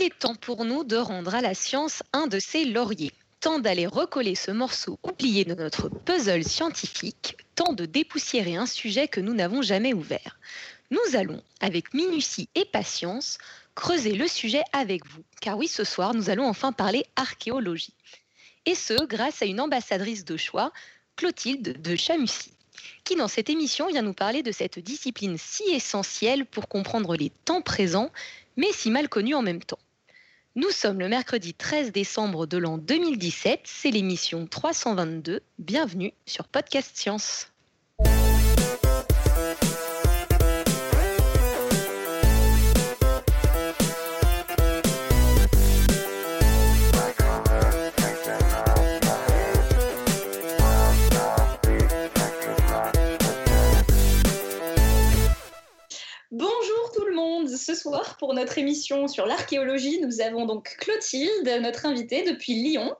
Il 0.00 0.06
est 0.06 0.18
temps 0.18 0.34
pour 0.34 0.64
nous 0.64 0.82
de 0.82 0.96
rendre 0.96 1.34
à 1.34 1.42
la 1.42 1.52
science 1.52 2.02
un 2.14 2.26
de 2.26 2.38
ses 2.38 2.64
lauriers. 2.64 3.12
Tant 3.40 3.58
d'aller 3.58 3.86
recoller 3.86 4.34
ce 4.34 4.50
morceau 4.50 4.98
oublié 5.02 5.44
de 5.44 5.52
notre 5.52 5.90
puzzle 5.90 6.42
scientifique, 6.42 7.36
tant 7.54 7.74
de 7.74 7.84
dépoussiérer 7.84 8.56
un 8.56 8.64
sujet 8.64 9.08
que 9.08 9.20
nous 9.20 9.34
n'avons 9.34 9.60
jamais 9.60 9.92
ouvert. 9.92 10.38
Nous 10.90 11.16
allons, 11.16 11.42
avec 11.60 11.92
minutie 11.92 12.48
et 12.54 12.64
patience, 12.64 13.36
creuser 13.74 14.14
le 14.14 14.26
sujet 14.26 14.62
avec 14.72 15.06
vous. 15.06 15.22
Car 15.42 15.58
oui, 15.58 15.68
ce 15.68 15.84
soir, 15.84 16.14
nous 16.14 16.30
allons 16.30 16.48
enfin 16.48 16.72
parler 16.72 17.04
archéologie. 17.16 17.92
Et 18.64 18.74
ce, 18.74 19.04
grâce 19.04 19.42
à 19.42 19.46
une 19.46 19.60
ambassadrice 19.60 20.24
de 20.24 20.38
choix, 20.38 20.72
Clotilde 21.16 21.82
de 21.82 21.94
Chamussy, 21.94 22.54
qui 23.04 23.16
dans 23.16 23.28
cette 23.28 23.50
émission 23.50 23.88
vient 23.88 24.00
nous 24.00 24.14
parler 24.14 24.42
de 24.42 24.52
cette 24.52 24.78
discipline 24.78 25.36
si 25.36 25.64
essentielle 25.64 26.46
pour 26.46 26.68
comprendre 26.68 27.16
les 27.16 27.28
temps 27.44 27.60
présents, 27.60 28.10
mais 28.56 28.72
si 28.72 28.90
mal 28.90 29.10
connue 29.10 29.34
en 29.34 29.42
même 29.42 29.62
temps. 29.62 29.78
Nous 30.56 30.70
sommes 30.70 30.98
le 30.98 31.08
mercredi 31.08 31.54
13 31.54 31.92
décembre 31.92 32.44
de 32.44 32.58
l'an 32.58 32.76
2017, 32.76 33.60
c'est 33.62 33.92
l'émission 33.92 34.48
322. 34.48 35.42
Bienvenue 35.60 36.12
sur 36.26 36.48
Podcast 36.48 36.90
Science. 36.96 37.52
Ce 57.56 57.74
soir 57.74 58.16
pour 58.18 58.34
notre 58.34 58.58
émission 58.58 59.08
sur 59.08 59.26
l'archéologie. 59.26 60.00
Nous 60.00 60.20
avons 60.20 60.46
donc 60.46 60.76
Clotilde, 60.78 61.60
notre 61.62 61.86
invitée 61.86 62.22
depuis 62.24 62.54
Lyon. 62.54 62.94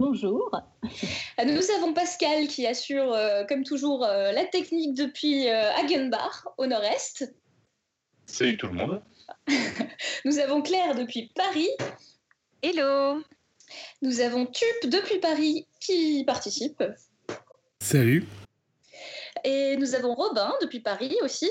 Bonjour. 0.00 0.50
Euh, 0.82 1.44
nous 1.44 1.70
avons 1.76 1.92
Pascal 1.92 2.48
qui 2.48 2.66
assure, 2.66 3.12
euh, 3.12 3.44
comme 3.44 3.64
toujours, 3.64 4.02
euh, 4.02 4.32
la 4.32 4.46
technique 4.46 4.94
depuis 4.94 5.46
Hagenbach, 5.48 6.46
au 6.56 6.66
nord-est. 6.66 7.30
Salut 8.24 8.56
tout 8.56 8.68
le 8.68 8.72
monde. 8.72 9.02
Nous 10.24 10.38
avons 10.38 10.62
Claire 10.62 10.94
depuis 10.94 11.30
Paris. 11.34 11.68
Hello. 12.62 13.22
Nous 14.00 14.20
avons 14.20 14.46
Tup 14.46 14.88
depuis 14.88 15.18
Paris 15.18 15.66
qui 15.80 16.24
participe. 16.24 16.82
Salut. 17.80 18.26
Et 19.44 19.76
nous 19.76 19.94
avons 19.94 20.14
Robin 20.14 20.52
depuis 20.60 20.80
Paris 20.80 21.16
aussi. 21.22 21.50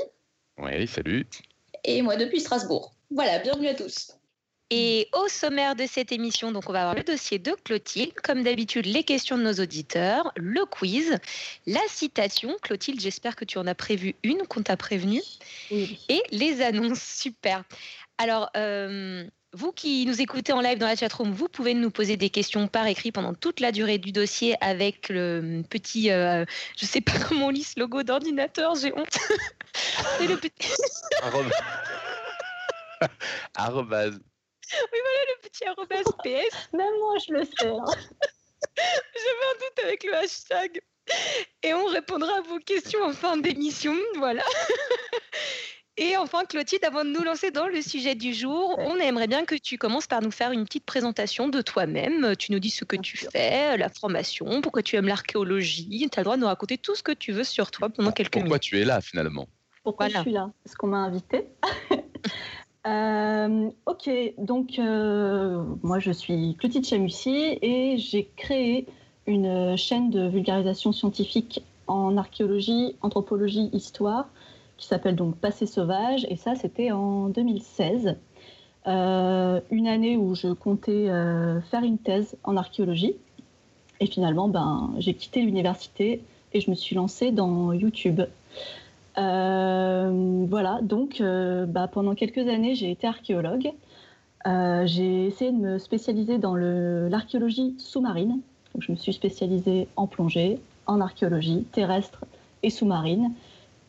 Oui, 0.57 0.87
salut 0.87 1.25
et 1.83 2.01
moi 2.01 2.15
depuis 2.15 2.39
Strasbourg. 2.39 2.93
Voilà, 3.11 3.39
bienvenue 3.39 3.67
à 3.67 3.73
tous. 3.73 4.11
Et 4.71 5.07
au 5.13 5.27
sommaire 5.27 5.75
de 5.75 5.87
cette 5.87 6.11
émission, 6.11 6.51
donc 6.51 6.69
on 6.69 6.73
va 6.73 6.81
avoir 6.81 6.95
le 6.95 7.03
dossier 7.03 7.39
de 7.39 7.55
Clotilde, 7.63 8.13
comme 8.13 8.43
d'habitude 8.43 8.85
les 8.85 9.03
questions 9.03 9.35
de 9.35 9.41
nos 9.41 9.53
auditeurs, 9.53 10.31
le 10.35 10.63
quiz, 10.65 11.17
la 11.65 11.81
citation. 11.87 12.55
Clotilde, 12.61 12.99
j'espère 12.99 13.35
que 13.35 13.45
tu 13.45 13.57
en 13.57 13.65
as 13.65 13.73
prévu 13.73 14.15
une 14.21 14.45
qu'on 14.45 14.61
t'a 14.61 14.77
prévenue. 14.77 15.23
Oui. 15.71 15.99
Et 16.07 16.21
les 16.29 16.61
annonces, 16.61 17.01
super. 17.01 17.63
Alors, 18.19 18.51
euh, 18.55 19.25
vous 19.53 19.71
qui 19.71 20.05
nous 20.05 20.21
écoutez 20.21 20.53
en 20.53 20.61
live 20.61 20.77
dans 20.77 20.85
la 20.85 20.95
chatroom, 20.95 21.31
vous 21.31 21.47
pouvez 21.47 21.73
nous 21.73 21.89
poser 21.89 22.17
des 22.17 22.29
questions 22.29 22.67
par 22.67 22.85
écrit 22.85 23.11
pendant 23.11 23.33
toute 23.33 23.59
la 23.59 23.71
durée 23.71 23.97
du 23.97 24.11
dossier 24.11 24.55
avec 24.61 25.09
le 25.09 25.63
petit, 25.69 26.11
euh, 26.11 26.45
je 26.77 26.85
sais 26.85 27.01
pas 27.01 27.13
comment 27.27 27.47
on 27.47 27.49
lit 27.49 27.63
ce 27.63 27.79
logo 27.79 28.03
d'ordinateur, 28.03 28.75
j'ai 28.75 28.93
honte. 28.93 29.17
Et 30.21 30.27
le 30.27 30.37
petit... 30.37 30.71
arrobase. 33.55 34.19
Oui, 34.71 34.99
voilà 35.03 35.19
le 35.27 35.49
petit 35.49 35.65
arrobase 35.65 36.05
PS. 36.23 36.69
Même 36.73 36.93
moi, 36.99 37.15
je 37.27 37.33
le 37.33 37.45
sais. 37.45 37.67
Hein. 37.67 37.85
J'avais 38.77 39.47
un 39.49 39.59
doute 39.59 39.83
avec 39.83 40.03
le 40.03 40.15
hashtag. 40.15 40.81
Et 41.63 41.73
on 41.73 41.85
répondra 41.85 42.37
à 42.37 42.41
vos 42.41 42.59
questions 42.59 43.03
en 43.03 43.13
fin 43.13 43.37
d'émission. 43.37 43.95
Voilà. 44.17 44.43
Et 46.01 46.15
enfin, 46.15 46.45
Clotilde, 46.45 46.85
avant 46.85 47.03
de 47.03 47.09
nous 47.09 47.23
lancer 47.23 47.51
dans 47.51 47.67
le 47.67 47.81
sujet 47.81 48.15
du 48.15 48.33
jour, 48.33 48.79
on 48.79 48.95
aimerait 48.95 49.27
bien 49.27 49.43
que 49.43 49.55
tu 49.55 49.77
commences 49.77 50.07
par 50.07 50.21
nous 50.21 50.31
faire 50.31 50.53
une 50.53 50.63
petite 50.63 50.85
présentation 50.85 51.49
de 51.49 51.61
toi-même. 51.61 52.37
Tu 52.37 52.53
nous 52.53 52.59
dis 52.59 52.69
ce 52.69 52.85
que 52.85 52.95
tu 52.95 53.17
fais, 53.17 53.75
la 53.75 53.89
formation, 53.89 54.61
pourquoi 54.61 54.81
tu 54.81 54.95
aimes 54.95 55.07
l'archéologie. 55.07 56.07
Tu 56.09 56.17
as 56.17 56.21
le 56.21 56.23
droit 56.23 56.37
de 56.37 56.41
nous 56.41 56.47
raconter 56.47 56.77
tout 56.77 56.95
ce 56.95 57.03
que 57.03 57.11
tu 57.11 57.33
veux 57.33 57.43
sur 57.43 57.69
toi 57.69 57.89
pendant 57.89 58.13
quelques 58.13 58.37
minutes. 58.37 58.45
Pourquoi 58.45 58.59
tu 58.59 58.79
es 58.79 58.85
là 58.85 59.01
finalement 59.01 59.49
Pourquoi 59.83 60.07
je 60.07 60.19
suis 60.19 60.31
là 60.31 60.49
Parce 60.63 60.75
qu'on 60.77 60.87
m'a 60.87 60.99
invité. 60.99 61.47
Euh, 62.87 63.69
ok, 63.85 64.09
donc 64.37 64.79
euh, 64.79 65.61
moi 65.83 65.99
je 65.99 66.11
suis 66.11 66.55
Clotilde 66.57 66.85
Chamussy 66.85 67.59
et 67.61 67.97
j'ai 67.97 68.31
créé 68.37 68.87
une 69.27 69.75
chaîne 69.75 70.09
de 70.09 70.29
vulgarisation 70.29 70.93
scientifique 70.93 71.61
en 71.87 72.15
archéologie, 72.15 72.95
anthropologie, 73.01 73.69
histoire 73.73 74.29
qui 74.79 74.87
s'appelle 74.87 75.15
donc 75.15 75.35
Passé 75.35 75.65
sauvage, 75.65 76.25
et 76.29 76.37
ça 76.37 76.55
c'était 76.55 76.91
en 76.91 77.27
2016, 77.27 78.15
euh, 78.87 79.59
une 79.69 79.87
année 79.87 80.15
où 80.15 80.35
je 80.35 80.47
comptais 80.47 81.09
euh, 81.09 81.59
faire 81.61 81.83
une 81.83 81.97
thèse 81.97 82.37
en 82.45 82.55
archéologie, 82.55 83.15
et 83.99 84.05
finalement 84.07 84.47
ben, 84.47 84.91
j'ai 84.97 85.13
quitté 85.13 85.41
l'université 85.41 86.23
et 86.53 86.61
je 86.61 86.69
me 86.71 86.75
suis 86.75 86.95
lancée 86.95 87.31
dans 87.31 87.73
YouTube. 87.73 88.21
Euh, 89.17 90.45
voilà, 90.49 90.79
donc 90.81 91.21
bah, 91.21 91.89
pendant 91.91 92.15
quelques 92.15 92.47
années 92.47 92.73
j'ai 92.73 92.89
été 92.89 93.05
archéologue. 93.05 93.71
j'ai 94.45 95.27
essayé 95.27 95.51
de 95.51 95.57
me 95.57 95.77
spécialiser 95.77 96.37
dans 96.37 96.55
l'archéologie 96.55 97.75
sous-marine. 97.77 98.39
Je 98.77 98.93
me 98.93 98.97
suis 98.97 99.11
spécialisée 99.11 99.89
en 99.97 100.07
plongée, 100.07 100.59
en 100.87 101.01
archéologie 101.01 101.65
terrestre 101.73 102.23
et 102.63 102.69
sous-marine. 102.69 103.33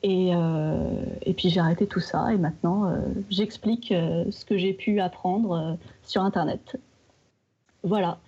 Et, 0.02 0.34
euh, 0.34 1.04
et, 1.22 1.34
puis 1.34 1.50
j'ai 1.50 1.60
arrêté 1.60 1.86
tout 1.86 2.00
ça 2.00 2.32
et 2.32 2.38
maintenant 2.38 2.86
euh, 2.86 3.00
j'explique 3.28 3.92
euh, 3.92 4.24
ce 4.30 4.46
que 4.46 4.56
j'ai 4.56 4.72
pu 4.72 4.98
apprendre 5.00 5.76
sur 6.02 6.22
Internet. 6.22 6.80
Voilà. 7.82 8.18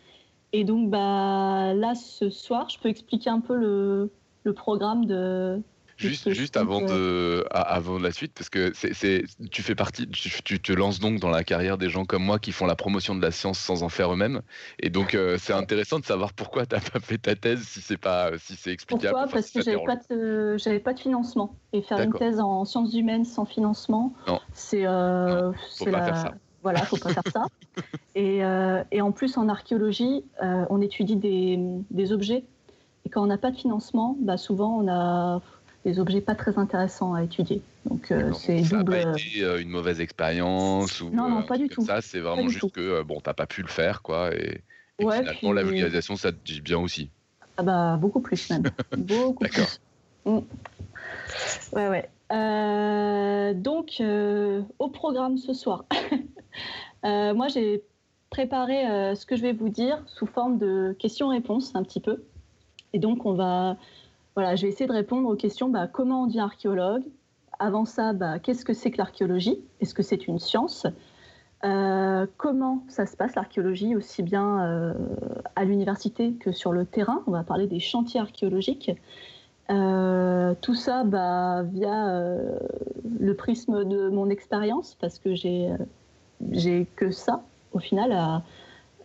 Et 0.52 0.64
donc 0.64 0.90
bah, 0.90 1.72
là 1.74 1.94
ce 1.94 2.28
soir, 2.28 2.68
je 2.68 2.78
peux 2.78 2.90
expliquer 2.90 3.30
un 3.30 3.40
peu 3.40 3.56
le 3.56 4.52
programme 4.52 5.06
de, 5.06 5.62
Juste, 6.08 6.30
juste 6.34 6.56
avant, 6.56 6.80
de, 6.80 7.44
avant 7.50 7.98
la 7.98 8.12
suite, 8.12 8.32
parce 8.34 8.50
que 8.50 8.72
c'est, 8.74 9.24
tu 9.50 9.62
fais 9.62 9.74
partie, 9.74 10.08
tu, 10.08 10.60
te 10.60 10.72
lances 10.72 11.00
donc 11.00 11.20
dans 11.20 11.30
la 11.30 11.44
carrière 11.44 11.78
des 11.78 11.88
gens 11.88 12.04
comme 12.04 12.24
moi 12.24 12.38
qui 12.38 12.52
font 12.52 12.66
la 12.66 12.76
promotion 12.76 13.14
de 13.14 13.22
la 13.22 13.30
science 13.30 13.58
sans 13.58 13.82
en 13.82 13.88
faire 13.88 14.12
eux-mêmes. 14.12 14.42
Et 14.80 14.90
donc, 14.90 15.14
euh, 15.14 15.36
c'est 15.38 15.52
intéressant 15.52 15.98
de 15.98 16.04
savoir 16.04 16.32
pourquoi 16.32 16.66
tu 16.66 16.74
n'as 16.74 16.80
pas 16.80 17.00
fait 17.00 17.18
ta 17.18 17.34
thèse 17.34 17.62
si 17.62 17.80
c'est 17.80 17.96
pas, 17.96 18.30
si 18.38 18.56
c'est 18.56 18.72
explicable. 18.72 19.14
Pourquoi 19.14 19.32
Parce 19.32 19.50
que 19.50 19.62
j'avais 19.62 19.84
pas 19.84 19.96
de, 20.10 20.56
j'avais 20.58 20.80
pas 20.80 20.94
de 20.94 21.00
financement. 21.00 21.56
Et 21.72 21.82
faire 21.82 22.00
une 22.00 22.12
thèse 22.12 22.40
en 22.40 22.64
sciences 22.64 22.94
humaines 22.94 23.24
sans 23.24 23.44
financement, 23.44 24.14
c'est, 24.52 24.86
euh, 24.86 25.52
c'est 25.70 25.90
la, 25.90 26.04
faire 26.04 26.16
ça. 26.16 26.34
voilà, 26.62 26.80
faut 26.80 26.96
pas 26.96 27.10
faire 27.10 27.22
ça. 27.32 27.46
Et, 28.14 28.44
euh, 28.44 28.82
et, 28.90 29.00
en 29.00 29.12
plus, 29.12 29.38
en 29.38 29.48
archéologie, 29.48 30.24
euh, 30.42 30.66
on 30.68 30.82
étudie 30.82 31.16
des, 31.16 31.58
des 31.90 32.12
objets. 32.12 32.44
Et 33.06 33.08
quand 33.08 33.22
on 33.22 33.26
n'a 33.26 33.38
pas 33.38 33.50
de 33.50 33.56
financement, 33.56 34.16
bah 34.20 34.36
souvent 34.36 34.76
on 34.78 34.88
a 34.88 35.40
des 35.84 35.98
objets 35.98 36.20
pas 36.20 36.34
très 36.34 36.58
intéressants 36.58 37.14
à 37.14 37.22
étudier. 37.22 37.62
Donc 37.86 38.10
euh, 38.10 38.32
c'est 38.32 38.60
double. 38.60 38.68
Ça 38.68 39.04
n'a 39.04 39.12
pas 39.12 39.18
été 39.18 39.42
euh, 39.42 39.60
une 39.60 39.68
mauvaise 39.68 40.00
expérience 40.00 41.00
ou 41.00 41.10
non, 41.10 41.28
non, 41.28 41.40
euh, 41.40 41.42
pas 41.42 41.58
du 41.58 41.68
tout. 41.68 41.84
Ça, 41.84 42.00
c'est 42.00 42.20
vraiment 42.20 42.48
juste 42.48 42.72
que 42.72 43.02
bon, 43.02 43.20
t'as 43.20 43.34
pas 43.34 43.46
pu 43.46 43.62
le 43.62 43.68
faire, 43.68 44.02
quoi. 44.02 44.34
Et, 44.34 44.62
finalement, 44.98 45.52
la 45.52 45.64
vulgarisation, 45.64 46.16
ça 46.16 46.30
te 46.30 46.38
dit 46.44 46.60
bien 46.60 46.78
aussi. 46.78 47.10
Ah 47.56 47.62
bah 47.62 47.96
beaucoup 48.00 48.20
plus 48.20 48.50
même. 48.50 48.62
beaucoup 48.96 49.44
plus. 49.44 49.80
Mm. 50.24 50.38
Ouais, 51.72 51.88
ouais. 51.88 53.54
donc, 53.54 54.00
au 54.78 54.88
programme 54.88 55.38
ce 55.38 55.52
soir, 55.52 55.84
moi 57.02 57.48
j'ai 57.48 57.82
préparé 58.30 59.14
ce 59.16 59.26
que 59.26 59.36
je 59.36 59.42
vais 59.42 59.52
vous 59.52 59.68
dire 59.68 60.02
sous 60.06 60.26
forme 60.26 60.58
de 60.58 60.96
questions-réponses 60.98 61.74
un 61.74 61.82
petit 61.82 62.00
peu. 62.00 62.22
Et 62.92 62.98
donc, 62.98 63.26
on 63.26 63.34
va 63.34 63.76
voilà, 64.34 64.56
je 64.56 64.62
vais 64.62 64.68
essayer 64.68 64.86
de 64.86 64.92
répondre 64.92 65.28
aux 65.28 65.36
questions 65.36 65.68
bah, 65.68 65.86
comment 65.86 66.22
on 66.22 66.26
devient 66.26 66.40
archéologue? 66.40 67.02
Avant 67.58 67.84
ça, 67.84 68.12
bah, 68.12 68.38
qu'est-ce 68.38 68.64
que 68.64 68.72
c'est 68.72 68.90
que 68.90 68.98
l'archéologie? 68.98 69.58
Est-ce 69.80 69.94
que 69.94 70.02
c'est 70.02 70.26
une 70.26 70.38
science? 70.38 70.86
Euh, 71.64 72.26
Comment 72.38 72.82
ça 72.88 73.06
se 73.06 73.16
passe 73.16 73.34
l'archéologie, 73.34 73.94
aussi 73.94 74.22
bien 74.22 74.62
euh, 74.62 74.94
à 75.54 75.64
l'université 75.64 76.32
que 76.32 76.50
sur 76.50 76.72
le 76.72 76.86
terrain? 76.86 77.22
On 77.26 77.30
va 77.30 77.44
parler 77.44 77.66
des 77.66 77.78
chantiers 77.78 78.20
archéologiques. 78.20 78.90
Euh, 79.70 80.54
tout 80.60 80.74
ça 80.74 81.04
bah, 81.04 81.62
via 81.62 82.36
le 83.20 83.34
prisme 83.34 83.84
de 83.84 84.08
mon 84.08 84.28
expérience, 84.28 84.96
parce 85.00 85.18
que 85.18 85.34
j'ai 85.34 86.86
que 86.96 87.10
ça, 87.10 87.42
au 87.72 87.78
final, 87.78 88.12
à, 88.12 88.42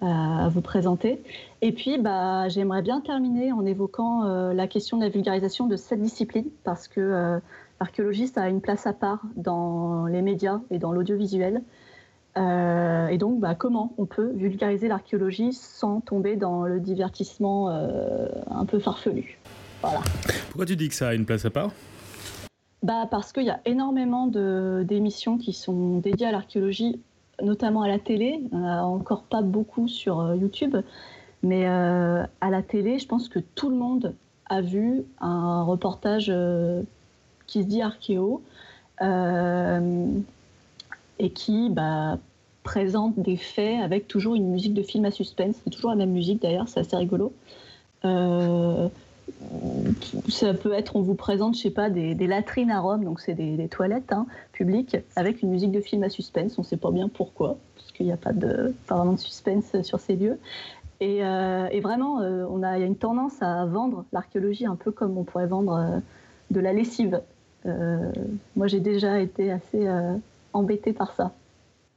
à 0.01 0.49
vous 0.49 0.61
présenter. 0.61 1.21
Et 1.61 1.71
puis, 1.71 1.97
bah, 1.97 2.47
j'aimerais 2.49 2.81
bien 2.81 3.01
terminer 3.01 3.51
en 3.51 3.65
évoquant 3.65 4.25
euh, 4.25 4.53
la 4.53 4.67
question 4.67 4.97
de 4.97 5.03
la 5.03 5.09
vulgarisation 5.09 5.67
de 5.67 5.75
cette 5.75 6.01
discipline, 6.01 6.45
parce 6.63 6.87
que 6.87 6.99
euh, 6.99 7.39
l'archéologiste 7.79 8.37
a 8.37 8.49
une 8.49 8.61
place 8.61 8.87
à 8.87 8.93
part 8.93 9.21
dans 9.35 10.05
les 10.05 10.21
médias 10.21 10.59
et 10.71 10.79
dans 10.79 10.91
l'audiovisuel. 10.91 11.61
et 12.35 13.17
donc, 13.17 13.39
bah, 13.39 13.55
comment 13.55 13.93
on 13.97 14.05
peut 14.05 14.31
vulgariser 14.35 14.87
l'archéologie 14.87 15.53
sans 15.53 16.01
tomber 16.01 16.35
dans 16.35 16.63
le 16.63 16.79
divertissement 16.79 17.69
un 17.69 18.65
peu 18.65 18.79
farfelu? 18.79 19.39
Voilà. 19.81 20.01
Pourquoi 20.49 20.65
tu 20.65 20.75
dis 20.75 20.89
que 20.89 20.95
ça 20.95 21.09
a 21.09 21.13
une 21.13 21.25
place 21.25 21.45
à 21.45 21.49
part? 21.49 21.71
Bah, 22.83 23.07
Parce 23.09 23.33
qu'il 23.33 23.43
y 23.43 23.49
a 23.49 23.59
énormément 23.65 24.27
d'émissions 24.27 25.37
qui 25.37 25.53
sont 25.53 25.97
dédiées 25.97 26.27
à 26.27 26.31
l'archéologie, 26.31 27.01
notamment 27.41 27.81
à 27.81 27.87
la 27.87 27.99
télé. 27.99 28.41
Encore 28.51 29.23
pas 29.23 29.41
beaucoup 29.41 29.87
sur 29.87 30.35
YouTube. 30.35 30.75
Mais 31.43 31.65
à 31.65 32.49
la 32.49 32.61
télé, 32.61 32.99
je 32.99 33.07
pense 33.07 33.29
que 33.29 33.39
tout 33.39 33.69
le 33.69 33.75
monde 33.75 34.15
a 34.49 34.61
vu 34.61 35.03
un 35.19 35.63
reportage 35.63 36.31
qui 37.47 37.63
se 37.63 37.67
dit 37.67 37.81
archéo 37.81 38.41
euh, 39.01 40.07
et 41.19 41.29
qui 41.31 41.69
bah, 41.69 42.19
présente 42.63 43.17
des 43.19 43.37
faits 43.37 43.81
avec 43.81 44.07
toujours 44.07 44.35
une 44.35 44.49
musique 44.51 44.73
de 44.73 44.83
film 44.83 45.05
à 45.05 45.11
suspense. 45.11 45.55
C'est 45.63 45.69
toujours 45.69 45.89
la 45.89 45.95
même 45.95 46.11
musique 46.11 46.41
d'ailleurs, 46.41 46.67
c'est 46.67 46.81
assez 46.81 46.95
rigolo. 46.95 47.33
Euh, 49.41 49.91
ça 50.29 50.53
peut 50.53 50.73
être, 50.73 50.95
on 50.95 51.01
vous 51.01 51.15
présente, 51.15 51.55
je 51.55 51.61
sais 51.61 51.69
pas, 51.69 51.89
des, 51.89 52.15
latrines 52.27 52.71
à 52.71 52.79
Rome, 52.79 53.03
donc 53.03 53.19
c'est 53.19 53.33
des, 53.33 53.67
toilettes 53.67 54.11
hein, 54.11 54.25
publiques, 54.51 54.97
avec 55.15 55.41
une 55.41 55.49
musique 55.49 55.71
de 55.71 55.81
film 55.81 56.03
à 56.03 56.09
suspense. 56.09 56.57
On 56.57 56.61
ne 56.61 56.67
sait 56.67 56.77
pas 56.77 56.91
bien 56.91 57.09
pourquoi, 57.09 57.57
parce 57.75 57.91
qu'il 57.91 58.05
n'y 58.05 58.11
a 58.11 58.17
pas, 58.17 58.33
de, 58.33 58.73
vraiment 58.87 59.13
de 59.13 59.19
suspense 59.19 59.81
sur 59.81 59.99
ces 59.99 60.15
lieux. 60.15 60.39
Et, 60.99 61.23
euh, 61.23 61.67
vraiment, 61.81 62.15
on 62.15 62.63
a, 62.63 62.77
il 62.77 62.81
y 62.81 62.83
a 62.83 62.87
une 62.87 62.95
tendance 62.95 63.41
à 63.41 63.65
vendre 63.65 64.05
l'archéologie 64.11 64.65
un 64.65 64.75
peu 64.75 64.91
comme 64.91 65.17
on 65.17 65.23
pourrait 65.23 65.47
vendre 65.47 66.01
de 66.51 66.59
la 66.59 66.73
lessive. 66.73 67.21
Euh, 67.65 68.11
moi, 68.55 68.67
j'ai 68.67 68.79
déjà 68.79 69.19
été 69.19 69.51
assez 69.51 69.87
euh, 69.87 70.15
embêtée 70.53 70.93
par 70.93 71.13
ça. 71.13 71.33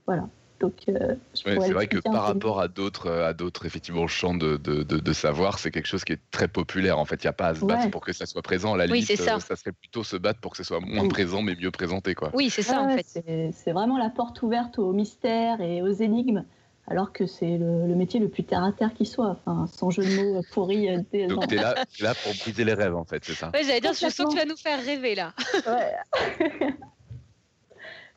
Voilà. 0.07 0.29
Donc, 0.61 0.75
euh, 0.89 1.15
c'est 1.33 1.73
vrai 1.73 1.87
que 1.87 1.99
par 1.99 2.25
rapport 2.25 2.61
à 2.61 2.69
d'autres, 2.69 3.11
à 3.11 3.33
d'autres 3.33 3.65
effectivement 3.65 4.07
champs 4.07 4.35
de, 4.35 4.59
de, 4.59 4.83
de, 4.83 5.13
savoir, 5.15 5.59
c'est 5.59 5.71
quelque 5.71 5.87
chose 5.87 6.05
qui 6.05 6.13
est 6.13 6.21
très 6.31 6.49
populaire. 6.49 6.99
En 6.99 7.07
fait, 7.07 7.17
il 7.25 7.27
n'y 7.27 7.31
a 7.31 7.33
pas 7.33 7.47
à 7.47 7.55
se 7.55 7.65
battre 7.65 7.91
pour 7.91 8.03
que 8.03 8.13
ça 8.13 8.27
soit 8.27 8.43
présent. 8.43 8.75
À 8.75 8.77
la 8.77 8.87
oui, 8.87 9.03
ça. 9.03 9.41
ça. 9.41 9.57
serait 9.57 9.73
plutôt 9.73 10.05
se 10.05 10.17
battre 10.17 10.41
pour 10.41 10.51
que 10.51 10.59
ce 10.59 10.65
soit 10.65 10.81
moins 10.81 11.09
présent 11.09 11.41
mais 11.41 11.57
mieux 11.57 11.71
présenté, 11.71 12.15
quoi. 12.15 12.31
Oui, 12.35 12.51
c'est 12.51 12.63
ça 12.63 12.83
en 12.83 12.91
fait. 12.91 13.07
C'est 13.53 13.73
vraiment 13.73 13.97
la 13.97 14.11
porte 14.11 14.43
ouverte 14.43 14.79
aux 14.79 14.93
mystères 14.93 15.63
et 15.63 15.81
aux 15.81 15.93
énigmes 15.93 16.45
alors 16.87 17.13
que 17.13 17.27
c'est 17.27 17.57
le, 17.57 17.95
métier 17.95 18.19
le 18.19 18.29
plus 18.29 18.43
terre 18.43 18.65
à 18.65 18.73
terre 18.73 18.93
qui 18.93 19.07
soit, 19.07 19.29
enfin, 19.29 19.67
sans 19.73 19.91
jeu 19.91 20.03
de 20.03 20.17
mots 20.17 20.43
pourri. 20.53 20.91
Euh, 20.91 20.99
Donc 21.29 21.47
tu 21.47 21.55
es 21.55 21.59
là, 21.59 21.75
pour 22.23 22.35
briser 22.35 22.65
les 22.65 22.75
rêves 22.75 22.97
en 22.97 23.05
fait, 23.05 23.25
c'est 23.25 23.35
ça 23.35 23.51
Oui, 23.55 23.61
j'allais 23.65 23.81
dire, 23.81 23.93
je 23.93 24.09
sens 24.09 24.17
que 24.17 24.31
tu 24.31 24.37
vas 24.37 24.45
nous 24.45 24.57
faire 24.57 24.85
rêver 24.85 25.15
là. 25.15 25.33
Ouais. 25.67 26.67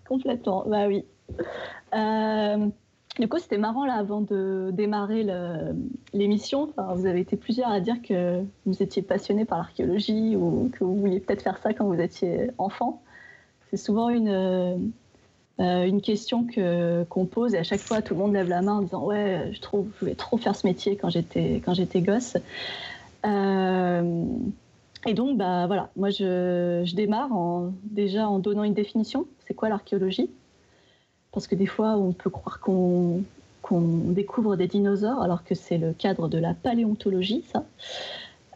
Complètement, 0.08 0.66
bah 0.68 0.88
oui. 0.88 1.06
Euh, 1.94 2.68
du 3.20 3.28
coup, 3.28 3.38
c'était 3.38 3.58
marrant 3.58 3.86
là 3.86 3.94
avant 3.94 4.22
de 4.22 4.72
démarrer 4.74 5.26
l'émission. 6.14 6.74
Vous 6.96 7.06
avez 7.06 7.20
été 7.20 7.38
plusieurs 7.38 7.70
à 7.70 7.80
dire 7.80 8.02
que 8.02 8.44
vous 8.66 8.82
étiez 8.82 9.02
passionné 9.02 9.46
par 9.46 9.60
l'archéologie 9.60 10.36
ou 10.36 10.72
que 10.74 10.84
vous 10.84 10.96
vouliez 10.96 11.20
peut-être 11.20 11.44
faire 11.44 11.58
ça 11.60 11.74
quand 11.74 11.86
vous 11.86 12.00
étiez 12.00 12.50
enfant. 12.58 13.02
C'est 13.70 13.78
souvent 13.78 14.10
une, 14.10 14.92
euh, 15.60 15.84
une 15.84 16.02
question 16.02 16.46
que 16.46 17.04
qu'on 17.04 17.28
pose 17.28 17.54
et 17.54 17.60
à 17.60 17.64
chaque 17.64 17.80
fois 17.80 18.02
tout 18.02 18.16
le 18.16 18.20
monde 18.20 18.34
lève 18.34 18.50
la 18.50 18.64
main 18.64 18.74
en 18.78 18.82
disant 18.82 19.06
ouais 19.06 19.52
je 19.54 19.62
trouve 19.62 19.88
je 19.94 20.00
voulais 20.00 20.16
trop 20.16 20.38
faire 20.38 20.56
ce 20.56 20.66
métier 20.66 20.96
quand 20.96 21.10
j'étais 21.10 21.62
quand 21.64 21.76
j'étais 21.76 22.02
gosse 22.02 22.38
euh, 23.24 24.26
et 25.06 25.14
donc 25.14 25.38
bah 25.38 25.68
voilà 25.68 25.92
moi 25.96 26.10
je, 26.10 26.82
je 26.84 26.96
démarre 26.96 27.30
déjà 27.84 28.28
en 28.28 28.40
donnant 28.40 28.64
une 28.64 28.74
définition 28.74 29.28
c'est 29.48 29.54
quoi 29.54 29.70
l'archéologie? 29.70 30.32
Parce 31.34 31.48
que 31.48 31.56
des 31.56 31.66
fois 31.66 31.98
on 31.98 32.14
peut 32.14 32.30
croire 32.30 32.60
qu'on 32.60 33.24
découvre 33.72 34.56
des 34.56 34.68
dinosaures 34.68 35.22
alors 35.22 35.44
que 35.44 35.56
c'est 35.56 35.78
le 35.78 35.94
cadre 35.94 36.28
de 36.28 36.38
la 36.38 36.54
paléontologie 36.54 37.44
ça 37.52 37.66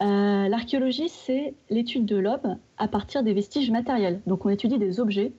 euh, 0.02 0.48
l'archéologie 0.48 1.10
c'est 1.10 1.54
l'étude 1.70 2.06
de 2.06 2.18
l'homme 2.18 2.58
à 2.78 2.88
partir 2.88 3.24
des 3.24 3.34
vestiges 3.34 3.72
matériels 3.72 4.22
donc 4.28 4.46
on 4.46 4.50
étudie 4.50 4.78
des 4.78 5.00
objets 5.00 5.32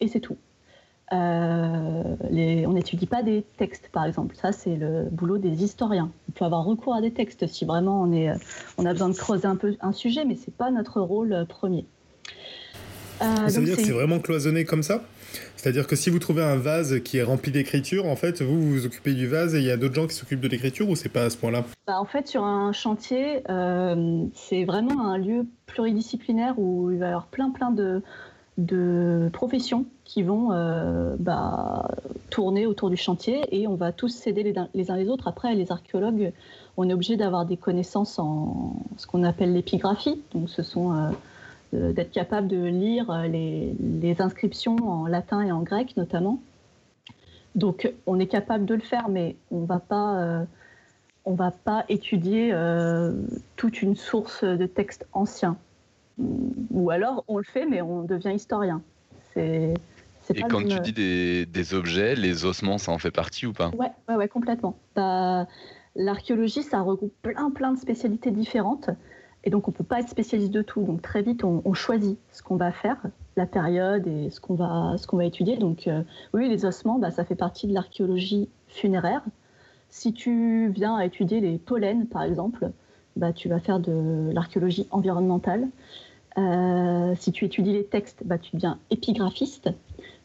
et 0.00 0.08
c'est 0.08 0.20
tout 0.20 0.36
euh, 1.12 2.02
on 2.66 2.72
n'étudie 2.72 3.06
pas 3.06 3.22
des 3.22 3.44
textes, 3.58 3.90
par 3.92 4.06
exemple. 4.06 4.34
Ça, 4.34 4.52
c'est 4.52 4.76
le 4.76 5.08
boulot 5.10 5.36
des 5.36 5.62
historiens. 5.62 6.10
On 6.28 6.32
peut 6.32 6.44
avoir 6.44 6.64
recours 6.64 6.94
à 6.94 7.02
des 7.02 7.10
textes 7.10 7.46
si 7.46 7.64
vraiment 7.64 8.02
on, 8.02 8.12
est, 8.12 8.32
on 8.78 8.86
a 8.86 8.92
besoin 8.92 9.10
de 9.10 9.14
creuser 9.14 9.46
un 9.46 9.56
peu 9.56 9.76
un 9.80 9.92
sujet, 9.92 10.24
mais 10.24 10.36
ce 10.36 10.46
n'est 10.46 10.56
pas 10.56 10.70
notre 10.70 11.00
rôle 11.00 11.32
euh, 11.32 11.44
premier. 11.44 11.84
Euh, 13.20 13.48
ça 13.48 13.60
veut 13.60 13.66
dire 13.66 13.76
que 13.76 13.84
c'est 13.84 13.92
vraiment 13.92 14.20
cloisonné 14.20 14.64
comme 14.64 14.82
ça? 14.82 15.02
C'est-à-dire 15.56 15.86
que 15.86 15.96
si 15.96 16.10
vous 16.10 16.18
trouvez 16.18 16.42
un 16.42 16.56
vase 16.56 17.00
qui 17.02 17.18
est 17.18 17.22
rempli 17.22 17.52
d'écriture, 17.52 18.06
en 18.06 18.16
fait, 18.16 18.42
vous 18.42 18.60
vous 18.60 18.86
occupez 18.86 19.14
du 19.14 19.26
vase 19.26 19.54
et 19.54 19.58
il 19.58 19.64
y 19.64 19.70
a 19.70 19.76
d'autres 19.76 19.94
gens 19.94 20.06
qui 20.06 20.14
s'occupent 20.14 20.40
de 20.40 20.48
l'écriture 20.48 20.88
ou 20.88 20.96
c'est 20.96 21.08
pas 21.08 21.24
à 21.24 21.30
ce 21.30 21.36
point-là? 21.36 21.64
Bah, 21.86 22.00
En 22.00 22.04
fait, 22.04 22.26
sur 22.26 22.44
un 22.44 22.72
chantier, 22.72 23.42
c'est 24.34 24.64
vraiment 24.64 25.06
un 25.06 25.18
lieu 25.18 25.46
pluridisciplinaire 25.66 26.58
où 26.58 26.90
il 26.90 26.98
va 26.98 27.06
y 27.06 27.08
avoir 27.08 27.26
plein 27.26 27.50
plein 27.50 27.70
de, 27.70 29.28
professions 29.32 29.86
qui 30.04 30.22
vont 30.22 30.52
euh, 30.52 31.16
bah, 31.18 31.88
tourner 32.30 32.66
autour 32.66 32.90
du 32.90 32.96
chantier 32.96 33.42
et 33.50 33.66
on 33.66 33.76
va 33.76 33.92
tous 33.92 34.08
s'aider 34.08 34.42
les, 34.74 34.90
uns 34.90 34.96
les 34.96 35.08
autres. 35.08 35.28
Après, 35.28 35.54
les 35.54 35.72
archéologues, 35.72 36.32
on 36.76 36.88
est 36.88 36.92
obligé 36.92 37.16
d'avoir 37.16 37.46
des 37.46 37.56
connaissances 37.56 38.18
en 38.18 38.76
ce 38.96 39.06
qu'on 39.06 39.24
appelle 39.24 39.52
l'épigraphie. 39.52 40.20
Donc, 40.32 40.50
ce 40.50 40.62
sont 40.62 40.92
euh, 40.92 41.10
euh, 41.10 41.12
d'être 41.72 42.10
capable 42.10 42.48
de 42.48 42.64
lire 42.64 43.26
les, 43.28 44.16
inscriptions 44.18 44.76
en 44.82 45.06
latin 45.06 45.42
et 45.42 45.52
en 45.52 45.62
grec 45.62 45.96
notamment. 45.96 46.42
Donc, 47.54 47.92
on 48.06 48.18
est 48.18 48.26
capable 48.26 48.64
de 48.64 48.74
le 48.74 48.80
faire, 48.80 49.08
mais 49.08 49.36
on 49.50 49.64
va 49.64 49.78
pas 49.78 50.44
on 51.24 51.34
va 51.34 51.50
pas 51.50 51.84
étudier 51.88 52.54
toute 53.56 53.82
une 53.82 53.96
source 53.96 54.44
de 54.44 54.66
textes 54.66 55.06
anciens. 55.12 55.56
Ou 56.18 56.90
alors 56.90 57.24
on 57.28 57.38
le 57.38 57.44
fait, 57.44 57.66
mais 57.66 57.80
on 57.80 58.02
devient 58.02 58.32
historien. 58.34 58.82
C'est 59.34 59.74
et 60.34 60.42
quand 60.42 60.64
tu 60.64 60.92
dis 60.92 61.46
des, 61.46 61.74
objets, 61.74 62.14
les 62.14 62.44
ossements, 62.44 62.78
ça 62.78 62.92
en 62.92 62.98
fait 62.98 63.10
partie 63.10 63.46
ou 63.46 63.52
pas? 63.52 63.70
Ouais, 63.76 63.90
ouais, 64.08 64.14
ouais, 64.16 64.28
complètement. 64.28 64.76
L'archéologie, 65.94 66.62
ça 66.62 66.80
regroupe 66.80 67.14
plein, 67.22 67.50
plein 67.50 67.72
de 67.72 67.78
spécialités 67.78 68.30
différentes. 68.30 68.88
Et 69.44 69.50
donc, 69.50 69.68
on 69.68 69.72
ne 69.72 69.76
peut 69.76 69.84
pas 69.84 70.00
être 70.00 70.08
spécialiste 70.08 70.52
de 70.52 70.62
tout. 70.62 70.82
Donc, 70.82 71.02
très 71.02 71.22
vite, 71.22 71.42
on, 71.44 71.74
choisit 71.74 72.18
ce 72.30 72.42
qu'on 72.42 72.56
va 72.56 72.70
faire, 72.70 72.98
la 73.36 73.46
période 73.46 74.06
et 74.06 74.30
ce 74.30 74.40
qu'on 74.40 74.54
va, 74.54 74.94
ce 74.98 75.16
va 75.16 75.24
étudier. 75.24 75.56
Donc, 75.56 75.88
euh, 75.88 76.02
oui, 76.32 76.48
les 76.48 76.64
ossements, 76.64 76.98
bah, 76.98 77.10
ça 77.10 77.24
fait 77.24 77.34
partie 77.34 77.66
de 77.66 77.74
l'archéologie 77.74 78.48
funéraire. 78.68 79.22
Si 79.88 80.12
tu 80.12 80.70
viens 80.70 80.96
à 80.96 81.04
étudier 81.04 81.40
les 81.40 81.58
pollens, 81.58 82.06
par 82.06 82.22
exemple, 82.22 82.70
bah, 83.16 83.32
tu 83.32 83.48
vas 83.48 83.58
faire 83.58 83.80
de 83.80 84.30
l'archéologie 84.32 84.86
environnementale. 84.90 85.68
Euh, 86.38 87.14
si 87.16 87.32
tu 87.32 87.44
étudies 87.44 87.72
les 87.72 87.84
textes, 87.84 88.22
bah, 88.24 88.38
tu 88.38 88.56
deviens 88.56 88.78
épigraphiste. 88.90 89.70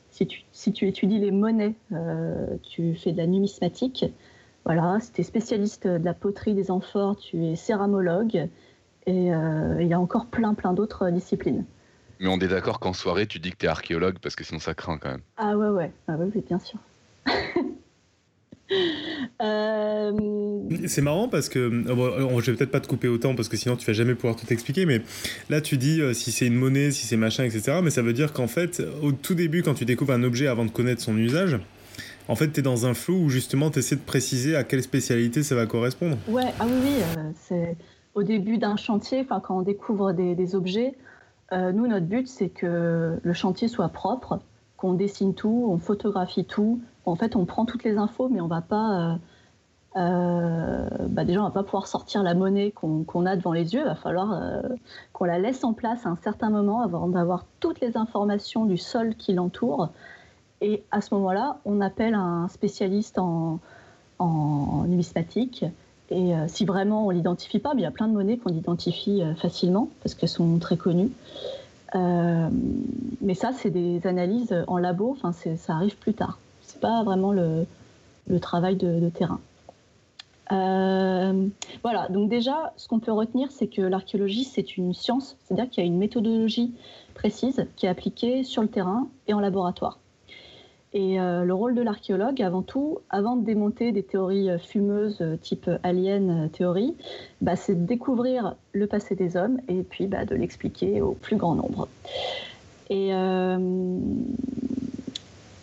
Si 0.09 0.25
tu, 0.25 0.45
si 0.51 0.71
tu 0.71 0.87
étudies 0.87 1.19
les 1.19 1.31
monnaies, 1.31 1.75
euh, 1.91 2.55
tu 2.63 2.95
fais 2.95 3.11
de 3.11 3.17
la 3.17 3.27
numismatique. 3.27 4.05
Voilà, 4.63 4.99
si 4.99 5.11
tu 5.11 5.21
es 5.21 5.23
spécialiste 5.23 5.87
de 5.87 6.03
la 6.03 6.13
poterie 6.13 6.53
des 6.53 6.71
amphores, 6.71 7.17
tu 7.17 7.45
es 7.45 7.55
céramologue. 7.55 8.49
Et 9.07 9.33
euh, 9.33 9.77
il 9.79 9.87
y 9.87 9.93
a 9.93 9.99
encore 9.99 10.27
plein, 10.27 10.53
plein 10.53 10.73
d'autres 10.73 11.09
disciplines. 11.09 11.65
Mais 12.19 12.27
on 12.27 12.37
est 12.39 12.47
d'accord 12.47 12.79
qu'en 12.79 12.93
soirée, 12.93 13.25
tu 13.25 13.39
dis 13.39 13.51
que 13.51 13.57
tu 13.57 13.65
es 13.65 13.69
archéologue 13.69 14.17
parce 14.21 14.35
que 14.35 14.43
sinon 14.43 14.59
ça 14.59 14.73
craint 14.73 14.97
quand 14.97 15.09
même. 15.09 15.21
Ah 15.37 15.57
ouais, 15.57 15.69
ouais, 15.69 15.91
ah 16.07 16.15
ouais 16.15 16.29
bien 16.47 16.59
sûr. 16.59 16.79
Euh, 19.41 20.11
c'est 20.87 21.01
marrant 21.01 21.29
parce 21.29 21.47
que 21.47 21.59
euh, 21.59 21.93
bon, 21.93 22.39
je 22.41 22.51
vais 22.51 22.57
peut-être 22.57 22.71
pas 22.71 22.79
te 22.79 22.87
couper 22.87 23.07
autant 23.07 23.35
parce 23.35 23.47
que 23.47 23.55
sinon 23.55 23.77
tu 23.77 23.85
vas 23.85 23.93
jamais 23.93 24.15
pouvoir 24.15 24.35
tout 24.35 24.51
expliquer. 24.51 24.85
Mais 24.85 25.01
là, 25.49 25.61
tu 25.61 25.77
dis 25.77 26.01
euh, 26.01 26.13
si 26.13 26.31
c'est 26.31 26.47
une 26.47 26.55
monnaie, 26.55 26.91
si 26.91 27.05
c'est 27.07 27.17
machin, 27.17 27.45
etc. 27.45 27.79
Mais 27.83 27.91
ça 27.91 28.01
veut 28.01 28.13
dire 28.13 28.33
qu'en 28.33 28.47
fait, 28.47 28.81
au 29.01 29.11
tout 29.11 29.35
début, 29.35 29.63
quand 29.63 29.73
tu 29.73 29.85
découvres 29.85 30.13
un 30.13 30.23
objet 30.23 30.47
avant 30.47 30.65
de 30.65 30.71
connaître 30.71 31.01
son 31.01 31.17
usage, 31.17 31.57
en 32.27 32.35
fait, 32.35 32.51
tu 32.51 32.59
es 32.59 32.63
dans 32.63 32.85
un 32.85 32.93
flou 32.93 33.25
où 33.25 33.29
justement 33.29 33.71
tu 33.71 33.79
essaies 33.79 33.95
de 33.95 34.01
préciser 34.01 34.55
à 34.55 34.63
quelle 34.63 34.83
spécialité 34.83 35.43
ça 35.43 35.55
va 35.55 35.65
correspondre. 35.65 36.17
Ouais, 36.27 36.51
ah 36.59 36.65
oui, 36.65 36.73
oui. 36.83 37.31
c'est 37.47 37.77
au 38.17 38.23
début 38.23 38.57
d'un 38.57 38.75
chantier, 38.75 39.25
quand 39.25 39.57
on 39.57 39.61
découvre 39.61 40.11
des, 40.11 40.55
objets, 40.55 40.95
nous, 41.51 41.87
notre 41.87 42.05
but, 42.05 42.27
c'est 42.27 42.49
que 42.49 43.19
le 43.21 43.33
chantier 43.33 43.67
soit 43.67 43.89
propre, 43.89 44.39
qu'on 44.75 44.93
dessine 44.93 45.33
tout, 45.33 45.67
on 45.69 45.77
photographie 45.77 46.43
tout, 46.43 46.81
en 47.07 47.15
fait, 47.15 47.35
on 47.35 47.45
prend 47.45 47.65
toutes 47.65 47.83
les 47.83 47.97
infos, 47.97 48.29
mais 48.29 48.41
on 48.41 48.47
va 48.47 48.61
pas. 48.61 48.99
Euh, 48.99 49.15
euh, 49.95 51.07
bah 51.07 51.23
déjà, 51.23 51.41
on 51.41 51.45
va 51.45 51.51
pas 51.51 51.63
pouvoir 51.63 51.87
sortir 51.87 52.21
la 52.21 52.35
monnaie 52.35 52.71
qu'on 52.71 53.25
a 53.25 53.35
devant 53.35 53.53
les 53.53 53.73
yeux. 53.73 53.79
Il 53.79 53.85
va 53.85 53.95
falloir 53.95 54.33
euh, 54.33 54.61
qu'on 55.13 55.25
la 55.25 55.39
laisse 55.39 55.63
en 55.63 55.73
place 55.73 56.05
à 56.05 56.09
un 56.09 56.17
certain 56.17 56.49
moment 56.49 56.81
avant 56.81 57.07
d'avoir 57.07 57.45
toutes 57.59 57.79
les 57.79 57.97
informations 57.97 58.65
du 58.65 58.77
sol 58.77 59.15
qui 59.15 59.33
l'entoure. 59.33 59.89
Et 60.61 60.83
à 60.91 61.01
ce 61.01 61.13
moment-là, 61.15 61.59
on 61.65 61.81
appelle 61.81 62.13
un 62.13 62.47
spécialiste 62.49 63.17
en, 63.19 63.59
numismatique. 64.19 65.65
Et 66.09 66.31
si 66.47 66.63
vraiment 66.63 67.05
on 67.05 67.09
l'identifie 67.09 67.59
pas, 67.59 67.73
il 67.75 67.81
y 67.81 67.85
a 67.85 67.91
plein 67.91 68.07
de 68.07 68.13
monnaies 68.13 68.37
qu'on 68.37 68.53
identifie 68.53 69.21
facilement 69.37 69.89
parce 70.01 70.15
qu'elles 70.15 70.29
sont 70.29 70.57
très 70.57 70.77
connues. 70.77 71.11
mais 71.93 73.33
ça, 73.33 73.51
c'est 73.53 73.69
des 73.69 74.05
analyses 74.07 74.55
en 74.67 74.77
labo. 74.77 75.11
Enfin, 75.11 75.33
ça 75.33 75.73
arrive 75.73 75.97
plus 75.97 76.13
tard 76.13 76.39
C'est 76.61 76.79
pas 76.79 77.03
vraiment 77.03 77.33
le, 77.33 77.65
travail 78.39 78.77
de, 78.77 79.09
terrain. 79.09 79.41
Euh, 80.51 81.47
voilà, 81.83 82.07
donc 82.09 82.29
déjà, 82.29 82.73
ce 82.77 82.87
qu'on 82.87 82.99
peut 82.99 83.11
retenir, 83.11 83.51
c'est 83.51 83.67
que 83.67 83.81
l'archéologie, 83.81 84.43
c'est 84.43 84.77
une 84.77 84.93
science, 84.93 85.35
c'est-à-dire 85.43 85.69
qu'il 85.69 85.83
y 85.83 85.87
a 85.87 85.87
une 85.87 85.97
méthodologie 85.97 86.73
précise 87.13 87.65
qui 87.75 87.85
est 87.85 87.89
appliquée 87.89 88.43
sur 88.43 88.61
le 88.61 88.67
terrain 88.67 89.07
et 89.27 89.33
en 89.33 89.39
laboratoire. 89.39 89.99
Et 90.97 91.19
euh, 91.19 91.43
le 91.43 91.53
rôle 91.53 91.75
de 91.75 91.81
l'archéologue, 91.83 92.41
avant 92.41 92.63
tout, 92.63 92.97
avant 93.11 93.35
de 93.35 93.45
démonter 93.45 93.91
des 93.91 94.01
théories 94.01 94.49
euh, 94.49 94.57
fumeuses 94.57 95.23
type 95.43 95.69
alien 95.83 96.49
théorie, 96.49 96.95
bah, 97.39 97.55
c'est 97.55 97.75
de 97.75 97.85
découvrir 97.85 98.55
le 98.73 98.87
passé 98.87 99.13
des 99.13 99.37
hommes 99.37 99.59
et 99.67 99.83
puis 99.83 100.07
bah, 100.07 100.25
de 100.25 100.33
l'expliquer 100.33 101.01
au 101.01 101.11
plus 101.11 101.35
grand 101.35 101.53
nombre. 101.53 101.87
Et 102.89 103.11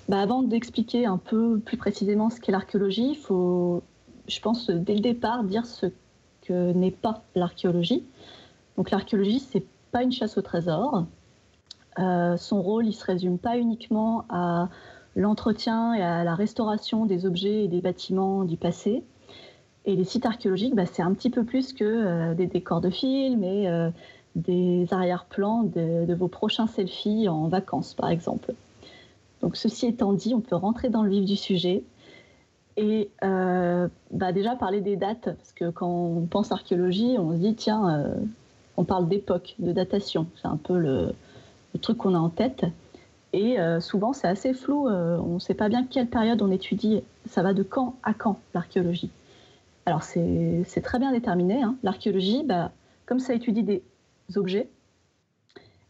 bah, 0.08 0.20
avant 0.20 0.42
d'expliquer 0.42 1.06
un 1.06 1.16
peu 1.16 1.58
plus 1.58 1.78
précisément 1.78 2.30
ce 2.30 2.38
qu'est 2.38 2.52
l'archéologie, 2.52 3.10
il 3.12 3.16
faut 3.16 3.82
je 4.28 4.40
pense, 4.40 4.70
dès 4.70 4.94
le 4.94 5.00
départ, 5.00 5.44
dire 5.44 5.66
ce 5.66 5.86
que 6.42 6.72
n'est 6.72 6.90
pas 6.90 7.22
l'archéologie. 7.34 8.04
Donc 8.76 8.90
l'archéologie, 8.90 9.40
c'est 9.40 9.64
pas 9.92 10.02
une 10.02 10.12
chasse 10.12 10.38
au 10.38 10.42
trésor. 10.42 11.06
Euh, 11.98 12.36
son 12.36 12.62
rôle, 12.62 12.86
il 12.86 12.92
se 12.92 13.04
résume 13.04 13.38
pas 13.38 13.56
uniquement 13.56 14.24
à 14.28 14.68
l'entretien 15.16 15.94
et 15.94 16.02
à 16.02 16.24
la 16.24 16.34
restauration 16.34 17.06
des 17.06 17.26
objets 17.26 17.64
et 17.64 17.68
des 17.68 17.80
bâtiments 17.80 18.44
du 18.44 18.56
passé. 18.56 19.02
Et 19.86 19.96
les 19.96 20.04
sites 20.04 20.26
archéologiques, 20.26 20.74
bah, 20.74 20.86
c'est 20.86 21.02
un 21.02 21.12
petit 21.12 21.30
peu 21.30 21.44
plus 21.44 21.72
que 21.72 21.84
euh, 21.84 22.34
des 22.34 22.46
décors 22.46 22.80
de 22.80 22.90
films 22.90 23.44
et 23.44 23.68
euh, 23.68 23.90
des 24.34 24.86
arrière-plans 24.90 25.62
de, 25.64 26.12
vos 26.14 26.28
prochains 26.28 26.66
selfies 26.66 27.28
en 27.28 27.48
vacances, 27.48 27.94
par 27.94 28.08
exemple. 28.08 28.54
Donc 29.42 29.56
ceci 29.56 29.86
étant 29.86 30.14
dit, 30.14 30.34
on 30.34 30.40
peut 30.40 30.56
rentrer 30.56 30.88
dans 30.88 31.02
le 31.02 31.10
vif 31.10 31.24
du 31.26 31.36
sujet 31.36 31.84
et 32.76 33.10
euh, 33.22 33.88
bah 34.10 34.32
déjà 34.32 34.56
parler 34.56 34.80
des 34.80 34.96
dates, 34.96 35.36
parce 35.36 35.52
que 35.52 35.70
quand 35.70 35.88
on 35.88 36.26
pense 36.26 36.50
archéologie, 36.50 37.16
on 37.18 37.32
se 37.32 37.36
dit 37.36 37.54
tiens, 37.54 38.16
on 38.76 38.84
parle 38.84 39.08
d'époque, 39.08 39.54
de 39.58 39.72
datation. 39.72 40.26
C'est 40.40 40.48
un 40.48 40.56
peu 40.56 40.76
le, 40.76 41.14
truc 41.80 41.98
qu'on 41.98 42.14
a 42.14 42.18
en 42.18 42.30
tête. 42.30 42.64
Et 43.34 43.58
euh, 43.58 43.80
souvent, 43.80 44.12
c'est 44.12 44.28
assez 44.28 44.54
flou. 44.54 44.88
on 44.88 45.34
ne 45.34 45.38
sait 45.40 45.54
pas 45.54 45.68
bien 45.68 45.84
quelle 45.84 46.06
période 46.06 46.40
on 46.40 46.50
étudie. 46.52 47.02
Ça 47.26 47.42
va 47.42 47.52
de 47.52 47.64
quand 47.64 47.96
à 48.04 48.14
quand 48.14 48.38
l'archéologie. 48.54 49.10
Alors 49.86 50.04
c'est 50.04 50.82
très 50.82 50.98
bien 50.98 51.12
déterminé. 51.12 51.62
Hein. 51.62 51.76
L'archéologie, 51.82 52.44
bah, 52.44 52.70
comme 53.06 53.18
ça 53.18 53.34
étudie 53.34 53.64
des 53.64 53.82
objets, 54.36 54.68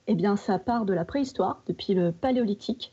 eh 0.07 0.15
bien 0.15 0.37
ça 0.37 0.59
part 0.59 0.85
de 0.85 0.93
la 0.93 1.05
préhistoire, 1.05 1.63
depuis 1.69 1.95
le 1.95 2.13
paléolithique, 2.13 2.93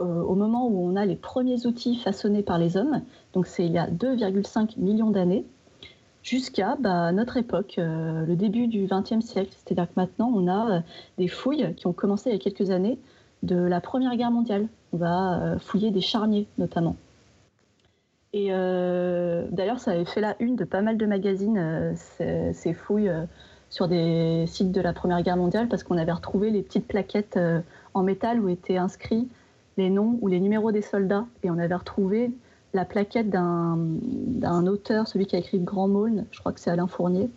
euh, 0.00 0.22
au 0.22 0.34
moment 0.34 0.66
où 0.66 0.80
on 0.80 0.96
a 0.96 1.04
les 1.04 1.16
premiers 1.16 1.66
outils 1.66 1.96
façonnés 1.96 2.42
par 2.42 2.58
les 2.58 2.76
hommes, 2.76 3.02
donc 3.34 3.46
c'est 3.46 3.66
il 3.66 3.72
y 3.72 3.78
a 3.78 3.86
2,5 3.86 4.78
millions 4.78 5.10
d'années, 5.10 5.44
jusqu'à 6.22 6.76
bah, 6.80 7.12
notre 7.12 7.36
époque, 7.36 7.76
euh, 7.78 8.24
le 8.26 8.34
début 8.34 8.66
du 8.66 8.86
XXe 8.86 9.24
siècle. 9.24 9.52
C'est-à-dire 9.52 9.86
que 9.86 9.92
maintenant, 9.96 10.32
on 10.34 10.48
a 10.48 10.70
euh, 10.70 10.80
des 11.18 11.28
fouilles 11.28 11.74
qui 11.76 11.86
ont 11.86 11.92
commencé 11.92 12.30
il 12.30 12.32
y 12.32 12.36
a 12.36 12.38
quelques 12.38 12.70
années 12.70 12.98
de 13.42 13.56
la 13.56 13.80
Première 13.80 14.16
Guerre 14.16 14.30
mondiale. 14.30 14.68
On 14.92 14.96
va 14.96 15.56
fouiller 15.60 15.90
des 15.90 16.00
charniers 16.00 16.46
notamment. 16.58 16.96
Et 18.32 18.50
d'ailleurs, 18.50 19.80
ça 19.80 19.92
avait 19.92 20.04
fait 20.04 20.20
la 20.20 20.36
une 20.40 20.56
de 20.56 20.64
pas 20.64 20.82
mal 20.82 20.96
de 20.96 21.06
magazines, 21.06 21.94
ces, 21.96 22.74
fouilles 22.74 23.10
sur 23.70 23.88
des 23.88 24.44
sites 24.46 24.70
de 24.70 24.80
la 24.80 24.92
Première 24.92 25.22
Guerre 25.22 25.36
mondiale, 25.36 25.68
parce 25.68 25.82
qu'on 25.82 25.98
avait 25.98 26.12
retrouvé 26.12 26.50
les 26.50 26.62
petites 26.62 26.86
plaquettes 26.86 27.38
en 27.94 28.02
métal 28.02 28.40
où 28.40 28.48
étaient 28.48 28.76
inscrits 28.76 29.28
les 29.76 29.90
noms 29.90 30.18
ou 30.20 30.28
les 30.28 30.40
numéros 30.40 30.72
des 30.72 30.82
soldats. 30.82 31.26
Et 31.42 31.50
on 31.50 31.58
avait 31.58 31.74
retrouvé 31.74 32.30
la 32.72 32.84
plaquette 32.84 33.30
d'un 33.30 34.66
auteur, 34.66 35.08
celui 35.08 35.26
qui 35.26 35.36
a 35.36 35.38
écrit 35.38 35.58
Grand 35.58 35.88
Maulne, 35.88 36.26
je 36.30 36.38
crois 36.38 36.52
que 36.52 36.60
c'est 36.60 36.70
Alain 36.70 36.86
Fournier. 36.86 37.28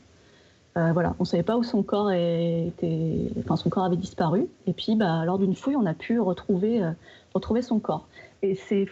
Euh, 0.75 0.91
voilà, 0.91 1.15
on 1.19 1.23
ne 1.23 1.27
savait 1.27 1.43
pas 1.43 1.57
où 1.57 1.63
son 1.63 1.83
corps 1.83 2.11
était, 2.11 3.29
enfin 3.39 3.55
son 3.55 3.69
corps 3.69 3.83
avait 3.83 3.97
disparu. 3.97 4.47
Et 4.65 4.73
puis, 4.73 4.95
bah, 4.95 5.23
lors 5.25 5.37
d'une 5.37 5.55
fouille, 5.55 5.75
on 5.75 5.85
a 5.85 5.93
pu 5.93 6.19
retrouver, 6.19 6.83
euh, 6.83 6.91
retrouver 7.33 7.61
son 7.61 7.79
corps. 7.79 8.07
Et 8.41 8.55
ces 8.55 8.89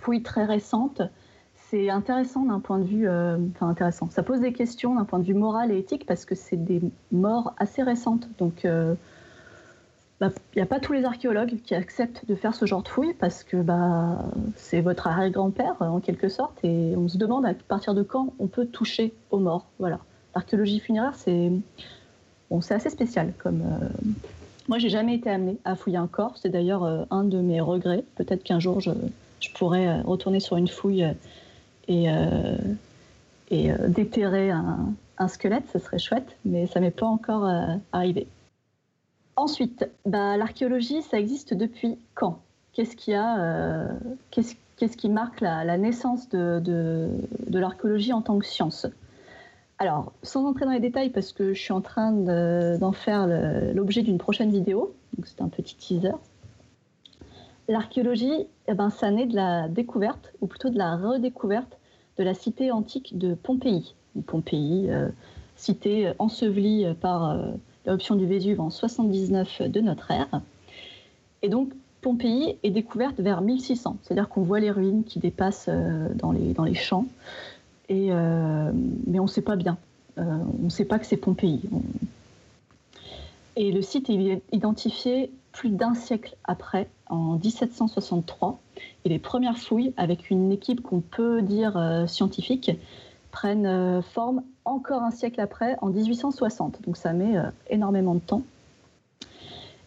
fouilles 0.00 0.22
très 0.22 0.44
récentes, 0.44 1.02
c'est 1.54 1.88
intéressant 1.88 2.44
d'un 2.44 2.60
point 2.60 2.78
de 2.78 2.84
vue, 2.84 3.08
euh, 3.08 3.38
intéressant. 3.60 4.10
Ça 4.10 4.22
pose 4.22 4.40
des 4.40 4.52
questions 4.52 4.94
d'un 4.96 5.04
point 5.04 5.18
de 5.18 5.24
vue 5.24 5.34
moral 5.34 5.72
et 5.72 5.78
éthique 5.78 6.04
parce 6.06 6.26
que 6.26 6.34
c'est 6.34 6.62
des 6.62 6.82
morts 7.10 7.54
assez 7.58 7.82
récentes. 7.82 8.28
Donc 8.38 8.64
il 8.64 8.96
bah, 10.20 10.30
n'y 10.54 10.62
a 10.62 10.66
pas 10.66 10.78
tous 10.78 10.92
les 10.92 11.04
archéologues 11.04 11.56
qui 11.64 11.74
acceptent 11.74 12.26
de 12.28 12.34
faire 12.36 12.54
ce 12.54 12.66
genre 12.66 12.82
de 12.82 12.88
fouilles 12.88 13.14
parce 13.14 13.42
que 13.42 13.56
bah, 13.56 14.26
c'est 14.54 14.80
votre 14.82 15.08
arrière-grand-père 15.08 15.76
en 15.80 16.00
quelque 16.00 16.28
sorte 16.28 16.58
et 16.62 16.94
on 16.96 17.08
se 17.08 17.18
demande 17.18 17.46
à 17.46 17.54
partir 17.54 17.94
de 17.94 18.02
quand 18.02 18.34
on 18.38 18.46
peut 18.46 18.66
toucher 18.66 19.12
aux 19.30 19.40
morts. 19.40 19.66
Voilà. 19.80 19.98
L'archéologie 20.36 20.78
funéraire, 20.80 21.14
c'est 21.14 21.50
assez 22.68 22.90
spécial. 22.90 23.32
Comme, 23.38 23.62
euh... 23.62 23.88
Moi, 24.68 24.78
j'ai 24.78 24.90
jamais 24.90 25.14
été 25.14 25.30
amenée 25.30 25.56
à 25.64 25.76
fouiller 25.76 25.96
un 25.96 26.08
corps. 26.08 26.36
C'est 26.36 26.50
d'ailleurs 26.50 26.84
euh, 26.84 27.06
un 27.10 27.24
de 27.24 27.40
mes 27.40 27.62
regrets. 27.62 28.04
Peut-être 28.16 28.44
qu'un 28.44 28.60
jour, 28.60 28.80
je, 28.80 28.90
pourrais 29.54 29.88
euh, 29.88 30.02
retourner 30.02 30.40
sur 30.40 30.58
une 30.58 30.68
fouille 30.68 31.06
et, 31.88 32.08
déterrer 33.88 34.50
un, 34.50 34.94
squelette. 35.28 35.64
Ce 35.72 35.78
serait 35.78 35.98
chouette, 35.98 36.36
mais 36.44 36.66
ça 36.66 36.80
m'est 36.80 36.90
pas 36.90 37.06
encore 37.06 37.50
arrivé. 37.92 38.26
Ensuite, 39.36 39.88
bah, 40.04 40.36
l'archéologie, 40.36 41.00
ça 41.00 41.18
existe 41.18 41.54
depuis 41.54 41.96
quand? 42.14 42.42
Qu'est-ce, 42.74 42.94
qui 42.96 43.14
marque 45.08 45.40
la, 45.40 45.78
naissance 45.78 46.28
de, 46.28 47.08
l'archéologie 47.50 48.12
en 48.12 48.20
tant 48.20 48.38
que 48.38 48.44
science? 48.44 48.86
Alors, 49.78 50.12
sans 50.22 50.46
entrer 50.46 50.64
dans 50.64 50.72
les 50.72 50.80
détails, 50.80 51.10
parce 51.10 51.32
que 51.32 51.52
je 51.52 51.60
suis 51.60 51.72
en 51.72 51.82
train 51.82 52.12
d'en 52.12 52.92
faire 52.92 53.26
l'objet 53.74 54.02
d'une 54.02 54.18
prochaine 54.18 54.50
vidéo, 54.50 54.94
donc 55.16 55.26
c'est 55.26 55.42
un 55.42 55.48
petit 55.48 55.76
teaser. 55.76 56.12
L'archéologie, 57.68 58.46
eh 58.68 58.74
ben, 58.74 58.90
ça 58.90 59.10
naît 59.10 59.26
de 59.26 59.34
la 59.34 59.68
découverte, 59.68 60.32
ou 60.40 60.46
plutôt 60.46 60.70
de 60.70 60.78
la 60.78 60.96
redécouverte 60.96 61.78
de 62.16 62.24
la 62.24 62.32
cité 62.32 62.70
antique 62.70 63.18
de 63.18 63.34
Pompéi. 63.34 63.94
Pompéi, 64.26 64.86
euh, 64.88 65.08
cité 65.56 66.12
ensevelie 66.18 66.86
par 67.00 67.30
euh, 67.30 67.50
l'éruption 67.84 68.14
du 68.14 68.26
Vésuve 68.26 68.60
en 68.60 68.70
79 68.70 69.62
de 69.62 69.80
notre 69.80 70.10
ère. 70.10 70.40
Et 71.42 71.48
donc, 71.48 71.72
Pompéi 72.00 72.56
est 72.62 72.70
découverte 72.70 73.18
vers 73.18 73.40
1600, 73.40 73.96
c'est-à-dire 74.02 74.28
qu'on 74.28 74.42
voit 74.42 74.60
les 74.60 74.70
ruines 74.70 75.04
qui 75.04 75.18
dépassent 75.18 75.66
euh, 75.68 76.08
dans 76.14 76.30
les, 76.30 76.52
dans 76.52 76.64
les 76.64 76.74
champs, 76.74 77.06
euh, 77.90 78.72
mais 79.06 79.18
on 79.18 79.24
ne 79.24 79.28
sait 79.28 79.42
pas 79.42 79.56
bien. 79.56 79.78
Euh, 80.18 80.22
on 80.60 80.64
ne 80.64 80.70
sait 80.70 80.84
pas 80.84 80.98
que 80.98 81.06
c'est 81.06 81.16
Pompéi. 81.16 81.60
Et 83.56 83.72
le 83.72 83.82
site 83.82 84.10
est 84.10 84.42
identifié 84.52 85.30
plus 85.52 85.70
d'un 85.70 85.94
siècle 85.94 86.36
après, 86.44 86.88
en 87.08 87.38
1763, 87.38 88.58
et 89.04 89.08
les 89.08 89.18
premières 89.18 89.58
fouilles, 89.58 89.94
avec 89.96 90.30
une 90.30 90.52
équipe 90.52 90.82
qu'on 90.82 91.00
peut 91.00 91.40
dire 91.40 92.04
scientifique, 92.06 92.72
prennent 93.30 94.02
forme 94.02 94.42
encore 94.66 95.02
un 95.02 95.10
siècle 95.10 95.40
après, 95.40 95.76
en 95.80 95.88
1860. 95.88 96.82
Donc 96.82 96.96
ça 96.96 97.12
met 97.12 97.38
euh, 97.38 97.44
énormément 97.70 98.14
de 98.14 98.20
temps. 98.20 98.42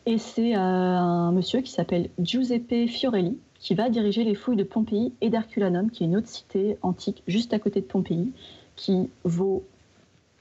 Et 0.05 0.17
c'est 0.17 0.55
euh, 0.55 0.59
un 0.59 1.31
monsieur 1.31 1.61
qui 1.61 1.71
s'appelle 1.71 2.09
Giuseppe 2.17 2.87
Fiorelli 2.87 3.37
qui 3.59 3.75
va 3.75 3.89
diriger 3.89 4.23
les 4.23 4.35
fouilles 4.35 4.55
de 4.55 4.63
Pompéi 4.63 5.13
et 5.21 5.29
d'Herculanum, 5.29 5.91
qui 5.91 6.03
est 6.03 6.07
une 6.07 6.15
autre 6.15 6.27
cité 6.27 6.77
antique 6.81 7.23
juste 7.27 7.53
à 7.53 7.59
côté 7.59 7.81
de 7.81 7.85
Pompéi, 7.85 8.31
qui 8.75 9.09
vaut 9.23 9.63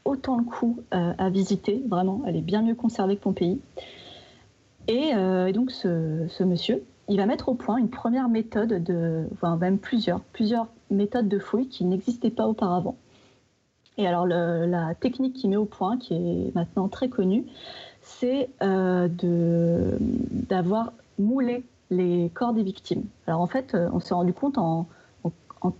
autant 0.04 0.38
le 0.38 0.44
coup 0.44 0.78
euh, 0.94 1.12
à 1.18 1.28
visiter. 1.28 1.82
Vraiment, 1.88 2.22
elle 2.26 2.36
est 2.36 2.42
bien 2.42 2.62
mieux 2.62 2.74
conservée 2.74 3.16
que 3.16 3.22
Pompéi. 3.22 3.60
Et, 4.86 5.12
donc 5.52 5.70
ce, 5.70 6.42
monsieur, 6.44 6.82
il 7.08 7.18
va 7.18 7.26
mettre 7.26 7.50
au 7.50 7.54
point 7.54 7.76
une 7.76 7.90
première 7.90 8.30
méthode 8.30 8.82
de, 8.82 9.26
enfin 9.34 9.56
même 9.56 9.78
plusieurs, 9.78 10.20
plusieurs 10.20 10.66
méthodes 10.90 11.28
de 11.28 11.38
fouilles 11.38 11.68
qui 11.68 11.84
n'existaient 11.84 12.30
pas 12.30 12.46
auparavant. 12.46 12.96
Et 13.98 14.06
alors 14.06 14.26
la 14.26 14.94
technique 14.94 15.34
qu'il 15.34 15.50
met 15.50 15.56
au 15.56 15.66
point, 15.66 15.98
qui 15.98 16.14
est 16.14 16.54
maintenant 16.54 16.88
très 16.88 17.10
connue, 17.10 17.44
c'est 18.08 18.48
euh, 18.62 19.08
d'avoir 20.48 20.92
moulé 21.18 21.64
les 21.90 22.30
corps 22.34 22.52
des 22.52 22.62
victimes. 22.62 23.04
Alors 23.26 23.40
en 23.40 23.46
fait, 23.46 23.74
euh, 23.74 23.88
on 23.92 24.00
s'est 24.00 24.14
rendu 24.14 24.32
compte 24.32 24.58
en, 24.58 24.86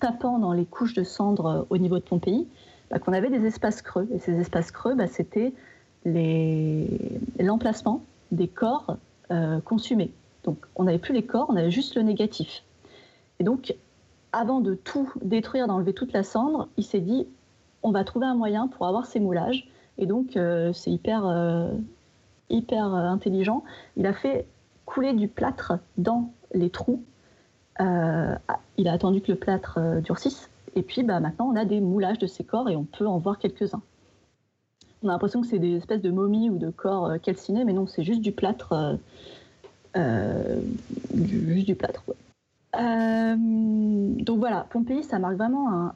tapant 0.00 0.38
dans 0.38 0.53
les 0.53 0.65
couches 0.65 0.95
de 0.95 1.05
cendres 1.05 1.47
euh, 1.47 1.62
au 1.71 1.79
niveau 1.79 1.99
de 1.99 2.03
Pompéi 2.03 2.49
bah, 2.91 2.99
qu'on 2.99 3.12
avait 3.12 3.31
des 3.31 3.45
espaces 3.47 3.83
creux. 3.83 4.09
Et 4.12 4.19
ces 4.19 4.38
espaces 4.41 4.71
creux, 4.71 4.95
bah, 4.95 5.07
c'était 5.07 5.53
l'emplacement 7.38 8.03
des 8.33 8.49
corps 8.49 8.97
consumés. 9.65 10.11
Donc 10.45 10.57
on 10.75 10.85
n'avait 10.85 10.99
plus 10.99 11.12
les 11.12 11.25
corps, 11.25 11.47
on 11.50 11.57
avait 11.57 11.71
juste 11.71 11.97
le 11.97 12.03
négatif. 12.03 12.62
Et 13.41 13.45
donc, 13.45 13.75
avant 14.33 14.61
de 14.61 14.75
tout 14.75 15.12
détruire, 15.23 15.67
d'enlever 15.67 15.93
toute 15.93 16.12
la 16.12 16.23
cendre, 16.23 16.69
il 16.79 16.85
s'est 16.85 17.00
dit 17.00 17.27
on 17.83 17.91
va 17.91 18.05
trouver 18.05 18.27
un 18.27 18.35
moyen 18.35 18.69
pour 18.69 18.87
avoir 18.87 19.07
ces 19.07 19.21
moulages. 19.21 19.69
Et 19.99 20.07
donc, 20.07 20.37
euh, 20.37 20.73
c'est 20.73 20.91
hyper, 20.91 21.27
euh, 21.27 21.73
hyper 22.50 22.95
euh, 22.95 23.05
intelligent. 23.05 23.65
Il 23.97 24.07
a 24.07 24.12
fait 24.12 24.47
couler 24.88 25.12
du 25.12 25.28
plâtre 25.28 25.75
dans 25.99 26.33
les 26.54 26.71
trous 26.71 27.02
il 28.78 28.88
a 28.88 28.92
attendu 28.92 29.21
que 29.21 29.30
le 29.30 29.38
plâtre 29.38 29.78
durcisse. 30.02 30.49
Et 30.75 30.83
puis 30.83 31.02
bah, 31.02 31.21
maintenant, 31.21 31.50
on 31.52 31.57
a 31.57 31.64
des 31.64 31.80
moulages 31.80 32.18
de 32.18 32.26
ces 32.26 32.45
corps 32.45 32.68
et 32.71 32.76
on 32.76 32.85
peut 32.85 33.07
en 33.07 33.18
voir 33.18 33.38
quelques-uns. 33.38 33.83
On 35.02 35.09
a 35.09 35.12
l'impression 35.12 35.40
que 35.40 35.47
c'est 35.47 35.59
des 35.59 35.76
espèces 35.76 36.02
de 36.02 36.11
momies 36.11 36.50
ou 36.50 36.59
de 36.59 36.71
corps 36.71 37.21
calcinés, 37.23 37.64
mais 37.64 37.73
non, 37.73 37.87
c'est 37.87 38.02
juste 38.02 38.21
du 38.21 38.33
plâtre. 38.33 38.99
juste 39.95 41.66
du 41.66 41.75
plâtre. 41.75 42.02
Euh, 42.76 43.37
donc 43.37 44.38
voilà, 44.38 44.66
Pompéi, 44.71 45.02
ça 45.02 45.18
marque 45.18 45.37
vraiment 45.37 45.92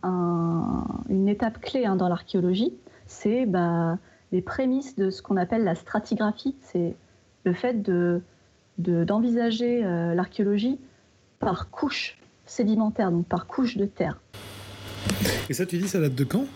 une 1.08 1.28
étape 1.28 1.61
clé 1.61 1.84
hein, 1.84 1.96
dans 1.96 2.08
l'archéologie. 2.08 2.72
C'est 3.06 3.46
bah, 3.46 3.99
les 4.30 4.42
prémices 4.42 4.96
de 4.96 5.11
ce 5.11 5.22
qu'on 5.22 5.37
appelle 5.37 5.64
la 5.64 5.75
stratigraphie. 5.75 6.56
C'est 6.61 6.94
le 7.44 7.52
fait 7.52 7.82
de, 7.82 8.22
d'envisager 8.79 9.85
euh, 9.85 10.14
l'archéologie 10.14 10.79
par 11.38 11.71
couche 11.71 12.19
sédimentaire, 12.47 13.11
donc 13.11 13.26
par 13.26 13.47
couche 13.47 13.76
de 13.76 13.87
terre. 13.87 14.21
Et 15.49 15.55
ça, 15.55 15.67
tu 15.67 15.79
dis, 15.79 15.88
ça 15.88 16.00
date 16.00 16.14
de 16.14 16.25
quand? 16.25 16.47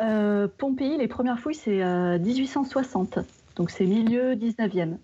Euh, 0.00 0.48
Pompéi, 0.58 0.98
les 0.98 1.08
premières 1.08 1.38
fouilles, 1.38 1.54
c'est 1.54 1.84
1860. 2.18 3.18
Donc 3.56 3.70
c'est 3.70 3.86
milieu 3.86 4.34
19e. 4.34 4.96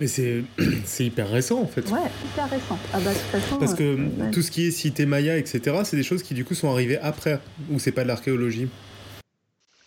Mais 0.00 0.06
c'est, 0.84 1.04
hyper 1.04 1.28
récent 1.28 1.60
en 1.60 1.66
fait. 1.66 1.88
Ouais, 1.90 2.00
hyper 2.24 2.48
récent. 2.50 2.78
Ah 2.92 2.98
bah, 3.00 3.12
de 3.12 3.18
toute 3.18 3.26
façon, 3.26 3.58
Parce 3.58 3.74
que 3.74 3.82
euh, 3.82 4.30
tout 4.32 4.42
ce 4.42 4.50
qui 4.50 4.66
est 4.66 4.70
cité 4.70 5.06
maya, 5.06 5.36
etc., 5.36 5.78
c'est 5.84 5.96
des 5.96 6.02
choses 6.02 6.22
qui 6.22 6.34
du 6.34 6.44
coup 6.44 6.54
sont 6.54 6.70
arrivées 6.70 6.98
après, 6.98 7.40
ou 7.70 7.78
c'est 7.78 7.92
pas 7.92 8.02
de 8.02 8.08
l'archéologie? 8.08 8.68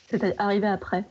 C'est 0.09 0.35
arrivé 0.37 0.67
après 0.67 1.05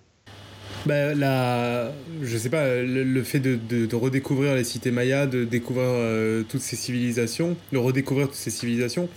bah, 0.86 1.14
la, 1.14 1.92
je 2.22 2.36
sais 2.36 2.50
pas, 2.50 2.82
le, 2.82 3.22
fait 3.22 3.40
de, 3.40 3.94
redécouvrir 3.94 4.54
les 4.54 4.64
cités 4.64 4.90
mayas, 4.90 5.26
de 5.26 5.44
découvrir 5.44 5.88
euh, 5.88 6.42
toutes 6.42 6.60
ces 6.60 6.76
civilisations, 6.76 7.56
de 7.72 7.78
redécouvrir 7.78 8.26
toutes 8.26 8.36
ces 8.36 8.50
civilisations, 8.50 9.08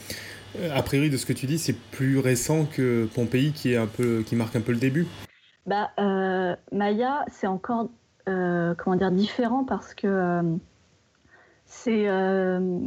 euh, 0.59 0.75
a 0.75 0.81
priori 0.81 1.09
de 1.09 1.17
ce 1.17 1.25
que 1.25 1.33
tu 1.33 1.45
dis, 1.45 1.57
c'est 1.57 1.77
plus 1.77 2.19
récent 2.19 2.65
que 2.65 3.07
Pompéi 3.13 3.51
qui, 3.51 3.73
est 3.73 3.77
un 3.77 3.87
peu, 3.87 4.23
qui 4.25 4.35
marque 4.35 4.55
un 4.55 4.61
peu 4.61 4.71
le 4.71 4.79
début. 4.79 5.07
Bah, 5.65 5.89
Maya, 6.71 7.25
c'est 7.31 7.47
encore 7.47 7.89
euh, 8.27 8.73
comment 8.75 8.95
dire, 8.95 9.11
différent 9.11 9.63
parce 9.65 9.93
que 9.93 10.07
euh, 10.07 10.55
c'est 11.65 12.07
euh, 12.07 12.79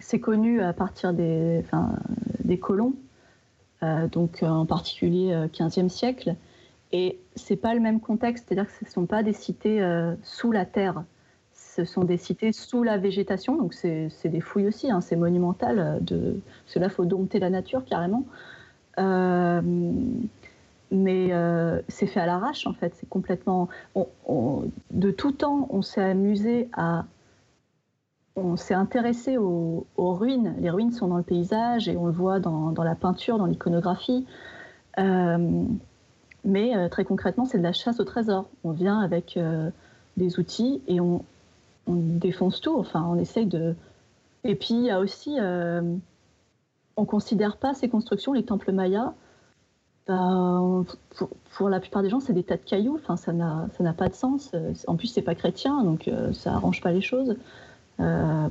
c'est 0.00 0.18
connu 0.18 0.60
à 0.60 0.72
partir 0.72 1.12
des, 1.12 1.62
des 2.44 2.58
colons, 2.58 2.94
donc 4.12 4.42
en 4.42 4.66
particulier 4.66 5.32
15e 5.54 5.88
siècle, 5.88 6.36
et 6.96 7.18
c'est 7.34 7.56
pas 7.56 7.74
le 7.74 7.80
même 7.80 8.00
contexte, 8.00 8.46
c'est-à-dire 8.46 8.66
que 8.66 8.78
ce 8.78 8.84
ne 8.84 8.90
sont 8.90 9.06
pas 9.06 9.22
des 9.22 9.32
cités 9.32 9.80
sous 10.22 10.52
la 10.52 10.64
terre, 10.64 11.04
ce 11.52 11.84
sont 11.84 12.04
des 12.04 12.16
cités 12.16 12.52
sous 12.52 12.82
la 12.82 12.96
végétation, 12.96 13.56
donc 13.56 13.74
c'est 13.74 14.10
des 14.24 14.40
fouilles 14.40 14.66
aussi, 14.66 14.90
hein, 14.90 15.00
c'est 15.00 15.16
monumental, 15.16 15.98
de, 16.00 16.40
cela 16.66 16.88
faut 16.88 17.04
dompter 17.04 17.38
la 17.38 17.50
nature 17.50 17.84
carrément 17.84 18.24
mais 20.90 21.32
euh, 21.32 21.80
c'est 21.88 22.06
fait 22.06 22.20
à 22.20 22.26
l'arrache 22.26 22.66
en 22.66 22.72
fait. 22.72 22.94
C'est 22.94 23.08
complètement. 23.08 23.68
de 23.94 25.10
tout 25.10 25.32
temps, 25.32 25.66
on 25.70 25.82
s'est 25.82 26.02
amusé 26.02 26.68
à. 26.72 27.04
On 28.38 28.56
s'est 28.56 28.74
intéressé 28.74 29.38
aux, 29.38 29.86
ruines. 29.96 30.54
Les 30.58 30.68
ruines 30.68 30.92
sont 30.92 31.08
dans 31.08 31.16
le 31.16 31.22
paysage 31.22 31.88
et 31.88 31.96
on 31.96 32.04
le 32.04 32.12
voit 32.12 32.38
dans, 32.38 32.74
la 32.76 32.94
peinture, 32.94 33.38
dans 33.38 33.46
l'iconographie. 33.46 34.26
Euh, 34.98 35.64
mais 36.46 36.76
euh, 36.76 36.88
très 36.88 37.04
concrètement, 37.04 37.44
c'est 37.44 37.58
de 37.58 37.62
la 37.62 37.72
chasse 37.72 38.00
au 38.00 38.04
trésor. 38.04 38.48
On 38.64 38.70
vient 38.70 39.00
avec 39.00 39.38
des 40.16 40.38
outils 40.38 40.80
et 40.88 41.00
on, 41.00 41.24
on, 41.86 41.94
défonce 41.94 42.60
tout. 42.60 42.78
Enfin, 42.78 43.04
on 43.08 43.18
essaye 43.18 43.46
de. 43.46 43.74
Et 44.44 44.54
puis 44.54 44.74
il 44.74 44.84
y 44.84 44.90
a 44.90 45.00
aussi. 45.00 45.36
on 45.40 47.00
ne 47.00 47.06
considère 47.06 47.56
pas 47.56 47.74
ces 47.74 47.88
constructions, 47.88 48.32
les 48.32 48.44
temples 48.44 48.72
mayas, 48.72 49.12
ben, 50.06 50.84
pour, 51.50 51.68
la 51.68 51.80
plupart 51.80 52.02
des 52.02 52.10
gens, 52.10 52.20
c'est 52.20 52.32
des 52.32 52.44
tas 52.44 52.56
de 52.56 52.62
cailloux. 52.62 52.98
Enfin, 53.02 53.16
ça 53.16 53.32
n'a, 53.32 53.92
pas 53.96 54.08
de 54.08 54.14
sens. 54.14 54.52
En 54.86 54.96
plus, 54.96 55.08
c'est 55.08 55.22
pas 55.22 55.34
chrétien, 55.34 55.82
donc 55.82 56.06
euh, 56.06 56.32
ça 56.32 56.54
arrange 56.54 56.80
pas 56.80 56.92
les 56.92 57.00
choses. 57.00 57.36
Euh, 57.98 58.48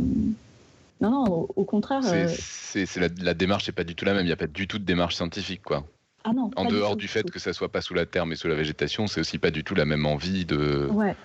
non, 1.01 1.11
non, 1.11 1.47
au, 1.55 1.63
contraire. 1.63 2.03
C'est, 2.03 2.81
euh, 2.97 3.01
la, 3.01 3.07
la, 3.23 3.33
démarche 3.33 3.67
n'est 3.67 3.73
pas 3.73 3.83
du 3.83 3.95
tout 3.95 4.03
la 4.03 4.13
même. 4.13 4.23
Il 4.23 4.27
n'y 4.27 4.33
a 4.33 4.37
pas 4.37 4.47
du 4.47 4.67
tout 4.67 4.79
de 4.79 4.83
démarche 4.83 5.15
scientifique, 5.15 5.61
quoi. 5.63 5.85
Ah 6.25 6.33
non. 6.33 6.51
En 6.55 6.65
dehors 6.65 6.95
du, 6.95 7.07
fait 7.07 7.29
que 7.29 7.39
ça 7.39 7.53
soit 7.53 7.69
pas 7.69 7.81
sous 7.81 7.93
la 7.93 8.05
terre 8.05 8.25
mais 8.25 8.35
sous 8.35 8.47
la 8.47 8.55
végétation, 8.55 9.07
c'est 9.07 9.21
aussi 9.21 9.37
pas 9.37 9.51
du 9.51 9.63
tout 9.63 9.75
la 9.75 9.85
même 9.85 10.05
envie 10.05 10.45
de. 10.45 10.87
Ouais. 10.91 11.15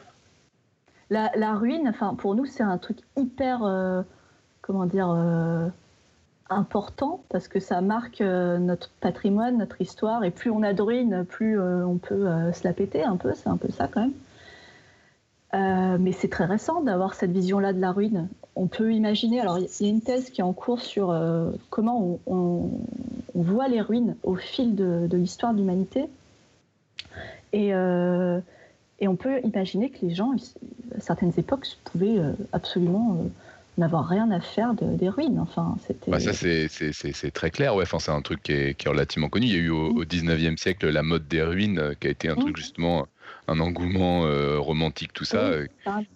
La, 1.08 1.32
la 1.34 1.54
ruine, 1.54 1.88
enfin, 1.88 2.14
pour 2.14 2.36
nous, 2.36 2.46
c'est 2.46 2.62
un 2.62 2.78
truc 2.78 2.98
hyper, 3.16 3.60
comment 4.62 4.86
dire 4.86 5.08
important 6.50 7.22
parce 7.28 7.48
que 7.48 7.60
ça 7.60 7.80
marque 7.80 8.20
euh, 8.20 8.58
notre 8.58 8.90
patrimoine, 9.00 9.56
notre 9.58 9.80
histoire. 9.80 10.24
Et 10.24 10.30
plus 10.30 10.50
on 10.50 10.62
a 10.62 10.74
de 10.74 10.82
ruines, 10.82 11.24
plus 11.24 11.58
euh, 11.58 11.86
on 11.86 11.98
peut 11.98 12.26
euh, 12.26 12.52
se 12.52 12.64
la 12.64 12.72
péter 12.72 13.02
un 13.02 13.16
peu. 13.16 13.32
C'est 13.34 13.48
un 13.48 13.56
peu 13.56 13.70
ça 13.70 13.88
quand 13.88 14.02
même. 14.02 14.12
mais 16.00 16.12
c'est 16.12 16.28
très 16.28 16.44
récent 16.44 16.82
d'avoir 16.82 17.14
cette 17.14 17.30
vision-là 17.30 17.72
de 17.72 17.80
la 17.80 17.92
ruine. 17.92 18.28
On 18.56 18.66
peut 18.66 18.92
imaginer, 18.92 19.40
alors 19.40 19.58
il 19.58 19.68
y 19.80 19.88
a 19.88 19.88
une 19.88 20.02
thèse 20.02 20.30
qui 20.30 20.40
est 20.40 20.44
en 20.44 20.52
cours 20.52 20.80
sur 20.80 21.16
comment 21.70 22.18
on, 22.26 22.68
voit 23.34 23.68
les 23.68 23.80
ruines 23.80 24.16
au 24.22 24.36
fil 24.36 24.74
de, 24.74 25.08
l'histoire 25.12 25.52
de 25.52 25.58
l'humanité. 25.58 26.04
Et, 27.52 27.68
et, 27.70 29.08
on 29.08 29.16
peut 29.16 29.40
imaginer 29.42 29.90
que 29.90 30.06
les 30.06 30.14
gens, 30.14 30.32
à 30.96 31.00
certaines 31.00 31.32
époques, 31.36 31.66
pouvaient 31.84 32.20
absolument 32.52 33.24
n'avoir 33.80 34.06
rien 34.06 34.30
à 34.30 34.40
faire 34.40 34.74
des 34.74 35.08
ruines. 35.08 35.38
Enfin, 35.40 35.76
c'était. 35.86 36.10
Bah 36.10 36.20
ça, 36.20 36.32
c'est 36.32 37.30
très 37.32 37.50
clair. 37.50 37.74
Ouais, 37.74 37.82
enfin, 37.82 37.98
c'est 37.98 38.12
un 38.12 38.22
truc 38.22 38.42
qui 38.42 38.52
est, 38.52 38.74
qui 38.74 38.86
est, 38.86 38.90
relativement 38.90 39.28
connu. 39.28 39.46
Il 39.46 39.52
y 39.52 39.56
a 39.56 39.58
eu 39.58 39.70
au, 39.70 40.04
19e 40.04 40.56
siècle 40.56 40.88
la 40.88 41.02
mode 41.02 41.26
des 41.26 41.42
ruines, 41.42 41.78
euh, 41.78 41.94
qui 41.98 42.06
a 42.06 42.10
été 42.10 42.28
un 42.28 42.36
truc 42.36 42.56
justement 42.56 43.06
un 43.48 43.58
engouement 43.58 44.26
euh, 44.26 44.58
romantique, 44.58 45.12
tout 45.12 45.24
ça, 45.24 45.38
euh, 45.38 45.66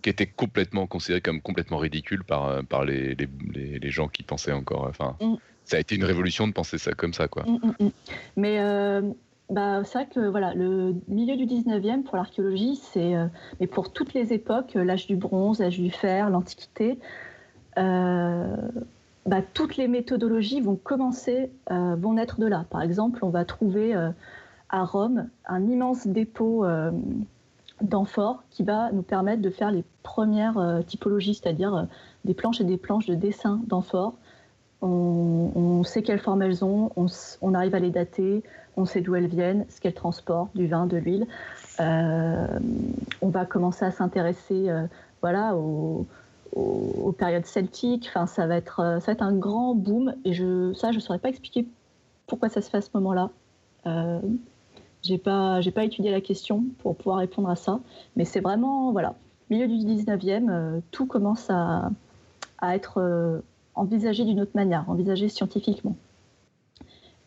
qui 0.02 0.10
était 0.10 0.26
complètement 0.26 0.86
considéré 0.86 1.20
comme 1.20 1.40
complètement 1.40 1.78
ridicule 1.78 2.22
par, 2.22 2.62
par 2.64 2.84
les, 2.84 3.16
les, 3.16 3.78
les, 3.78 3.90
gens 3.90 4.06
qui 4.06 4.22
pensaient 4.22 4.52
encore. 4.52 4.86
Enfin, 4.88 5.16
mm. 5.20 5.34
Ça 5.64 5.76
a 5.76 5.80
été 5.80 5.94
une 5.94 6.04
révolution 6.04 6.46
de 6.46 6.52
penser 6.52 6.78
ça 6.78 6.92
comme 6.92 7.14
ça, 7.14 7.28
quoi. 7.28 7.44
Mm, 7.44 7.84
mm, 7.84 7.90
Mais 8.36 8.58
bah, 9.50 9.84
c'est 9.84 9.98
vrai 9.98 10.08
que 10.12 10.20
voilà, 10.28 10.54
le 10.54 10.94
milieu 11.08 11.36
du 11.36 11.46
19e 11.46 12.02
pour 12.02 12.16
l'archéologie, 12.16 12.76
c'est, 12.76 13.14
mais 13.60 13.66
pour 13.66 13.92
toutes 13.92 14.14
les 14.14 14.32
époques, 14.32 14.74
l'âge 14.74 15.06
du 15.06 15.16
bronze, 15.16 15.60
l'âge 15.60 15.78
du 15.78 15.90
fer, 15.90 16.30
l'Antiquité, 16.30 16.98
euh, 17.78 18.56
bah, 19.26 19.40
toutes 19.54 19.76
les 19.76 19.88
méthodologies 19.88 20.60
vont 20.60 20.76
commencer, 20.76 21.50
euh, 21.70 21.96
vont 21.98 22.14
naître 22.14 22.40
de 22.40 22.46
là. 22.46 22.66
Par 22.70 22.82
exemple, 22.82 23.20
on 23.22 23.30
va 23.30 23.44
trouver 23.44 23.94
euh, 23.94 24.10
à 24.68 24.84
Rome 24.84 25.28
un 25.46 25.66
immense 25.66 26.06
dépôt 26.06 26.66
d'amphores 27.80 28.42
qui 28.50 28.62
va 28.62 28.90
nous 28.92 29.02
permettre 29.02 29.42
de 29.42 29.50
faire 29.50 29.70
les 29.70 29.84
premières 30.02 30.80
typologies, 30.86 31.34
c'est-à-dire 31.34 31.86
des 32.24 32.34
planches 32.34 32.60
et 32.60 32.64
des 32.64 32.76
planches 32.76 33.06
de 33.06 33.14
dessin 33.14 33.60
d'amphores. 33.66 34.14
On, 34.86 35.82
sait 35.82 36.02
quelle 36.02 36.18
forme 36.18 36.42
elles 36.42 36.64
ont, 36.64 36.90
on, 36.96 37.54
arrive 37.54 37.74
à 37.74 37.78
les 37.78 37.90
dater, 37.90 38.42
on 38.76 38.84
sait 38.84 39.00
d'où 39.00 39.14
elles 39.14 39.28
viennent, 39.28 39.66
ce 39.68 39.80
qu'elles 39.80 39.94
transportent, 39.94 40.54
du 40.56 40.66
vin, 40.66 40.86
de 40.86 40.96
l'huile. 40.96 41.26
on 41.78 43.28
va 43.28 43.44
commencer 43.44 43.84
à 43.84 43.90
s'intéresser 43.90 44.70
voilà, 45.24 45.56
aux, 45.56 46.06
périodes 47.16 47.46
celtiques. 47.46 48.08
Enfin, 48.10 48.26
ça 48.26 48.46
va 48.46 48.56
être, 48.56 48.80
euh, 48.80 49.00
ça 49.00 49.06
va 49.06 49.12
être 49.12 49.22
un 49.22 49.34
grand 49.34 49.74
boom. 49.74 50.14
Et 50.26 50.34
je, 50.34 50.74
ça, 50.74 50.90
je 50.90 50.96
ne 50.96 51.00
saurais 51.00 51.18
pas 51.18 51.30
expliquer 51.30 51.66
pourquoi 52.26 52.50
ça 52.50 52.60
se 52.60 52.68
fait 52.68 52.76
à 52.76 52.82
ce 52.82 52.90
moment-là. 52.92 53.30
Euh, 53.86 54.20
j'ai 55.00 55.16
pas, 55.16 55.60
pas 55.74 55.84
étudié 55.84 56.10
la 56.10 56.20
question 56.20 56.64
pour 56.80 56.94
pouvoir 56.94 57.18
répondre 57.18 57.48
à 57.48 57.56
ça. 57.56 57.80
Mais 58.16 58.26
c'est 58.26 58.40
vraiment, 58.40 58.92
voilà, 58.92 59.14
milieu 59.48 59.66
du 59.66 59.76
19e, 59.76 60.50
euh, 60.50 60.80
tout 60.90 61.06
commence 61.06 61.48
à 61.48 61.90
être 62.62 63.42
euh, 63.76 63.80
envisagé 63.80 64.24
d'une 64.24 64.40
autre 64.40 64.52
manière, 64.54 64.88
envisagé 64.88 65.28
scientifiquement. 65.28 65.96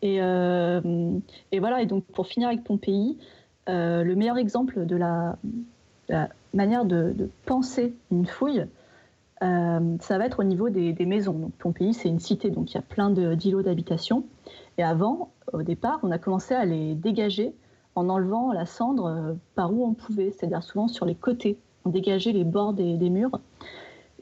Et, 0.00 0.18
et, 0.18 1.58
voilà, 1.58 1.82
et 1.82 1.86
donc 1.86 2.04
pour 2.04 2.28
finir 2.28 2.46
avec 2.48 2.62
Pompéi, 2.62 3.18
le 3.66 4.14
meilleur 4.14 4.38
exemple 4.38 4.86
de 4.86 4.94
la, 4.94 5.36
manière 6.54 6.84
de, 6.84 7.30
penser 7.46 7.94
une 8.10 8.26
fouille, 8.26 8.66
euh, 9.42 9.96
ça 10.00 10.18
va 10.18 10.26
être 10.26 10.40
au 10.40 10.44
niveau 10.44 10.68
des, 10.68 10.94
maisons. 11.06 11.34
Donc, 11.34 11.52
Pompéi, 11.52 11.94
c'est 11.94 12.08
une 12.08 12.18
cité, 12.18 12.50
donc 12.50 12.72
il 12.72 12.74
y 12.74 12.78
a 12.78 12.82
plein 12.82 13.10
d'îlots 13.10 13.62
d'habitation. 13.62 14.24
Et 14.78 14.82
avant, 14.82 15.30
au 15.52 15.62
départ, 15.62 16.00
on 16.02 16.10
a 16.10 16.18
commencé 16.18 16.54
à 16.54 16.64
les 16.64 16.94
dégager 16.94 17.54
en 17.94 18.08
enlevant 18.08 18.52
la 18.52 18.66
cendre 18.66 19.06
euh, 19.06 19.34
par 19.54 19.72
où 19.72 19.84
on 19.84 19.94
pouvait, 19.94 20.30
c'est-à-dire 20.30 20.62
souvent 20.62 20.88
sur 20.88 21.06
les 21.06 21.14
côtés. 21.14 21.58
On 21.84 21.90
dégageait 21.90 22.32
les 22.32 22.44
bords 22.44 22.72
des, 22.72 23.10
murs, 23.10 23.40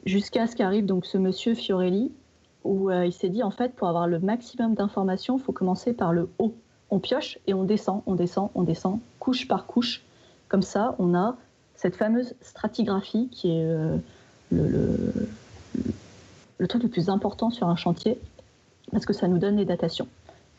jusqu'à 0.07 0.47
ce 0.47 0.55
qu'arrive 0.55 0.85
donc 0.85 1.05
ce 1.05 1.17
monsieur 1.17 1.53
Fiorelli, 1.53 2.11
où 2.63 2.89
euh, 2.89 3.05
il 3.05 3.13
s'est 3.13 3.29
dit 3.29 3.43
en 3.43 3.51
fait, 3.51 3.73
pour 3.75 3.87
avoir 3.87 4.07
le 4.07 4.19
maximum 4.19 4.73
d'informations, 4.73 5.37
il 5.37 5.43
faut 5.43 5.51
commencer 5.51 5.93
par 5.93 6.13
le 6.13 6.29
haut. 6.39 6.55
On 6.89 6.99
pioche 6.99 7.37
et 7.47 7.53
on 7.53 7.63
descend, 7.63 8.01
on 8.05 8.15
descend, 8.15 8.49
on 8.55 8.63
descend, 8.63 8.99
couche 9.19 9.47
par 9.47 9.65
couche. 9.65 10.03
Comme 10.47 10.61
ça, 10.61 10.95
on 10.99 11.13
a 11.13 11.35
cette 11.75 11.95
fameuse 11.95 12.33
stratigraphie 12.41 13.27
qui 13.31 13.51
est 13.51 13.63
le, 14.51 15.13
le 16.57 16.67
truc 16.67 16.83
le 16.83 16.89
plus 16.89 17.09
important 17.09 17.49
sur 17.49 17.67
un 17.67 17.75
chantier 17.75 18.17
parce 18.91 19.05
que 19.05 19.13
ça 19.13 19.27
nous 19.27 19.37
donne 19.37 19.57
les 19.57 19.65
datations. 19.65 20.07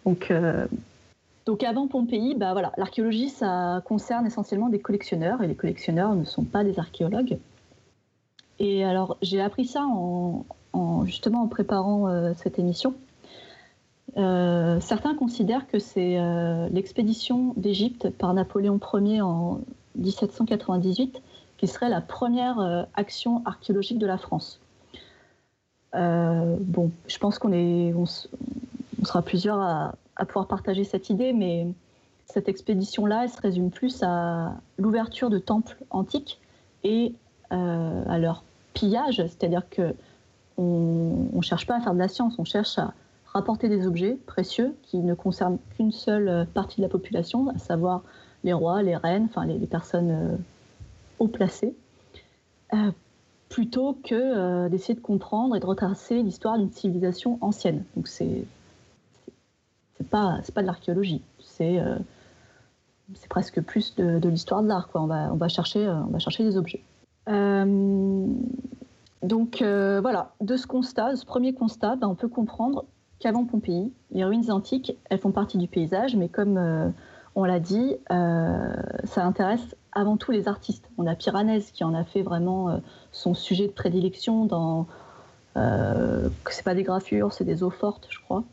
Donc, 0.05 0.33
donc 1.47 1.63
avant 1.63 1.89
Pompéi, 1.89 2.35
bah 2.35 2.53
voilà, 2.53 2.73
l'archéologie, 2.77 3.31
ça 3.31 3.83
concerne 3.87 4.27
essentiellement 4.27 4.69
des 4.69 4.81
collectionneurs, 4.81 5.43
et 5.43 5.47
les 5.47 5.55
collectionneurs 5.55 6.15
ne 6.15 6.25
sont 6.25 6.45
pas 6.45 6.63
des 6.63 6.79
archéologues. 6.79 7.39
Et 8.59 8.85
alors, 8.85 9.17
j'ai 9.23 9.41
appris 9.41 9.67
ça 9.67 9.85
en, 9.87 10.45
justement 11.05 11.43
en 11.43 11.49
préparant 11.49 12.09
euh, 12.09 12.33
cette 12.37 12.59
émission. 12.59 12.95
Euh, 14.17 14.81
certains 14.81 15.15
considèrent 15.15 15.69
que 15.69 15.79
c'est 15.79 16.19
euh, 16.19 16.69
l'expédition 16.71 17.53
d'Égypte 17.57 18.11
par 18.11 18.35
Napoléon 18.35 18.81
Ier 18.95 19.21
en 19.21 19.61
1798 19.97 21.21
qui 21.57 21.67
serait 21.67 21.89
la 21.89 22.01
première 22.01 22.87
action 22.95 23.43
archéologique 23.45 23.99
de 23.99 24.07
la 24.07 24.17
France. 24.17 24.61
bon, 25.93 26.93
je 27.09 27.19
pense 27.19 27.41
qu'on 27.41 27.53
est, 27.53 27.93
on, 27.95 28.07
sera 28.07 29.23
plusieurs 29.23 29.61
à, 29.61 29.95
pouvoir 30.25 30.47
partager 30.47 30.85
cette 30.85 31.11
idée, 31.11 31.33
mais 31.33 31.67
cette 32.27 32.49
expédition-là, 32.49 33.25
elle 33.25 33.31
se 33.31 33.41
résume 33.41 33.73
plus 33.73 34.05
à 34.05 34.53
l'ouverture 34.79 35.31
de 35.31 35.39
temples 35.41 35.77
antiques 35.91 36.39
et 36.85 37.13
à 37.51 38.19
leur 38.19 38.45
c'est-à-dire 38.81 39.69
que 39.69 39.95
on 40.57 41.29
ne 41.33 41.43
cherche 41.43 41.67
pas 41.67 41.77
à 41.77 41.81
faire 41.81 41.95
de 41.95 41.99
la 41.99 42.09
science, 42.09 42.35
on 42.39 42.45
cherche 42.45 42.79
à 42.79 42.93
rapporter 43.27 43.69
des 43.69 43.87
objets 43.87 44.19
précieux 44.27 44.75
qui 44.83 44.99
ne 44.99 45.15
concernent 45.15 45.59
qu'une 45.77 45.93
seule 45.93 46.47
partie 46.53 46.79
de 46.79 46.83
la 46.83 46.89
population, 46.89 47.49
à 47.49 47.59
savoir 47.59 48.03
les 48.45 48.53
rois, 48.53 48.83
les 48.83 48.97
reines, 48.97 49.29
les, 49.47 49.67
personnes 49.67 50.11
euh, 50.11 50.37
haut 51.19 51.29
placées, 51.29 51.75
euh, 52.75 52.91
plutôt 53.49 53.99
que 54.05 54.15
euh, 54.15 54.69
d'essayer 54.69 54.95
de 54.95 55.01
comprendre 55.01 55.57
et 55.57 55.61
de 55.61 55.67
retracer 55.67 56.23
l'histoire 56.23 56.59
d'une 56.59 56.71
civilisation 56.71 57.39
ancienne. 57.41 57.85
Donc 57.97 58.09
c'est 58.09 58.45
pas 60.11 60.39
c'est 60.43 60.55
pas 60.55 60.63
de 60.63 60.67
l'archéologie, 60.67 61.23
c'est 61.41 61.83
presque 63.29 63.61
plus 63.61 63.95
de, 63.97 64.29
l'histoire 64.29 64.63
de 64.63 64.69
l'art. 64.69 64.89
On 64.95 65.07
va 65.07 65.49
chercher 65.49 65.85
des 66.45 66.57
objets. 66.57 66.83
Donc 69.23 69.63
euh, 69.63 70.01
voilà, 70.01 70.33
de 70.41 70.57
ce 70.57 70.67
constat, 70.67 71.17
ce 71.17 71.27
premier 71.27 71.53
constat, 71.53 71.97
ben, 71.97 72.09
on 72.09 72.15
peut 72.15 72.29
comprendre 72.29 72.85
qu'avant 73.19 73.45
Pompéi, 73.45 73.93
les 74.13 74.25
ruines 74.25 74.51
antiques, 74.51 74.97
elles 75.11 75.19
font 75.19 75.33
partie 75.33 75.59
du 75.59 75.67
paysage, 75.67 76.15
mais 76.15 76.29
comme 76.29 76.57
euh, 76.57 76.89
on 77.35 77.45
l'a 77.45 77.59
dit, 77.59 77.97
euh, 78.13 78.75
ça 79.05 79.25
intéresse 79.25 79.77
avant 79.93 80.17
tout 80.17 80.31
les 80.31 80.47
artistes. 80.47 80.89
On 80.99 81.07
a 81.07 81.17
Piranèse 81.17 81.73
qui 81.73 81.83
en 81.83 81.95
a 81.95 82.05
fait 82.05 82.23
vraiment 82.23 82.81
son 83.11 83.35
sujet 83.35 83.67
de 83.67 83.73
prédilection 83.73 84.45
dans 84.45 84.87
que 85.57 86.53
c'est 86.55 86.63
pas 86.63 86.77
des 86.77 86.85
gravures, 86.85 87.33
c'est 87.33 87.45
des 87.45 87.65
eaux 87.65 87.71
fortes, 87.71 88.07
je 88.11 88.21
crois. 88.21 88.45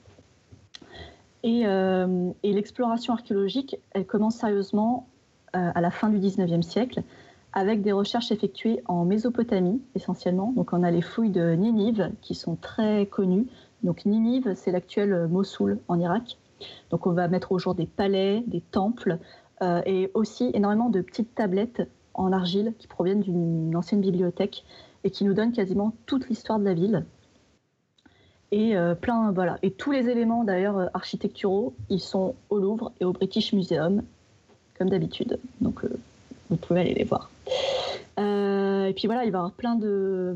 Et, 1.43 1.61
et 1.61 2.53
l'exploration 2.53 3.13
archéologique, 3.13 3.77
elle 3.91 4.07
commence 4.07 4.37
sérieusement 4.37 5.07
à 5.53 5.79
la 5.81 5.91
fin 5.91 6.09
du 6.09 6.17
19e 6.17 6.63
siècle 6.63 7.03
avec 7.55 7.81
des 7.81 7.93
recherches 7.93 8.31
effectuées 8.31 8.83
en 8.85 9.05
Mésopotamie 9.05 9.81
essentiellement. 9.95 10.51
Donc 10.51 10.73
on 10.73 10.83
a 10.83 10.91
les 10.91 11.01
fouilles 11.01 11.31
de 11.31 11.53
Ninive 11.53 12.11
qui 12.21 12.35
sont 12.35 12.57
très 12.57 13.05
connues. 13.05 13.47
Donc 13.81 14.05
Ninive, 14.05 14.53
c'est 14.55 14.71
l'actuel 14.71 15.27
Mossoul 15.27 15.79
en 15.87 15.97
Irak. 15.97 16.37
Donc 16.91 17.07
on 17.07 17.13
va 17.13 17.29
mettre 17.29 17.53
au 17.53 17.59
jour 17.59 17.73
des 17.73 17.85
palais, 17.85 18.43
des 18.45 18.59
temples 18.59 19.19
euh, 19.61 19.81
et 19.85 20.11
aussi 20.13 20.51
énormément 20.53 20.89
de 20.89 20.99
petites 20.99 21.33
tablettes 21.33 21.89
en 22.13 22.33
argile 22.33 22.73
qui 22.77 22.87
proviennent 22.87 23.21
d'une 23.21 23.73
ancienne 23.75 24.01
bibliothèque 24.01 24.65
et 25.05 25.09
qui 25.09 25.23
nous 25.23 25.33
donnent 25.33 25.53
quasiment 25.53 25.93
toute 26.05 26.27
l'histoire 26.27 26.59
de 26.59 26.65
la 26.65 26.73
ville. 26.73 27.05
Et 28.51 28.75
euh, 28.75 28.95
plein, 28.95 29.31
voilà. 29.31 29.57
Et 29.63 29.71
tous 29.71 29.91
les 29.91 30.09
éléments 30.09 30.43
d'ailleurs 30.43 30.77
euh, 30.77 30.87
architecturaux, 30.93 31.73
ils 31.89 32.01
sont 32.01 32.35
au 32.49 32.59
Louvre 32.59 32.91
et 32.99 33.05
au 33.05 33.13
British 33.13 33.53
Museum, 33.53 34.03
comme 34.77 34.89
d'habitude. 34.89 35.39
Donc 35.61 35.85
vous 36.49 36.57
pouvez 36.57 36.81
aller 36.81 36.93
les 36.93 37.05
voir. 37.05 37.29
Euh, 38.17 38.85
et 38.85 38.93
puis 38.93 39.07
voilà, 39.07 39.25
il 39.25 39.31
va 39.31 39.37
y 39.37 39.41
avoir 39.41 39.51
plein 39.51 39.75
de, 39.75 40.35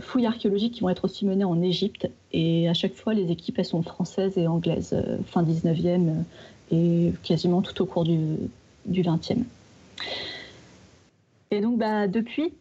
fouilles 0.00 0.26
archéologiques 0.26 0.74
qui 0.74 0.80
vont 0.80 0.88
être 0.88 1.04
aussi 1.04 1.26
menées 1.26 1.44
en 1.44 1.60
Égypte. 1.62 2.08
Et 2.32 2.68
à 2.68 2.74
chaque 2.74 2.94
fois, 2.94 3.14
les 3.14 3.30
équipes, 3.30 3.58
elles 3.58 3.64
sont 3.64 3.82
françaises 3.82 4.38
et 4.38 4.46
anglaises, 4.46 4.92
euh, 4.92 5.18
fin 5.26 5.42
19e 5.42 6.08
euh, 6.08 6.12
et 6.70 7.12
quasiment 7.22 7.62
tout 7.62 7.80
au 7.82 7.86
cours 7.86 8.04
du, 8.04 8.36
du 8.86 9.02
20e. 9.02 9.42
Et 11.50 11.60
donc, 11.60 11.78
bah, 11.78 12.06
depuis, 12.06 12.52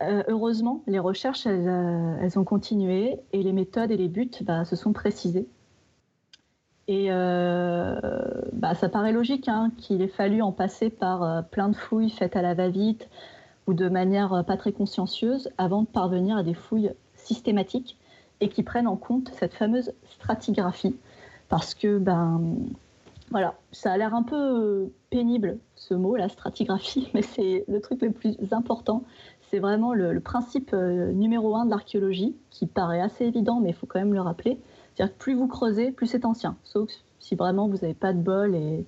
heureusement, 0.00 0.82
les 0.86 0.98
recherches, 0.98 1.46
elles, 1.46 2.38
ont 2.38 2.44
continué 2.44 3.16
et 3.32 3.42
les 3.42 3.52
méthodes 3.52 3.90
et 3.90 3.96
les 3.96 4.08
buts 4.08 4.30
bah, 4.42 4.64
se 4.64 4.76
sont 4.76 4.92
précisés. 4.92 5.46
Et 6.86 7.06
euh, 7.08 7.98
bah, 8.52 8.74
ça 8.74 8.88
paraît 8.88 9.12
logique 9.12 9.48
hein, 9.48 9.70
qu'il 9.78 10.02
ait 10.02 10.08
fallu 10.08 10.42
en 10.42 10.52
passer 10.52 10.90
par 10.90 11.22
euh, 11.22 11.42
plein 11.42 11.68
de 11.68 11.76
fouilles 11.76 12.10
faites 12.10 12.36
à 12.36 12.42
la 12.42 12.54
va-vite 12.54 13.08
ou 13.66 13.72
de 13.72 13.88
manière 13.88 14.34
euh, 14.34 14.42
pas 14.42 14.58
très 14.58 14.72
consciencieuse 14.72 15.50
avant 15.56 15.82
de 15.82 15.86
parvenir 15.86 16.36
à 16.36 16.42
des 16.42 16.52
fouilles 16.52 16.92
systématiques 17.14 17.96
et 18.40 18.50
qui 18.50 18.62
prennent 18.62 18.86
en 18.86 18.96
compte 18.96 19.30
cette 19.38 19.54
fameuse 19.54 19.92
stratigraphie. 20.10 20.96
Parce 21.48 21.74
que, 21.74 21.98
ben, 21.98 22.42
voilà, 23.30 23.54
ça 23.72 23.92
a 23.92 23.96
l'air 23.96 24.14
un 24.14 24.22
peu 24.22 24.90
pénible 25.08 25.56
ce 25.76 25.94
mot, 25.94 26.16
la 26.16 26.28
stratigraphie, 26.28 27.08
mais 27.14 27.22
c'est 27.22 27.64
le 27.66 27.80
truc 27.80 28.02
le 28.02 28.10
plus 28.10 28.36
important. 28.50 29.04
C'est 29.50 29.58
vraiment 29.58 29.94
le, 29.94 30.12
le 30.12 30.20
principe 30.20 30.74
numéro 30.74 31.54
un 31.56 31.64
de 31.64 31.70
l'archéologie 31.70 32.34
qui 32.50 32.66
paraît 32.66 33.00
assez 33.00 33.24
évident, 33.24 33.60
mais 33.60 33.70
il 33.70 33.74
faut 33.74 33.86
quand 33.86 34.00
même 34.00 34.12
le 34.12 34.20
rappeler 34.20 34.58
c'est-à-dire 34.94 35.14
que 35.14 35.22
plus 35.22 35.34
vous 35.34 35.48
creusez, 35.48 35.90
plus 35.90 36.06
c'est 36.06 36.24
ancien. 36.24 36.56
Sauf 36.64 36.88
si 37.18 37.34
vraiment 37.34 37.68
vous 37.68 37.78
n'avez 37.78 37.94
pas 37.94 38.12
de 38.12 38.18
bol 38.18 38.54
et, 38.54 38.84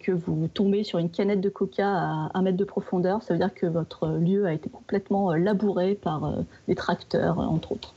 que 0.00 0.12
vous 0.12 0.48
tombez 0.48 0.82
sur 0.82 0.98
une 0.98 1.10
canette 1.10 1.42
de 1.42 1.50
coca 1.50 1.86
à 1.86 2.30
un 2.32 2.42
mètre 2.42 2.56
de 2.56 2.64
profondeur, 2.64 3.22
ça 3.22 3.34
veut 3.34 3.38
dire 3.38 3.52
que 3.52 3.66
votre 3.66 4.08
lieu 4.08 4.46
a 4.46 4.54
été 4.54 4.70
complètement 4.70 5.30
euh, 5.30 5.36
labouré 5.36 5.94
par 5.94 6.24
euh, 6.24 6.42
des 6.68 6.74
tracteurs, 6.74 7.38
euh, 7.38 7.44
entre 7.44 7.72
autres. 7.72 7.94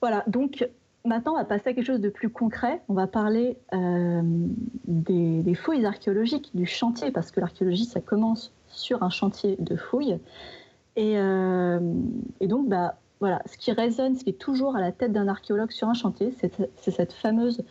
Voilà, 0.00 0.22
donc 0.28 0.68
maintenant 1.04 1.32
on 1.32 1.36
va 1.36 1.44
passer 1.44 1.70
à 1.70 1.74
quelque 1.74 1.86
chose 1.86 2.00
de 2.00 2.08
plus 2.08 2.28
concret. 2.28 2.80
On 2.88 2.94
va 2.94 3.08
parler 3.08 3.56
des, 4.86 5.54
fouilles 5.54 5.84
archéologiques, 5.84 6.50
du 6.54 6.66
chantier, 6.66 7.10
parce 7.10 7.32
que 7.32 7.40
l'archéologie, 7.40 7.86
ça 7.86 8.00
commence 8.00 8.52
sur 8.68 9.02
un 9.02 9.10
chantier 9.10 9.56
de 9.58 9.74
fouilles. 9.74 10.18
Et, 10.94 11.14
et 11.14 12.46
donc, 12.46 12.68
bah, 12.68 12.96
voilà, 13.20 13.40
ce 13.46 13.56
qui 13.56 13.72
résonne, 13.72 14.14
ce 14.14 14.24
qui 14.24 14.30
est 14.30 14.38
toujours 14.38 14.76
à 14.76 14.80
la 14.80 14.92
tête 14.92 15.12
d'un 15.12 15.28
archéologue 15.28 15.70
sur 15.70 15.88
un 15.88 15.94
chantier, 15.94 16.34
c'est 16.38 16.90
cette 16.90 17.12
fameuse 17.12 17.64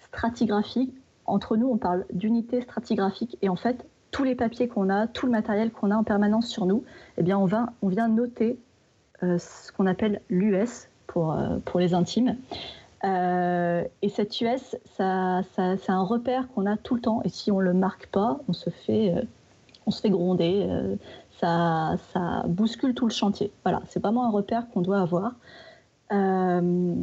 stratigraphie. 0.00 0.92
Entre 1.26 1.56
nous, 1.56 1.68
on 1.68 1.76
parle 1.76 2.06
d'unité 2.12 2.60
stratigraphique 2.60 3.36
et 3.42 3.48
en 3.48 3.56
fait, 3.56 3.84
tous 4.10 4.24
les 4.24 4.34
papiers 4.34 4.68
qu'on 4.68 4.88
a, 4.88 5.06
tout 5.06 5.26
le 5.26 5.32
matériel 5.32 5.70
qu'on 5.70 5.90
a 5.90 5.96
en 5.96 6.04
permanence 6.04 6.46
sur 6.46 6.64
nous, 6.64 6.84
eh 7.18 7.22
bien, 7.22 7.38
on, 7.38 7.88
vient 7.88 8.08
noter 8.08 8.58
euh, 9.22 9.38
ce 9.38 9.72
qu'on 9.72 9.86
appelle 9.86 10.22
l'US 10.30 10.88
pour, 11.06 11.32
euh, 11.32 11.58
pour 11.64 11.80
les 11.80 11.92
intimes. 11.92 12.36
Euh, 13.04 13.84
et 14.02 14.08
cette 14.08 14.40
US, 14.40 14.76
ça, 14.96 15.42
c'est 15.54 15.90
un 15.90 16.02
repère 16.02 16.48
qu'on 16.54 16.66
a 16.66 16.76
tout 16.76 16.94
le 16.94 17.00
temps. 17.00 17.20
Et 17.24 17.28
si 17.28 17.50
on 17.52 17.58
ne 17.58 17.64
le 17.64 17.74
marque 17.74 18.06
pas, 18.06 18.38
on 18.48 18.52
se 18.52 18.70
fait 18.70 19.12
gronder 20.06 20.66
ça, 21.40 21.96
bouscule 22.46 22.94
tout 22.94 23.06
le 23.06 23.12
chantier. 23.12 23.52
Voilà, 23.64 23.82
c'est 23.88 24.02
vraiment 24.02 24.24
un 24.24 24.30
repère 24.30 24.68
qu'on 24.70 24.80
doit 24.80 25.00
avoir. 25.00 25.32
Euh, 26.12 26.94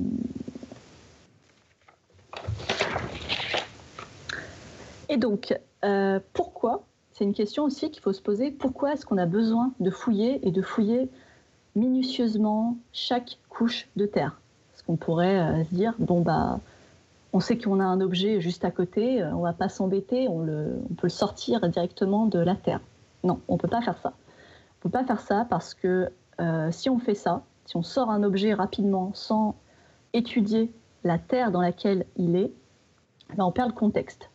et 5.09 5.17
donc, 5.17 5.57
euh, 5.83 6.19
pourquoi 6.33 6.83
C'est 7.11 7.23
une 7.23 7.33
question 7.33 7.63
aussi 7.63 7.91
qu'il 7.91 8.01
faut 8.01 8.13
se 8.13 8.21
poser. 8.21 8.51
Pourquoi 8.51 8.93
est-ce 8.93 9.05
qu'on 9.05 9.17
a 9.17 9.25
besoin 9.25 9.71
de 9.79 9.89
fouiller 9.89 10.45
et 10.47 10.51
de 10.51 10.61
fouiller 10.61 11.09
minutieusement 11.75 12.77
chaque 12.93 13.37
couche 13.49 13.87
de 13.95 14.05
terre? 14.05 14.39
Parce 14.71 14.83
qu'on 14.83 14.97
pourrait 14.97 15.39
euh, 15.39 15.63
se 15.63 15.73
dire, 15.73 15.93
bon, 15.99 16.21
bah, 16.21 16.59
on 17.31 17.39
sait 17.39 17.57
qu'on 17.57 17.79
a 17.79 17.85
un 17.85 18.01
objet 18.01 18.41
juste 18.41 18.65
à 18.65 18.71
côté, 18.71 19.23
on 19.23 19.39
ne 19.39 19.43
va 19.43 19.53
pas 19.53 19.69
s'embêter, 19.69 20.27
on, 20.27 20.41
on 20.41 20.93
peut 20.95 21.07
le 21.07 21.09
sortir 21.09 21.67
directement 21.69 22.25
de 22.25 22.39
la 22.39 22.55
terre. 22.55 22.79
Non, 23.23 23.39
on 23.47 23.53
ne 23.53 23.59
peut 23.59 23.67
pas 23.67 23.81
faire 23.81 23.97
ça 24.01 24.13
peut 24.79 24.89
pas 24.89 25.03
faire 25.03 25.21
ça 25.21 25.45
parce 25.49 25.73
que 25.73 26.09
euh, 26.39 26.71
si 26.71 26.89
on 26.89 26.99
fait 26.99 27.15
ça, 27.15 27.43
si 27.65 27.77
on 27.77 27.83
sort 27.83 28.09
un 28.09 28.23
objet 28.23 28.53
rapidement 28.53 29.11
sans 29.13 29.55
étudier 30.13 30.71
la 31.03 31.17
terre 31.17 31.51
dans 31.51 31.61
laquelle 31.61 32.05
il 32.17 32.35
est, 32.35 32.51
ben 33.35 33.45
on 33.45 33.51
perd 33.51 33.69
le 33.69 33.75
contexte. 33.75 34.29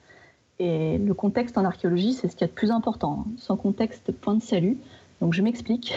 Et 0.58 0.98
le 0.98 1.14
contexte 1.14 1.56
en 1.56 1.64
archéologie, 1.64 2.12
c'est 2.12 2.28
ce 2.28 2.36
qu'il 2.36 2.42
y 2.42 2.44
a 2.44 2.48
de 2.48 2.52
plus 2.52 2.70
important. 2.70 3.24
Sans 3.38 3.56
contexte, 3.56 4.12
point 4.12 4.34
de 4.34 4.42
salut. 4.42 4.76
Donc 5.20 5.32
je 5.32 5.42
m'explique. 5.42 5.94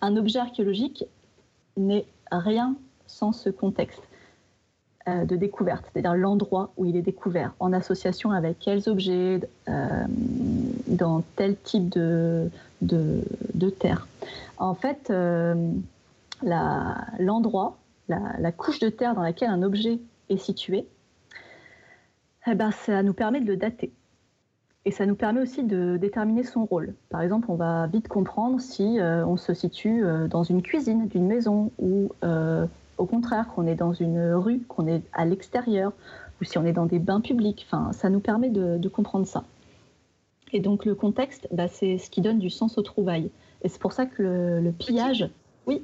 Un 0.00 0.16
objet 0.16 0.38
archéologique 0.38 1.04
n'est 1.76 2.06
rien 2.30 2.76
sans 3.06 3.32
ce 3.32 3.50
contexte 3.50 4.02
euh, 5.08 5.24
de 5.24 5.36
découverte, 5.36 5.84
c'est-à-dire 5.92 6.14
l'endroit 6.14 6.72
où 6.76 6.84
il 6.84 6.96
est 6.96 7.02
découvert, 7.02 7.54
en 7.60 7.72
association 7.72 8.32
avec 8.32 8.58
quels 8.58 8.88
objets, 8.88 9.40
euh, 9.68 10.06
dans 10.86 11.22
tel 11.36 11.56
type 11.56 11.88
de, 11.88 12.50
de, 12.82 13.70
terre. 13.70 14.06
En 14.58 14.74
fait, 14.74 15.10
euh, 15.10 15.54
l'endroit, 17.18 17.76
la, 18.08 18.52
couche 18.52 18.78
de 18.78 18.88
terre 18.88 19.14
dans 19.14 19.22
laquelle 19.22 19.50
un 19.50 19.62
objet 19.62 19.98
est 20.28 20.36
situé, 20.36 20.86
eh 22.46 22.54
ben, 22.54 22.70
ça 22.70 23.02
nous 23.02 23.12
permet 23.12 23.40
de 23.40 23.46
le 23.46 23.56
dater. 23.56 23.92
Et 24.84 24.92
ça 24.92 25.04
nous 25.04 25.16
permet 25.16 25.40
aussi 25.40 25.64
de 25.64 25.96
déterminer 25.96 26.44
son 26.44 26.64
rôle. 26.64 26.94
Par 27.08 27.20
exemple, 27.20 27.50
on 27.50 27.56
va 27.56 27.88
vite 27.88 28.06
comprendre 28.06 28.60
si 28.60 29.00
euh, 29.00 29.26
on 29.26 29.36
se 29.36 29.52
situe 29.52 30.04
euh, 30.04 30.28
dans 30.28 30.44
une 30.44 30.62
cuisine 30.62 31.08
d'une 31.08 31.26
maison 31.26 31.72
ou 31.78 32.10
au 32.98 33.04
contraire 33.04 33.48
qu'on 33.48 33.66
est 33.66 33.74
dans 33.74 33.92
une 33.92 34.32
rue, 34.32 34.60
qu'on 34.68 34.86
est 34.86 35.02
à 35.12 35.26
l'extérieur 35.26 35.92
ou 36.40 36.44
si 36.44 36.58
on 36.58 36.64
est 36.64 36.72
dans 36.72 36.86
des 36.86 36.98
bains 36.98 37.20
publics. 37.20 37.66
Enfin, 37.68 37.92
ça 37.92 38.10
nous 38.10 38.20
permet 38.20 38.50
de, 38.50 38.88
comprendre 38.88 39.26
ça. 39.26 39.44
Et 40.52 40.60
donc 40.60 40.84
le 40.84 40.94
contexte, 40.94 41.48
bah, 41.52 41.68
c'est 41.68 41.98
ce 41.98 42.10
qui 42.10 42.20
donne 42.20 42.38
du 42.38 42.50
sens 42.50 42.78
aux 42.78 42.82
trouvailles. 42.82 43.30
Et 43.62 43.68
c'est 43.68 43.80
pour 43.80 43.92
ça 43.92 44.06
que 44.06 44.60
le 44.62 44.72
pillage, 44.72 45.28
oui, 45.66 45.82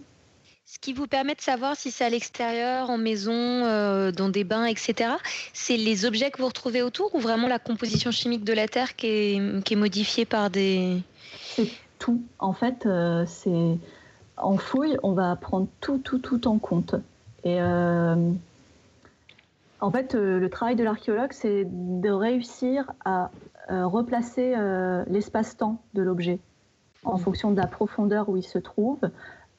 ce 0.72 0.78
qui 0.78 0.94
vous 0.94 1.06
permet 1.06 1.34
de 1.34 1.40
savoir 1.42 1.76
si 1.76 1.90
c'est 1.90 2.04
à 2.04 2.08
l'extérieur, 2.08 2.88
en 2.88 2.96
maison, 2.96 3.32
euh, 3.34 4.10
dans 4.10 4.30
des 4.30 4.42
bains, 4.42 4.64
etc. 4.64 5.10
C'est 5.52 5.76
les 5.76 6.06
objets 6.06 6.30
que 6.30 6.38
vous 6.38 6.46
retrouvez 6.46 6.80
autour 6.80 7.14
ou 7.14 7.18
vraiment 7.18 7.46
la 7.46 7.58
composition 7.58 8.10
chimique 8.10 8.42
de 8.42 8.54
la 8.54 8.68
Terre 8.68 8.96
qui 8.96 9.06
est, 9.06 9.76
modifiée 9.76 10.24
par 10.24 10.48
des... 10.48 11.02
C'est 11.42 11.68
tout. 11.98 12.22
En 12.38 12.54
fait, 12.54 12.86
euh, 12.86 13.24
c'est 13.26 13.78
en 14.38 14.56
fouille, 14.56 14.96
on 15.02 15.12
va 15.12 15.36
prendre 15.36 15.68
tout, 15.82 15.98
tout, 15.98 16.18
tout 16.18 16.48
en 16.48 16.58
compte. 16.58 16.94
Et 17.44 17.60
euh, 17.60 18.32
en 19.80 19.90
fait, 19.90 20.14
le 20.14 20.48
travail 20.48 20.76
de 20.76 20.84
l'archéologue, 20.84 21.32
c'est 21.32 21.66
de 21.66 22.10
réussir 22.10 22.92
à 23.04 23.30
replacer 23.72 24.54
l'espace-temps 25.08 25.82
de 25.94 26.02
l'objet 26.02 26.38
en 27.04 27.16
fonction 27.16 27.50
de 27.50 27.56
la 27.56 27.66
profondeur 27.66 28.28
où 28.28 28.36
il 28.36 28.42
se 28.42 28.58
trouve, 28.58 29.00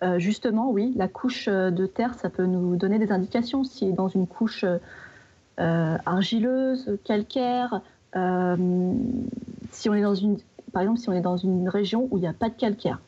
euh, 0.03 0.19
justement, 0.19 0.69
oui, 0.69 0.93
la 0.95 1.07
couche 1.07 1.47
euh, 1.47 1.71
de 1.71 1.85
terre, 1.85 2.13
ça 2.15 2.29
peut 2.29 2.45
nous 2.45 2.75
donner 2.75 2.99
des 2.99 3.11
indications. 3.11 3.63
Si 3.63 3.93
dans 3.93 4.09
une 4.09 4.27
couche 4.27 4.65
euh, 5.59 5.97
argileuse, 6.05 6.97
calcaire, 7.05 7.81
si 9.71 9.89
on 9.89 9.93
est 9.95 10.01
dans 10.01 10.15
une, 10.15 10.37
par 10.71 10.83
exemple, 10.83 10.99
si 10.99 11.09
on 11.09 11.13
est 11.13 11.21
dans 11.21 11.37
une 11.37 11.67
région 11.69 12.07
où 12.11 12.17
il 12.17 12.21
n'y 12.21 12.27
a 12.27 12.33
pas 12.33 12.49
de 12.49 12.53
calcaire, 12.53 12.99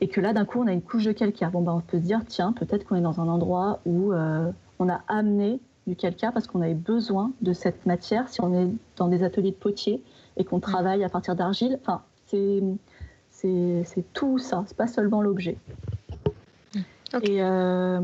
et 0.00 0.08
que 0.08 0.20
là, 0.20 0.32
d'un 0.32 0.44
coup, 0.44 0.60
on 0.60 0.66
a 0.66 0.72
une 0.72 0.82
couche 0.82 1.04
de 1.04 1.12
calcaire, 1.12 1.52
bon, 1.52 1.62
ben, 1.62 1.72
on 1.72 1.80
peut 1.80 1.98
se 1.98 2.02
dire, 2.02 2.20
tiens, 2.26 2.52
peut-être 2.52 2.84
qu'on 2.84 2.96
est 2.96 3.00
dans 3.00 3.20
un 3.20 3.28
endroit 3.28 3.78
où 3.86 4.12
on 4.12 4.88
a 4.88 5.00
amené 5.06 5.60
du 5.86 5.96
calcaire 5.96 6.32
parce 6.32 6.46
qu'on 6.46 6.62
avait 6.62 6.74
besoin 6.74 7.32
de 7.40 7.52
cette 7.52 7.86
matière. 7.86 8.28
Si 8.28 8.40
on 8.40 8.54
est 8.54 8.68
dans 8.96 9.08
des 9.08 9.22
ateliers 9.22 9.50
de 9.50 9.56
potier 9.56 10.02
et 10.36 10.44
qu'on 10.44 10.60
travaille 10.60 11.04
à 11.04 11.08
partir 11.08 11.34
d'argile, 11.34 11.78
enfin, 11.80 12.02
c'est 12.26 12.62
c'est 13.30 14.04
tout 14.14 14.38
ça, 14.38 14.64
c'est 14.66 14.76
pas 14.76 14.86
seulement 14.86 15.20
l'objet. 15.20 15.58
Et 17.22 17.42
euh, 17.42 18.00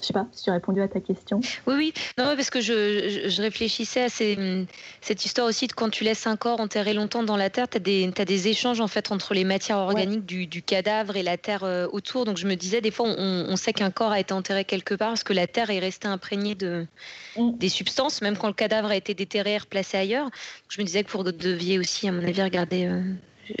je 0.00 0.06
sais 0.06 0.12
pas 0.12 0.26
si 0.32 0.44
tu 0.44 0.50
as 0.50 0.54
répondu 0.54 0.80
à 0.82 0.88
ta 0.88 1.00
question. 1.00 1.40
Oui, 1.66 1.74
oui. 1.76 1.92
Non, 2.18 2.34
parce 2.36 2.50
que 2.50 2.60
je, 2.60 3.40
réfléchissais 3.40 4.04
à 4.04 4.08
cette 4.08 5.24
histoire 5.24 5.46
aussi 5.46 5.66
de 5.66 5.72
quand 5.72 5.90
tu 5.90 6.04
laisses 6.04 6.26
un 6.26 6.36
corps 6.36 6.60
enterré 6.60 6.94
longtemps 6.94 7.22
dans 7.22 7.36
la 7.36 7.50
terre, 7.50 7.68
tu 7.68 7.78
as, 7.78 8.20
as, 8.20 8.24
des 8.24 8.48
échanges 8.48 8.80
en 8.80 8.88
fait 8.88 9.12
entre 9.12 9.34
les 9.34 9.44
matières 9.44 9.78
organiques 9.78 10.26
du, 10.26 10.62
cadavre 10.62 11.16
et 11.16 11.22
la 11.22 11.36
terre 11.36 11.64
euh, 11.64 11.86
autour. 11.92 12.24
Donc 12.24 12.36
je 12.36 12.46
me 12.46 12.54
disais, 12.54 12.80
des 12.80 12.90
fois, 12.90 13.06
on, 13.08 13.56
sait 13.56 13.72
qu'un 13.72 13.90
corps 13.90 14.12
a 14.12 14.20
été 14.20 14.32
enterré 14.32 14.64
quelque 14.64 14.94
part 14.94 15.10
parce 15.10 15.24
que 15.24 15.32
la 15.32 15.46
terre 15.46 15.70
est 15.70 15.78
restée 15.78 16.08
imprégnée 16.08 16.54
de, 16.54 16.86
mm. 17.36 17.56
des 17.56 17.68
substances, 17.68 18.22
même 18.22 18.36
quand 18.36 18.48
le 18.48 18.54
cadavre 18.54 18.90
a 18.90 18.96
été 18.96 19.14
déterré 19.14 19.54
et 19.54 19.58
replacé 19.58 19.96
ailleurs. 19.96 20.30
Je 20.68 20.80
me 20.80 20.86
disais 20.86 21.04
que 21.04 21.10
vous 21.10 21.22
deviez 21.22 21.78
aussi, 21.78 22.08
à 22.08 22.12
mon 22.12 22.22
avis, 22.22 22.42
regarder 22.42 22.86
euh, 22.86 23.02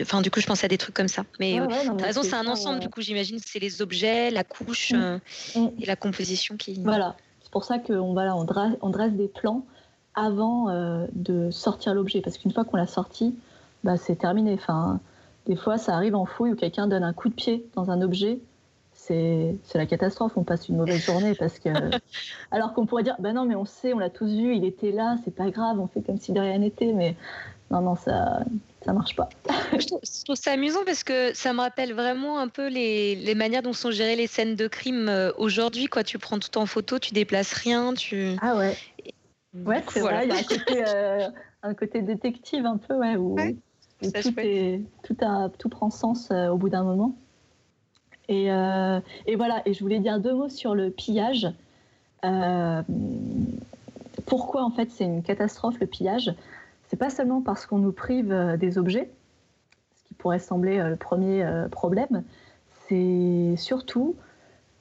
Enfin, 0.00 0.20
du 0.20 0.30
coup, 0.30 0.40
je 0.40 0.46
pense 0.46 0.64
à 0.64 0.68
des 0.68 0.78
trucs 0.78 0.94
comme 0.94 1.08
ça. 1.08 1.24
Mais 1.38 1.54
tu 1.54 2.02
as 2.02 2.06
raison, 2.06 2.22
c'est 2.22 2.34
un 2.34 2.46
ensemble. 2.46 2.80
Du 2.80 2.88
coup, 2.88 3.00
j'imagine 3.00 3.38
c'est 3.44 3.58
les 3.58 3.82
objets, 3.82 4.30
la 4.30 4.44
couche 4.44 4.92
mm. 4.92 4.96
Euh, 4.96 5.18
mm. 5.56 5.68
et 5.80 5.86
la 5.86 5.96
composition 5.96 6.56
qui. 6.56 6.80
Voilà. 6.82 7.16
C'est 7.42 7.50
pour 7.50 7.64
ça 7.64 7.78
qu'on 7.78 8.12
voilà, 8.12 8.36
on 8.36 8.44
dresse, 8.44 8.76
on 8.80 8.90
dresse 8.90 9.12
des 9.12 9.28
plans 9.28 9.64
avant 10.14 10.68
euh, 10.68 11.06
de 11.12 11.50
sortir 11.50 11.94
l'objet, 11.94 12.20
parce 12.20 12.38
qu'une 12.38 12.52
fois 12.52 12.64
qu'on 12.64 12.76
l'a 12.76 12.86
sorti, 12.86 13.34
bah, 13.84 13.96
c'est 13.96 14.16
terminé. 14.16 14.54
Enfin, 14.54 15.00
des 15.46 15.56
fois, 15.56 15.78
ça 15.78 15.94
arrive 15.94 16.14
en 16.14 16.26
fouille 16.26 16.52
où 16.52 16.56
quelqu'un 16.56 16.86
donne 16.86 17.04
un 17.04 17.12
coup 17.12 17.28
de 17.28 17.34
pied 17.34 17.66
dans 17.74 17.90
un 17.90 18.02
objet. 18.02 18.40
C'est 18.92 19.56
la 19.74 19.86
catastrophe. 19.86 20.32
On 20.36 20.44
passe 20.44 20.68
une 20.68 20.76
mauvaise 20.76 21.04
journée 21.04 21.34
parce 21.34 21.58
que. 21.58 21.70
Alors 22.52 22.74
qu'on 22.74 22.86
pourrait 22.86 23.02
dire, 23.02 23.16
bah 23.18 23.32
non, 23.32 23.44
mais 23.44 23.56
on 23.56 23.64
sait, 23.64 23.92
on 23.92 23.98
l'a 23.98 24.10
tous 24.10 24.28
vu, 24.28 24.54
il 24.54 24.64
était 24.64 24.92
là, 24.92 25.16
c'est 25.24 25.34
pas 25.34 25.50
grave, 25.50 25.80
on 25.80 25.88
fait 25.88 26.02
comme 26.02 26.18
si 26.18 26.32
de 26.32 26.38
rien 26.38 26.58
n'était. 26.58 26.92
Mais 26.92 27.16
non, 27.72 27.80
non, 27.80 27.96
ça, 27.96 28.44
ça 28.84 28.92
marche 28.92 29.14
pas. 29.14 29.28
je, 29.72 29.86
trouve, 29.86 30.36
ça 30.36 30.52
amusant 30.52 30.84
parce 30.84 31.04
que 31.04 31.34
ça 31.34 31.52
me 31.52 31.60
rappelle 31.60 31.92
vraiment 31.92 32.38
un 32.38 32.48
peu 32.48 32.68
les, 32.68 33.14
les 33.14 33.34
manières 33.34 33.62
dont 33.62 33.72
sont 33.72 33.90
gérées 33.90 34.16
les 34.16 34.26
scènes 34.26 34.56
de 34.56 34.68
crime 34.68 35.08
euh, 35.08 35.32
aujourd'hui. 35.36 35.86
Quoi, 35.86 36.02
tu 36.02 36.18
prends 36.18 36.38
tout 36.38 36.56
en 36.56 36.66
photo, 36.66 36.98
tu 36.98 37.12
déplaces 37.12 37.52
rien, 37.52 37.92
tu. 37.94 38.36
Ah 38.40 38.56
ouais. 38.56 38.76
Ouais, 39.54 39.82
c'est 39.92 40.00
vrai. 40.00 40.26
Il 40.26 40.32
y 40.32 40.36
a 40.36 40.38
un 40.38 40.42
côté, 40.42 40.84
euh, 40.86 41.28
un 41.62 41.74
côté 41.74 42.02
détective 42.02 42.64
un 42.64 42.78
peu, 42.78 42.94
ouais, 42.94 43.16
où, 43.16 43.36
tout, 44.00 44.40
est, 44.40 44.80
tout, 45.02 45.16
a, 45.20 45.50
tout 45.58 45.68
prend 45.68 45.90
sens 45.90 46.30
euh, 46.30 46.48
au 46.48 46.56
bout 46.56 46.70
d'un 46.70 46.84
moment. 46.84 47.14
Et, 48.28 48.46
et, 48.46 49.36
voilà. 49.36 49.60
Et 49.66 49.74
je 49.74 49.80
voulais 49.80 49.98
dire 49.98 50.20
deux 50.20 50.32
mots 50.32 50.48
sur 50.48 50.76
le 50.76 50.90
pillage. 50.90 51.48
pourquoi 54.24 54.62
en 54.62 54.70
fait 54.70 54.88
c'est 54.90 55.04
une 55.04 55.24
catastrophe 55.24 55.80
le 55.80 55.86
pillage? 55.86 56.32
C'est 56.90 56.96
pas 56.96 57.10
seulement 57.10 57.40
parce 57.40 57.66
qu'on 57.66 57.78
nous 57.78 57.92
prive 57.92 58.32
euh, 58.32 58.56
des 58.56 58.76
objets, 58.76 59.10
ce 59.96 60.08
qui 60.08 60.14
pourrait 60.14 60.40
sembler 60.40 60.78
euh, 60.78 60.90
le 60.90 60.96
premier 60.96 61.44
euh, 61.44 61.68
problème, 61.68 62.24
c'est 62.88 63.54
surtout 63.56 64.16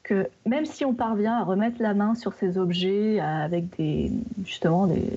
que 0.01 0.27
même 0.47 0.65
si 0.65 0.83
on 0.85 0.95
parvient 0.95 1.35
à 1.35 1.43
remettre 1.43 1.79
la 1.79 1.93
main 1.93 2.15
sur 2.15 2.33
ces 2.33 2.57
objets 2.57 3.19
avec 3.19 3.77
des, 3.77 4.11
justement 4.43 4.87
des, 4.87 5.07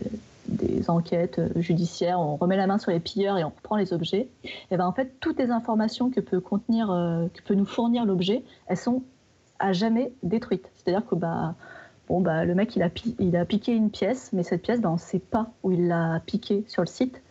enquêtes 0.89 1.41
judiciaires, 1.57 2.21
on 2.21 2.37
remet 2.37 2.57
la 2.57 2.67
main 2.67 2.77
sur 2.77 2.91
les 2.91 3.01
pilleurs 3.01 3.39
et 3.39 3.45
on 3.45 3.49
reprend 3.51 3.77
les 3.77 3.93
objets, 3.93 4.29
et 4.45 4.51
eh 4.73 4.77
ben 4.77 4.85
en 4.85 4.93
fait 4.93 5.19
toutes 5.21 5.39
les 5.39 5.51
informations 5.51 6.11
que 6.11 6.21
peut 6.21 6.41
contenir, 6.41 6.89
que 7.33 7.41
peut 7.43 7.55
nous 7.55 7.65
fournir 7.65 8.05
l'objet, 8.05 8.43
elles 8.67 8.77
sont 8.77 9.03
à 9.61 9.73
jamais 9.73 10.13
détruites. 10.25 10.69
C'est-à-dire 10.75 11.07
que 11.07 11.15
bah 11.15 11.55
Bon, 12.13 12.21
bah, 12.21 12.45
le 12.45 12.55
mec, 12.55 12.77
il 12.77 12.83
a, 12.83 12.91
piqué 13.47 13.73
une 13.73 13.89
pièce, 13.89 14.35
mais 14.35 14.43
cette 14.43 14.61
pièce, 14.61 14.83
bah, 14.83 14.91
on 14.91 14.97
ne 14.97 14.99
sait 14.99 15.19
pas 15.19 15.49
où 15.63 15.73
il 15.73 15.89
l'a 15.89 16.21
piqué 16.27 16.63
sur 16.69 16.83
le 16.83 16.87
site. 16.87 17.23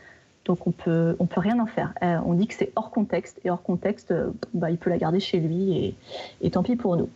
Donc, 0.45 0.65
on 0.65 0.71
peut, 0.71 1.15
peut 1.19 1.39
rien 1.39 1.59
en 1.59 1.67
faire. 1.67 1.93
Euh, 2.01 2.17
on 2.25 2.33
dit 2.33 2.47
que 2.47 2.55
c'est 2.55 2.71
hors 2.75 2.89
contexte. 2.89 3.39
Et 3.45 3.51
hors 3.51 3.61
contexte, 3.61 4.09
euh, 4.09 4.31
bah, 4.55 4.71
il 4.71 4.79
peut 4.79 4.89
la 4.89 4.97
garder 4.97 5.19
chez 5.19 5.39
lui 5.39 5.95
et, 6.41 6.49
tant 6.49 6.63
pis 6.63 6.77
pour 6.77 6.97
nous. 6.97 7.09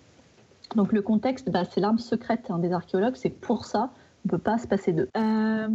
Donc, 0.76 0.94
le 0.94 1.02
contexte, 1.02 1.50
bah, 1.50 1.64
c'est 1.66 1.82
l'arme 1.82 1.98
secrète 1.98 2.52
hein, 2.52 2.60
des 2.60 2.72
archéologues. 2.72 3.16
C'est 3.16 3.32
pour 3.32 3.66
ça 3.66 3.90
on 4.26 4.28
ne 4.28 4.30
peut 4.30 4.38
pas 4.38 4.60
se 4.60 4.68
passer 4.68 4.94
d'eux. 4.94 5.10
Euh, 5.18 5.68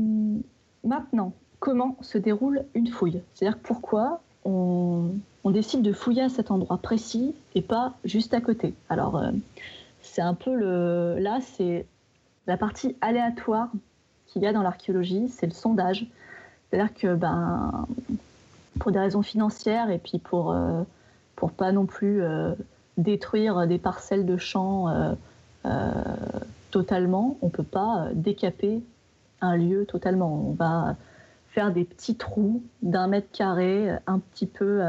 maintenant, 0.84 1.32
comment 1.58 1.96
se 2.02 2.18
déroule 2.18 2.66
une 2.74 2.86
fouille? 2.86 3.20
C'est-à-dire 3.34 3.58
pourquoi 3.58 4.20
on, 4.44 5.10
on, 5.42 5.50
décide 5.50 5.82
de 5.82 5.92
fouiller 5.92 6.22
à 6.22 6.28
cet 6.28 6.52
endroit 6.52 6.78
précis 6.78 7.34
et 7.56 7.62
pas 7.62 7.94
juste 8.04 8.32
à 8.32 8.40
côté? 8.40 8.74
Alors, 8.88 9.20
c'est 10.12 10.22
un 10.22 10.34
peu 10.34 10.54
le. 10.54 11.18
Là, 11.18 11.38
c'est 11.40 11.86
la 12.46 12.56
partie 12.56 12.96
aléatoire 13.00 13.68
qu'il 14.26 14.42
y 14.42 14.46
a 14.46 14.52
dans 14.52 14.62
l'archéologie, 14.62 15.28
c'est 15.28 15.46
le 15.46 15.52
sondage. 15.52 16.06
C'est-à-dire 16.70 16.94
que, 16.94 17.14
ben, 17.14 17.86
pour 18.78 18.92
des 18.92 18.98
raisons 18.98 19.22
financières 19.22 19.90
et 19.90 19.98
puis 19.98 20.18
pour, 20.18 20.52
euh, 20.52 20.82
pas 21.56 21.72
non 21.72 21.86
plus 21.86 22.22
euh, 22.22 22.52
détruire 22.98 23.66
des 23.66 23.78
parcelles 23.78 24.26
de 24.26 24.36
champs 24.36 24.88
euh, 24.88 25.14
totalement, 26.70 27.38
on 27.40 27.48
peut 27.48 27.62
pas 27.62 28.08
décaper 28.12 28.82
un 29.40 29.56
lieu 29.56 29.86
totalement. 29.86 30.48
On 30.48 30.52
va 30.52 30.96
faire 31.48 31.72
des 31.72 31.84
petits 31.84 32.16
trous 32.16 32.62
d'un 32.82 33.06
mètre 33.06 33.30
carré, 33.32 33.90
un 34.06 34.18
petit 34.18 34.46
peu 34.46 34.82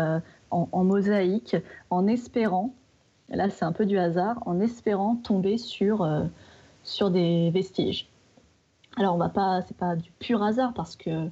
en, 0.52 0.84
mosaïque, 0.84 1.56
en 1.90 2.06
espérant 2.06 2.74
là 3.32 3.50
c'est 3.50 3.65
un 3.65 3.72
peu 3.72 3.86
du 3.86 3.98
hasard, 3.98 4.41
en 4.46 4.60
espérant 4.60 5.15
tomber 5.15 5.58
sur, 5.58 6.04
euh, 6.04 6.24
des 7.10 7.52
vestiges. 7.52 8.08
Alors 8.98 9.15
on 9.15 9.17
va 9.17 9.30
pas, 9.30 9.62
pas 9.78 9.96
du 9.96 10.12
pur 10.20 10.44
hasard 10.44 10.74
parce 10.74 10.96
que 10.96 11.30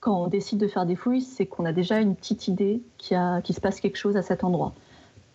quand 0.00 0.24
on 0.24 0.26
décide 0.26 0.58
de 0.58 0.68
faire 0.68 0.84
des 0.84 0.96
fouilles, 0.96 1.22
c'est 1.22 1.46
qu'on 1.46 1.64
a 1.64 1.72
déjà 1.72 1.98
une 1.98 2.14
petite 2.14 2.46
idée 2.46 2.82
qu'il 2.98 3.18
qui 3.42 3.54
se 3.54 3.60
passe 3.60 3.80
quelque 3.80 3.96
chose 3.96 4.18
à 4.18 4.22
cet 4.22 4.44
endroit, 4.44 4.74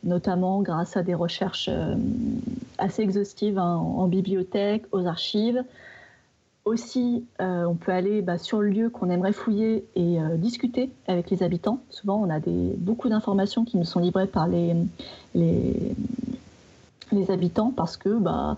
notamment 0.03 0.61
grâce 0.61 0.95
à 0.95 1.01
des 1.01 1.15
recherches 1.15 1.69
euh, 1.71 1.95
assez 2.77 3.01
exhaustives 3.01 3.57
hein, 3.57 3.75
en 3.77 4.07
bibliothèque, 4.07 4.83
aux 4.91 5.07
archives, 5.07 5.63
aussi, 6.65 7.25
euh, 7.41 7.65
on 7.65 7.75
peut 7.75 7.91
aller 7.91 8.21
bah, 8.21 8.37
sur 8.37 8.61
le 8.61 8.69
lieu 8.69 8.89
qu'on 8.89 9.09
aimerait 9.09 9.33
fouiller 9.33 9.85
et 9.95 10.21
euh, 10.21 10.35
discuter 10.37 10.89
avec 11.07 11.29
les 11.29 11.43
habitants. 11.43 11.79
Souvent, 11.89 12.21
on 12.21 12.29
a 12.29 12.39
beaucoup 12.77 13.09
d'informations 13.09 13.65
qui 13.65 13.77
nous 13.77 13.85
sont 13.85 13.99
livrées 13.99 14.27
par 14.27 14.47
les, 14.47 14.75
habitants 17.29 17.71
parce 17.75 17.97
que 17.97 18.09
bah, 18.09 18.57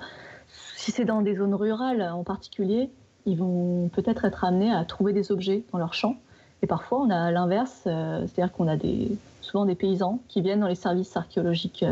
si 0.75 0.91
c'est 0.91 1.05
dans 1.05 1.21
des 1.21 1.35
zones 1.35 1.55
rurales 1.55 2.01
en 2.01 2.23
particulier, 2.23 2.89
ils 3.25 3.37
vont 3.37 3.89
peut-être 3.89 4.25
être 4.25 4.43
amenés 4.43 4.71
à 4.71 4.83
trouver 4.83 5.13
des 5.13 5.31
objets 5.31 5.63
dans 5.71 5.77
leur 5.77 5.93
champ. 5.93 6.15
Et 6.63 6.67
parfois, 6.67 7.01
on 7.01 7.09
a 7.09 7.31
l'inverse, 7.31 7.83
euh, 7.87 8.25
c'est-à-dire 8.27 8.53
qu'on 8.53 8.67
a 8.67 8.77
souvent 9.41 9.65
des 9.65 9.75
paysans 9.75 10.19
qui 10.27 10.41
viennent 10.41 10.59
dans 10.59 10.67
les 10.67 10.75
services 10.75 11.15
archéologiques 11.15 11.85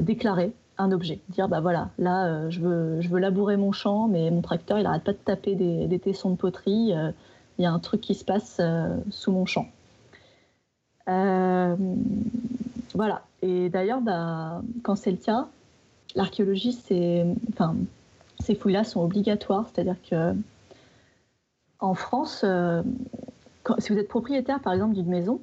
déclarer 0.00 0.52
un 0.82 0.92
objet, 0.92 1.20
dire 1.28 1.48
bah 1.48 1.60
voilà, 1.60 1.90
là 1.98 2.50
je, 2.50 2.60
veux, 2.60 3.00
je 3.00 3.08
veux 3.08 3.18
labourer 3.18 3.56
mon 3.56 3.72
champ, 3.72 4.08
mais 4.08 4.30
mon 4.30 4.42
tracteur 4.42 4.78
il 4.78 4.86
arrête 4.86 5.04
pas 5.04 5.12
de 5.12 5.18
taper 5.18 5.54
des, 5.54 5.86
des 5.86 5.98
tessons 5.98 6.30
de 6.30 6.36
poterie, 6.36 6.92
il 7.58 7.62
y 7.62 7.66
a 7.66 7.72
un 7.72 7.78
truc 7.78 8.00
qui 8.00 8.14
se 8.14 8.24
passe 8.24 8.60
sous 9.10 9.32
mon 9.32 9.46
champ. 9.46 9.68
voilà, 11.06 11.76
et 13.42 13.68
d'ailleurs, 13.68 14.00
bah, 14.00 14.62
quand 14.82 14.96
c'est 14.96 15.10
le 15.10 15.16
cas, 15.16 15.48
l'archéologie, 16.14 16.72
c'est, 16.72 17.26
enfin, 17.52 17.74
ces 18.40 18.54
fouilles-là 18.54 18.84
sont 18.84 19.00
obligatoires, 19.00 19.66
c'est-à-dire 19.72 19.96
que 20.08 20.34
en 21.82 21.94
France, 21.94 22.42
euh, 22.44 22.82
si 23.78 23.92
vous 23.92 23.98
êtes 23.98 24.08
propriétaire, 24.08 24.60
par 24.60 24.72
exemple, 24.72 24.94
d'une 24.94 25.08
maison, 25.08 25.40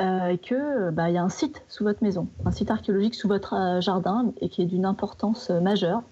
euh, 0.00 0.28
et 0.28 0.38
que 0.38 0.90
bah, 0.90 1.10
il 1.10 1.14
y 1.14 1.18
a 1.18 1.22
un 1.22 1.28
site 1.28 1.62
sous 1.68 1.84
votre 1.84 2.02
maison, 2.02 2.28
un 2.44 2.52
site 2.52 2.70
archéologique 2.70 3.14
sous 3.14 3.28
votre 3.28 3.54
euh, 3.54 3.80
jardin 3.80 4.32
et 4.40 4.48
qui 4.48 4.62
est 4.62 4.66
d'une 4.66 4.84
importance 4.84 5.50
majeure, 5.50 6.02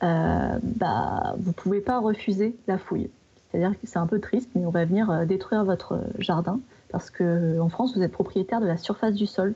bah, 0.00 1.34
vous 1.38 1.50
ne 1.50 1.54
pouvez 1.54 1.80
pas 1.80 2.00
refuser 2.00 2.56
la 2.66 2.76
fouille. 2.76 3.08
C'est-à-dire 3.50 3.72
que 3.72 3.86
c'est 3.86 3.98
un 3.98 4.06
peu 4.06 4.18
triste, 4.18 4.50
mais 4.54 4.66
on 4.66 4.70
va 4.70 4.84
venir 4.84 5.26
détruire 5.26 5.64
votre 5.64 6.00
jardin 6.18 6.58
parce 6.90 7.08
qu'en 7.10 7.68
France, 7.68 7.96
vous 7.96 8.02
êtes 8.02 8.10
propriétaire 8.10 8.60
de 8.60 8.66
la 8.66 8.76
surface 8.76 9.14
du 9.14 9.26
sol, 9.26 9.54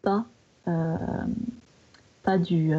pas, 0.00 0.24
pas 2.24 2.38
du, 2.38 2.72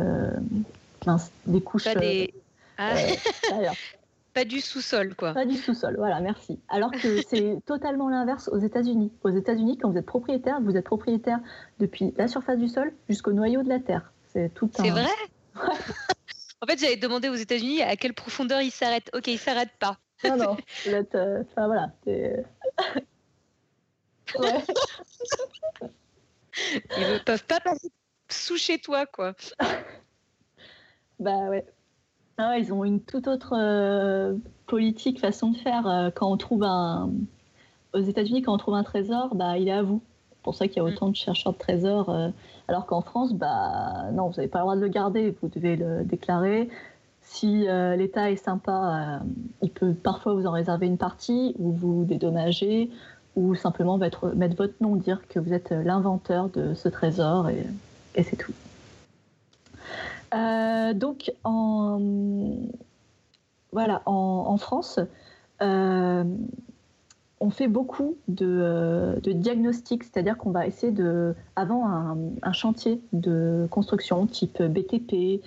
des 1.46 1.62
couches. 1.62 1.84
Pas 1.84 2.00
des... 2.00 2.34
Ah. 2.80 2.96
pas 4.38 4.46
du 4.46 4.62
sous-sol, 4.62 5.16
quoi. 5.16 5.34
Pas 5.34 5.46
du 5.46 5.56
sous-sol, 5.56 5.96
voilà, 5.98 6.20
merci. 6.20 6.60
Alors 6.70 6.92
que 6.92 7.22
c'est 7.28 7.58
totalement 7.66 8.08
l'inverse 8.08 8.50
aux 8.50 8.60
États-Unis. 8.60 9.12
Aux 9.24 9.32
États-Unis, 9.32 9.80
quand 9.80 9.90
vous 9.90 9.98
êtes 9.98 10.06
propriétaire, 10.06 10.62
vous 10.62 10.78
êtes 10.78 10.86
propriétaire 10.86 11.40
depuis 11.80 12.14
la 12.18 12.28
surface 12.28 12.60
du 12.60 12.68
sol 12.68 12.94
jusqu'au 13.10 13.34
noyau 13.34 13.64
de 13.64 13.70
la 13.70 13.80
terre. 13.80 14.14
C'est 14.32 14.54
tout 14.54 14.70
C'est 14.76 14.92
vrai 14.92 15.08
En 16.62 16.68
fait, 16.68 16.80
j'avais 16.80 16.98
demandé 16.98 17.30
aux 17.30 17.36
États-Unis 17.36 17.82
à 17.82 17.96
quelle 17.96 18.14
profondeur 18.14 18.62
ils 18.62 18.70
s'arrêtent. 18.70 19.10
Ok, 19.16 19.26
ils 19.26 19.40
s'arrêtent 19.40 19.78
pas. 19.80 19.98
Non, 20.24 20.38
non, 20.38 20.58
euh, 20.88 21.44
enfin 21.44 21.66
voilà. 21.66 21.92
Ouais. 22.06 22.46
Ils 26.98 27.14
ne 27.14 27.20
peuvent 27.24 27.46
pas 27.46 27.60
passer 27.60 27.90
sous 28.30 28.58
chez 28.58 28.78
toi, 28.78 29.08
quoi. 29.08 29.34
bah 31.20 31.50
ouais. 31.50 31.66
Ah 32.40 32.60
ils 32.60 32.72
ont 32.72 32.84
une 32.84 33.02
toute 33.02 33.28
autre 33.28 33.54
euh, 33.58 34.36
politique, 34.68 35.20
façon 35.20 35.52
de 35.52 35.58
faire. 35.58 35.88
Euh, 35.88 36.10
quand 36.14 36.32
on 36.32 36.38
trouve 36.38 36.64
un. 36.64 37.10
Aux 37.94 38.00
États-Unis, 38.00 38.44
quand 38.44 38.54
on 38.54 38.58
trouve 38.58 38.76
un 38.76 38.84
trésor, 38.84 39.34
bah, 39.34 39.58
il 39.58 39.68
est 39.68 39.72
à 39.72 39.82
vous. 39.82 40.02
C'est 40.32 40.44
pour 40.44 40.54
ça 40.54 40.68
qu'il 40.68 40.78
y 40.78 40.80
a 40.80 40.84
mm. 40.84 40.94
autant 40.94 41.10
de 41.10 41.16
chercheurs 41.16 41.54
de 41.54 41.58
trésors. 41.58 42.10
Euh, 42.10 42.30
alors 42.68 42.86
qu'en 42.86 43.02
France, 43.02 43.34
bah, 43.34 44.12
non, 44.14 44.28
vous 44.28 44.36
n'avez 44.36 44.48
pas 44.50 44.60
le 44.60 44.64
droit 44.64 44.76
de 44.76 44.82
le 44.82 44.88
garder, 44.88 45.36
vous 45.42 45.48
devez 45.48 45.76
le 45.76 46.04
déclarer. 46.04 46.70
Si 47.22 47.66
l'État 47.98 48.32
est 48.32 48.38
sympa, 48.38 49.20
il 49.62 49.70
peut 49.70 49.94
parfois 49.94 50.34
vous 50.34 50.48
en 50.48 50.52
réserver 50.52 50.86
une 50.88 50.98
partie 50.98 51.56
ou 51.60 51.74
vous 51.74 52.06
dédommager 52.06 52.90
ou 53.36 53.54
simplement 53.54 53.98
mettre, 53.98 54.28
mettre 54.28 54.56
votre 54.56 54.76
nom, 54.80 54.96
dire 54.96 55.20
que 55.28 55.38
vous 55.38 55.52
êtes 55.52 55.72
l'inventeur 55.72 56.48
de 56.48 56.74
ce 56.74 56.88
trésor 56.88 57.50
et, 57.50 57.68
et 58.16 58.24
c'est 58.24 58.38
tout. 58.38 58.54
Euh, 60.34 60.94
donc, 60.94 61.32
en, 61.44 62.00
voilà, 63.72 64.02
en, 64.06 64.58
France, 64.58 65.00
euh, 65.62 66.24
on 67.40 67.50
fait 67.50 67.68
beaucoup 67.68 68.18
de, 68.28 69.20
de 69.22 69.32
diagnostics, 69.32 70.04
c'est-à-dire 70.04 70.38
qu'on 70.38 70.52
va 70.52 70.68
essayer 70.68 70.92
de, 70.92 71.36
avant 71.56 71.88
un, 71.88 72.54
chantier 72.54 73.02
de 73.14 73.68
construction 73.70 74.26
type 74.26 74.62
BTP 74.62 75.42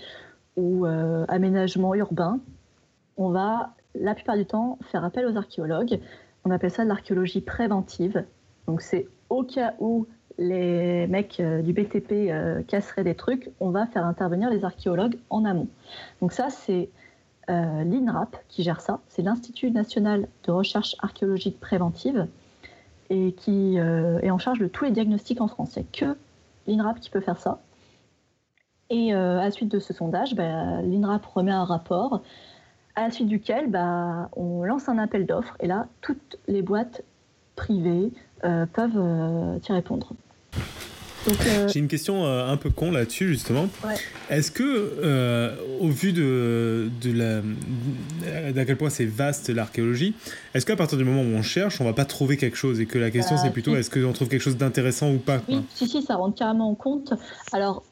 ou 0.57 0.87
euh, 0.87 1.25
aménagement 1.29 1.95
urbain, 1.95 2.39
on 3.17 3.31
va 3.31 3.75
la 3.95 4.15
plupart 4.15 4.37
du 4.37 4.47
temps 4.47 4.79
faire 4.91 5.05
appel 5.05 5.27
aux 5.27 5.37
archéologues. 5.37 6.01
On 6.45 6.51
appelle 6.51 6.71
ça 6.71 6.85
de 6.85 6.89
l'archéologie 6.89 7.41
préventive. 7.41 8.25
Donc 8.67 8.83
c'est 8.83 9.09
au 9.29 9.43
cas 9.43 9.75
où 9.81 10.07
les 10.41 11.07
mecs 11.07 11.39
euh, 11.39 11.61
du 11.61 11.73
BTP 11.73 12.13
euh, 12.13 12.63
casseraient 12.63 13.05
des 13.05 13.15
trucs, 13.15 13.51
on 13.61 13.71
va 13.71 13.87
faire 13.87 14.07
intervenir 14.07 14.51
les 14.51 14.65
archéologues 14.65 15.19
en 15.29 15.45
amont. 15.45 15.69
Donc 16.21 16.33
ça, 16.33 16.49
c'est 16.49 16.89
euh, 17.51 17.85
l'INRAP 17.85 18.37
qui 18.49 18.63
gère 18.63 18.81
ça. 18.81 19.01
C'est 19.09 19.23
l'Institut 19.23 19.71
national 19.71 20.29
de 20.45 20.51
recherche 20.51 20.97
archéologique 21.01 21.61
préventive 21.61 22.27
et 23.11 23.33
qui 23.33 23.77
est 23.77 24.31
en 24.31 24.39
charge 24.39 24.61
de 24.61 24.69
tous 24.69 24.85
les 24.85 24.93
diagnostics 24.93 25.41
en 25.41 25.49
France. 25.49 25.75
Il 25.75 25.81
n'y 25.81 25.87
a 25.87 25.91
que 25.93 26.19
l'INRAP 26.69 27.01
qui 27.01 27.11
peut 27.11 27.21
faire 27.21 27.41
ça. 27.41 27.61
Et 28.89 29.13
à 29.13 29.43
la 29.43 29.51
suite 29.51 29.69
de 29.69 29.81
ce 29.81 29.93
sondage, 29.93 30.37
bah, 30.37 30.81
l'INRAP 30.83 31.27
remet 31.27 31.51
un 31.51 31.65
rapport 31.65 32.23
à 32.95 33.03
la 33.03 33.11
suite 33.11 33.27
duquel 33.27 33.69
bah, 33.69 34.29
on 34.37 34.63
lance 34.63 34.89
un 34.89 34.97
appel 34.97 35.27
d'offres 35.27 35.57
et 35.59 35.67
là, 35.67 35.89
toutes 36.03 36.39
les 36.47 36.63
boîtes 36.63 37.03
privées 37.57 38.13
peuvent 38.43 39.59
y 39.69 39.73
répondre. 39.73 40.13
Euh, 41.29 41.69
J'ai 41.69 41.81
une 41.81 41.89
question 41.89 42.25
euh, 42.25 42.47
un 42.47 42.57
peu 42.57 42.71
con 42.71 42.91
là-dessus, 42.91 43.29
justement. 43.29 43.69
Est-ce 44.31 44.51
que, 44.51 44.63
euh, 44.63 45.55
au 45.81 45.89
vu 45.89 46.13
de, 46.13 46.91
de 47.03 47.13
la, 47.13 48.53
d'à 48.53 48.65
quel 48.65 48.77
point 48.77 48.91
c'est 48.91 49.07
vaste 49.07 49.51
l'archéologie, 49.51 50.15
est-ce 50.55 50.65
qu'à 50.65 50.77
partir 50.77 50.99
du 50.99 51.05
moment 51.05 51.23
où 51.23 51.39
on 51.39 51.43
cherche, 51.43 51.81
on 51.81 51.85
va 51.85 51.93
pas 51.93 52.05
trouver 52.05 52.37
quelque 52.37 52.57
chose 52.57 52.81
et 52.81 52.87
que 52.87 52.99
la 52.99 53.11
question 53.11 53.37
c'est 53.37 53.51
plutôt 53.51 53.77
est-ce 53.77 53.91
qu'on 53.91 54.13
trouve 54.13 54.29
quelque 54.29 54.43
chose 54.43 54.57
d'intéressant 54.57 55.13
ou 55.13 55.19
pas 55.19 55.41
Oui, 55.49 55.63
si, 55.75 55.89
si, 55.89 56.03
ça 56.03 56.17
rentre 56.17 56.39
carrément 56.39 56.71
en 56.71 56.75
compte. 56.75 57.15
Alors, 57.53 57.85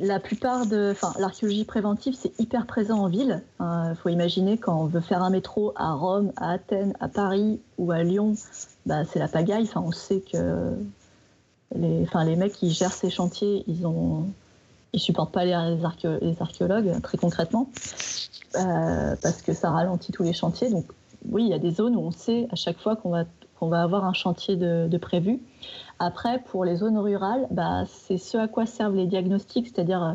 la 0.00 0.20
plupart 0.20 0.66
de. 0.66 0.90
Enfin, 0.92 1.12
l'archéologie 1.18 1.64
préventive, 1.64 2.14
c'est 2.16 2.38
hyper 2.38 2.66
présent 2.66 2.98
en 2.98 3.08
ville. 3.08 3.42
Il 3.58 3.64
hein, 3.64 3.94
faut 4.00 4.08
imaginer 4.08 4.56
quand 4.56 4.80
on 4.80 4.86
veut 4.86 5.00
faire 5.00 5.22
un 5.22 5.30
métro 5.30 5.72
à 5.76 5.92
Rome, 5.92 6.32
à 6.36 6.52
Athènes, 6.52 6.94
à 7.00 7.08
Paris 7.08 7.60
ou 7.78 7.90
à 7.90 8.02
Lyon, 8.02 8.34
bah, 8.86 9.04
c'est 9.04 9.18
la 9.18 9.28
pagaille. 9.28 9.64
Enfin, 9.64 9.82
on 9.84 9.92
sait 9.92 10.20
que 10.20 10.76
les, 11.74 12.02
enfin, 12.02 12.24
les 12.24 12.36
mecs 12.36 12.52
qui 12.52 12.70
gèrent 12.70 12.92
ces 12.92 13.10
chantiers, 13.10 13.64
ils 13.66 13.86
ont, 13.86 14.26
ils 14.92 15.00
supportent 15.00 15.32
pas 15.32 15.44
les, 15.44 15.52
archéologues 15.52 17.00
très 17.02 17.18
concrètement 17.18 17.70
euh, 18.56 19.16
parce 19.22 19.42
que 19.42 19.52
ça 19.52 19.70
ralentit 19.70 20.12
tous 20.12 20.22
les 20.22 20.32
chantiers. 20.32 20.70
Donc 20.70 20.86
oui, 21.28 21.44
il 21.44 21.50
y 21.50 21.54
a 21.54 21.58
des 21.58 21.70
zones 21.70 21.96
où 21.96 22.00
on 22.00 22.10
sait 22.10 22.48
à 22.50 22.56
chaque 22.56 22.78
fois 22.78 22.96
qu'on 22.96 23.10
va 23.10 23.24
qu'on 23.58 23.68
va 23.68 23.82
avoir 23.82 24.04
un 24.04 24.12
chantier 24.12 24.54
de, 24.54 24.96
prévu. 24.98 25.40
Après, 25.98 26.38
pour 26.38 26.64
les 26.64 26.76
zones 26.76 26.96
rurales, 26.96 27.48
bah, 27.50 27.86
c'est 27.88 28.16
ce 28.16 28.38
à 28.38 28.46
quoi 28.46 28.66
servent 28.66 28.94
les 28.94 29.06
diagnostics, 29.06 29.66
c'est-à-dire 29.66 30.00
euh, 30.00 30.12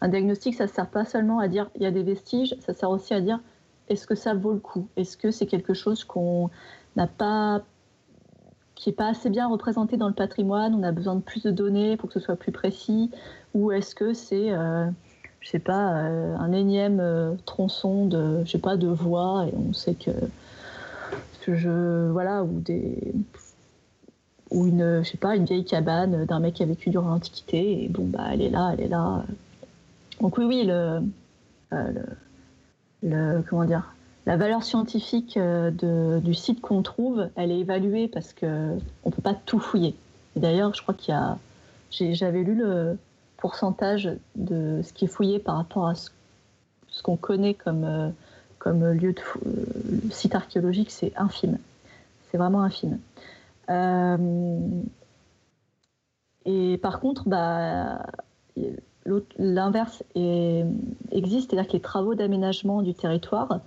un 0.00 0.08
diagnostic, 0.08 0.54
ça 0.54 0.64
ne 0.64 0.70
sert 0.70 0.88
pas 0.88 1.04
seulement 1.04 1.38
à 1.38 1.48
dire 1.48 1.68
il 1.76 1.82
y 1.82 1.86
a 1.86 1.90
des 1.90 2.02
vestiges, 2.02 2.56
ça 2.60 2.72
sert 2.72 2.88
aussi 2.88 3.12
à 3.12 3.20
dire 3.20 3.40
est-ce 3.88 4.06
que 4.06 4.14
ça 4.14 4.32
vaut 4.34 4.52
le 4.52 4.60
coup? 4.60 4.88
Est-ce 4.96 5.16
que 5.18 5.30
c'est 5.30 5.46
quelque 5.46 5.74
chose 5.74 6.04
qu'on 6.04 6.48
n'a 6.96 7.06
pas 7.06 7.62
qui 8.76 8.90
n'est 8.90 8.94
pas 8.94 9.08
assez 9.08 9.30
bien 9.30 9.48
représenté 9.48 9.96
dans 9.96 10.06
le 10.06 10.14
patrimoine, 10.14 10.74
on 10.74 10.82
a 10.82 10.92
besoin 10.92 11.16
de 11.16 11.20
plus 11.20 11.42
de 11.42 11.50
données 11.50 11.96
pour 11.96 12.08
que 12.08 12.14
ce 12.14 12.20
soit 12.20 12.36
plus 12.36 12.52
précis, 12.52 13.10
ou 13.54 13.72
est-ce 13.72 13.94
que 13.94 14.12
c'est, 14.12 14.52
euh, 14.52 14.86
je 15.40 15.48
sais 15.48 15.58
pas, 15.58 16.04
euh, 16.04 16.36
un 16.36 16.52
énième 16.52 17.00
euh, 17.00 17.34
tronçon 17.46 18.06
de, 18.06 18.44
je 18.44 18.50
sais 18.52 18.58
pas, 18.58 18.76
de 18.76 18.86
voie, 18.86 19.46
et 19.48 19.54
on 19.56 19.72
sait 19.72 19.94
que, 19.94 20.10
que 21.40 21.56
je, 21.56 22.10
voilà, 22.10 22.44
ou 22.44 22.60
des, 22.60 23.14
ou 24.50 24.66
une, 24.66 25.02
je 25.02 25.10
sais 25.10 25.16
pas, 25.16 25.34
une 25.36 25.46
vieille 25.46 25.64
cabane 25.64 26.26
d'un 26.26 26.38
mec 26.38 26.54
qui 26.54 26.62
a 26.62 26.66
vécu 26.66 26.90
durant 26.90 27.08
l'Antiquité, 27.08 27.84
et 27.84 27.88
bon, 27.88 28.04
bah, 28.04 28.28
elle 28.30 28.42
est 28.42 28.50
là, 28.50 28.72
elle 28.74 28.84
est 28.84 28.88
là. 28.88 29.24
Donc 30.20 30.36
oui, 30.36 30.44
oui, 30.44 30.64
le, 30.66 31.00
le, 31.72 32.04
le 33.02 33.42
comment 33.48 33.64
dire, 33.64 33.95
la 34.26 34.36
valeur 34.36 34.64
scientifique 34.64 35.36
euh, 35.36 35.70
du 36.20 36.34
site 36.34 36.60
qu'on 36.60 36.82
trouve, 36.82 37.30
elle 37.36 37.52
est 37.52 37.60
évaluée 37.60 38.08
parce 38.08 38.32
qu'on 38.32 38.80
ne 39.06 39.10
peut 39.10 39.22
pas 39.22 39.34
tout 39.34 39.60
fouiller. 39.60 39.94
d'ailleurs, 40.34 40.74
je 40.74 40.82
crois 40.82 40.94
qu'il 40.94 41.14
y 41.14 41.16
a. 41.16 41.38
J'avais 41.90 42.42
lu 42.42 42.56
le 42.56 42.98
pourcentage 43.36 44.10
de 44.34 44.80
ce 44.82 44.92
qui 44.92 45.04
est 45.04 45.08
fouillé 45.08 45.38
par 45.38 45.56
rapport 45.56 45.86
à 45.86 45.94
ce, 45.94 46.10
qu'on 47.02 47.16
connaît 47.16 47.54
comme, 47.54 47.84
euh, 47.84 48.92
lieu 48.92 49.12
de 49.12 49.20
euh, 49.46 50.10
site 50.10 50.34
archéologique, 50.34 50.90
c'est 50.90 51.12
infime. 51.16 51.58
C'est 52.30 52.38
vraiment 52.38 52.62
infime. 52.62 52.98
et 56.44 56.78
par 56.78 56.98
contre, 56.98 57.28
bah, 57.28 58.04
l'inverse 59.38 60.02
existe, 61.12 61.50
c'est-à-dire 61.50 61.68
que 61.68 61.74
les 61.74 61.80
travaux 61.80 62.16
d'aménagement 62.16 62.82
du 62.82 62.92
territoire 62.92 63.60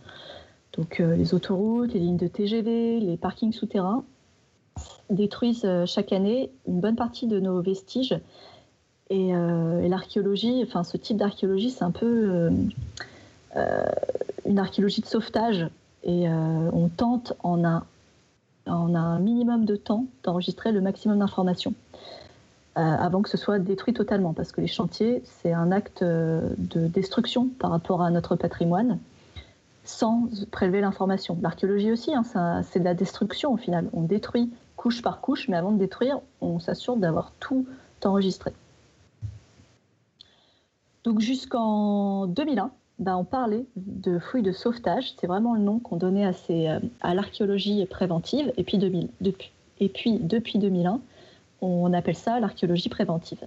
donc 0.78 1.00
euh, 1.00 1.16
les 1.16 1.34
autoroutes, 1.34 1.94
les 1.94 2.00
lignes 2.00 2.18
de 2.18 2.28
TGV, 2.28 3.00
les 3.00 3.18
parkings 3.18 3.54
souterrains 3.54 4.04
détruisent 5.10 5.66
euh, 5.66 5.86
chaque 5.86 6.14
année 6.14 6.52
une 6.68 6.80
bonne 6.80 6.96
partie 6.96 7.28
de 7.28 7.40
nos 7.40 7.62
vestiges. 7.62 8.18
Et, 9.10 9.36
euh, 9.36 9.88
l'archéologie, 9.88 10.64
enfin 10.64 10.84
ce 10.84 10.98
type 10.98 11.18
d'archéologie, 11.18 11.72
c'est 11.72 11.84
un 11.84 11.92
peu 11.92 12.52
une 14.46 14.60
archéologie 14.60 15.02
de 15.02 15.08
sauvetage. 15.08 15.68
Et 16.04 16.30
on 16.30 16.90
tente 16.96 17.34
en 17.44 17.66
un, 17.66 17.84
en 18.68 18.96
un 18.96 19.20
minimum 19.20 19.66
de 19.66 19.76
temps 19.76 20.06
d'enregistrer 20.24 20.72
le 20.72 20.80
maximum 20.80 21.20
d'informations. 21.20 21.74
avant 22.76 23.24
que 23.24 23.30
ce 23.30 23.36
soit 23.38 23.58
détruit 23.58 23.96
totalement, 23.96 24.34
parce 24.34 24.52
que 24.52 24.62
les 24.62 24.68
chantiers, 24.68 25.24
c'est 25.26 25.52
un 25.52 25.72
acte 25.72 26.04
de 26.04 26.88
destruction 26.88 27.48
par 27.60 27.72
rapport 27.72 28.04
à 28.04 28.12
notre 28.12 28.36
patrimoine, 28.36 29.00
sans 29.90 30.30
prélever 30.52 30.82
l'information. 30.82 31.38
L'archéologie 31.42 31.92
aussi, 31.92 32.14
hein, 32.14 32.24
c'est 32.64 32.80
de 32.80 32.86
la 32.86 32.94
destruction 32.94 33.54
au 33.54 33.58
final. 33.58 33.90
On 33.94 34.04
détruit 34.04 34.52
couche 34.76 35.02
par 35.02 35.20
couche, 35.20 35.50
mais 35.50 35.58
avant 35.58 35.72
de 35.72 35.78
détruire, 35.78 36.20
on 36.42 36.60
s'assure 36.60 36.96
d'avoir 36.96 37.34
tout 37.40 37.66
enregistré. 38.06 38.54
Donc 41.04 41.20
jusqu'en 41.20 42.28
2001, 42.28 42.72
bah, 43.00 43.18
on 43.18 43.24
parlait 43.24 43.66
de 43.76 44.20
fouilles 44.20 44.44
de 44.44 44.52
sauvetage. 44.52 45.16
C'est 45.20 45.28
vraiment 45.28 45.54
le 45.54 45.62
nom 45.62 45.80
qu'on 45.80 45.96
donnait 45.96 46.26
à, 46.26 46.34
euh, 46.50 46.80
l'archéologie 47.04 47.86
préventive. 47.86 48.54
Et 48.58 48.64
puis, 48.64 48.78
depuis, 48.78 49.52
et 49.80 49.90
puis 49.90 50.20
depuis 50.20 50.60
2001, 50.60 51.02
on 51.62 51.94
appelle 51.94 52.16
ça 52.16 52.40
l'archéologie 52.40 52.90
préventive. 52.90 53.40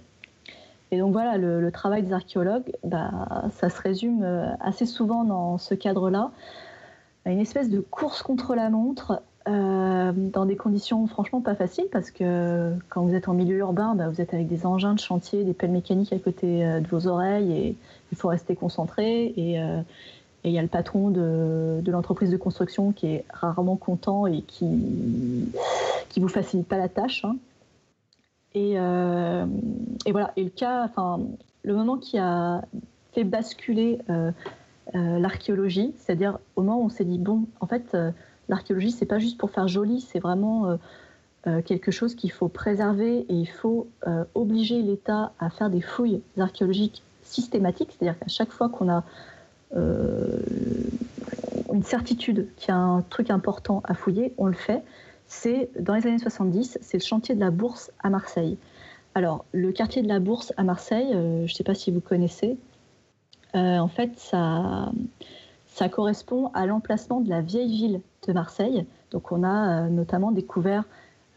Et 0.93 0.99
donc 0.99 1.11
voilà, 1.11 1.37
le, 1.37 1.71
travail 1.71 2.03
des 2.03 2.13
archéologues, 2.13 2.71
bah, 2.83 3.49
ça 3.55 3.69
se 3.69 3.81
résume 3.81 4.21
euh, 4.23 4.47
assez 4.59 4.85
souvent 4.85 5.23
dans 5.23 5.57
ce 5.57 5.73
cadre-là 5.73 6.31
à 7.25 7.31
une 7.31 7.39
espèce 7.39 7.69
de 7.69 7.79
course 7.79 8.21
contre 8.21 8.53
la 8.55 8.69
montre 8.69 9.21
euh, 9.47 10.13
dans 10.15 10.45
des 10.45 10.55
conditions 10.55 11.05
franchement 11.05 11.41
pas 11.41 11.53
faciles 11.55 11.87
parce 11.91 12.11
que 12.11 12.73
quand 12.87 13.01
vous 13.01 13.13
êtes 13.13 13.27
en 13.27 13.33
milieu 13.33 13.57
urbain, 13.57 13.93
bah, 13.95 14.07
vous 14.07 14.21
êtes 14.21 14.33
avec 14.33 14.47
des 14.47 14.65
engins 14.65 14.93
de 14.93 14.99
chantier, 14.99 15.43
des 15.43 15.53
pelles 15.53 15.71
mécaniques 15.71 16.13
à 16.13 16.19
côté 16.19 16.65
euh, 16.65 16.79
de 16.79 16.87
vos 16.87 17.07
oreilles 17.07 17.51
et 17.51 17.75
il 18.11 18.17
faut 18.17 18.29
rester 18.29 18.55
concentré. 18.55 19.33
Et 19.35 19.59
euh, 19.59 19.81
il 20.45 20.51
y 20.51 20.59
a 20.59 20.61
le 20.61 20.67
patron 20.67 21.09
de, 21.09 21.81
l'entreprise 21.87 22.29
de 22.29 22.37
construction 22.37 22.91
qui 22.91 23.07
est 23.07 23.25
rarement 23.33 23.75
content 23.75 24.27
et 24.27 24.41
qui 24.41 24.67
qui 26.09 26.19
vous 26.19 26.27
facilite 26.27 26.67
pas 26.67 26.77
la 26.77 26.89
tâche. 26.89 27.25
Hein. 27.25 27.35
Et, 28.55 28.73
et, 28.73 30.11
voilà. 30.11 30.31
Et 30.35 30.43
le 30.43 30.49
cas, 30.49 30.83
enfin, 30.83 31.21
le 31.63 31.73
moment 31.73 31.97
qui 31.97 32.17
a 32.17 32.61
fait 33.13 33.23
basculer 33.23 33.99
l'archéologie, 34.93 35.93
c'est-à-dire 35.97 36.39
au 36.55 36.61
moment 36.61 36.81
où 36.81 36.85
on 36.85 36.89
s'est 36.89 37.05
dit 37.05 37.17
bon, 37.17 37.45
en 37.59 37.67
fait 37.67 37.95
l'archéologie, 38.49 38.91
c'est 38.91 39.05
pas 39.05 39.19
juste 39.19 39.37
pour 39.37 39.51
faire 39.51 39.67
joli, 39.67 40.01
c'est 40.01 40.19
vraiment 40.19 40.67
euh, 40.67 40.77
euh, 41.47 41.61
quelque 41.61 41.91
chose 41.91 42.15
qu'il 42.15 42.31
faut 42.31 42.47
préserver 42.47 43.25
et 43.29 43.33
il 43.33 43.49
faut 43.49 43.87
euh, 44.07 44.23
obliger 44.35 44.81
l'État 44.81 45.33
à 45.39 45.49
faire 45.49 45.69
des 45.69 45.81
fouilles 45.81 46.21
archéologiques 46.37 47.03
systématiques, 47.23 47.95
c'est-à-dire 47.97 48.19
qu'à 48.19 48.27
chaque 48.27 48.51
fois 48.51 48.69
qu'on 48.69 48.89
a 48.89 49.03
une 49.75 51.81
certitude 51.81 52.47
qu'il 52.57 52.69
y 52.69 52.71
a 52.71 52.77
un 52.77 53.01
truc 53.01 53.31
important 53.31 53.81
à 53.85 53.95
fouiller, 53.95 54.31
on 54.37 54.45
le 54.45 54.53
fait. 54.53 54.83
C'est 55.35 55.69
dans 55.79 55.95
les 55.95 56.05
années 56.07 56.19
70, 56.19 56.77
c'est 56.81 56.97
le 56.97 57.03
chantier 57.03 57.33
de 57.33 57.39
la 57.39 57.49
Bourse 57.49 57.91
à 58.03 58.09
Marseille. 58.09 58.57
Alors, 59.15 59.45
le 59.51 59.71
quartier 59.71 60.01
de 60.01 60.07
la 60.07 60.19
Bourse 60.19 60.53
à 60.57 60.63
Marseille, 60.63 61.09
je 61.11 61.41
ne 61.41 61.47
sais 61.47 61.63
pas 61.63 61.73
si 61.73 61.91
vous 61.91 61.99
connaissez, 61.99 62.57
en 63.53 63.87
fait, 63.87 64.11
ça, 64.17 65.89
correspond 65.89 66.49
à 66.53 66.65
l'emplacement 66.65 67.19
de 67.19 67.29
la 67.29 67.41
vieille 67.41 67.67
ville 67.67 68.01
de 68.27 68.33
Marseille. 68.33 68.85
Donc 69.11 69.31
on 69.31 69.43
a 69.43 69.85
euh, 69.85 69.89
notamment 69.89 70.31
découvert 70.31 70.85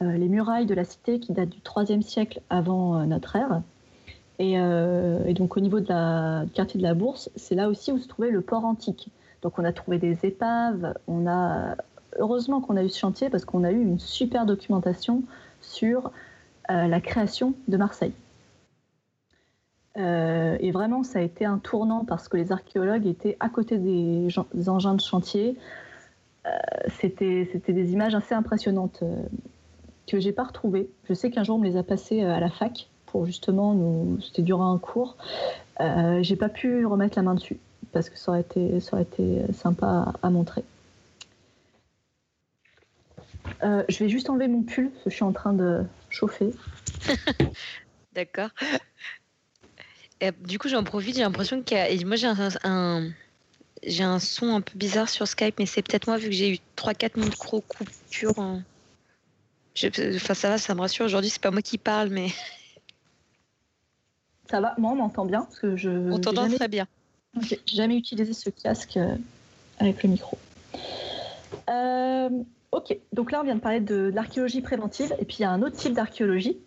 euh, 0.03 0.13
les 0.13 0.29
murailles 0.29 0.67
de 0.67 0.75
la 0.75 0.85
cité 0.85 1.19
qui 1.19 1.33
datent 1.33 1.49
du 1.49 1.61
IIIe 1.77 2.03
siècle 2.03 2.41
avant 2.49 2.99
euh, 3.01 3.07
notre 3.07 3.35
ère. 3.37 3.63
Et, 4.39 4.59
donc 5.33 5.57
au 5.57 5.61
niveau 5.61 5.81
du 5.81 5.87
quartier 5.87 6.79
de 6.79 6.83
la 6.83 6.93
Bourse, 6.93 7.31
c'est 7.37 7.55
là 7.55 7.71
aussi 7.71 7.91
où 7.91 7.99
se 7.99 8.07
trouvait 8.07 8.31
le 8.31 8.43
port 8.43 8.67
antique. 8.67 9.09
Donc 9.41 9.59
on 9.59 9.65
a 9.65 9.73
trouvé 9.73 9.99
des 9.99 10.19
épaves, 10.25 10.95
on 11.09 11.27
a 11.27 11.77
heureusement 12.19 12.61
qu'on 12.61 12.77
a 12.77 12.83
eu 12.83 12.89
ce 12.89 12.99
chantier 12.99 13.31
parce 13.31 13.45
qu'on 13.45 13.65
a 13.65 13.71
eu 13.71 13.81
une 13.81 13.99
super 13.99 14.47
documentation 14.47 15.23
sur 15.61 16.11
la 16.69 17.01
création 17.01 17.55
de 17.69 17.77
Marseille. 17.77 18.13
et 19.97 20.71
vraiment, 20.73 21.05
ça 21.05 21.21
a 21.21 21.23
été 21.23 21.45
un 21.45 21.59
tournant 21.59 22.05
parce 22.05 22.29
que 22.29 22.37
les 22.37 22.51
archéologues 22.51 23.07
étaient 23.07 23.37
à 23.39 23.49
côté 23.49 23.79
des, 23.79 24.29
engins 24.69 24.95
de 24.95 25.01
chantier, 25.01 25.57
euh, 26.47 26.51
c'était 27.01 27.73
des 27.73 27.93
images 27.93 28.15
assez 28.15 28.35
impressionnantes 28.35 29.01
euh, 29.03 29.17
que 30.07 30.21
j'ai 30.21 30.33
pas 30.33 30.45
retrouvées. 30.45 30.89
Je 31.09 31.15
sais 31.15 31.31
qu'un 31.31 31.43
jour 31.43 31.57
on 31.57 31.59
me 31.59 31.67
les 31.67 31.77
a 31.77 31.83
passées 31.83 32.23
euh, 32.23 32.33
à 32.33 32.41
la 32.41 32.51
fac 32.51 32.89
pour 33.07 33.27
justement 33.27 33.75
nous. 33.75 34.21
C'était 34.21 34.43
durant 34.43 34.73
un 34.73 34.79
cours. 34.79 35.17
Euh, 35.81 36.23
j'ai 36.23 36.37
pas 36.37 36.49
pu 36.49 36.87
remettre 36.87 37.17
la 37.17 37.23
main 37.23 37.35
dessus 37.35 37.59
parce 37.93 38.11
que 38.11 38.19
ça 38.19 38.33
aurait 38.33 38.43
été 38.43 39.53
sympa 39.53 40.13
à, 40.23 40.31
montrer. 40.31 40.65
Je 43.63 43.99
vais 43.99 44.09
juste 44.09 44.31
enlever 44.31 44.49
mon 44.49 44.63
pull 44.63 44.91
parce 44.91 45.05
que 45.05 45.11
je 45.11 45.15
suis 45.15 45.25
en 45.25 45.33
train 45.33 45.53
de 45.53 45.85
chauffer. 46.11 46.51
D'accord. 48.15 48.51
du 50.45 50.59
coup, 50.59 50.69
j'en 50.69 50.85
profite, 50.85 51.17
j'ai 51.17 51.23
l'impression 51.23 51.63
qu'il 51.63 51.77
y 51.77 51.81
a. 51.81 52.07
Moi, 52.07 52.17
j'ai 52.17 52.27
un, 52.65 53.11
j'ai 53.83 54.05
un 54.05 54.19
son 54.19 54.55
un 54.57 54.61
peu 54.61 54.77
bizarre 54.77 55.09
sur 55.09 55.29
Skype, 55.29 55.59
mais 55.59 55.67
c'est 55.67 55.83
peut-être 55.83 56.07
moi 56.07 56.17
vu 56.17 56.29
que 56.29 56.35
j'ai 56.35 56.55
eu 56.55 56.59
3-4 56.77 57.21
micro-coupures. 57.21 58.39
Enfin, 59.79 60.35
ça 60.35 60.49
va, 60.51 60.59
ça 60.59 60.75
me 60.75 60.81
rassure. 60.81 61.05
Aujourd'hui, 61.05 61.31
c'est 61.31 61.43
pas 61.43 61.51
moi 61.51 61.63
qui 61.63 61.79
parle, 61.79 62.09
mais. 62.11 62.29
Ça 64.49 64.61
va, 64.61 64.77
moi 64.79 64.93
on 64.93 64.95
m'entend 64.95 65.25
bien 65.25 65.43
parce 65.43 65.59
que 65.59 65.77
je. 65.77 65.91
On 65.91 66.21
t'entend 66.21 66.49
très 66.49 66.69
bien. 66.69 66.87
J'ai 67.41 67.61
jamais 67.67 67.97
utilisé 67.97 68.33
ce 68.33 68.49
casque 68.49 68.97
euh, 68.97 69.17
avec 69.79 70.05
le 70.05 70.11
micro. 70.11 70.39
Euh, 71.69 72.31
ok, 72.77 72.99
donc 73.15 73.33
là 73.33 73.41
on 73.41 73.45
vient 73.45 73.55
de 73.55 73.61
parler 73.61 73.81
de, 73.81 74.13
l'archéologie 74.15 74.61
préventive 74.61 75.15
et 75.19 75.25
puis 75.25 75.39
il 75.39 75.43
y 75.43 75.45
a 75.45 75.51
un 75.51 75.63
autre 75.63 75.77
type 75.77 75.95
d'archéologie. 75.95 76.59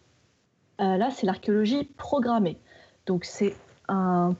Euh, 0.82 0.98
là, 0.98 1.10
c'est 1.12 1.26
l'archéologie 1.26 1.84
programmée. 1.98 2.58
Donc 3.06 3.26
c'est 3.26 3.56
un 3.88 4.36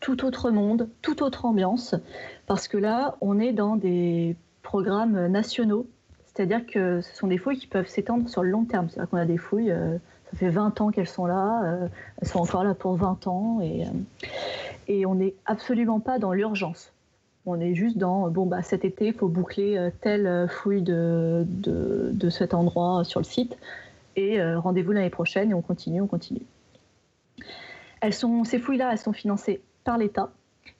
tout 0.00 0.24
autre 0.26 0.50
monde, 0.50 0.90
toute 1.00 1.22
autre 1.22 1.46
ambiance, 1.46 1.94
parce 2.46 2.68
que 2.68 2.76
là, 2.76 3.16
on 3.22 3.38
est 3.38 3.52
dans 3.52 3.76
des 3.76 4.36
programmes 4.62 5.28
nationaux, 5.28 5.86
c'est-à-dire 6.26 6.66
que 6.66 7.00
ce 7.00 7.16
sont 7.16 7.28
des 7.28 7.38
fouilles 7.38 7.58
qui 7.58 7.68
peuvent 7.68 7.86
s'étendre 7.86 8.28
sur 8.28 8.42
le 8.42 8.50
long 8.50 8.66
terme. 8.66 8.90
C'est-à-dire 8.90 9.08
qu'on 9.08 9.16
a 9.16 9.24
des 9.24 9.38
fouilles, 9.38 9.70
euh, 9.70 9.96
ça 10.30 10.36
fait 10.36 10.50
20 10.50 10.80
ans 10.82 10.90
qu'elles 10.90 11.08
sont 11.08 11.24
là, 11.24 11.62
euh, 11.64 11.88
elles 12.20 12.28
sont 12.28 12.40
encore 12.40 12.64
là 12.64 12.74
pour 12.74 12.96
20 12.96 13.26
ans, 13.28 13.60
et, 13.62 13.84
et 14.88 15.06
on 15.06 15.14
n'est 15.14 15.34
absolument 15.46 16.00
pas 16.00 16.18
dans 16.18 16.34
l'urgence. 16.34 16.93
On 17.46 17.60
est 17.60 17.74
juste 17.74 17.98
dans, 17.98 18.30
bon, 18.30 18.46
bah, 18.46 18.62
cet 18.62 18.84
été, 18.84 19.08
il 19.08 19.12
faut 19.12 19.28
boucler 19.28 19.90
telle 20.00 20.48
fouille 20.48 20.82
de, 20.82 21.44
cet 22.30 22.54
endroit 22.54 23.04
sur 23.04 23.20
le 23.20 23.24
site, 23.24 23.58
et 24.16 24.42
rendez-vous 24.54 24.92
l'année 24.92 25.10
prochaine, 25.10 25.50
et 25.50 25.54
on 25.54 25.60
continue, 25.60 26.00
on 26.00 26.06
continue. 26.06 26.46
Elles 28.00 28.14
sont, 28.14 28.44
ces 28.44 28.58
fouilles-là, 28.58 28.90
elles 28.92 28.98
sont 28.98 29.12
financées 29.12 29.62
par 29.84 29.98
l'État. 29.98 30.30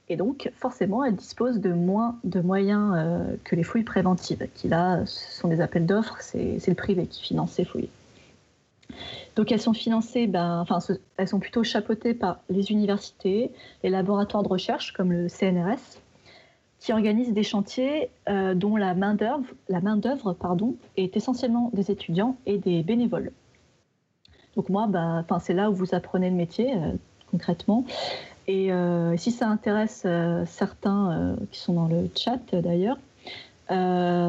Et 0.09 0.17
donc, 0.17 0.51
forcément, 0.57 1.03
elle 1.05 1.17
dispose 1.17 1.61
de 1.61 1.73
moins 1.73 2.19
de 2.25 2.41
moyens 2.41 2.93
euh, 2.95 3.37
que 3.45 3.57
les 3.57 3.63
fouilles 3.63 3.85
préventives, 3.85 4.47
qui 4.55 4.69
là, 4.69 5.07
ce 5.07 5.41
sont 5.41 5.49
des 5.49 5.63
appels 5.63 5.87
d'offres, 5.87 6.17
c'est 6.21 6.67
le 6.67 6.75
privé 6.75 7.07
qui 7.07 7.23
finance 7.23 7.53
ces 7.53 7.65
fouilles. 7.65 7.89
Donc, 9.37 9.51
elles 9.51 9.61
sont 9.61 9.73
financées, 9.73 10.27
ben, 10.27 10.61
enfin, 10.61 10.79
elles 11.17 11.29
sont 11.29 11.41
plutôt 11.41 11.65
chapeautées 11.65 12.13
par 12.13 12.41
les 12.51 12.71
universités, 12.71 13.51
les 13.83 13.91
laboratoires 13.91 14.43
de 14.43 14.49
recherche 14.49 14.93
comme 14.93 15.11
le 15.11 15.29
CNRS, 15.29 16.03
qui 16.85 16.93
organisent 16.93 17.33
des 17.33 17.43
chantiers 17.43 18.11
euh, 18.29 18.53
dont 18.53 18.77
la 18.77 18.93
main-d'œuvre 18.93 19.47
main 19.71 19.99
est 20.99 21.17
essentiellement 21.17 21.71
des 21.73 21.91
étudiants 21.91 22.37
et 22.45 22.59
des 22.59 22.83
bénévoles. 22.83 23.33
Donc, 24.55 24.69
moi, 24.69 24.87
ben, 24.87 25.25
c'est 25.41 25.55
là 25.55 25.71
où 25.71 25.75
vous 25.75 25.95
apprenez 25.95 26.29
le 26.29 26.37
métier, 26.37 26.75
euh, 26.75 26.93
concrètement. 27.31 27.87
Et 28.49 28.71
euh, 28.71 29.17
si 29.17 29.31
ça 29.31 29.49
intéresse 29.49 30.07
certains 30.45 31.37
qui 31.51 31.59
sont 31.59 31.73
dans 31.73 31.89
le 31.89 32.11
chat 32.15 32.39
d'ailleurs, 32.53 32.99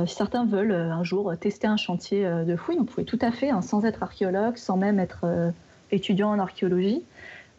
certains 0.07 0.45
veulent 0.45 0.71
un 0.71 1.03
jour 1.03 1.33
tester 1.37 1.67
un 1.67 1.75
chantier 1.75 2.23
de 2.23 2.55
fouille, 2.55 2.77
vous 2.77 2.85
pouvez 2.85 3.03
tout 3.03 3.19
à 3.21 3.31
fait, 3.31 3.49
hein, 3.49 3.61
sans 3.61 3.83
être 3.83 4.01
archéologue, 4.01 4.55
sans 4.55 4.77
même 4.77 4.99
être 4.99 5.25
étudiant 5.91 6.29
en 6.29 6.39
archéologie. 6.39 7.03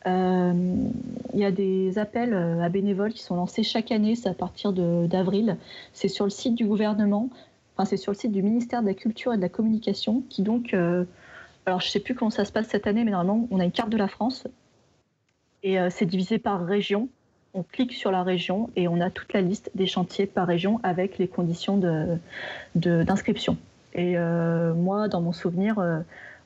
Il 0.07 1.41
y 1.41 1.45
a 1.45 1.51
des 1.51 1.99
appels 1.99 2.33
à 2.35 2.69
bénévoles 2.69 3.13
qui 3.13 3.23
sont 3.23 3.37
lancés 3.37 3.63
chaque 3.63 3.91
année, 3.91 4.15
c'est 4.15 4.29
à 4.29 4.35
partir 4.35 4.73
d'avril. 4.73 5.57
C'est 5.93 6.09
sur 6.09 6.25
le 6.25 6.31
site 6.31 6.55
du 6.55 6.65
gouvernement, 6.65 7.29
enfin 7.77 7.85
c'est 7.85 7.97
sur 7.97 8.13
le 8.13 8.17
site 8.17 8.33
du 8.33 8.43
ministère 8.43 8.83
de 8.83 8.87
la 8.87 8.95
Culture 8.95 9.35
et 9.35 9.37
de 9.37 9.43
la 9.43 9.49
Communication, 9.49 10.23
qui 10.29 10.43
donc, 10.43 10.75
alors 11.67 11.81
je 11.81 11.87
ne 11.87 11.91
sais 11.91 12.01
plus 12.01 12.15
comment 12.15 12.31
ça 12.31 12.45
se 12.45 12.53
passe 12.53 12.69
cette 12.69 12.87
année, 12.87 13.05
mais 13.05 13.11
normalement 13.11 13.49
on 13.51 13.59
a 13.59 13.65
une 13.65 13.73
carte 13.73 13.91
de 13.91 13.97
la 13.97 14.09
France 14.09 14.47
et 15.67 15.81
euh, 15.81 15.89
c'est 15.91 16.07
divisé 16.07 16.39
par 16.39 16.65
région. 16.65 17.09
On 17.53 17.65
clique 17.65 17.93
sur 17.93 18.13
la 18.13 18.23
région 18.23 18.71
et 18.77 18.87
on 18.87 19.01
a 19.01 19.11
toute 19.11 19.33
la 19.33 19.41
liste 19.41 19.71
des 19.75 19.87
chantiers 19.87 20.27
par 20.27 20.47
région 20.47 20.79
avec 20.85 21.19
les 21.19 21.27
conditions 21.27 21.81
d'inscription. 22.75 23.57
Et 23.95 24.17
euh, 24.17 24.75
moi, 24.75 25.09
dans 25.09 25.21
mon 25.21 25.33
souvenir, 25.33 25.79
euh, 25.79 26.01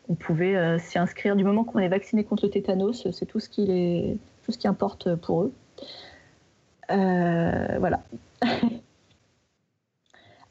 on 0.09 0.15
pouvait 0.15 0.79
s'y 0.79 0.99
inscrire 0.99 1.37
du 1.37 1.45
moment 1.45 1.65
qu'on 1.65 1.79
est 1.79 1.89
vacciné 1.89 2.25
contre 2.25 2.47
le 2.47 2.51
tétanos. 2.51 3.07
C'est 3.13 3.27
tout 3.27 3.41
ce 3.41 3.49
qui 3.49 4.19
tout 4.43 4.53
ce 4.53 4.59
qui 4.59 4.67
importe 4.67 5.15
pour 5.17 5.43
eux. 5.43 5.53
voilà. 6.89 8.03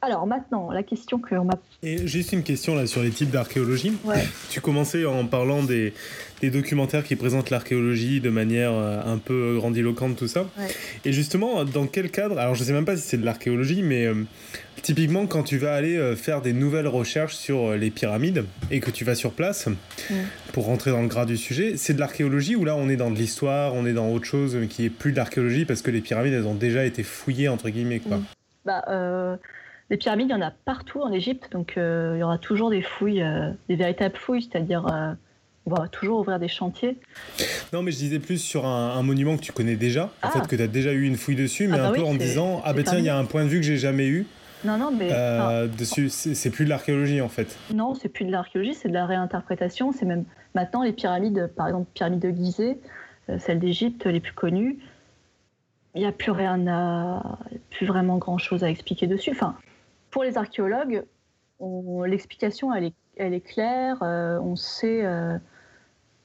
Alors 0.02 0.26
maintenant, 0.26 0.72
la 0.72 0.82
question 0.82 1.20
que 1.20 1.36
m'a. 1.36 1.56
Et 1.84 2.08
juste 2.08 2.32
une 2.32 2.44
question 2.44 2.74
là 2.74 2.88
sur 2.88 3.04
les 3.04 3.10
types 3.10 3.32
d'archéologie. 3.32 3.98
Tu 4.50 4.62
commençais 4.62 5.06
en 5.06 5.26
parlant 5.26 5.62
des, 5.62 5.94
des 6.42 6.50
documentaires 6.50 7.04
qui 7.04 7.16
présentent 7.16 7.50
l'archéologie 7.50 8.22
de 8.22 8.30
manière 8.30 8.72
euh, 8.74 9.02
un 9.06 9.18
peu 9.18 9.56
grandiloquente, 9.58 10.16
tout 10.16 10.28
ça. 10.28 10.46
Et 11.04 11.12
justement, 11.12 11.66
dans 11.66 11.86
quel 11.86 12.12
cadre 12.12 12.40
Alors 12.40 12.56
je 12.56 12.64
sais 12.64 12.72
même 12.72 12.86
pas 12.86 12.96
si 12.96 13.04
c'est 13.04 13.18
de 13.18 13.26
l'archéologie, 13.26 13.84
mais 13.84 14.06
euh, 14.06 14.16
typiquement 14.82 15.28
quand 15.28 15.44
tu 15.44 15.58
vas 15.58 15.76
aller 15.76 15.98
euh, 15.98 16.16
faire 16.16 16.42
des 16.42 16.54
nouvelles 16.54 16.88
recherches 16.88 17.36
sur 17.36 17.74
les 17.74 17.92
pyramides 17.92 18.46
et 18.72 18.80
que 18.80 18.92
tu 18.92 19.04
vas 19.04 19.16
sur 19.16 19.32
place 19.32 19.68
pour 20.54 20.66
rentrer 20.66 20.92
dans 20.92 21.02
le 21.02 21.10
gras 21.10 21.26
du 21.26 21.36
sujet, 21.36 21.76
c'est 21.76 21.94
de 21.94 22.00
l'archéologie 22.00 22.56
ou 22.56 22.64
là 22.64 22.76
on 22.78 22.88
est 22.88 22.96
dans 22.96 23.12
de 23.12 23.18
l'histoire, 23.18 23.74
on 23.76 23.86
est 23.86 23.94
dans 23.94 24.10
autre 24.10 24.26
chose 24.26 24.58
qui 24.70 24.86
est 24.86 24.90
plus 24.90 25.12
de 25.12 25.18
l'archéologie 25.18 25.66
parce 25.66 25.82
que 25.82 25.92
les 25.92 26.02
pyramides 26.02 26.34
elles 26.34 26.48
ont 26.48 26.56
déjà 26.56 26.86
été 26.86 27.04
fouillées 27.04 27.50
entre 27.50 27.70
guillemets 27.70 28.00
quoi? 28.00 28.20
Bah, 28.66 28.84
les 29.90 29.98
pyramides, 29.98 30.28
il 30.30 30.32
y 30.32 30.36
en 30.36 30.42
a 30.42 30.52
partout 30.52 31.02
en 31.02 31.12
Égypte, 31.12 31.52
donc 31.52 31.74
euh, 31.78 32.14
il 32.16 32.20
y 32.20 32.24
aura 32.24 32.38
toujours 32.38 32.70
des 32.70 32.82
fouilles, 32.82 33.24
euh, 33.24 33.52
des 33.70 33.76
véritables 33.76 34.16
fouilles, 34.16 34.44
c'est-à-dire 34.44 34.86
euh, 34.88 35.14
on 35.66 35.74
va 35.74 35.88
toujours 35.88 36.20
ouvrir 36.20 36.40
des 36.40 36.48
chantiers. 36.48 36.98
Non, 37.74 37.82
mais 37.82 37.92
je 37.92 37.98
disais 37.98 38.20
plus 38.20 38.38
sur 38.38 38.66
un, 38.66 39.02
monument 39.02 39.36
que 39.36 39.42
tu 39.42 39.52
connais 39.52 39.76
déjà, 39.76 40.06
en 40.06 40.10
ah. 40.22 40.30
fait, 40.30 40.48
que 40.48 40.56
tu 40.56 40.62
as 40.62 40.68
déjà 40.68 40.94
eu 40.94 41.04
une 41.04 41.16
fouille 41.16 41.36
dessus, 41.36 41.68
mais 41.68 41.80
ah 41.80 41.88
un 41.88 41.92
bah 41.92 41.98
peu 41.98 42.04
en 42.04 42.14
disant 42.14 42.62
Ah 42.66 42.74
ben 42.74 42.84
tiens, 42.84 43.00
il 43.00 43.06
y 43.06 43.10
a 43.10 43.18
un 43.18 43.26
point 43.26 43.44
de 43.44 43.50
vue 43.50 43.58
que 43.58 43.66
j'ai 43.66 43.78
jamais 43.78 44.08
eu. 44.08 44.28
Non, 44.64 44.78
non, 44.78 44.92
mais. 44.92 45.10
dessus, 45.78 46.10
c'est 46.10 46.50
plus 46.50 46.66
de 46.66 46.70
l'archéologie 46.70 47.22
en 47.22 47.30
fait. 47.30 47.58
Non, 47.74 47.96
c'est 47.96 48.10
plus 48.10 48.26
de 48.26 48.32
l'archéologie, 48.32 48.74
c'est 48.74 48.90
de 48.90 48.94
la 48.94 49.06
réinterprétation. 49.06 49.92
C'est 49.92 50.06
même 50.06 50.26
maintenant 50.54 50.84
les 50.84 50.94
pyramides, 50.94 51.50
par 51.56 51.68
exemple, 51.68 51.88
pyramide 51.94 52.20
de 52.20 52.30
Gizeh, 52.30 52.78
celle 53.40 53.60
d'Égypte, 53.60 54.06
les 54.06 54.20
plus 54.20 54.34
connues. 54.34 54.80
Il 55.96 56.02
n'y 56.02 56.08
a 56.08 56.12
plus 56.12 56.32
rien 56.32 56.68
à. 56.68 57.40
plus 57.72 57.88
vraiment 57.88 58.18
grand 58.18 58.38
chose 58.38 58.64
à 58.64 58.70
expliquer 58.70 59.08
dessus. 59.08 59.32
Enfin, 59.32 59.56
pour 60.12 60.24
les 60.24 60.38
archéologues, 60.38 61.04
l'explication, 62.06 62.74
elle 62.74 62.86
est, 62.86 62.94
elle 63.18 63.34
est 63.34 63.42
claire, 63.42 63.98
euh, 64.02 64.40
on, 64.40 64.56
sait, 64.56 65.06
euh, 65.06 65.38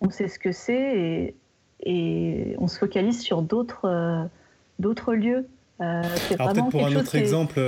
on 0.01 0.11
sait 0.11 0.28
ce 0.28 0.39
que 0.39 0.53
c'est 0.53 0.74
et, 0.74 1.35
et, 1.80 2.57
on 2.59 2.68
se 2.68 2.78
focalise 2.78 3.20
sur 3.20 3.43
d'autres 3.43 3.89
euh, 3.89 4.24
d'autres 4.78 5.14
lieux. 5.14 5.47
Alors 5.80 6.05
peut-être 6.28 6.68
pour 6.70 6.87
un 6.87 6.97
autre 6.97 7.14
exemple, 7.16 7.61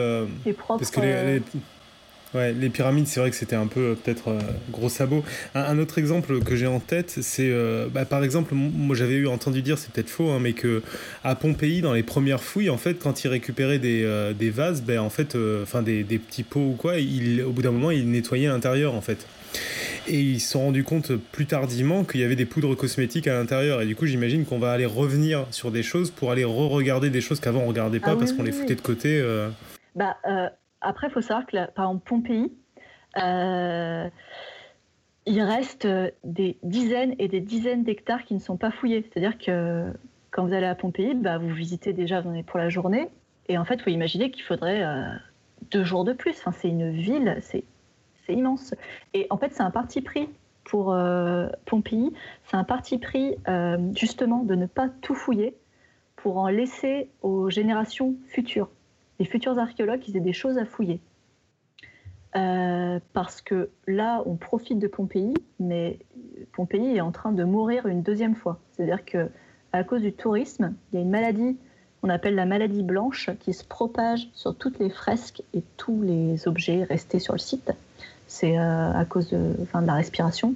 parce 0.68 0.90
que 0.90 1.00
les, 1.00 1.42
Ouais, 2.36 2.52
les 2.52 2.68
pyramides, 2.68 3.06
c'est 3.06 3.18
vrai 3.18 3.30
que 3.30 3.36
c'était 3.36 3.56
un 3.56 3.66
peu 3.66 3.80
euh, 3.80 3.94
peut-être 3.94 4.28
euh, 4.28 4.38
gros 4.70 4.90
sabot. 4.90 5.24
Un, 5.54 5.78
autre 5.78 5.96
exemple 5.96 6.40
que 6.40 6.54
j'ai 6.54 6.66
en 6.66 6.80
tête, 6.80 7.14
c'est 7.22 7.48
euh, 7.50 7.88
bah, 7.90 8.04
par 8.04 8.22
exemple, 8.22 8.54
moi 8.54 8.94
j'avais 8.94 9.14
eu 9.14 9.26
entendu 9.26 9.62
dire, 9.62 9.78
c'est 9.78 9.90
peut-être 9.90 10.10
faux, 10.10 10.28
hein, 10.28 10.38
mais 10.38 10.52
que 10.52 10.82
à 11.24 11.34
Pompéi, 11.34 11.80
dans 11.80 11.94
les 11.94 12.02
premières 12.02 12.42
fouilles, 12.42 12.68
en 12.68 12.76
fait, 12.76 12.98
quand 12.98 13.24
ils 13.24 13.28
récupéraient 13.28 13.78
des, 13.78 14.06
des 14.38 14.50
vases, 14.50 14.82
ben, 14.82 14.98
en 14.98 15.08
fait, 15.08 15.34
enfin 15.62 15.80
des, 15.80 16.04
des, 16.04 16.18
petits 16.18 16.42
pots 16.42 16.60
ou 16.60 16.76
quoi, 16.76 16.98
il, 16.98 17.42
au 17.42 17.52
bout 17.52 17.62
d'un 17.62 17.70
moment, 17.70 17.90
ils 17.90 18.10
nettoyaient 18.10 18.48
l'intérieur, 18.48 18.94
en 18.94 19.00
fait. 19.00 19.26
Et 20.06 20.20
ils 20.20 20.40
se 20.40 20.50
sont 20.50 20.60
rendus 20.60 20.84
compte 20.84 21.12
plus 21.16 21.46
tardivement 21.46 22.04
qu'il 22.04 22.20
y 22.20 22.24
avait 22.24 22.36
des 22.36 22.44
poudres 22.44 22.76
cosmétiques 22.76 23.28
à 23.28 23.32
l'intérieur. 23.32 23.80
Et 23.80 23.86
du 23.86 23.96
coup, 23.96 24.04
j'imagine 24.04 24.44
qu'on 24.44 24.58
va 24.58 24.72
aller 24.72 24.84
revenir 24.84 25.46
sur 25.50 25.70
des 25.70 25.82
choses 25.82 26.10
pour 26.10 26.30
aller 26.30 26.44
re-regarder 26.44 27.08
des 27.08 27.22
choses 27.22 27.40
qu'avant 27.40 27.60
on 27.60 27.68
regardait 27.68 28.00
pas 28.00 28.12
ah 28.12 28.16
parce 28.16 28.34
qu'on 28.34 28.42
les 28.42 28.52
foutait 28.52 28.74
de 28.74 28.82
côté. 28.82 29.24
Bah, 29.94 30.16
après, 30.80 31.08
il 31.08 31.10
faut 31.10 31.20
savoir 31.20 31.46
que, 31.46 31.70
par 31.72 31.86
exemple, 31.86 32.04
Pompéi, 32.06 32.52
euh, 33.18 34.08
il 35.26 35.42
reste 35.42 35.88
des 36.24 36.58
dizaines 36.62 37.14
et 37.18 37.28
des 37.28 37.40
dizaines 37.40 37.82
d'hectares 37.82 38.24
qui 38.24 38.34
ne 38.34 38.38
sont 38.38 38.56
pas 38.56 38.70
fouillés. 38.70 39.02
C'est-à-dire 39.02 39.38
que 39.38 39.92
quand 40.30 40.46
vous 40.46 40.52
allez 40.52 40.66
à 40.66 40.74
Pompéi, 40.74 41.14
bah, 41.14 41.38
vous 41.38 41.52
visitez 41.52 41.92
déjà 41.92 42.20
vous 42.20 42.42
pour 42.42 42.58
la 42.58 42.68
journée. 42.68 43.08
Et 43.48 43.58
en 43.58 43.64
fait, 43.64 43.74
il 43.74 43.82
faut 43.82 43.90
imaginer 43.90 44.30
qu'il 44.30 44.44
faudrait 44.44 44.82
euh, 44.82 45.06
deux 45.70 45.84
jours 45.84 46.04
de 46.04 46.12
plus. 46.12 46.40
C'est 46.52 46.68
une 46.68 46.90
ville, 46.90 47.38
c'est 47.40 47.64
immense. 48.28 48.74
Et 49.14 49.26
en 49.30 49.38
fait, 49.38 49.54
c'est 49.54 49.62
un 49.62 49.70
parti 49.70 50.02
pris 50.02 50.28
pour 50.64 50.92
euh, 50.92 51.48
Pompéi. 51.64 52.12
C'est 52.44 52.56
un 52.56 52.64
parti 52.64 52.98
pris 52.98 53.36
justement 53.94 54.42
de 54.42 54.54
ne 54.54 54.66
pas 54.66 54.88
tout 55.00 55.14
fouiller 55.14 55.56
pour 56.16 56.38
en 56.38 56.48
laisser 56.48 57.08
aux 57.22 57.50
générations 57.50 58.16
futures 58.28 58.68
les 59.18 59.24
futurs 59.24 59.58
archéologues, 59.58 60.02
ils 60.08 60.16
aient 60.16 60.20
des 60.20 60.32
choses 60.32 60.58
à 60.58 60.64
fouiller. 60.64 61.00
Euh, 62.36 63.00
parce 63.14 63.40
que 63.40 63.70
là, 63.86 64.22
on 64.26 64.36
profite 64.36 64.78
de 64.78 64.88
Pompéi, 64.88 65.32
mais 65.58 65.98
Pompéi 66.52 66.96
est 66.96 67.00
en 67.00 67.12
train 67.12 67.32
de 67.32 67.44
mourir 67.44 67.86
une 67.86 68.02
deuxième 68.02 68.34
fois. 68.34 68.58
C'est-à-dire 68.72 69.04
que 69.04 69.30
à 69.72 69.84
cause 69.84 70.02
du 70.02 70.12
tourisme, 70.12 70.74
il 70.92 70.96
y 70.96 70.98
a 70.98 71.02
une 71.02 71.10
maladie 71.10 71.56
qu'on 72.00 72.10
appelle 72.10 72.34
la 72.34 72.44
maladie 72.44 72.82
blanche 72.82 73.30
qui 73.40 73.54
se 73.54 73.64
propage 73.64 74.28
sur 74.34 74.54
toutes 74.54 74.78
les 74.78 74.90
fresques 74.90 75.42
et 75.54 75.62
tous 75.76 76.02
les 76.02 76.46
objets 76.46 76.84
restés 76.84 77.18
sur 77.20 77.32
le 77.32 77.38
site. 77.38 77.72
C'est 78.26 78.58
euh, 78.58 78.92
à 78.92 79.04
cause 79.04 79.30
de, 79.30 79.54
enfin, 79.62 79.80
de 79.80 79.86
la 79.86 79.94
respiration. 79.94 80.54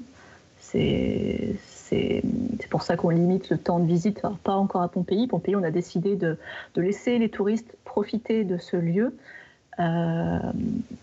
C'est 1.90 2.68
pour 2.70 2.82
ça 2.82 2.96
qu'on 2.96 3.10
limite 3.10 3.50
le 3.50 3.58
temps 3.58 3.80
de 3.80 3.86
visite, 3.86 4.22
pas 4.44 4.54
encore 4.54 4.82
à 4.82 4.88
Pompéi. 4.88 5.26
Pompéi, 5.26 5.56
on 5.56 5.62
a 5.62 5.70
décidé 5.70 6.16
de, 6.16 6.38
laisser 6.76 7.18
les 7.18 7.28
touristes 7.28 7.76
profiter 7.84 8.44
de 8.44 8.58
ce 8.58 8.76
lieu 8.76 9.16
euh, 9.80 10.38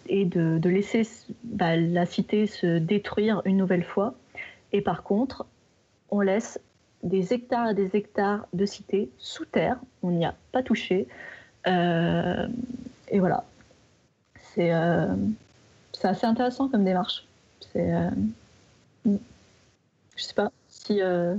et 0.07 0.25
de, 0.25 0.69
laisser 0.69 1.07
bah, 1.43 1.75
la 1.75 2.05
cité 2.05 2.47
se 2.47 2.77
détruire 2.77 3.41
une 3.45 3.57
nouvelle 3.57 3.83
fois. 3.83 4.15
Et 4.71 4.81
par 4.81 5.03
contre, 5.03 5.45
on 6.09 6.21
laisse 6.21 6.59
des 7.03 7.33
hectares 7.33 7.71
et 7.71 7.73
des 7.73 7.89
hectares 7.93 8.47
de 8.53 8.65
cité 8.65 9.09
sous 9.17 9.45
terre. 9.45 9.77
On 10.03 10.11
n'y 10.11 10.25
a 10.25 10.35
pas 10.51 10.63
touché. 10.63 11.07
Euh, 11.67 12.47
et 13.09 13.19
voilà. 13.19 13.43
Euh, 14.57 15.15
c'est 15.91 16.07
assez 16.07 16.25
intéressant 16.25 16.69
comme 16.69 16.83
démarche. 16.83 17.25
C'est. 17.73 17.91
je 19.05 19.17
sais 20.15 20.33
pas. 20.33 20.51
Euh, 20.91 21.35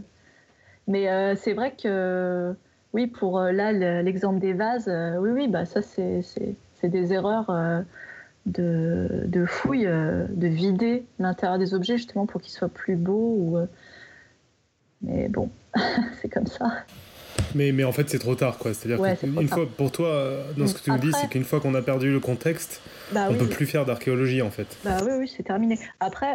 mais 0.87 1.09
euh, 1.09 1.35
c'est 1.37 1.53
vrai 1.53 1.75
que, 1.81 2.55
oui, 2.93 3.07
pour 3.07 3.39
euh, 3.39 3.53
là, 3.53 3.73
l'exemple 4.03 4.39
des 4.39 4.53
vases, 4.53 4.91
oui, 5.21 5.31
oui, 5.31 5.49
bah, 5.49 5.65
ça, 5.65 5.81
c'est 5.83 6.25
des 6.83 7.13
erreurs 7.13 7.51
de, 8.47 9.25
de 9.27 9.45
fouille, 9.45 9.87
de 9.87 10.47
vider 10.47 11.05
l'intérieur 11.19 11.59
des 11.59 11.75
objets 11.75 11.97
justement 11.97 12.27
pour 12.27 12.41
qu'ils 12.41 12.53
soient 12.53 12.69
plus 12.69 12.97
beaux. 12.97 13.37
Ou, 13.39 13.59
mais 15.03 15.29
bon, 15.29 15.51
c'est 16.23 16.29
comme 16.29 16.47
ça. 16.47 16.85
Mais, 17.55 17.73
mais 17.73 17.85
en 17.85 17.93
fait, 17.93 18.11
c'est 18.11 18.19
trop 18.19 18.35
tard, 18.35 18.59
quoi. 18.59 18.75
C'est-à-dire 18.75 19.17
qu'une 19.19 19.49
fois, 19.49 19.67
pour 19.77 19.93
toi, 19.93 20.35
dans 20.57 20.67
ce 20.67 20.75
que 20.75 20.81
tu 20.81 20.91
me 20.91 20.99
dis, 20.99 21.13
c'est 21.13 21.29
qu'une 21.29 21.45
fois 21.45 21.61
qu'on 21.61 21.75
a 21.75 21.83
perdu 21.83 22.11
le 22.11 22.21
contexte, 22.21 22.81
bah 23.13 23.27
on 23.31 23.35
ne 23.35 23.39
peut 23.39 23.47
plus 23.47 23.67
faire 23.67 23.85
d'archéologie, 23.85 24.43
en 24.43 24.51
fait. 24.51 24.79
Bah 24.85 24.99
oui, 25.05 25.13
oui, 25.19 25.33
c'est 25.35 25.43
terminé. 25.43 25.79
Après, 26.01 26.35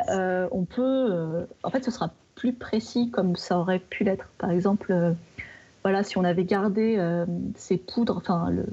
on 0.52 0.66
peut. 0.66 1.48
en 1.64 1.70
fait, 1.72 1.84
ce 1.84 1.90
sera 1.92 2.14
plus 2.44 2.52
précis 2.52 3.10
comme 3.10 3.38
ça 3.38 3.58
aurait 3.58 3.80
pu 3.80 4.04
l'être. 4.04 4.28
Par 4.38 4.52
exemple, 4.52 4.92
euh, 4.92 5.14
voilà, 5.82 6.04
si 6.04 6.18
on 6.18 6.26
avait 6.26 6.44
gardé 6.44 6.96
euh, 6.98 7.26
ces 7.56 7.78
poudres, 7.78 8.18
enfin 8.18 8.50
le, 8.50 8.66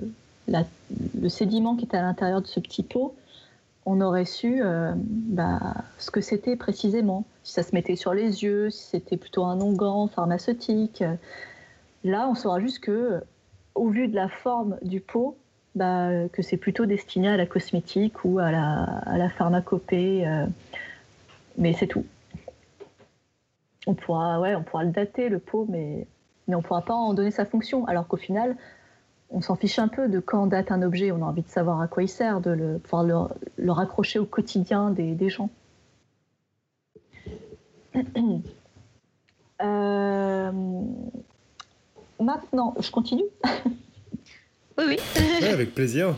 le, 1.21 1.29
sédiment 1.29 1.77
qui 1.77 1.85
était 1.85 1.97
à 1.97 2.03
l'intérieur 2.03 2.43
de 2.43 2.49
ce 2.49 2.59
petit 2.59 2.83
pot, 2.83 3.15
on 3.87 4.01
aurait 4.01 4.25
su 4.25 4.61
euh, 4.61 4.93
bah, 4.97 5.61
ce 5.99 6.11
que 6.11 6.21
c'était 6.21 6.57
précisément. 6.57 7.25
Si 7.45 7.53
ça 7.53 7.63
se 7.63 7.73
mettait 7.73 7.95
sur 7.95 8.13
les 8.13 8.43
yeux, 8.43 8.71
si 8.71 8.83
c'était 8.87 9.17
plutôt 9.17 9.45
un 9.45 9.61
onguent 9.61 10.11
pharmaceutique. 10.11 11.05
Là, 12.03 12.29
on 12.29 12.35
saura 12.35 12.59
juste 12.59 12.81
que, 12.81 13.21
au 13.77 13.87
vu 13.87 14.09
de 14.09 14.17
la 14.17 14.29
forme 14.29 14.79
du 14.83 15.01
pot, 15.01 15.37
bah, 15.77 16.09
que 16.33 16.43
c'est 16.43 16.57
plutôt 16.57 16.87
destiné 16.87 17.29
à 17.29 17.37
la 17.37 17.47
cosmétique 17.47 18.25
ou 18.25 18.41
à 18.41 18.51
la, 18.51 18.83
à 18.83 19.17
la 19.17 19.31
pharmacopée. 19.31 20.27
mais 21.57 21.73
c'est 21.75 21.87
tout 21.87 22.05
on 23.87 23.95
pourra, 23.95 24.41
ouais, 24.41 24.55
on 24.55 24.63
pourra 24.63 24.85
le 24.85 24.91
dater, 24.91 25.29
le 25.29 25.39
pot, 25.39 25.67
mais, 25.69 26.07
mais 26.47 26.55
on 26.55 26.59
ne 26.59 26.65
pourra 26.65 26.83
pas 26.83 26.95
en 26.95 27.15
donner 27.15 27.31
sa 27.31 27.45
fonction. 27.45 27.87
Alors 27.87 28.07
qu'au 28.07 28.17
final, 28.17 28.57
on 29.31 29.41
s'en 29.41 29.57
fiche 29.57 29.79
un 29.79 29.89
peu 29.89 30.09
de 30.09 30.21
quand 30.21 30.47
date 30.47 30.73
un 30.73 30.83
objet, 30.83 31.13
on 31.13 31.23
a 31.23 31.27
envie 31.27 31.43
de 31.43 31.49
savoir 31.49 31.81
à 31.81 31.87
quoi 31.89 32.03
il 32.03 32.09
sert, 32.09 32.41
de 32.41 32.51
le, 32.51 32.79
pouvoir 32.79 33.05
le, 33.57 33.73
raccrocher 33.73 34.19
au 34.19 34.27
quotidien 34.27 34.91
des, 34.91 35.29
gens. 35.29 35.51
Euh, 39.63 40.53
maintenant, 42.19 42.75
je 42.81 42.91
continue 42.91 43.25
Oui, 44.79 44.85
oui. 44.89 45.45
avec 45.45 45.75
plaisir. 45.75 46.15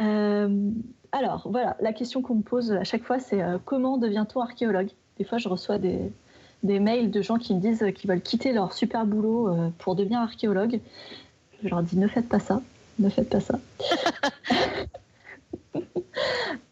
Euh, 0.00 0.70
alors, 1.12 1.46
voilà, 1.48 1.76
la 1.78 1.92
question 1.92 2.22
qu'on 2.22 2.34
me 2.34 2.42
pose 2.42 2.72
à 2.72 2.82
chaque 2.82 3.04
fois, 3.04 3.20
c'est 3.20 3.40
euh, 3.40 3.58
comment 3.64 3.98
devient-on 3.98 4.40
archéologue? 4.40 4.90
Des 5.16 5.22
fois, 5.24 5.38
je 5.38 5.48
reçois 5.48 5.78
des, 5.78 6.10
des 6.62 6.80
mails 6.80 7.10
de 7.10 7.22
gens 7.22 7.36
qui 7.36 7.54
me 7.54 7.60
disent 7.60 7.84
qu'ils 7.94 8.10
veulent 8.10 8.20
quitter 8.20 8.52
leur 8.52 8.72
super 8.72 9.06
boulot 9.06 9.48
euh, 9.48 9.68
pour 9.78 9.94
devenir 9.94 10.20
archéologue. 10.20 10.80
Je 11.62 11.68
leur 11.68 11.82
dis 11.82 11.98
ne 11.98 12.08
faites 12.08 12.28
pas 12.28 12.40
ça, 12.40 12.60
ne 12.98 13.08
faites 13.08 13.30
pas 13.30 13.40
ça. 13.40 13.58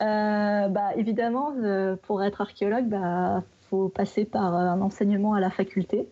Euh, 0.03 0.69
bah, 0.69 0.97
évidemment, 0.97 1.53
euh, 1.63 1.97
pour 2.03 2.23
être 2.23 2.41
archéologue, 2.41 2.85
il 2.87 2.91
bah, 2.91 3.43
faut 3.69 3.89
passer 3.89 4.25
par 4.25 4.55
un 4.55 4.81
enseignement 4.81 5.35
à 5.35 5.41
la 5.41 5.51
faculté. 5.51 6.09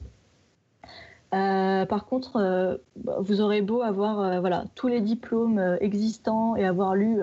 par 1.30 2.04
contre, 2.06 2.78
bah, 2.96 3.16
vous 3.20 3.40
aurez 3.40 3.62
beau 3.62 3.80
avoir 3.80 4.40
voilà, 4.40 4.64
tous 4.74 4.88
les 4.88 5.00
diplômes 5.00 5.78
existants 5.80 6.56
et 6.56 6.64
avoir 6.64 6.94
lu 6.94 7.20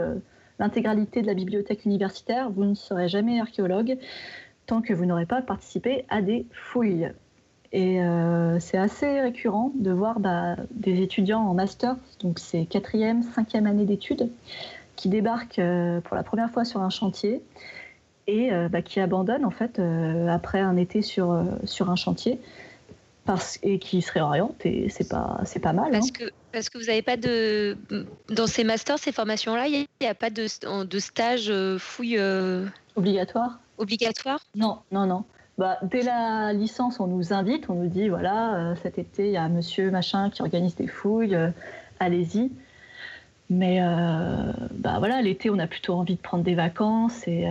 l'intégralité 0.57 1.21
de 1.21 1.27
la 1.27 1.35
bibliothèque 1.35 1.85
universitaire, 1.85 2.49
vous 2.49 2.65
ne 2.65 2.75
serez 2.75 3.07
jamais 3.07 3.39
archéologue 3.39 3.97
tant 4.69 4.81
que 4.81 4.93
vous 4.93 5.05
n'aurez 5.05 5.25
pas 5.25 5.41
participé 5.41 6.05
à 6.09 6.21
des 6.21 6.45
fouilles. 6.53 7.11
Et 7.71 8.01
euh, 8.01 8.59
c'est 8.59 8.77
assez 8.77 9.19
récurrent 9.19 9.71
de 9.75 9.91
voir 9.91 10.19
bah, 10.19 10.55
des 10.71 11.01
étudiants 11.01 11.41
en 11.41 11.53
master, 11.55 11.95
donc 12.19 12.39
c'est 12.39 12.65
quatrième, 12.65 13.23
cinquième 13.23 13.65
année 13.65 13.85
d'études, 13.85 14.31
qui 14.95 15.09
débarquent 15.09 15.59
euh, 15.59 16.01
pour 16.01 16.15
la 16.15 16.23
première 16.23 16.51
fois 16.51 16.65
sur 16.65 16.81
un 16.81 16.89
chantier 16.89 17.41
et 18.27 18.53
euh, 18.53 18.69
bah, 18.69 18.83
qui 18.83 18.99
abandonnent 18.99 19.45
en 19.45 19.51
fait 19.51 19.81
après 20.29 20.59
un 20.59 20.77
été 20.77 21.01
sur, 21.01 21.43
sur 21.63 21.89
un 21.89 21.95
chantier 21.95 22.39
parce, 23.25 23.59
et 23.63 23.79
qui 23.79 24.03
se 24.03 24.11
réorientent 24.11 24.65
et 24.65 24.89
c'est 24.89 25.09
pas, 25.09 25.41
c'est 25.45 25.59
pas 25.59 25.73
mal. 25.73 25.91
Parce, 25.91 26.07
hein. 26.07 26.11
que, 26.13 26.31
parce 26.51 26.69
que 26.69 26.77
vous 26.77 26.85
n'avez 26.85 27.03
pas 27.03 27.17
de. 27.17 27.75
Dans 28.29 28.47
ces 28.47 28.63
masters, 28.63 28.99
ces 28.99 29.11
formations-là, 29.11 29.67
il 29.67 29.85
n'y 30.01 30.07
a, 30.07 30.15
pas 30.15 30.29
de, 30.29 30.45
de 30.83 30.99
stage 30.99 31.51
fouille. 31.77 32.19
Obligatoire 32.95 33.59
Obligatoire? 33.79 34.41
Non, 34.55 34.79
non, 34.91 35.07
non. 35.07 35.23
Bah, 35.57 35.77
dès 35.83 36.03
la 36.03 36.53
licence, 36.53 36.99
on 36.99 37.07
nous 37.07 37.33
invite, 37.33 37.69
on 37.69 37.75
nous 37.75 37.89
dit 37.89 38.07
voilà, 38.07 38.55
euh, 38.55 38.75
cet 38.81 38.97
été, 38.97 39.27
il 39.27 39.33
y 39.33 39.37
a 39.37 39.49
monsieur 39.49 39.89
machin 39.89 40.29
qui 40.29 40.41
organise 40.41 40.75
des 40.75 40.87
fouilles, 40.87 41.35
euh, 41.35 41.49
allez-y. 41.99 42.51
Mais 43.49 43.79
euh, 43.81 44.53
bah, 44.71 45.01
l'été, 45.21 45.49
on 45.49 45.59
a 45.59 45.67
plutôt 45.67 45.95
envie 45.95 46.15
de 46.15 46.21
prendre 46.21 46.43
des 46.45 46.55
vacances 46.55 47.27
et, 47.27 47.45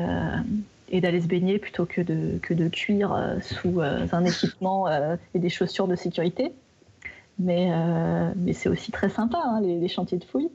d'aller 1.01 1.21
se 1.21 1.27
baigner 1.27 1.59
plutôt 1.59 1.85
que 1.85 2.01
de, 2.01 2.39
que 2.39 2.55
cuire 2.69 3.37
sous 3.43 3.81
un 3.81 4.25
équipement 4.25 4.87
et 5.35 5.39
des 5.39 5.51
chaussures 5.51 5.89
de 5.89 5.97
sécurité. 5.97 6.53
Mais, 7.39 7.71
mais 8.37 8.53
c'est 8.53 8.69
aussi 8.69 8.93
très 8.93 9.09
sympa, 9.09 9.43
hein, 9.45 9.61
les, 9.61 9.89
chantiers 9.89 10.19
de 10.19 10.25
fouilles. 10.25 10.51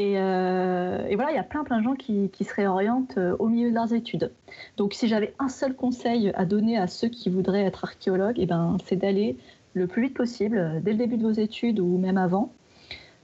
Euh, 0.00 1.06
et, 1.08 1.14
voilà, 1.14 1.30
il 1.32 1.36
y 1.36 1.38
a 1.38 1.44
plein 1.44 1.64
plein 1.64 1.78
de 1.78 1.84
gens 1.84 1.94
qui, 1.94 2.30
se 2.40 2.54
réorientent 2.54 3.18
euh, 3.18 3.36
au 3.38 3.48
milieu 3.48 3.70
de 3.70 3.74
leurs 3.74 3.92
études. 3.92 4.32
Donc 4.76 4.94
si 4.94 5.08
j'avais 5.08 5.34
un 5.38 5.48
seul 5.48 5.74
conseil 5.74 6.32
à 6.34 6.44
donner 6.44 6.78
à 6.78 6.86
ceux 6.86 7.08
qui 7.08 7.28
voudraient 7.28 7.64
être 7.64 7.84
archéologues, 7.84 8.36
eh 8.38 8.46
ben, 8.46 8.76
c'est 8.86 8.96
d'aller 8.96 9.36
le 9.74 9.86
plus 9.86 10.02
vite 10.02 10.14
possible, 10.14 10.58
euh, 10.58 10.80
dès 10.80 10.92
le 10.92 10.98
début 10.98 11.16
de 11.16 11.22
vos 11.22 11.32
études 11.32 11.80
ou 11.80 11.98
même 11.98 12.18
avant, 12.18 12.52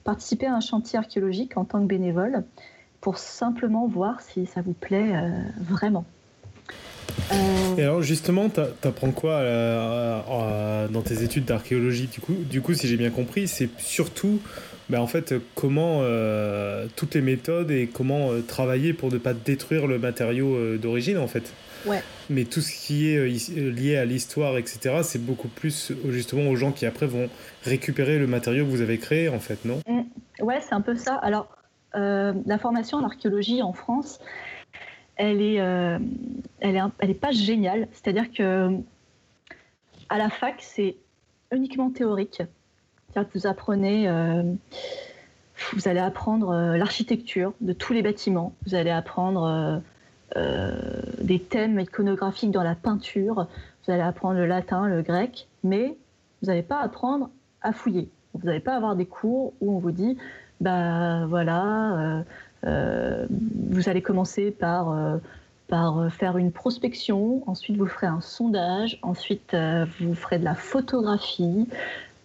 participer 0.03 0.45
à 0.45 0.55
un 0.55 0.59
chantier 0.59 0.99
archéologique 0.99 1.57
en 1.57 1.65
tant 1.65 1.81
que 1.81 1.87
bénévole 1.87 2.43
pour 3.01 3.17
simplement 3.17 3.87
voir 3.87 4.21
si 4.21 4.45
ça 4.45 4.61
vous 4.61 4.73
plaît 4.73 5.13
vraiment. 5.59 6.05
Et 7.77 7.81
alors 7.81 8.01
justement, 8.01 8.49
tu 8.49 8.59
apprends 8.87 9.11
quoi 9.11 9.43
dans 10.89 11.01
tes 11.01 11.23
études 11.23 11.45
d'archéologie 11.45 12.07
du 12.07 12.21
coup, 12.21 12.33
du 12.33 12.61
coup, 12.61 12.73
si 12.73 12.87
j'ai 12.87 12.97
bien 12.97 13.11
compris, 13.11 13.47
c'est 13.47 13.69
surtout 13.79 14.39
ben, 14.89 15.01
en 15.01 15.07
fait, 15.07 15.33
comment 15.55 15.99
euh, 16.01 16.87
toutes 16.95 17.15
les 17.15 17.21
méthodes 17.21 17.71
et 17.71 17.87
comment 17.87 18.31
euh, 18.31 18.41
travailler 18.41 18.93
pour 18.93 19.11
ne 19.11 19.17
pas 19.17 19.33
détruire 19.33 19.85
le 19.85 19.99
matériau 19.99 20.55
euh, 20.55 20.77
d'origine, 20.77 21.17
en 21.17 21.27
fait. 21.27 21.53
Ouais. 21.85 22.01
Mais 22.29 22.45
tout 22.45 22.61
ce 22.61 22.71
qui 22.71 23.09
est 23.09 23.27
lié 23.57 23.97
à 23.97 24.05
l'histoire, 24.05 24.57
etc., 24.57 24.99
c'est 25.03 25.23
beaucoup 25.23 25.49
plus 25.49 25.91
justement 26.09 26.49
aux 26.49 26.55
gens 26.55 26.71
qui 26.71 26.85
après 26.85 27.05
vont 27.05 27.29
récupérer 27.63 28.17
le 28.17 28.27
matériau 28.27 28.65
que 28.65 28.69
vous 28.69 28.81
avez 28.81 28.97
créé, 28.97 29.29
en 29.29 29.39
fait, 29.39 29.65
non? 29.65 29.81
Mmh. 29.87 30.43
Ouais, 30.43 30.61
c'est 30.61 30.73
un 30.73 30.81
peu 30.81 30.95
ça. 30.95 31.15
Alors, 31.15 31.49
la 31.93 32.59
formation 32.59 32.99
en 32.99 33.03
archéologie 33.03 33.63
en 33.63 33.73
France, 33.73 34.19
elle 35.15 35.41
est, 35.41 35.55
elle 35.55 36.75
est, 36.75 36.81
elle 36.99 37.09
est 37.09 37.19
pas 37.19 37.31
géniale. 37.31 37.87
C'est-à-dire 37.91 38.31
que 38.31 38.69
à 40.09 40.17
la 40.17 40.29
fac, 40.29 40.55
c'est 40.59 40.95
uniquement 41.51 41.89
théorique 41.89 42.43
vous 43.33 43.47
apprenez, 43.47 44.07
euh, 44.07 44.43
vous 45.73 45.87
allez 45.87 45.99
apprendre 45.99 46.49
euh, 46.49 46.77
l'architecture 46.77 47.53
de 47.61 47.73
tous 47.73 47.93
les 47.93 48.01
bâtiments, 48.01 48.53
vous 48.65 48.75
allez 48.75 48.91
apprendre 48.91 49.81
euh, 50.35 51.01
des 51.21 51.39
thèmes 51.39 51.79
iconographiques 51.79 52.51
dans 52.51 52.63
la 52.63 52.75
peinture, 52.75 53.47
vous 53.85 53.91
allez 53.91 54.01
apprendre 54.01 54.37
le 54.37 54.45
latin, 54.45 54.87
le 54.87 55.01
grec, 55.01 55.47
mais 55.63 55.97
vous 56.41 56.47
n'allez 56.47 56.63
pas 56.63 56.79
apprendre 56.79 57.29
à 57.61 57.73
fouiller. 57.73 58.09
Vous 58.33 58.45
n'allez 58.45 58.59
pas 58.59 58.75
avoir 58.75 58.95
des 58.95 59.05
cours 59.05 59.53
où 59.61 59.75
on 59.75 59.79
vous 59.79 59.91
dit, 59.91 60.17
bah 60.61 61.25
voilà, 61.25 62.23
vous 62.63 63.89
allez 63.89 64.01
commencer 64.01 64.51
par 64.51 64.95
par 65.67 66.11
faire 66.13 66.37
une 66.37 66.51
prospection, 66.51 67.41
ensuite 67.49 67.77
vous 67.77 67.87
ferez 67.87 68.07
un 68.07 68.21
sondage, 68.21 68.99
ensuite 69.01 69.55
vous 69.99 70.13
ferez 70.13 70.37
de 70.37 70.43
la 70.43 70.55
photographie. 70.55 71.67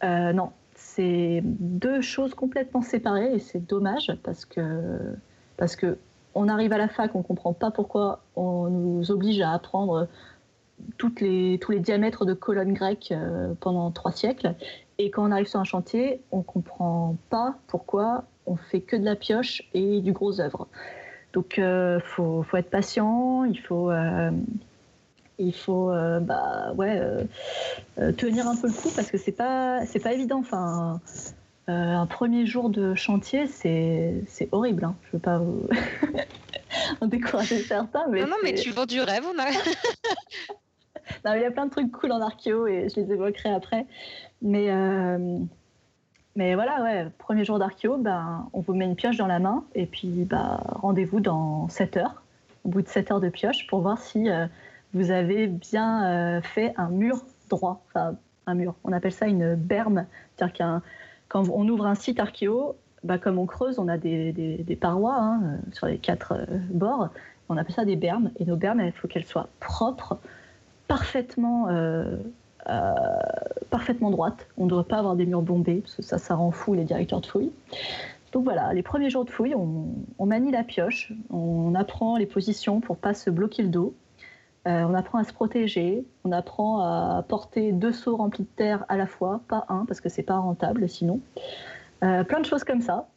non, 0.03 0.51
c'est 0.95 1.41
deux 1.45 2.01
choses 2.01 2.35
complètement 2.35 2.83
séparées 2.83 3.35
et 3.35 3.39
c'est 3.39 3.67
dommage 3.67 4.13
parce 4.23 4.45
que, 4.45 4.99
parce 5.57 5.77
que 5.77 5.99
on 6.35 6.49
arrive 6.49 6.73
à 6.73 6.79
la 6.79 6.89
fac, 6.89 7.15
on 7.15 7.23
comprend 7.23 7.53
pas 7.53 7.71
pourquoi 7.71 8.23
on 8.37 8.69
nous 8.69 9.11
oblige 9.11 9.41
à 9.41 9.53
apprendre 9.53 10.09
les, 11.21 11.59
tous 11.61 11.73
les 11.73 11.81
diamètres 11.81 12.25
de 12.25 12.35
colonnes 12.35 12.73
grecques 12.73 13.13
euh, 13.13 13.55
pendant 13.61 13.91
trois 13.91 14.13
siècles. 14.13 14.55
Et 14.99 15.11
quand 15.11 15.27
on 15.27 15.31
arrive 15.31 15.47
sur 15.47 15.61
un 15.61 15.65
chantier, 15.65 16.23
on 16.31 16.43
comprend 16.43 17.17
pas 17.31 17.57
pourquoi 17.67 18.25
on 18.47 18.57
fait 18.57 18.81
que 18.81 18.97
de 18.97 19.05
la 19.05 19.17
pioche 19.17 19.63
et 19.75 20.01
du 20.01 20.13
gros 20.13 20.41
œuvre. 20.41 20.69
Donc, 21.33 21.55
il 21.57 21.63
euh, 21.63 22.01
faut, 22.01 22.43
faut, 22.43 22.57
être 22.57 22.71
patient, 22.71 23.45
il 23.45 23.59
faut, 23.59 23.91
euh, 23.91 24.31
il 25.43 25.55
faut 25.55 25.91
euh, 25.91 26.21
bah, 26.21 26.73
ouais, 26.77 26.99
euh, 26.99 27.25
euh, 27.99 28.13
tenir 28.13 28.47
un 28.47 28.57
peu 28.57 28.69
le 28.69 28.73
coup 28.73 28.91
parce 28.95 29.11
que 29.11 29.19
c'est 29.19 29.33
pas, 29.33 29.85
c'est 29.87 30.01
pas 30.01 30.13
évident. 30.13 30.39
Enfin, 30.39 31.01
un 31.69 32.07
premier 32.07 32.47
jour 32.47 32.71
de 32.71 32.95
chantier, 32.95 33.47
c'est, 33.47 34.23
c'est 34.27 34.49
horrible. 34.53 34.85
Hein. 34.85 34.95
Je 35.07 35.13
veux 35.13 35.19
pas 35.19 35.39
vous 35.39 35.69
en 37.01 37.07
décourager 37.07 37.59
certains. 37.61 38.07
Mais 38.11 38.21
non, 38.23 38.29
non, 38.29 38.37
mais 38.43 38.55
tu 38.55 38.71
vends 38.71 38.87
du 38.87 39.01
rêve. 39.01 39.25
On 41.25 41.29
a... 41.29 41.37
il 41.37 41.43
y 41.43 41.45
a 41.45 41.51
plein 41.51 41.67
de 41.67 41.71
trucs 41.71 41.91
cool 41.93 42.13
en 42.13 42.21
archéo 42.21 42.67
et 42.67 42.89
je 42.89 43.01
les 43.01 43.13
évoquerai 43.13 43.51
après. 43.51 43.87
Mais, 44.43 44.69
mais 46.37 46.55
voilà, 46.55 46.83
ouais, 46.83 47.07
premier 47.19 47.45
jour 47.45 47.59
d'archéo, 47.59 47.97
ben, 47.97 48.49
on 48.53 48.61
vous 48.61 48.75
met 48.75 48.85
une 48.85 48.97
pioche 48.97 49.17
dans 49.17 49.27
la 49.27 49.39
main 49.39 49.65
et 49.75 49.87
puis 49.87 50.25
bah, 50.25 50.61
rendez-vous 50.67 51.21
dans 51.21 51.69
7 51.69 51.97
heures, 51.97 52.23
au 52.65 52.71
bout 52.71 52.83
de 52.83 52.89
7 52.89 53.13
heures 53.13 53.21
de 53.21 53.29
pioche, 53.29 53.67
pour 53.69 53.81
voir 53.81 53.99
si 53.99 54.29
vous 54.95 55.11
avez 55.11 55.47
bien 55.47 56.05
euh, 56.05 56.43
fait 56.43 56.75
un 56.77 56.89
mur 56.89 57.25
droit, 57.49 57.83
enfin 57.89 58.17
un 58.47 58.55
mur. 58.55 58.75
On 58.85 58.93
appelle 58.93 59.13
ça 59.13 59.27
une 59.27 59.55
berme, 59.55 60.07
c'est-à-dire 60.37 60.55
qu'un 60.55 60.83
quand 61.29 61.49
on 61.49 61.67
ouvre 61.69 61.87
un 61.87 61.95
site 61.95 62.21
archéo, 62.21 62.77
bah, 63.05 63.17
comme 63.19 63.39
on 63.39 63.47
creuse, 63.47 63.79
on 63.79 63.89
a 63.89 63.97
des, 63.97 64.33
des, 64.33 64.77
parois 64.77 65.17
hein, 65.17 65.41
euh, 65.43 65.57
sur 65.73 65.87
les 65.87 65.97
quatre 65.97 66.33
euh, 66.33 66.59
bords. 66.71 67.09
On 67.49 67.57
appelle 67.57 67.75
ça 67.75 67.85
des 67.85 67.97
bermes. 67.97 68.31
Et 68.39 68.45
nos 68.45 68.57
bermes, 68.57 68.81
il 68.81 68.93
faut 68.93 69.09
qu'elles 69.09 69.25
soient 69.25 69.49
propres, 69.61 70.19
parfaitement, 70.89 71.69
parfaitement 73.71 74.11
droites. 74.11 74.47
On 74.57 74.65
ne 74.65 74.71
devrait 74.71 74.85
pas 74.85 74.99
avoir 74.99 75.17
des 75.17 75.27
murs 75.27 75.43
bombés, 75.43 75.81
parce 75.81 75.97
que 75.97 76.03
ça, 76.03 76.19
ça 76.19 76.35
rend 76.35 76.51
fou 76.51 76.75
les 76.75 76.85
directeurs 76.85 77.21
de 77.21 77.27
fouilles. 77.27 77.51
Donc 78.33 78.45
voilà, 78.45 78.73
les 78.73 78.83
premiers 78.83 79.11
jours 79.11 79.25
de 79.25 79.31
fouille, 79.31 79.55
on, 79.55 79.87
on, 80.19 80.27
manie 80.27 80.51
la 80.51 80.65
pioche, 80.65 81.13
on 81.31 81.75
apprend 81.75 82.17
les 82.17 82.25
positions 82.25 82.81
pour 82.81 82.97
pas 82.97 83.13
se 83.13 83.29
bloquer 83.29 83.63
le 83.63 83.69
dos. 83.69 83.95
Euh, 84.69 84.85
on 84.85 84.95
apprend 84.95 85.19
à 85.19 85.25
se 85.25 85.33
protéger, 85.33 86.05
on 86.25 86.31
apprend 86.31 86.81
à 86.81 87.25
porter 87.29 87.73
deux 87.73 87.91
seaux 87.93 88.17
remplis 88.17 88.45
de 88.45 88.49
terre 88.49 88.85
à 88.89 88.97
la 88.97 89.07
fois, 89.07 89.41
pas 89.49 89.65
un 89.69 89.85
parce 89.87 90.01
que 90.01 90.09
c'est 90.09 90.23
pas 90.23 90.39
rentable 90.39 90.89
sinon. 90.89 91.21
Euh, 92.05 92.23
plein 92.23 92.41
de 92.41 92.47
choses 92.47 92.63
comme 92.63 92.81
ça. 92.81 93.09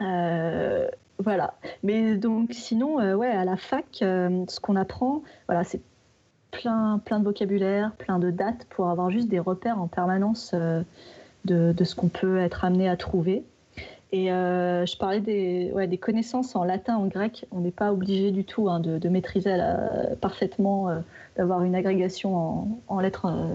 Euh, 0.00 0.88
voilà. 1.18 1.54
Mais 1.82 2.16
donc 2.16 2.52
sinon, 2.52 2.96
ouais, 3.14 3.30
à 3.30 3.44
la 3.44 3.58
fac, 3.58 3.86
ce 4.00 4.60
qu'on 4.60 4.76
apprend, 4.76 5.22
voilà, 5.48 5.64
c'est 5.64 5.82
plein, 6.50 6.98
plein 7.04 7.18
de 7.18 7.24
vocabulaire, 7.24 7.92
plein 7.96 8.18
de 8.18 8.30
dates 8.30 8.64
pour 8.70 8.88
avoir 8.88 9.10
juste 9.10 9.28
des 9.28 9.38
repères 9.38 9.78
en 9.78 9.86
permanence 9.86 10.54
de, 10.54 10.84
de, 11.44 11.84
ce 11.84 11.94
qu'on 11.94 12.08
peut 12.08 12.38
être 12.38 12.64
amené 12.64 12.88
à 12.88 12.96
trouver. 12.96 13.44
Et 14.12 14.32
euh, 14.32 14.84
je 14.86 14.96
parlais 14.96 15.20
des, 15.20 15.98
connaissances 15.98 16.56
en 16.56 16.64
latin, 16.64 16.96
en 16.96 17.06
grec. 17.06 17.46
On 17.52 17.60
n'est 17.60 17.70
pas 17.70 17.92
obligé 17.92 18.32
du 18.32 18.44
tout 18.44 18.68
hein, 18.68 18.80
de, 18.80 19.08
maîtriser 19.08 19.56
parfaitement, 20.20 20.88
euh, 20.88 20.98
d'avoir 21.36 21.62
une 21.62 21.74
agrégation 21.74 22.80
en, 22.88 23.00
lettres, 23.00 23.26
euh, 23.26 23.54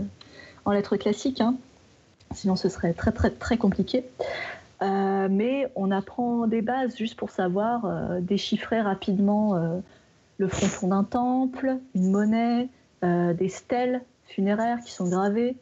en 0.64 0.72
lettres 0.72 0.96
classiques. 0.96 1.42
Hein. 1.42 1.56
Sinon, 2.34 2.56
ce 2.56 2.70
serait 2.70 2.94
très, 2.94 3.12
très, 3.12 3.30
très 3.32 3.58
compliqué. 3.58 4.06
mais 4.82 5.70
on 5.76 5.92
apprend 5.92 6.48
des 6.48 6.62
bases 6.62 6.96
juste 6.96 7.16
pour 7.16 7.30
savoir 7.30 8.20
déchiffrer 8.22 8.82
rapidement 8.82 9.56
le 10.38 10.48
fronton 10.48 10.88
d'un 10.88 11.04
temple, 11.04 11.78
une 11.94 12.12
monnaie, 12.12 12.68
des 13.02 13.50
stèles 13.50 14.02
funéraires 14.26 14.80
qui 14.84 14.92
sont 14.92 15.08
gravées. 15.08 15.56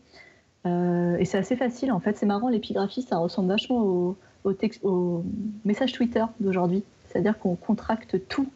et 0.66 1.26
c'est 1.26 1.38
assez 1.38 1.56
facile, 1.56 1.92
en 1.92 2.00
fait. 2.00 2.18
C'est 2.18 2.26
marrant, 2.26 2.50
l'épigraphie, 2.50 3.02
ça 3.02 3.18
ressemble 3.18 3.50
vachement 3.50 3.82
au 3.84 4.18
au, 4.44 5.24
message 5.66 5.94
Twitter 5.94 6.24
d'aujourd'hui. 6.40 6.84
C'est-à-dire 7.08 7.38
qu'on 7.38 7.56
contracte 7.56 8.28
tout 8.28 8.50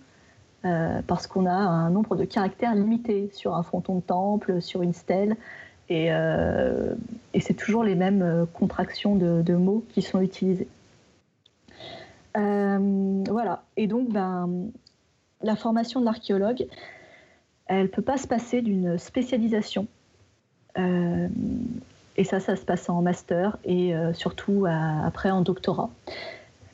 euh, 0.66 1.02
parce 1.06 1.28
qu'on 1.28 1.46
a 1.46 1.54
un 1.54 1.90
nombre 1.90 2.16
de 2.16 2.26
caractères 2.26 2.76
limité 2.76 3.30
sur 3.34 3.56
un 3.56 3.64
fronton 3.64 3.96
de 3.96 4.02
temple, 4.02 4.62
sur 4.62 4.82
une 4.82 4.94
stèle. 4.94 5.36
Et, 5.90 6.12
euh, 6.12 6.94
c'est 7.40 7.54
toujours 7.54 7.84
les 7.84 7.96
mêmes 7.96 8.22
euh, 8.22 8.46
contractions 8.46 9.16
de, 9.16 9.56
mots 9.56 9.86
qui 9.94 10.02
sont 10.02 10.22
utilisées. 10.22 10.68
voilà. 12.36 13.64
Et 13.78 13.88
donc, 13.88 14.10
ben, 14.12 14.70
la 15.42 15.56
formation 15.56 16.00
de 16.00 16.06
l'archéologue, 16.06 16.68
elle 17.68 17.84
ne 17.84 17.88
peut 17.88 18.02
pas 18.02 18.18
se 18.18 18.28
passer 18.28 18.62
d'une 18.62 18.98
spécialisation. 18.98 19.88
Et 22.18 22.24
ça, 22.24 22.40
ça 22.40 22.56
se 22.56 22.66
passe 22.66 22.90
en 22.90 23.02
master 23.02 23.58
et 23.64 23.94
surtout 24.14 24.66
après 24.68 25.32
en 25.32 25.42
doctorat. 25.42 25.90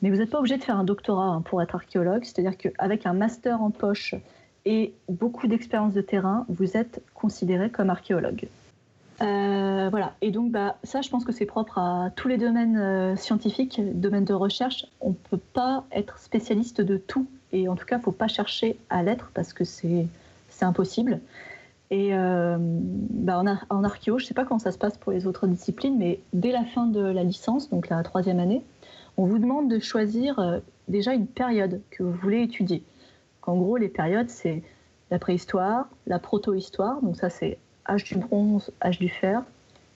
Mais 0.02 0.10
vous 0.10 0.16
n'êtes 0.16 0.30
pas 0.30 0.38
obligé 0.38 0.58
de 0.58 0.62
faire 0.62 0.76
un 0.76 0.84
doctorat 0.84 1.28
hein, 1.28 1.40
pour 1.40 1.62
être 1.62 1.74
archéologue, 1.74 2.24
c'est-à-dire 2.24 2.58
qu'avec 2.58 3.06
un 3.06 3.14
master 3.14 3.62
en 3.62 3.70
poche 3.70 4.14
et 4.66 4.92
beaucoup 5.08 5.46
d'expérience 5.46 5.94
de 5.94 6.02
terrain, 6.02 6.44
vous 6.48 6.76
êtes 6.76 7.02
considéré 7.14 7.70
comme 7.70 7.88
archéologue. 7.88 8.48
Euh, 9.22 9.88
voilà, 9.90 10.12
et 10.20 10.30
donc 10.30 10.50
bah, 10.50 10.76
ça, 10.82 11.00
je 11.00 11.08
pense 11.08 11.24
que 11.24 11.32
c'est 11.32 11.46
propre 11.46 11.78
à 11.78 12.10
tous 12.16 12.28
les 12.28 12.36
domaines 12.36 12.76
euh, 12.76 13.16
scientifiques, 13.16 13.80
domaines 13.98 14.24
de 14.24 14.34
recherche. 14.34 14.86
On 15.00 15.10
ne 15.10 15.14
peut 15.14 15.40
pas 15.52 15.84
être 15.92 16.18
spécialiste 16.18 16.80
de 16.80 16.96
tout, 16.96 17.26
et 17.52 17.68
en 17.68 17.76
tout 17.76 17.86
cas, 17.86 17.96
il 17.96 18.00
ne 18.00 18.04
faut 18.04 18.12
pas 18.12 18.28
chercher 18.28 18.76
à 18.90 19.02
l'être 19.02 19.30
parce 19.32 19.52
que 19.52 19.64
c'est 19.64 20.06
impossible. 20.60 21.20
Et 21.94 22.12
euh, 22.12 22.56
bah, 22.58 23.38
en, 23.38 23.84
archéo, 23.84 24.18
je 24.18 24.24
ne 24.24 24.26
sais 24.26 24.34
pas 24.34 24.44
comment 24.44 24.58
ça 24.58 24.72
se 24.72 24.78
passe 24.78 24.98
pour 24.98 25.12
les 25.12 25.28
autres 25.28 25.46
disciplines, 25.46 25.96
mais 25.96 26.18
dès 26.32 26.50
la 26.50 26.64
fin 26.64 26.88
de 26.88 26.98
la 26.98 27.22
licence, 27.22 27.70
donc 27.70 27.88
la 27.88 28.02
troisième 28.02 28.40
année, 28.40 28.64
on 29.16 29.26
vous 29.26 29.38
demande 29.38 29.70
de 29.70 29.78
choisir 29.78 30.40
euh, 30.40 30.58
déjà 30.88 31.14
une 31.14 31.28
période 31.28 31.80
que 31.92 32.02
vous 32.02 32.10
voulez 32.10 32.42
étudier. 32.42 32.82
En 33.42 33.56
gros, 33.56 33.76
les 33.76 33.86
périodes, 33.86 34.28
c'est 34.28 34.64
la 35.12 35.20
préhistoire, 35.20 35.86
la 36.08 36.18
proto-histoire, 36.18 37.00
donc 37.00 37.16
ça 37.16 37.30
c'est 37.30 37.58
âge 37.88 38.02
du 38.02 38.16
bronze, 38.16 38.72
âge 38.82 38.98
du 38.98 39.08
fer, 39.08 39.44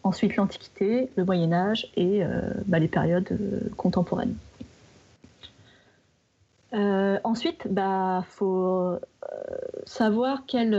ensuite 0.05 0.37
l'Antiquité, 0.37 1.11
le 1.17 1.25
Moyen 1.25 1.53
Âge 1.53 1.91
et 1.97 2.23
euh, 2.23 2.43
bah, 2.67 2.79
les 2.79 2.87
périodes 2.87 3.37
contemporaines. 3.77 4.37
ensuite, 7.25 7.63
il 7.65 7.75
bah, 7.75 8.25
faut 8.29 9.01
savoir 9.85 10.45
quel... 10.47 10.77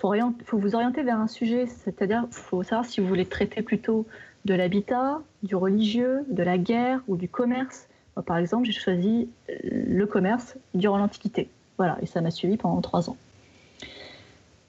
faut, 0.00 0.14
faut 0.44 0.58
vous 0.58 0.74
orienter 0.74 1.02
vers 1.02 1.18
un 1.18 1.28
sujet, 1.28 1.66
c'est-à-dire 1.66 2.26
faut 2.30 2.62
savoir 2.62 2.84
si 2.84 3.00
vous 3.00 3.06
voulez 3.06 3.26
traiter 3.26 3.62
plutôt 3.62 4.06
de 4.44 4.54
l'habitat, 4.54 5.20
du 5.42 5.54
religieux, 5.54 6.24
de 6.28 6.42
la 6.42 6.58
guerre 6.58 7.00
ou 7.08 7.16
du 7.16 7.28
commerce. 7.28 7.88
par 8.26 8.38
exemple, 8.38 8.66
j'ai 8.66 8.72
choisi 8.72 9.28
le 9.62 10.06
commerce 10.06 10.56
durant 10.74 10.98
l'Antiquité. 10.98 11.48
Voilà, 11.78 11.98
et 12.02 12.06
ça 12.06 12.20
m'a 12.20 12.30
suivi 12.30 12.56
pendant 12.56 12.80
trois 12.80 13.08
ans. 13.08 13.16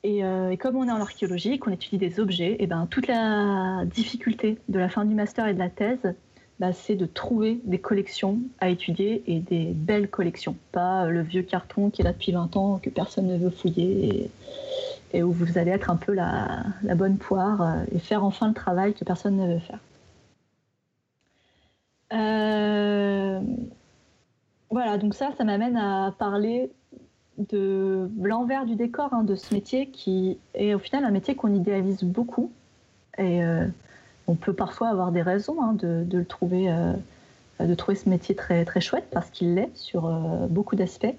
Euh, 0.06 0.50
et, 0.50 0.58
comme 0.58 0.76
on 0.78 0.88
est 0.88 0.92
en 0.92 1.02
archéologie, 1.02 1.60
qu'on 1.60 1.72
étudie 1.72 1.98
des 1.98 2.20
objets, 2.20 2.56
et 2.60 2.68
ben, 2.68 2.88
toute 2.90 3.08
la 3.08 3.84
difficulté 3.86 4.58
de 4.70 4.80
la 4.80 4.90
fin 4.90 5.06
du 5.06 5.14
master 5.14 5.48
et 5.48 5.54
de 5.54 5.60
la 5.60 5.70
thèse, 5.70 6.14
bah, 6.60 6.74
c'est 6.74 6.96
de 6.96 7.06
trouver 7.06 7.60
des 7.64 7.80
collections 7.80 8.40
à 8.60 8.70
étudier 8.70 9.24
et 9.28 9.40
des 9.40 9.74
belles 9.74 10.10
collections. 10.10 10.56
Pas 10.72 11.08
le 11.08 11.22
vieux 11.22 11.44
carton 11.44 11.90
qui 11.90 12.02
est 12.02 12.06
là 12.06 12.14
depuis 12.14 12.32
20 12.32 12.56
ans, 12.56 12.80
que 12.82 12.90
personne 12.90 13.28
ne 13.28 13.38
veut 13.38 13.50
fouiller 13.50 14.30
où 15.20 15.32
vous 15.32 15.58
allez 15.58 15.72
être 15.72 15.90
un 15.90 15.98
peu 15.98 16.14
la, 16.14 16.64
bonne 16.96 17.18
poire 17.18 17.62
euh, 17.62 17.84
et 17.92 18.00
faire 18.00 18.24
enfin 18.24 18.48
le 18.48 18.54
travail 18.54 18.94
que 18.94 19.04
personne 19.04 19.38
ne 19.38 19.54
veut 19.54 19.60
faire. 19.60 19.80
Euh, 22.14 23.40
voilà, 24.70 24.98
donc 24.98 25.14
ça, 25.14 25.32
ça 25.38 25.44
m'amène 25.44 25.78
à 25.78 26.14
parler 26.18 26.72
de 27.38 28.10
l'envers 28.22 28.66
du 28.66 28.76
décor 28.76 29.14
hein, 29.14 29.24
de 29.24 29.36
ce 29.36 29.54
métier 29.54 29.88
qui 29.88 30.38
est 30.54 30.74
au 30.74 30.80
final 30.80 31.06
un 31.06 31.12
métier 31.12 31.36
qu'on 31.36 31.54
idéalise 31.54 32.04
beaucoup. 32.04 32.52
Et 33.18 33.44
euh, 33.44 33.66
on 34.28 34.36
peut 34.36 34.54
parfois 34.54 34.90
avoir 34.90 35.12
des 35.12 35.22
raisons 35.22 35.62
hein, 35.62 35.74
de, 35.74 36.06
le 36.10 36.26
trouver, 36.26 36.74
de 37.60 37.76
trouver 37.76 37.96
ce 37.96 38.08
métier 38.08 38.36
très, 38.36 38.64
très 38.64 38.80
chouette 38.80 39.08
parce 39.12 39.30
qu'il 39.30 39.56
l'est 39.56 39.76
sur 39.76 40.10
beaucoup 40.50 40.76
d'aspects. 40.76 41.16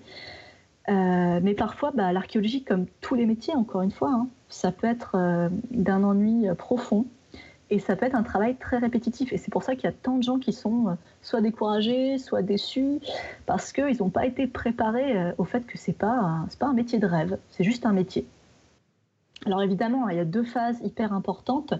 Euh, 0.88 1.40
mais 1.42 1.54
parfois, 1.54 1.92
bah, 1.92 2.12
l'archéologie, 2.12 2.64
comme 2.64 2.86
tous 3.00 3.14
les 3.14 3.26
métiers, 3.26 3.54
encore 3.54 3.82
une 3.82 3.90
fois, 3.90 4.10
hein, 4.10 4.28
ça 4.48 4.72
peut 4.72 4.86
être 4.86 5.12
euh, 5.14 5.48
d'un 5.70 6.02
ennui 6.02 6.48
euh, 6.48 6.54
profond 6.54 7.06
et 7.70 7.78
ça 7.78 7.96
peut 7.96 8.04
être 8.04 8.16
un 8.16 8.22
travail 8.22 8.56
très 8.56 8.78
répétitif. 8.78 9.32
Et 9.32 9.38
c'est 9.38 9.50
pour 9.50 9.62
ça 9.62 9.74
qu'il 9.74 9.84
y 9.84 9.86
a 9.86 9.92
tant 9.92 10.18
de 10.18 10.22
gens 10.22 10.38
qui 10.38 10.52
sont 10.52 10.96
soit 11.22 11.40
découragés, 11.40 12.18
soit 12.18 12.42
déçus, 12.42 12.98
parce 13.46 13.72
qu'ils 13.72 13.96
n'ont 14.00 14.10
pas 14.10 14.26
été 14.26 14.46
préparés 14.46 15.32
au 15.38 15.44
fait 15.44 15.64
que 15.64 15.78
ce 15.78 15.90
n'est 15.90 15.96
pas, 15.96 16.44
pas 16.58 16.66
un 16.66 16.74
métier 16.74 16.98
de 16.98 17.06
rêve, 17.06 17.38
c'est 17.48 17.64
juste 17.64 17.86
un 17.86 17.94
métier. 17.94 18.26
Alors 19.46 19.62
évidemment, 19.62 20.06
il 20.10 20.18
y 20.18 20.20
a 20.20 20.26
deux 20.26 20.44
phases 20.44 20.80
hyper 20.84 21.14
importantes 21.14 21.72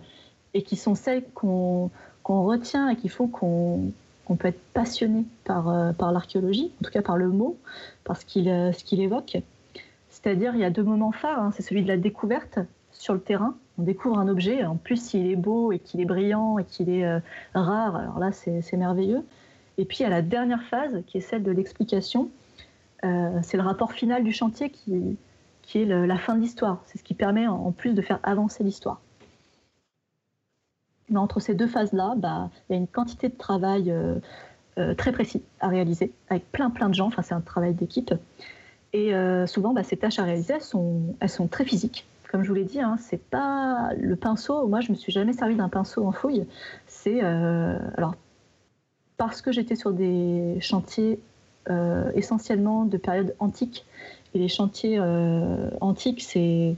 et 0.54 0.62
qui 0.62 0.76
sont 0.76 0.94
celles 0.94 1.24
qu'on 1.34 1.90
retient 2.24 2.88
et 2.88 2.96
qu'il 2.96 3.10
faut 3.10 3.26
qu'on 3.26 3.92
on 4.28 4.36
peut 4.36 4.48
être 4.48 4.60
passionné 4.72 5.24
par, 5.44 5.68
euh, 5.68 5.92
par 5.92 6.12
l'archéologie, 6.12 6.72
en 6.80 6.84
tout 6.84 6.90
cas 6.90 7.02
par 7.02 7.16
le 7.16 7.28
mot, 7.28 7.58
par 8.04 8.16
ce 8.16 8.24
qu'il 8.24 8.48
euh, 8.48 8.72
évoque. 8.92 9.38
C'est-à-dire, 10.10 10.54
il 10.54 10.60
y 10.60 10.64
a 10.64 10.70
deux 10.70 10.82
moments 10.82 11.12
phares. 11.12 11.40
Hein. 11.40 11.50
c'est 11.54 11.62
celui 11.62 11.82
de 11.82 11.88
la 11.88 11.96
découverte 11.96 12.58
sur 12.92 13.14
le 13.14 13.20
terrain. 13.20 13.56
On 13.78 13.82
découvre 13.82 14.18
un 14.18 14.28
objet, 14.28 14.64
en 14.64 14.76
plus, 14.76 14.96
s'il 14.96 15.26
est 15.26 15.36
beau 15.36 15.72
et 15.72 15.78
qu'il 15.78 16.00
est 16.00 16.04
brillant 16.04 16.58
et 16.58 16.64
qu'il 16.64 16.90
est 16.90 17.04
euh, 17.04 17.20
rare, 17.54 17.96
alors 17.96 18.18
là, 18.18 18.30
c'est 18.32 18.76
merveilleux. 18.76 19.24
Et 19.78 19.84
puis, 19.84 20.04
a 20.04 20.10
la 20.10 20.22
dernière 20.22 20.62
phase, 20.64 21.02
qui 21.06 21.18
est 21.18 21.22
celle 21.22 21.42
de 21.42 21.50
l'explication. 21.50 22.28
c'est 23.02 23.56
le 23.56 23.62
rapport 23.62 23.92
final 23.92 24.22
du 24.22 24.32
chantier 24.32 24.68
qui, 24.68 25.16
qui 25.62 25.78
est 25.80 25.86
la 25.86 26.18
fin 26.18 26.34
de 26.34 26.40
l'histoire. 26.42 26.82
C'est 26.84 26.98
ce 26.98 27.02
qui 27.02 27.14
permet, 27.14 27.46
en 27.46 27.72
plus, 27.72 27.94
de 27.94 28.02
faire 28.02 28.20
avancer 28.22 28.62
l'histoire. 28.62 29.00
Mais 31.10 31.18
entre 31.18 31.40
ces 31.40 31.54
deux 31.54 31.66
phases-là, 31.66 32.14
bah, 32.16 32.50
il 32.68 32.72
y 32.72 32.76
a 32.76 32.78
une 32.78 32.86
quantité 32.86 33.28
de 33.28 33.36
travail 33.36 33.90
euh, 33.90 34.16
euh, 34.78 34.94
très 34.94 35.12
précis 35.12 35.42
à 35.60 35.68
réaliser, 35.68 36.12
avec 36.28 36.50
plein 36.52 36.70
plein 36.70 36.88
de 36.88 36.94
gens. 36.94 37.06
Enfin, 37.06 37.22
c'est 37.22 37.34
un 37.34 37.40
travail 37.40 37.74
d'équipe. 37.74 38.14
Et 38.92 39.14
euh, 39.14 39.46
souvent, 39.46 39.72
bah, 39.72 39.82
ces 39.82 39.96
tâches 39.96 40.18
à 40.18 40.24
réaliser, 40.24 40.54
elles 40.54 40.62
sont, 40.62 41.14
elles 41.20 41.28
sont 41.28 41.48
très 41.48 41.64
physiques. 41.64 42.06
Comme 42.30 42.44
je 42.44 42.48
vous 42.48 42.54
l'ai 42.54 42.64
dit, 42.64 42.80
hein, 42.80 42.96
c'est 42.98 43.22
pas 43.22 43.90
le 43.98 44.16
pinceau. 44.16 44.66
Moi, 44.66 44.80
je 44.80 44.90
me 44.90 44.96
suis 44.96 45.12
jamais 45.12 45.34
servi 45.34 45.54
d'un 45.54 45.68
pinceau 45.68 46.06
en 46.06 46.12
fouille. 46.12 46.46
C'est 46.86 47.20
alors 47.20 48.14
parce 49.18 49.42
que 49.42 49.52
j'étais 49.52 49.76
sur 49.76 49.92
des 49.92 50.56
chantiers 50.60 51.20
essentiellement 52.14 52.86
de 52.86 52.96
période 52.96 53.34
antique. 53.38 53.84
Et 54.32 54.38
les 54.38 54.48
chantiers 54.48 54.98
antiques, 55.82 56.22
c'est 56.22 56.74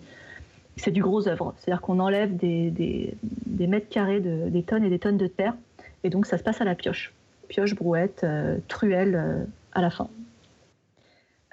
c'est 0.76 0.90
du 0.90 1.02
gros 1.02 1.28
œuvre. 1.28 1.54
C'est-à-dire 1.56 1.80
qu'on 1.80 2.00
enlève 2.00 2.36
des, 2.36 3.16
mètres 3.58 3.88
carrés, 3.88 4.20
de, 4.20 4.48
des 4.48 4.62
tonnes 4.62 4.84
et 4.84 4.90
des 4.90 4.98
tonnes 4.98 5.16
de 5.16 5.26
terre, 5.26 5.54
et 6.02 6.10
donc 6.10 6.26
ça 6.26 6.38
se 6.38 6.42
passe 6.42 6.60
à 6.60 6.64
la 6.64 6.74
pioche. 6.74 7.12
Pioche, 7.48 7.74
brouette, 7.74 8.22
euh, 8.24 8.58
truelle 8.68 9.14
euh, 9.16 9.44
à 9.72 9.82
la 9.82 9.90
fin. 9.90 10.08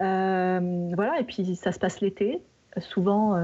Euh, 0.01 0.91
voilà, 0.95 1.19
et 1.19 1.23
puis 1.23 1.55
ça 1.55 1.71
se 1.71 1.79
passe 1.79 2.01
l'été, 2.01 2.41
souvent 2.79 3.37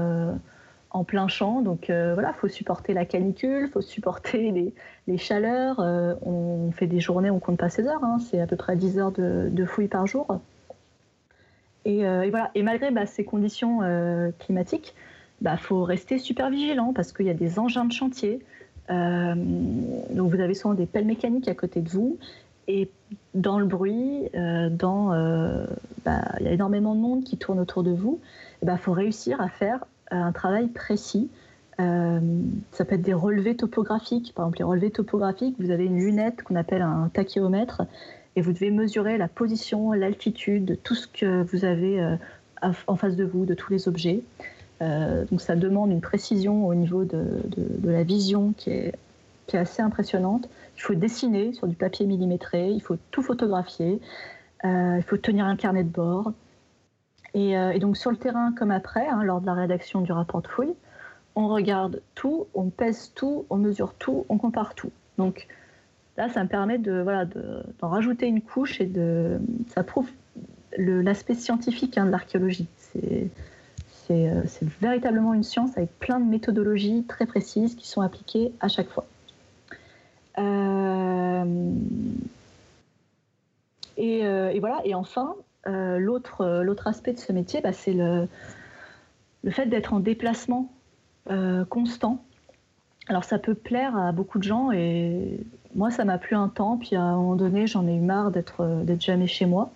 en 0.90 1.04
plein 1.04 1.28
champ. 1.28 1.60
Donc 1.60 1.84
voilà, 1.88 2.32
il 2.34 2.40
faut 2.40 2.48
supporter 2.48 2.94
la 2.94 3.04
canicule, 3.04 3.66
il 3.66 3.70
faut 3.70 3.80
supporter 3.80 4.72
les, 5.06 5.18
chaleurs. 5.18 5.78
on 5.78 6.72
fait 6.72 6.88
des 6.88 6.98
journées, 6.98 7.30
on 7.30 7.38
compte 7.38 7.58
pas 7.58 7.68
ses 7.68 7.86
heures, 7.86 8.02
hein. 8.02 8.18
c'est 8.18 8.40
à 8.40 8.46
peu 8.46 8.56
près 8.56 8.74
10 8.74 8.98
heures 8.98 9.12
de, 9.12 9.48
de 9.52 9.64
fouille 9.64 9.86
par 9.86 10.06
jour. 10.08 10.40
Et, 11.84 12.00
voilà. 12.00 12.50
et 12.56 12.64
malgré 12.64 12.90
bah, 12.90 13.06
ces 13.06 13.24
conditions 13.24 13.78
climatiques, 14.40 14.96
bah, 15.40 15.56
faut 15.56 15.84
rester 15.84 16.18
super 16.18 16.50
vigilant 16.50 16.92
parce 16.92 17.12
qu'il 17.12 17.26
y 17.26 17.30
a 17.30 17.34
des 17.34 17.58
engins 17.58 17.84
de 17.84 17.92
chantier. 17.92 18.40
Euh, 18.90 19.34
donc 20.10 20.32
vous 20.32 20.40
avez 20.40 20.54
souvent 20.54 20.74
des 20.74 20.86
pelles 20.86 21.04
mécaniques 21.04 21.48
à 21.48 21.54
côté 21.54 21.80
de 21.80 21.88
vous. 21.88 22.18
Et 22.66 22.90
dans 23.34 23.58
le 23.58 23.66
bruit, 23.66 24.28
euh, 24.34 24.68
dans, 24.68 25.12
euh, 25.12 25.64
bah, 26.04 26.22
il 26.40 26.46
y 26.46 26.48
a 26.48 26.52
énormément 26.52 26.94
de 26.94 27.00
monde 27.00 27.24
qui 27.24 27.38
tourne 27.38 27.60
autour 27.60 27.82
de 27.82 27.92
vous. 27.92 28.20
Il 28.62 28.66
bah, 28.66 28.76
faut 28.76 28.92
réussir 28.92 29.40
à 29.40 29.48
faire 29.48 29.84
un 30.10 30.32
travail 30.32 30.68
précis. 30.68 31.30
ça 31.78 32.84
peut 32.84 32.96
être 32.96 33.02
des 33.02 33.14
relevés 33.14 33.56
topographiques. 33.56 34.32
Par 34.34 34.46
exemple, 34.46 34.58
les 34.58 34.64
relevés 34.64 34.90
topographiques, 34.90 35.54
vous 35.60 35.70
avez 35.70 35.84
une 35.84 35.98
lunette 35.98 36.42
qu'on 36.42 36.56
appelle 36.56 36.82
un 36.82 37.10
tachyomètre 37.12 37.82
et 38.36 38.40
vous 38.40 38.52
devez 38.52 38.70
mesurer 38.70 39.18
la 39.18 39.28
position, 39.28 39.92
l'altitude 39.92 40.64
de 40.64 40.74
tout 40.74 40.94
ce 40.94 41.06
que 41.06 41.42
vous 41.42 41.64
avez 41.64 42.16
en 42.86 42.96
face 42.96 43.16
de 43.16 43.24
vous, 43.24 43.44
de 43.44 43.54
tous 43.54 43.72
les 43.72 43.86
objets. 43.86 44.22
Euh, 44.80 45.24
donc 45.24 45.40
ça 45.40 45.56
demande 45.56 45.90
une 45.90 46.00
précision 46.00 46.66
au 46.66 46.74
niveau 46.74 47.04
de, 47.04 47.42
la 47.84 48.02
vision 48.02 48.52
qui 48.56 48.70
est, 48.70 48.94
assez 49.54 49.80
impressionnante. 49.80 50.48
Il 50.76 50.82
faut 50.82 50.94
dessiner 50.94 51.54
sur 51.54 51.66
du 51.66 51.74
papier 51.74 52.04
millimétré, 52.04 52.68
il 52.68 52.82
faut 52.82 52.96
tout 53.10 53.22
photographier, 53.22 53.98
euh, 54.66 54.96
il 54.98 55.02
faut 55.02 55.16
tenir 55.16 55.46
un 55.46 55.56
carnet 55.56 55.84
de 55.84 55.88
bord. 55.88 56.32
Euh, 57.34 57.70
et, 57.70 57.78
donc 57.78 57.96
sur 57.96 58.10
le 58.10 58.18
terrain 58.18 58.52
comme 58.52 58.70
après, 58.70 59.08
hein, 59.08 59.22
lors 59.22 59.40
de 59.40 59.46
la 59.46 59.54
rédaction 59.54 60.02
du 60.02 60.12
rapport 60.12 60.42
de 60.42 60.48
fouille, 60.48 60.74
on 61.34 61.48
regarde 61.48 62.02
tout, 62.14 62.46
on 62.52 62.68
pèse 62.68 63.12
tout, 63.14 63.46
on 63.48 63.56
mesure 63.56 63.94
tout, 63.94 64.26
on 64.28 64.36
compare 64.36 64.74
tout. 64.74 64.90
Donc 65.16 65.46
là, 66.18 66.28
ça 66.28 66.42
me 66.42 66.48
permet 66.48 66.76
de 66.76 67.00
voilà 67.00 67.24
d'en 67.24 67.88
rajouter 67.88 68.26
une 68.26 68.42
couche 68.42 68.82
et 68.82 68.86
de 68.86 69.40
ça 69.68 69.82
prouve 69.82 70.10
l'aspect 70.76 71.34
scientifique 71.34 71.96
hein, 71.96 72.04
de 72.04 72.10
l'archéologie. 72.10 72.68
Euh, 72.96 73.24
c'est 74.08 74.68
véritablement 74.80 75.34
une 75.34 75.42
science 75.42 75.76
avec 75.76 75.96
plein 75.98 76.18
de 76.18 76.24
méthodologies 76.24 77.04
très 77.06 77.26
précises 77.26 77.74
qui 77.74 77.86
sont 77.86 78.00
appliquées 78.00 78.52
à 78.60 78.68
chaque 78.68 78.88
fois. 78.88 79.06
Euh, 80.38 81.44
Et, 83.96 84.60
voilà. 84.60 84.80
Et 84.84 84.94
enfin, 84.94 85.34
l'autre 85.66 86.86
aspect 86.86 87.12
de 87.12 87.18
ce 87.18 87.32
métier, 87.32 87.60
bah, 87.60 87.72
c'est 87.72 87.92
le, 87.92 88.28
fait 89.50 89.66
d'être 89.66 89.92
en 89.92 90.00
déplacement 90.00 90.70
constant. 91.68 92.24
Alors 93.08 93.24
ça 93.24 93.38
peut 93.38 93.54
plaire 93.54 93.96
à 93.96 94.12
beaucoup 94.12 94.38
de 94.38 94.44
gens 94.44 94.70
et 94.70 95.40
moi 95.74 95.90
ça 95.90 96.04
m'a 96.04 96.18
plu 96.18 96.36
un 96.36 96.48
temps, 96.48 96.76
puis 96.76 96.94
à 96.94 97.00
un 97.00 97.16
moment 97.16 97.36
donné 97.36 97.66
j'en 97.66 97.86
ai 97.86 97.94
eu 97.94 98.00
marre 98.00 98.30
d'être 98.30 98.84
jamais 99.00 99.26
chez 99.26 99.46
moi. 99.46 99.70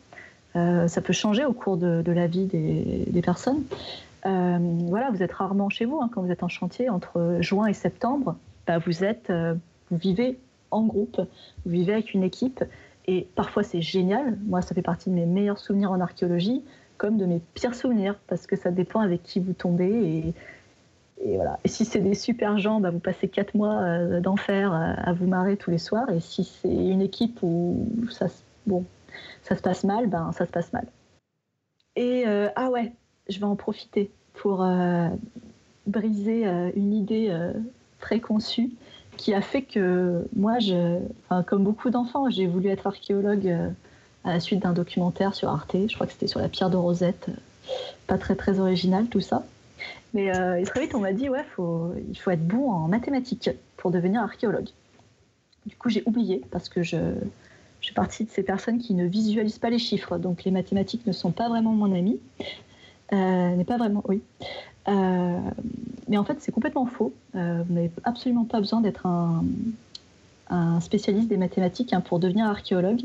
ça 0.55 1.01
peut 1.03 1.15
changer 1.15 1.45
au 1.45 1.55
cours 1.55 1.79
de, 1.79 2.13
la 2.13 2.27
vie 2.27 2.47
des 2.47 3.23
personnes. 3.23 3.65
Euh, 4.25 4.59
voilà, 4.89 5.11
vous 5.11 5.23
êtes 5.23 5.33
rarement 5.33 5.69
chez 5.69 5.85
vous 5.85 6.01
hein, 6.01 6.09
quand 6.13 6.23
vous 6.23 6.31
êtes 6.31 6.43
en 6.43 6.49
chantier 6.49 6.89
entre 6.89 7.39
juin 7.41 7.67
et 7.67 7.73
septembre. 7.73 8.37
Bah, 8.67 8.79
vous 8.79 9.03
êtes, 9.05 9.31
euh, 9.31 9.55
vous 9.91 9.97
vivez 9.97 10.39
en 10.71 10.85
groupe, 10.85 11.21
vous 11.65 11.71
vivez 11.71 11.93
avec 11.93 12.15
une 12.15 12.23
équipe, 12.23 12.65
et 13.07 13.27
parfois 13.35 13.63
c'est 13.63 13.83
génial. 13.83 14.39
Moi, 14.45 14.63
ça 14.63 14.75
fait 14.75 14.83
partie 14.83 15.11
de 15.11 15.15
mes 15.15 15.27
meilleurs 15.27 15.59
souvenirs 15.59 15.91
en 15.91 16.01
archéologie, 16.01 16.63
comme 16.99 17.19
de 17.19 17.27
mes 17.27 17.41
pires 17.55 17.75
souvenirs, 17.75 18.17
parce 18.29 18.47
que 18.47 18.55
ça 18.55 18.71
dépend 18.71 19.01
avec 19.01 19.23
qui 19.23 19.41
vous 19.41 19.53
tombez 19.53 20.35
et, 21.25 21.37
voilà. 21.37 21.59
Et 21.63 21.69
si 21.69 21.85
c'est 21.85 22.01
des 22.01 22.15
super 22.15 22.59
gens, 22.59 22.81
bah, 22.81 22.91
vous 22.91 22.99
passez 22.99 23.29
quatre 23.29 23.55
mois 23.55 23.75
euh, 23.75 24.21
d'enfer 24.21 24.73
à, 24.73 25.13
vous 25.13 25.27
marrer 25.27 25.57
tous 25.57 25.71
les 25.71 25.79
soirs. 25.79 26.09
Et 26.11 26.19
si 26.19 26.43
c'est 26.43 26.69
une 26.69 27.01
équipe 27.01 27.39
où 27.43 27.87
ça, 28.11 28.27
bon, 28.67 28.85
ça 29.43 29.57
se 29.57 29.63
passe 29.63 29.85
mal, 29.85 30.09
ben 30.09 30.33
ça 30.33 30.47
se 30.47 30.51
passe 30.51 30.73
mal. 30.73 30.87
Et 31.95 32.25
ah 32.27 32.71
ouais, 32.71 32.93
je 33.29 33.39
vais 33.39 33.45
en 33.45 33.57
profiter 33.57 34.11
pour 34.35 34.63
euh, 34.63 35.09
briser 35.87 36.47
euh, 36.47 36.71
une 36.75 36.93
idée 36.95 37.29
euh, 37.31 37.53
préconçue 38.01 38.71
qui 39.17 39.35
a 39.35 39.41
fait 39.41 39.63
que 39.63 40.27
moi, 40.35 40.57
comme 41.47 41.65
beaucoup 41.65 41.91
d'enfants, 41.91 42.31
j'ai 42.31 42.47
voulu 42.47 42.71
être 42.71 42.87
archéologue 42.87 43.47
à 44.25 44.33
la 44.33 44.41
suite 44.41 44.61
d'un 44.63 44.73
documentaire 44.73 45.35
sur 45.35 45.51
Arte. 45.51 45.77
Je 45.87 45.95
crois 45.95 46.07
que 46.07 46.13
c'était 46.13 46.27
sur 46.27 46.41
la 46.41 46.49
pierre 46.49 46.71
de 46.71 46.79
Rosette. 46.79 47.29
Pas 48.07 48.17
très 48.17 48.35
très 48.35 48.59
original 48.59 49.07
tout 49.09 49.21
ça. 49.21 49.45
Mais 50.15 50.33
très 50.65 50.81
vite, 50.81 50.95
on 50.95 51.01
m'a 51.01 51.13
dit 51.13 51.29
ouais, 51.29 51.45
faut, 51.55 51.93
il 52.11 52.19
faut 52.19 52.31
être 52.31 52.45
bon 52.45 52.71
en 52.71 52.89
mathématiques 52.89 53.51
pour 53.77 53.91
devenir 53.91 54.23
archéologue. 54.23 54.71
Du 55.67 55.77
coup, 55.77 55.91
j'ai 55.91 56.03
oublié 56.07 56.41
parce 56.51 56.71
que 56.71 56.83
je, 56.83 56.97
je 57.81 57.85
suis 57.85 57.95
partie 57.95 58.25
de 58.25 58.31
ces 58.31 58.43
personnes 58.43 58.79
qui 58.79 58.95
ne 58.95 59.05
visualisent 59.05 59.59
pas 59.59 59.71
les 59.71 59.79
chiffres, 59.79 60.17
donc 60.17 60.43
les 60.45 60.51
mathématiques 60.51 61.07
ne 61.07 61.13
sont 61.13 61.33
pas 61.33 61.51
vraiment 61.51 61.73
mon 61.73 61.95
ami. 61.95 62.19
Euh, 63.13 63.57
n'est 63.57 63.65
pas 63.65 63.77
vraiment, 63.77 64.03
oui. 64.09 64.23
Euh, 64.89 65.39
mais 66.09 66.17
en 66.17 66.25
fait, 66.25 66.37
c'est 66.41 66.53
complètement 66.53 66.87
faux. 66.87 67.13
Euh, 67.35 67.63
vous 67.67 67.75
n'avez 67.75 67.91
absolument 68.05 68.45
pas 68.45 68.59
besoin 68.59 68.81
d'être 68.81 69.07
un, 69.07 69.45
spécialiste 70.81 71.29
des 71.29 71.39
mathématiques 71.39 71.95
hein, 71.95 72.03
pour 72.03 72.19
devenir 72.19 72.47
archéologue. 72.47 73.05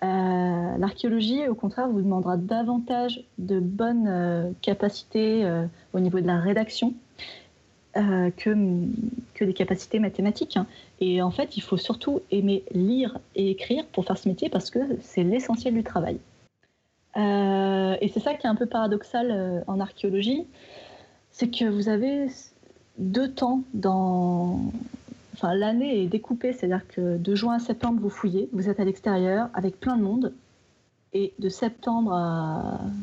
L'archéologie, 0.00 1.46
au 1.46 1.54
contraire, 1.54 1.88
vous 1.88 2.00
demandera 2.00 2.36
davantage 2.36 3.22
de 3.38 3.60
bonnes 3.60 4.54
capacités 4.62 5.46
au 5.92 6.00
niveau 6.00 6.18
de 6.20 6.26
la 6.26 6.40
rédaction 6.40 6.94
que, 7.94 8.86
que 9.34 9.44
des 9.44 9.52
capacités 9.52 9.98
mathématiques. 9.98 10.56
Hein. 10.56 10.66
Et 11.00 11.20
en 11.20 11.30
fait, 11.30 11.58
il 11.58 11.60
faut 11.60 11.76
surtout 11.76 12.20
aimer 12.30 12.64
lire 12.72 13.18
et 13.36 13.50
écrire 13.50 13.84
pour 13.92 14.06
faire 14.06 14.16
ce 14.16 14.28
métier 14.28 14.48
parce 14.48 14.70
que 14.70 14.78
c'est 15.02 15.24
l'essentiel 15.24 15.74
du 15.74 15.84
travail. 15.84 16.18
Euh, 17.16 17.96
et 18.00 18.08
c'est 18.08 18.20
ça 18.20 18.34
qui 18.34 18.46
est 18.46 18.50
un 18.50 18.54
peu 18.54 18.66
paradoxal 18.66 19.30
euh, 19.30 19.60
en 19.66 19.80
archéologie, 19.80 20.46
c'est 21.30 21.48
que 21.48 21.64
vous 21.64 21.88
avez 21.88 22.28
deux 22.98 23.30
temps 23.30 23.62
dans. 23.74 24.60
Enfin, 25.34 25.54
l'année 25.54 26.02
est 26.02 26.06
découpée, 26.06 26.52
c'est-à-dire 26.52 26.86
que 26.88 27.16
de 27.16 27.34
juin 27.34 27.54
à 27.54 27.58
septembre, 27.58 28.00
vous 28.00 28.10
fouillez, 28.10 28.48
vous 28.52 28.68
êtes 28.68 28.80
à 28.80 28.84
l'extérieur 28.84 29.48
avec 29.54 29.80
plein 29.80 29.96
de 29.96 30.02
monde, 30.02 30.32
et 31.14 31.32
de 31.38 31.48
septembre 31.48 32.10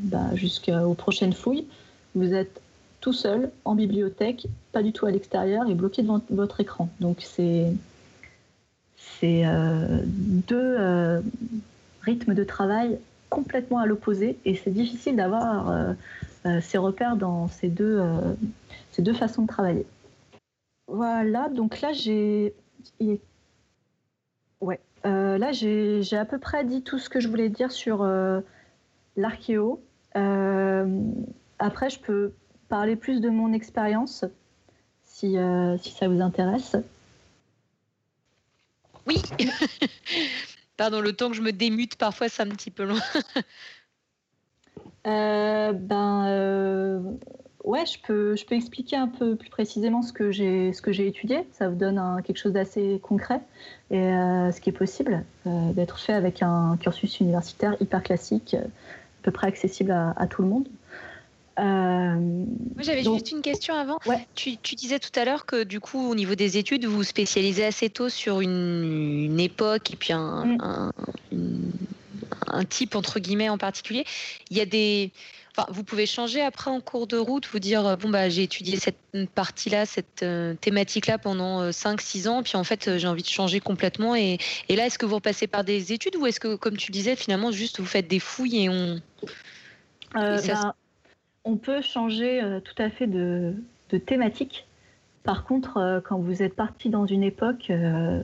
bah, 0.03 0.35
jusqu'aux 0.35 0.93
prochaines 0.93 1.33
fouilles, 1.33 1.67
vous 2.15 2.33
êtes 2.33 2.61
tout 3.01 3.13
seul 3.13 3.51
en 3.65 3.75
bibliothèque, 3.75 4.47
pas 4.71 4.83
du 4.83 4.91
tout 4.91 5.05
à 5.05 5.11
l'extérieur 5.11 5.69
et 5.69 5.73
bloqué 5.73 6.01
devant 6.01 6.21
votre 6.29 6.59
écran. 6.59 6.89
Donc 6.99 7.17
c'est 7.21 7.71
c'est 8.97 9.45
euh, 9.45 10.01
deux 10.05 11.21
rythmes 12.01 12.33
de 12.33 12.43
travail 12.43 12.99
complètement 13.29 13.79
à 13.79 13.85
l'opposé 13.85 14.37
et 14.45 14.55
c'est 14.55 14.71
difficile 14.71 15.15
d'avoir 15.15 15.69
euh, 15.69 15.93
euh, 16.45 16.61
ces 16.61 16.77
repères 16.77 17.15
dans 17.15 17.47
ces 17.47 17.69
deux, 17.69 17.99
euh, 17.99 18.33
ces 18.91 19.01
deux 19.01 19.13
façons 19.13 19.43
de 19.43 19.47
travailler. 19.47 19.85
Voilà, 20.87 21.49
donc 21.49 21.81
là 21.81 21.93
j'ai. 21.93 22.53
Ouais. 24.61 24.79
là 25.03 25.51
j'ai 25.51 26.17
à 26.17 26.25
peu 26.25 26.39
près 26.39 26.65
dit 26.65 26.81
tout 26.81 26.99
ce 26.99 27.09
que 27.09 27.19
je 27.19 27.27
voulais 27.27 27.49
dire 27.49 27.71
sur 27.71 28.03
l'archéo. 29.15 29.81
après, 30.15 31.89
je 31.89 31.99
peux 31.99 32.33
parler 32.67 32.95
plus 32.95 33.21
de 33.21 33.29
mon 33.29 33.53
expérience 33.53 34.25
si, 35.03 35.37
si 35.79 35.91
ça 35.91 36.07
vous 36.07 36.21
intéresse. 36.21 36.75
Oui 39.05 39.21
Pardon, 40.79 41.01
le 41.01 41.11
temps 41.11 41.29
que 41.29 41.35
je 41.35 41.41
me 41.41 41.51
démute, 41.51 41.97
parfois, 41.97 42.29
c'est 42.29 42.41
un 42.41 42.47
petit 42.47 42.71
peu 42.71 42.85
long. 42.85 42.95
Euh, 45.07 45.71
ben, 45.71 46.27
euh, 46.27 46.99
ouais, 47.63 47.85
je 47.85 47.97
peux, 48.05 48.35
je 48.35 48.45
peux 48.45 48.55
expliquer 48.55 48.97
un 48.97 49.07
peu 49.07 49.37
plus 49.37 49.49
précisément 49.49 50.01
ce 50.01 50.11
que 50.11 50.29
j'ai, 50.29 50.73
ce 50.73 50.81
que 50.81 50.91
j'ai 50.91 51.07
étudié. 51.07 51.47
Ça 51.53 51.69
vous 51.69 51.75
donne 51.75 52.21
quelque 52.25 52.37
chose 52.37 52.51
d'assez 52.51 52.99
concret 53.01 53.39
et 53.91 53.97
euh, 53.97 54.51
ce 54.51 54.59
qui 54.59 54.69
est 54.69 54.73
possible 54.73 55.23
d'être 55.45 55.99
fait 55.99 56.11
avec 56.11 56.43
un 56.43 56.75
cursus 56.77 57.21
universitaire 57.21 57.77
hyper 57.79 58.03
classique, 58.03 58.55
à 58.55 58.67
peu 59.23 59.31
près 59.31 59.47
accessible 59.47 59.91
à 59.91 60.27
tout 60.27 60.41
le 60.41 60.49
monde. 60.49 60.67
Euh, 61.59 62.45
j'avais 62.77 63.03
juste 63.03 63.31
une 63.31 63.41
question 63.41 63.75
avant. 63.75 63.99
Tu, 64.35 64.57
disais 64.75 64.99
tout 64.99 65.17
à 65.19 65.25
l'heure 65.25 65.45
que 65.45 65.63
du 65.63 65.79
coup, 65.79 66.09
au 66.09 66.15
niveau 66.15 66.35
des 66.35 66.57
études, 66.57 66.85
vous 66.85 66.97
vous 66.97 67.03
spécialisez 67.03 67.65
assez 67.65 67.89
tôt 67.89 68.09
sur 68.09 68.41
une, 68.41 69.39
époque 69.39 69.91
et 69.91 69.95
puis 69.95 70.13
mm. 70.13 70.91
un, 72.47 72.65
type 72.65 72.95
entre 72.95 73.19
guillemets 73.19 73.49
en 73.49 73.57
particulier. 73.57 74.05
Il 74.49 74.57
y 74.57 74.61
a 74.61 74.65
des, 74.65 75.11
vous 75.69 75.83
pouvez 75.83 76.05
changer 76.05 76.41
après 76.41 76.71
en 76.71 76.79
cours 76.79 77.07
de 77.07 77.17
route, 77.17 77.47
vous 77.51 77.59
dire 77.59 77.97
bon 77.97 78.09
bah 78.09 78.29
j'ai 78.29 78.43
étudié 78.43 78.77
cette 78.77 78.97
partie-là, 79.35 79.85
cette 79.85 80.23
euh, 80.23 80.53
thématique-là 80.55 81.17
pendant 81.17 81.69
5-6 81.69 82.27
euh, 82.27 82.31
ans, 82.31 82.43
puis 82.43 82.55
en 82.55 82.63
fait 82.63 82.97
j'ai 82.97 83.07
envie 83.07 83.23
de 83.23 83.27
changer 83.27 83.59
complètement. 83.59 84.15
Et, 84.15 84.37
là, 84.69 84.85
est-ce 84.85 84.97
que 84.97 85.05
vous 85.05 85.15
repassez 85.15 85.47
par 85.47 85.63
des 85.63 85.93
études 85.93 86.15
ou 86.15 86.25
est-ce 86.25 86.39
que, 86.39 86.55
comme 86.55 86.77
tu 86.77 86.91
disais, 86.91 87.15
finalement 87.15 87.51
juste 87.51 87.79
vous 87.79 87.85
faites 87.85 88.07
des 88.07 88.19
fouilles 88.19 88.63
et 88.63 88.69
on 88.69 89.01
on 91.45 91.57
peut 91.57 91.81
changer 91.81 92.41
euh, 92.41 92.59
tout 92.59 92.79
à 92.81 92.89
fait 92.89 93.07
de, 93.07 93.55
thématique. 94.05 94.67
Par 95.23 95.45
contre, 95.45 95.77
euh, 95.77 95.99
quand 96.01 96.19
vous 96.19 96.43
êtes 96.43 96.55
parti 96.55 96.89
dans 96.89 97.05
une 97.05 97.23
époque, 97.23 97.67
euh, 97.69 98.21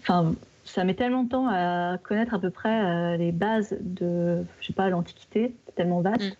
enfin, 0.00 0.34
ça 0.64 0.84
met 0.84 0.94
tellement 0.94 1.24
de 1.24 1.28
temps 1.28 1.48
à 1.48 1.98
connaître 2.02 2.34
à 2.34 2.38
peu 2.38 2.50
près 2.50 3.16
les 3.16 3.32
bases 3.32 3.76
de, 3.80 4.44
je 4.60 4.66
sais 4.66 4.72
pas, 4.72 4.90
l'Antiquité, 4.90 5.54
c'est 5.66 5.74
tellement 5.74 6.02
vaste. 6.02 6.22
Mm. 6.22 6.34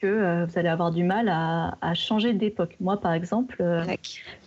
que 0.00 0.44
vous 0.46 0.58
allez 0.58 0.70
avoir 0.70 0.90
du 0.90 1.04
mal 1.04 1.28
à, 1.28 1.94
changer 1.94 2.32
d'époque. 2.32 2.76
Moi, 2.80 2.98
par 2.98 3.12
exemple, 3.12 3.62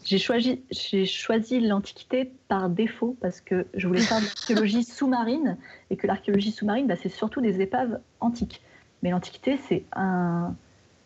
j'ai 0.03 0.17
choisi, 0.17 0.63
choisi 1.05 1.59
l'Antiquité 1.59 2.31
par 2.47 2.69
défaut 2.69 3.15
parce 3.21 3.41
que 3.41 3.67
je 3.75 3.87
voulais 3.87 4.01
faire 4.01 4.21
de 4.21 4.25
l'archéologie 4.35 4.83
sous-marine 4.83 5.57
et 5.91 5.97
que 5.97 6.07
l'archéologie 6.07 6.51
sous-marine, 6.51 6.87
bah, 6.87 6.95
c'est 6.95 7.09
surtout 7.09 7.41
des 7.41 7.61
épaves 7.61 7.99
antiques. 8.21 8.63
Mais 9.01 9.11
l'Antiquité, 9.11 9.57
c'est 9.67 9.83
un, 9.93 10.55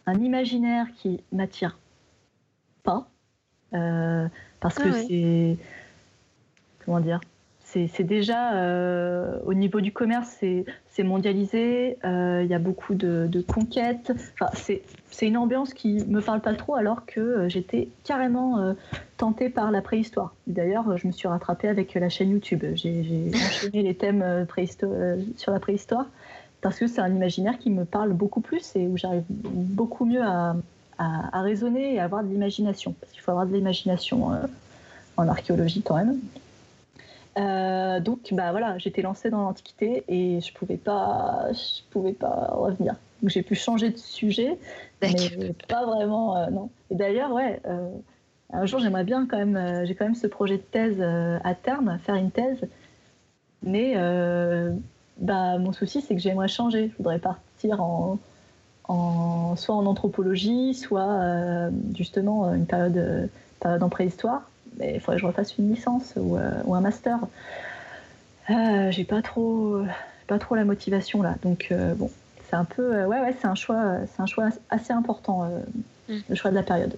imaginaire 0.07 0.87
qui 0.95 1.23
m'attire 1.31 1.77
pas. 2.83 3.07
Euh, 3.73 4.27
parce 4.59 4.75
que 4.75 4.89
ah 4.89 4.93
c'est. 5.07 5.57
Comment 6.83 6.99
dire 6.99 7.19
c'est 7.89 8.05
déjà 8.05 8.53
euh, 8.53 9.37
au 9.45 9.53
niveau 9.53 9.81
du 9.81 9.91
commerce, 9.91 10.41
c'est 10.87 11.03
mondialisé. 11.03 11.97
Euh, 12.05 12.41
il 12.41 12.49
y 12.49 12.53
a 12.53 12.59
beaucoup 12.59 12.95
de, 12.95 13.43
conquêtes. 13.45 14.13
Enfin, 14.39 14.49
c'est 14.53 15.27
une 15.27 15.35
ambiance 15.35 15.73
qui 15.73 16.05
me 16.05 16.21
parle 16.21 16.39
pas 16.39 16.53
trop, 16.53 16.75
alors 16.75 17.05
que 17.05 17.49
j'étais 17.49 17.89
carrément 18.05 18.73
tentée 19.17 19.49
par 19.49 19.71
la 19.71 19.81
préhistoire. 19.81 20.33
D'ailleurs, 20.47 20.97
je 20.97 21.05
me 21.05 21.11
suis 21.11 21.27
rattrapée 21.27 21.67
avec 21.67 21.93
la 21.95 22.07
chaîne 22.07 22.29
YouTube. 22.29 22.63
J'ai 22.75 23.29
enchaîné 23.33 23.81
les 23.83 23.95
thèmes 23.95 24.47
sur 25.35 25.51
la 25.51 25.59
préhistoire 25.59 26.05
parce 26.65 26.79
que 26.79 26.87
c'est 26.87 26.99
un 26.99 27.13
imaginaire 27.13 27.59
qui 27.59 27.69
me 27.69 27.85
parle 27.85 28.13
beaucoup 28.13 28.41
plus 28.41 28.75
et 28.75 28.87
où 28.87 28.97
j'arrive 28.97 29.21
beaucoup 29.29 30.03
mieux 30.03 30.23
à, 30.23 30.55
raisonner 31.33 31.93
et 31.93 31.99
à 31.99 32.05
avoir 32.05 32.23
de 32.23 32.29
l'imagination. 32.29 32.95
Parce 32.99 33.11
qu'il 33.11 33.21
faut 33.21 33.29
avoir 33.29 33.45
de 33.45 33.53
l'imagination 33.53 34.33
euh, 34.33 34.37
en 35.15 35.27
archéologie 35.27 35.83
quand 35.83 35.95
même. 35.95 36.17
Euh, 37.37 37.99
donc 37.99 38.29
bah 38.31 38.49
voilà, 38.49 38.79
j'étais 38.79 39.03
lancée 39.03 39.29
dans 39.29 39.41
l'Antiquité 39.41 40.05
et 40.07 40.41
je 40.41 40.51
pouvais 40.53 40.77
pas, 40.77 41.49
je 41.51 41.83
pouvais 41.91 42.13
pas 42.13 42.49
revenir. 42.53 42.95
Donc 43.21 43.29
j'ai 43.29 43.43
pu 43.43 43.53
changer 43.53 43.91
de 43.91 43.97
sujet, 43.97 44.57
mais 45.03 45.13
pas 45.67 45.85
vraiment 45.85 46.35
euh, 46.35 46.49
non. 46.49 46.71
Et 46.89 46.95
d'ailleurs 46.95 47.31
ouais, 47.31 47.61
un 48.51 48.65
jour 48.65 48.79
j'aimerais 48.79 49.03
bien 49.03 49.27
quand 49.27 49.37
même, 49.37 49.85
j'ai 49.85 49.93
quand 49.93 50.05
même 50.05 50.15
ce 50.15 50.25
projet 50.25 50.57
de 50.57 50.63
thèse 50.63 50.99
à 50.99 51.53
terme, 51.53 51.99
faire 52.03 52.15
une 52.15 52.31
thèse, 52.31 52.65
mais 53.61 53.93
bah, 55.17 55.57
mon 55.57 55.73
souci, 55.73 56.01
c'est 56.01 56.15
que 56.15 56.21
j'aimerais 56.21 56.47
changer. 56.47 56.89
Je 56.89 56.97
voudrais 56.97 57.19
partir 57.19 57.81
en, 57.81 58.19
en, 58.87 59.55
soit 59.55 59.75
en 59.75 59.85
anthropologie, 59.85 60.73
soit 60.73 61.69
justement 61.95 62.53
une 62.53 62.65
période, 62.65 63.29
période 63.59 63.83
en 63.83 63.89
préhistoire. 63.89 64.49
Mais 64.77 64.95
il 64.95 64.99
faudrait 64.99 65.15
que 65.15 65.21
je 65.21 65.27
refasse 65.27 65.57
une 65.57 65.73
licence 65.73 66.13
ou, 66.17 66.37
ou 66.65 66.75
un 66.75 66.81
master. 66.81 67.19
j'ai 68.49 69.05
pas 69.05 69.21
trop, 69.21 69.81
pas 70.27 70.39
trop 70.39 70.55
la 70.55 70.65
motivation 70.65 71.21
là. 71.21 71.35
Donc 71.43 71.73
bon, 71.95 72.11
c'est 72.49 72.55
un 72.55 72.65
peu, 72.65 73.05
ouais, 73.05 73.21
ouais, 73.21 73.35
c'est 73.39 73.47
un 73.47 73.55
choix, 73.55 73.99
c'est 74.13 74.21
un 74.21 74.25
choix 74.25 74.49
assez 74.69 74.93
important, 74.93 75.49
mm. 76.09 76.13
le 76.29 76.35
choix 76.35 76.51
de 76.51 76.55
la 76.55 76.63
période. 76.63 76.95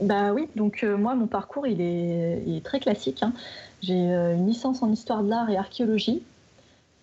Euh, 0.00 0.06
bah 0.06 0.32
oui, 0.32 0.48
donc 0.56 0.82
euh, 0.82 0.96
moi, 0.96 1.14
mon 1.14 1.26
parcours, 1.26 1.66
il 1.66 1.80
est, 1.80 2.64
très 2.64 2.80
classique. 2.80 3.22
Hein. 3.22 3.32
J'ai 3.82 4.10
euh, 4.12 4.34
une 4.34 4.46
licence 4.46 4.82
en 4.82 4.90
histoire 4.90 5.22
de 5.22 5.28
l'art 5.28 5.50
et 5.50 5.56
archéologie, 5.56 6.22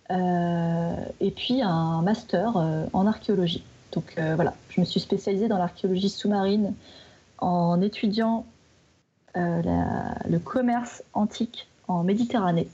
et 0.09 1.31
puis 1.31 1.61
un 1.63 2.01
master 2.03 2.55
en 2.93 3.07
archéologie. 3.07 3.63
Donc 3.93 4.13
voilà, 4.35 4.53
je 4.69 4.79
me 4.79 4.85
suis 4.85 4.99
spécialisée 4.99 5.47
dans 5.47 5.57
l'archéologie 5.57 6.09
sous-marine 6.09 6.75
en 7.39 7.81
étudiant 7.81 8.45
le 9.33 10.37
commerce 10.37 11.03
antique 11.13 11.67
en 11.87 12.03
Méditerranée. 12.03 12.67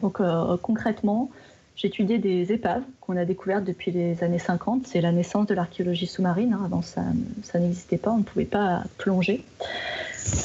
Donc 0.00 0.20
concrètement, 0.62 1.30
J'étudiais 1.76 2.18
des 2.18 2.52
épaves 2.52 2.84
qu'on 3.00 3.16
a 3.16 3.24
découvertes 3.24 3.64
depuis 3.64 3.90
les 3.90 4.22
années 4.22 4.38
50. 4.38 4.86
C'est 4.86 5.00
la 5.00 5.10
naissance 5.10 5.46
de 5.46 5.54
l'archéologie 5.54 6.06
sous-marine. 6.06 6.52
Hein. 6.52 6.62
Avant, 6.64 6.82
ça, 6.82 7.02
ça 7.42 7.58
n'existait 7.58 7.98
pas. 7.98 8.12
On 8.12 8.18
ne 8.18 8.22
pouvait 8.22 8.44
pas 8.44 8.84
plonger. 8.96 9.44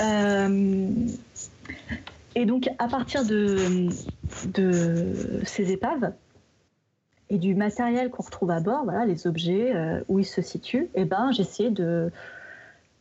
Euh, 0.01 0.87
et 2.35 2.45
donc, 2.45 2.69
à 2.79 2.87
partir 2.87 3.25
de, 3.25 3.89
ces 5.43 5.71
épaves 5.71 6.13
et 7.29 7.37
du 7.37 7.53
matériel 7.53 8.09
qu'on 8.09 8.23
retrouve 8.23 8.51
à 8.51 8.59
bord, 8.59 8.83
voilà, 8.85 9.05
les 9.05 9.27
objets, 9.27 9.75
euh, 9.75 10.01
où 10.07 10.19
ils 10.19 10.25
se 10.25 10.41
situent, 10.41 10.89
eh 10.95 11.05
ben, 11.05 11.31
j'essayais 11.31 11.69
de, 11.69 12.11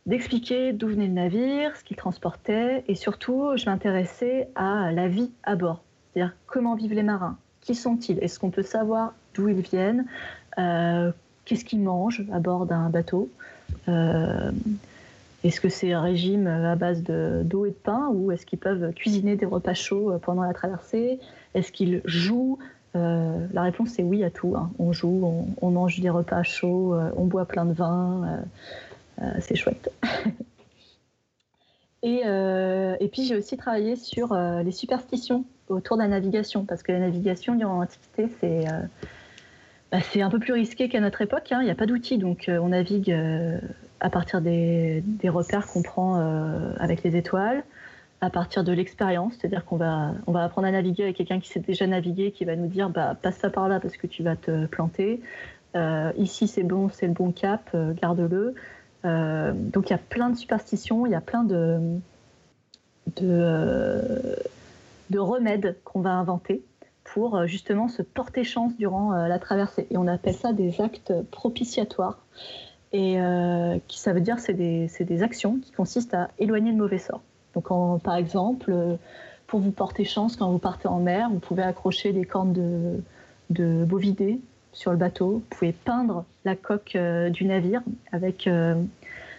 d'expliquer 0.05 0.73
d'où 0.73 0.87
venait 0.87 1.07
le 1.07 1.13
navire, 1.13 1.75
ce 1.75 1.83
qu'il 1.83 1.97
transportait, 1.97 2.83
et 2.87 2.95
surtout, 2.95 3.51
je 3.55 3.65
m'intéressais 3.65 4.49
à 4.55 4.91
la 4.91 5.07
vie 5.07 5.31
à 5.43 5.55
bord. 5.55 5.83
C'est-à-dire 6.13 6.35
comment 6.45 6.75
vivent 6.75 6.93
les 6.93 7.03
marins, 7.03 7.37
qui 7.69 7.75
sont-ils? 7.75 8.17
Est-ce 8.23 8.39
qu'on 8.39 8.49
peut 8.49 8.63
savoir 8.63 9.13
d'où 9.35 9.47
ils 9.47 9.61
viennent? 9.61 10.05
Euh, 10.57 11.11
Qu'est-ce 11.45 11.63
qu'ils 11.63 11.81
mangent 11.81 12.25
à 12.33 12.39
bord 12.39 12.65
d'un 12.65 12.89
bateau? 12.89 13.29
Euh, 13.87 14.51
Est-ce 15.43 15.61
que 15.61 15.69
c'est 15.69 15.93
un 15.93 16.01
régime 16.01 16.47
à 16.47 16.75
base 16.75 17.03
d'eau 17.03 17.67
et 17.67 17.69
de 17.69 17.75
pain 17.75 18.09
ou 18.11 18.31
est-ce 18.31 18.47
qu'ils 18.47 18.57
peuvent 18.57 18.91
cuisiner 18.93 19.35
des 19.35 19.45
repas 19.45 19.75
chauds 19.75 20.17
pendant 20.23 20.41
la 20.41 20.53
traversée? 20.53 21.19
Est-ce 21.53 21.71
qu'ils 21.71 22.01
jouent? 22.05 22.57
Euh, 22.95 23.45
La 23.53 23.61
réponse 23.61 23.99
est 23.99 24.03
oui 24.03 24.23
à 24.23 24.31
tout. 24.31 24.55
Hein. 24.57 24.71
On 24.79 24.91
joue, 24.91 25.45
on, 25.61 25.69
mange 25.69 25.99
des 25.99 26.09
repas 26.09 26.41
chauds, 26.41 26.95
on 27.15 27.25
boit 27.25 27.45
plein 27.45 27.65
de 27.65 27.73
vin. 27.73 28.41
c'est 29.41 29.55
chouette. 29.55 29.91
et, 32.03 32.21
et, 32.25 33.07
puis 33.09 33.23
j'ai 33.23 33.35
aussi 33.35 33.57
travaillé 33.57 33.95
sur 33.95 34.33
les 34.33 34.71
superstitions 34.71 35.45
autour 35.69 35.97
de 35.97 36.01
la 36.01 36.07
navigation, 36.07 36.65
parce 36.65 36.83
que 36.83 36.91
la 36.91 36.99
navigation 36.99 37.55
durant 37.55 37.79
l'Antiquité, 37.79 38.27
c'est 38.39 38.67
euh, 38.67 38.81
bah, 39.91 39.99
c'est 40.01 40.21
un 40.21 40.29
peu 40.29 40.39
plus 40.39 40.53
risqué 40.53 40.89
qu'à 40.89 40.99
notre 40.99 41.21
époque. 41.21 41.51
Hein. 41.51 41.59
Il 41.61 41.65
n'y 41.65 41.71
a 41.71 41.75
pas 41.75 41.85
d'outils, 41.85 42.17
donc 42.17 42.49
euh, 42.49 42.59
on 42.59 42.69
navigue 42.69 43.11
euh, 43.11 43.59
à 43.99 44.09
partir 44.09 44.41
des, 44.41 45.03
des 45.05 45.29
repères 45.29 45.67
qu'on 45.67 45.81
prend 45.81 46.15
avec 46.79 47.03
les 47.03 47.17
étoiles, 47.17 47.63
à 48.21 48.29
partir 48.29 48.63
de 48.63 48.71
l'expérience, 48.71 49.33
c'est-à-dire 49.39 49.65
qu'on 49.65 49.75
va, 49.75 50.13
on 50.25 50.31
va 50.31 50.45
apprendre 50.45 50.67
à 50.67 50.71
naviguer 50.71 51.03
avec 51.03 51.17
quelqu'un 51.17 51.39
qui 51.39 51.49
sait 51.49 51.59
déjà 51.59 51.85
naviguer, 51.85 52.31
qui 52.31 52.45
va 52.45 52.55
nous 52.55 52.67
dire 52.67 52.89
bah, 52.89 53.17
passe 53.21 53.37
ça 53.37 53.49
par 53.49 53.67
là 53.67 53.81
parce 53.81 53.97
que 53.97 54.07
tu 54.07 54.23
vas 54.23 54.37
te 54.37 54.67
planter. 54.67 55.19
ici 56.17 56.47
c'est 56.47 56.63
bon, 56.63 56.87
c'est 56.89 57.07
le 57.07 57.13
bon 57.13 57.33
cap, 57.33 57.75
garde-le. 58.01 58.55
Donc 59.03 59.89
il 59.89 59.91
y 59.91 59.93
a 59.93 59.99
plein 59.99 60.29
de 60.29 60.37
superstitions, 60.37 61.05
il 61.05 61.11
y 61.11 61.15
a 61.15 61.21
plein 61.21 61.43
de, 61.43 61.99
de 63.17 65.19
remèdes 65.19 65.77
qu'on 65.83 66.01
va 66.01 66.11
inventer 66.11 66.63
pour 67.13 67.35
euh, 67.35 67.47
justement 67.47 67.87
se 67.87 68.01
porter 68.01 68.43
chance 68.43 68.75
durant 68.77 69.13
euh, 69.13 69.27
la 69.27 69.39
traversée. 69.39 69.87
Et 69.89 69.97
on 69.97 70.07
appelle 70.07 70.35
ça 70.35 70.53
des 70.53 70.81
actes 70.81 71.13
propitiatoires. 71.31 72.19
Et 72.91 73.19
euh, 73.19 73.77
ça 73.87 74.13
veut 74.13 74.21
dire 74.21 74.39
c'est 74.39 74.53
des, 74.53 75.23
actions 75.23 75.59
qui 75.59 75.71
consistent 75.71 76.13
à 76.13 76.29
éloigner 76.39 76.71
le 76.71 76.77
mauvais 76.77 76.97
sort. 76.97 77.21
Donc 77.53 77.67
par 78.03 78.15
exemple, 78.15 78.73
pour 79.47 79.59
vous 79.59 79.71
porter 79.71 80.05
chance 80.05 80.35
quand 80.35 80.51
vous 80.51 80.59
partez 80.59 80.87
en 80.87 80.99
mer, 80.99 81.29
vous 81.31 81.39
pouvez 81.39 81.63
accrocher 81.63 82.13
des 82.13 82.25
cornes 82.25 83.01
de 83.49 83.85
bovidés 83.85 84.39
sur 84.79 84.91
le 84.91 84.97
bateau. 84.97 85.31
Vous 85.31 85.43
pouvez 85.49 85.73
peindre 85.73 86.25
la 86.45 86.55
coque 86.55 86.97
du 87.31 87.45
navire 87.45 87.81
avec 88.11 88.49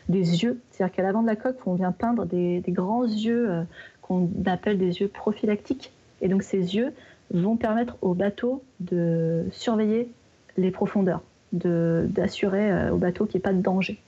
des 0.08 0.42
yeux. 0.42 0.60
C'est-à-dire 0.70 0.94
qu'à 0.94 1.02
l'avant 1.02 1.22
de 1.22 1.26
la 1.26 1.36
coque, 1.36 1.66
on 1.66 1.74
vient 1.74 1.92
peindre 1.92 2.26
des, 2.26 2.62
grands 2.68 3.04
yeux 3.04 3.64
qu'on 4.02 4.28
appelle 4.44 4.76
des 4.76 5.00
yeux 5.00 5.08
prophylactiques. 5.08 5.92
Et 6.20 6.28
donc 6.28 6.42
ces 6.42 6.76
yeux 6.76 6.92
vont 7.32 7.56
permettre 7.56 7.96
au 8.02 8.14
bateau 8.14 8.62
de 8.80 9.46
surveiller 9.52 10.10
les 10.56 10.70
profondeurs, 10.70 11.22
d'assurer 11.52 12.70
euh, 12.70 12.92
au 12.92 12.96
bateau 12.96 13.26
qu'il 13.26 13.38
n'y 13.38 13.42
ait 13.42 13.48
pas 13.48 13.52
de 13.52 13.62
danger. 13.62 14.00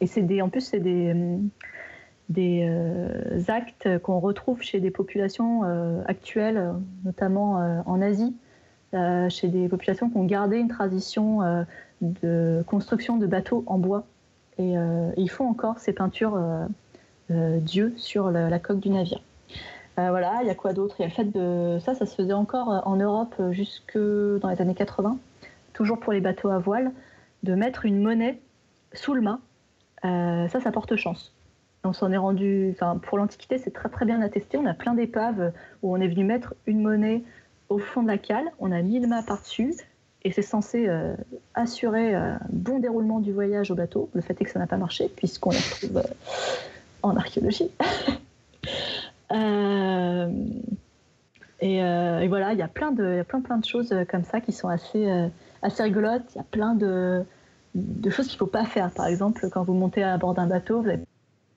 Et 0.00 0.06
c'est 0.06 0.22
des, 0.22 0.40
en 0.40 0.48
plus, 0.48 0.62
c'est 0.62 0.80
des, 0.80 1.04
euh, 2.38 3.40
actes 3.48 3.98
qu'on 3.98 4.18
retrouve 4.18 4.62
chez 4.62 4.80
des 4.80 4.90
populations 4.90 5.64
euh, 5.64 6.02
actuelles, 6.06 6.72
notamment 7.04 7.82
en 7.84 8.00
Asie, 8.00 8.34
chez 8.92 9.48
des 9.48 9.68
populations 9.68 10.10
qui 10.10 10.16
ont 10.16 10.24
gardé 10.24 10.58
une 10.58 10.68
tradition 10.68 11.64
de 12.00 12.64
construction 12.66 13.16
de 13.16 13.26
bateaux 13.26 13.62
en 13.66 13.78
bois. 13.78 14.04
Et 14.58 14.74
ils 15.16 15.30
font 15.30 15.48
encore 15.48 15.78
ces 15.78 15.92
peintures 15.92 16.38
euh, 17.30 17.60
Dieu 17.60 17.92
sur 17.96 18.30
la, 18.30 18.58
coque 18.58 18.80
du 18.80 18.90
navire. 18.90 19.20
Euh, 19.98 20.10
voilà, 20.10 20.38
il 20.42 20.48
y 20.48 20.50
a 20.50 20.54
quoi 20.54 20.72
d'autre? 20.72 20.96
Il 20.98 21.02
y 21.02 21.04
a 21.04 21.08
le 21.08 21.14
fait 21.14 21.24
de. 21.24 21.78
Ça, 21.80 21.94
ça 21.94 22.06
se 22.06 22.14
faisait 22.14 22.32
encore 22.32 22.72
euh, 22.72 22.80
en 22.84 22.96
Europe 22.96 23.34
jusque 23.50 23.96
dans 23.96 24.48
les 24.48 24.60
années 24.60 24.74
80, 24.74 25.16
toujours 25.72 26.00
pour 26.00 26.12
les 26.12 26.20
bateaux 26.20 26.48
à 26.48 26.58
voile, 26.58 26.92
de 27.44 27.54
mettre 27.54 27.84
une 27.84 28.02
monnaie 28.02 28.40
sous 28.94 29.14
le 29.14 29.20
mât. 29.20 29.38
ça, 30.02 30.60
ça 30.60 30.72
porte 30.72 30.96
chance. 30.96 31.32
On 31.84 31.92
s'en 31.92 32.10
est 32.10 32.16
rendu. 32.16 32.70
Enfin, 32.72 32.98
pour 32.98 33.16
l'Antiquité, 33.16 33.58
c'est 33.58 33.72
très 33.72 33.88
très 33.88 34.06
bien 34.06 34.20
attesté. 34.20 34.58
On 34.58 34.66
a 34.66 34.74
plein 34.74 34.94
d'épaves 34.94 35.52
où 35.82 35.94
on 35.94 36.00
est 36.00 36.08
venu 36.08 36.24
mettre 36.24 36.54
une 36.66 36.82
monnaie 36.82 37.22
au 37.70 37.78
fond 37.78 38.02
de 38.02 38.08
la 38.08 38.18
cale, 38.18 38.52
on 38.58 38.70
a 38.72 38.82
mis 38.82 39.00
le 39.00 39.08
mât 39.08 39.22
par-dessus, 39.22 39.74
et 40.22 40.32
c'est 40.32 40.42
censé 40.42 40.86
assurer 41.54 42.14
un 42.14 42.38
bon 42.50 42.78
déroulement 42.78 43.20
du 43.20 43.32
voyage 43.32 43.70
au 43.70 43.74
bateau. 43.74 44.10
Le 44.12 44.20
fait 44.20 44.38
est 44.38 44.44
que 44.44 44.50
ça 44.50 44.58
n'a 44.58 44.66
pas 44.66 44.76
marché, 44.76 45.08
puisqu'on 45.16 45.48
retrouve 45.50 46.02
en 47.02 47.16
archéologie. 47.16 47.70
Euh, 49.32 50.28
euh, 51.62 52.18
et, 52.18 52.28
voilà, 52.28 52.52
il 52.52 52.58
y 52.58 52.62
a 52.62 52.68
plein 52.68 52.90
de, 52.90 53.24
plein, 53.28 53.40
plein 53.40 53.58
de 53.58 53.64
choses 53.64 53.94
comme 54.10 54.24
ça 54.24 54.40
qui 54.40 54.52
sont 54.52 54.68
assez, 54.68 55.08
euh, 55.08 55.28
assez 55.62 55.82
rigolotes. 55.82 56.24
Il 56.34 56.38
y 56.38 56.40
a 56.40 56.44
plein 56.50 56.74
de, 56.74 57.24
de 57.74 58.10
choses 58.10 58.26
qu'il 58.26 58.34
ne 58.34 58.38
faut 58.38 58.46
pas 58.46 58.64
faire. 58.64 58.90
Par 58.90 59.06
exemple, 59.06 59.48
quand 59.50 59.62
vous 59.62 59.74
montez 59.74 60.02
à 60.02 60.16
bord 60.18 60.34
d'un 60.34 60.46
bateau, 60.46 60.80
vous 60.80 60.88
n'avez 60.88 60.98
pas 60.98 61.04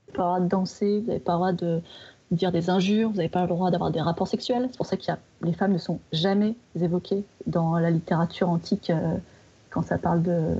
le 0.08 0.14
droit 0.14 0.40
de 0.40 0.48
danser, 0.48 1.00
vous 1.00 1.08
n'avez 1.08 1.20
pas 1.20 1.32
le 1.34 1.38
droit 1.38 1.52
de 1.52 1.82
dire 2.36 2.52
des 2.52 2.70
injures, 2.70 3.10
vous 3.10 3.18
n'avez 3.18 3.30
pas 3.30 3.42
le 3.42 3.48
droit 3.48 3.72
d'avoir 3.72 3.92
des 3.92 4.02
rapports 4.02 4.28
sexuels. 4.28 4.68
C'est 4.72 4.78
pour 4.78 4.86
ça 4.86 4.98
que 4.98 5.04
les 5.42 5.54
femmes 5.54 5.74
ne 5.74 5.78
sont 5.78 6.00
jamais 6.12 6.56
évoquées 6.80 7.24
dans 7.48 7.78
la 7.78 7.90
littérature 7.92 8.50
antique 8.50 8.92
quand 9.70 9.82
ça 9.84 9.98
parle 9.98 10.22
de, 10.22 10.56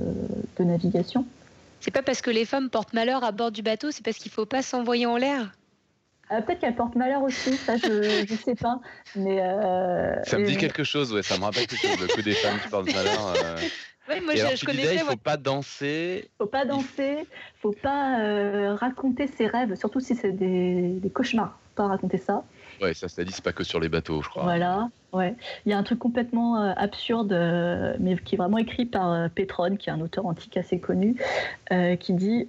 de 0.58 0.64
navigation. 0.64 1.24
C'est 1.84 1.90
pas 1.90 2.02
parce 2.02 2.22
que 2.22 2.30
les 2.30 2.46
femmes 2.46 2.70
portent 2.70 2.94
malheur 2.94 3.24
à 3.24 3.30
bord 3.30 3.52
du 3.52 3.60
bateau, 3.60 3.90
c'est 3.90 4.02
parce 4.02 4.16
qu'il 4.16 4.32
faut 4.32 4.46
pas 4.46 4.62
s'envoyer 4.62 5.04
en 5.04 5.18
l'air 5.18 5.52
euh, 6.32 6.40
Peut-être 6.40 6.60
qu'elles 6.60 6.76
portent 6.76 6.94
malheur 6.94 7.22
aussi, 7.22 7.58
ça 7.58 7.76
je 7.76 8.22
ne 8.32 8.38
sais 8.38 8.54
pas. 8.54 8.80
Mais 9.14 9.42
euh, 9.42 10.22
ça 10.24 10.38
me 10.38 10.46
dit 10.46 10.56
quelque 10.56 10.82
chose, 10.82 11.12
ouais, 11.12 11.22
ça 11.22 11.36
me 11.36 11.44
rappelle 11.44 11.66
quelque 11.66 11.86
chose, 11.86 12.06
que 12.06 12.22
des 12.22 12.32
femmes 12.32 12.58
qui 12.58 12.68
portent 12.68 12.92
malheur. 12.92 13.34
Euh. 13.36 13.56
Oui, 14.06 14.20
moi, 14.22 14.34
je, 14.34 14.54
je 14.54 14.66
connaissais. 14.66 14.96
il 14.96 15.00
faut 15.00 15.16
pas 15.16 15.38
danser. 15.38 16.28
Faut 16.36 16.44
pas 16.44 16.66
danser. 16.66 17.26
Faut 17.62 17.72
pas 17.72 18.74
raconter 18.74 19.26
ses 19.28 19.46
rêves, 19.46 19.76
surtout 19.76 20.00
si 20.00 20.14
c'est 20.14 20.32
des, 20.32 20.98
des 21.00 21.08
cauchemars. 21.08 21.58
Pas 21.74 21.88
raconter 21.88 22.18
ça. 22.18 22.44
Ouais, 22.80 22.94
ça, 22.94 23.08
ça 23.08 23.24
dit, 23.24 23.32
c'est 23.32 23.44
pas 23.44 23.52
que 23.52 23.64
sur 23.64 23.80
les 23.80 23.88
bateaux, 23.88 24.22
je 24.22 24.28
crois. 24.28 24.44
Voilà, 24.44 24.90
ouais. 25.12 25.34
Il 25.64 25.70
y 25.70 25.74
a 25.74 25.78
un 25.78 25.82
truc 25.82 25.98
complètement 25.98 26.60
euh, 26.60 26.72
absurde, 26.76 27.32
euh, 27.32 27.96
mais 28.00 28.16
qui 28.16 28.34
est 28.34 28.38
vraiment 28.38 28.58
écrit 28.58 28.86
par 28.86 29.12
euh, 29.12 29.28
qui 29.28 29.88
est 29.88 29.92
un 29.92 30.00
auteur 30.00 30.26
antique 30.26 30.56
assez 30.56 30.78
connu, 30.78 31.16
qui 32.00 32.12
dit 32.12 32.48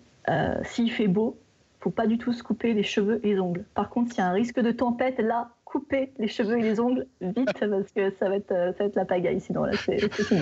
s'il 0.63 0.91
fait 0.91 1.07
beau, 1.07 1.37
faut 1.79 1.91
pas 1.91 2.07
du 2.07 2.17
tout 2.17 2.33
se 2.33 2.41
couper 2.41 2.73
les 2.73 2.83
cheveux 2.83 3.19
et 3.23 3.33
les 3.33 3.39
ongles. 3.39 3.63
Par 3.75 3.89
contre, 3.89 4.11
s'il 4.11 4.19
y 4.19 4.21
a 4.21 4.27
un 4.27 4.33
risque 4.33 4.59
de 4.59 4.71
tempête, 4.71 5.19
là, 5.19 5.49
coupez 5.65 6.11
les 6.17 6.27
cheveux 6.27 6.57
et 6.57 6.63
les 6.63 6.79
ongles 6.79 7.05
vite, 7.21 7.53
parce 7.59 7.91
que 7.91 8.11
ça 8.19 8.29
va 8.29 8.37
être, 8.37 8.49
ça 8.49 8.75
va 8.79 8.85
être 8.85 8.95
la 8.95 9.05
pagaille, 9.05 9.39
sinon 9.39 9.65
là, 9.65 9.77
c'est 9.77 10.11
fini. 10.11 10.41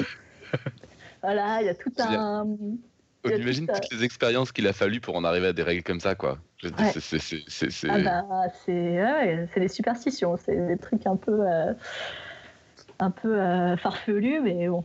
voilà, 1.22 1.62
il 1.62 1.66
y 1.66 1.70
a 1.70 1.76
tout 1.76 1.92
un 2.00 2.48
on 3.26 3.30
imagine 3.30 3.68
toutes 3.68 3.92
les 3.92 4.04
expériences 4.04 4.52
qu'il 4.52 4.68
a 4.68 4.74
fallu 4.74 5.00
pour 5.00 5.16
en 5.16 5.24
arriver 5.24 5.48
à 5.48 5.54
des 5.54 5.64
règles 5.64 5.84
comme 5.84 6.00
ça, 6.00 6.16
quoi. 6.16 6.38
C'est 6.62 7.90
ah 7.90 8.00
bah, 8.00 8.26
ouais, 8.68 9.68
superstitions, 9.68 10.38
c'est 10.38 10.68
des 10.68 10.78
trucs 10.78 11.06
un 11.08 11.16
peu, 11.16 11.40
euh, 11.42 11.74
un 13.00 13.12
peu 13.12 13.40
euh, 13.40 13.78
farfelus, 13.78 14.42
mais 14.42 14.68
bon. 14.68 14.84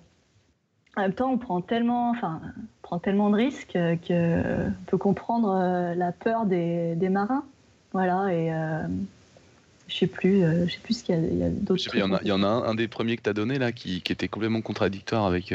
En 0.96 1.02
même 1.02 1.12
temps, 1.12 1.30
on 1.30 1.38
prend 1.38 1.60
tellement, 1.60 2.10
enfin, 2.10 2.40
prend 2.82 2.98
tellement 2.98 3.30
de 3.30 3.36
risques 3.36 3.78
qu'on 4.06 4.72
peut 4.86 4.98
comprendre 4.98 5.50
euh, 5.50 5.94
la 5.94 6.10
peur 6.10 6.46
des, 6.46 6.96
des 6.96 7.08
marins. 7.08 7.44
Voilà, 7.92 8.32
et 8.32 8.52
je 9.86 9.96
sais 9.96 10.06
plus, 10.06 10.42
je 10.42 10.70
sais 10.70 10.80
plus 10.82 10.98
ce 10.98 11.04
qu'il 11.04 11.38
y 11.38 11.42
a, 11.42 11.48
d'autres. 11.48 11.82
Il 11.94 12.00
y, 12.00 12.02
en 12.02 12.12
a, 12.12 12.20
il 12.22 12.28
y 12.28 12.32
en 12.32 12.42
a 12.42 12.46
un, 12.46 12.64
un 12.64 12.74
des 12.74 12.86
premiers 12.86 13.16
que 13.16 13.22
tu 13.22 13.30
as 13.30 13.32
donné 13.32 13.58
là 13.58 13.72
qui, 13.72 14.02
qui, 14.02 14.12
était 14.12 14.28
complètement 14.28 14.60
contradictoire 14.60 15.24
avec 15.24 15.54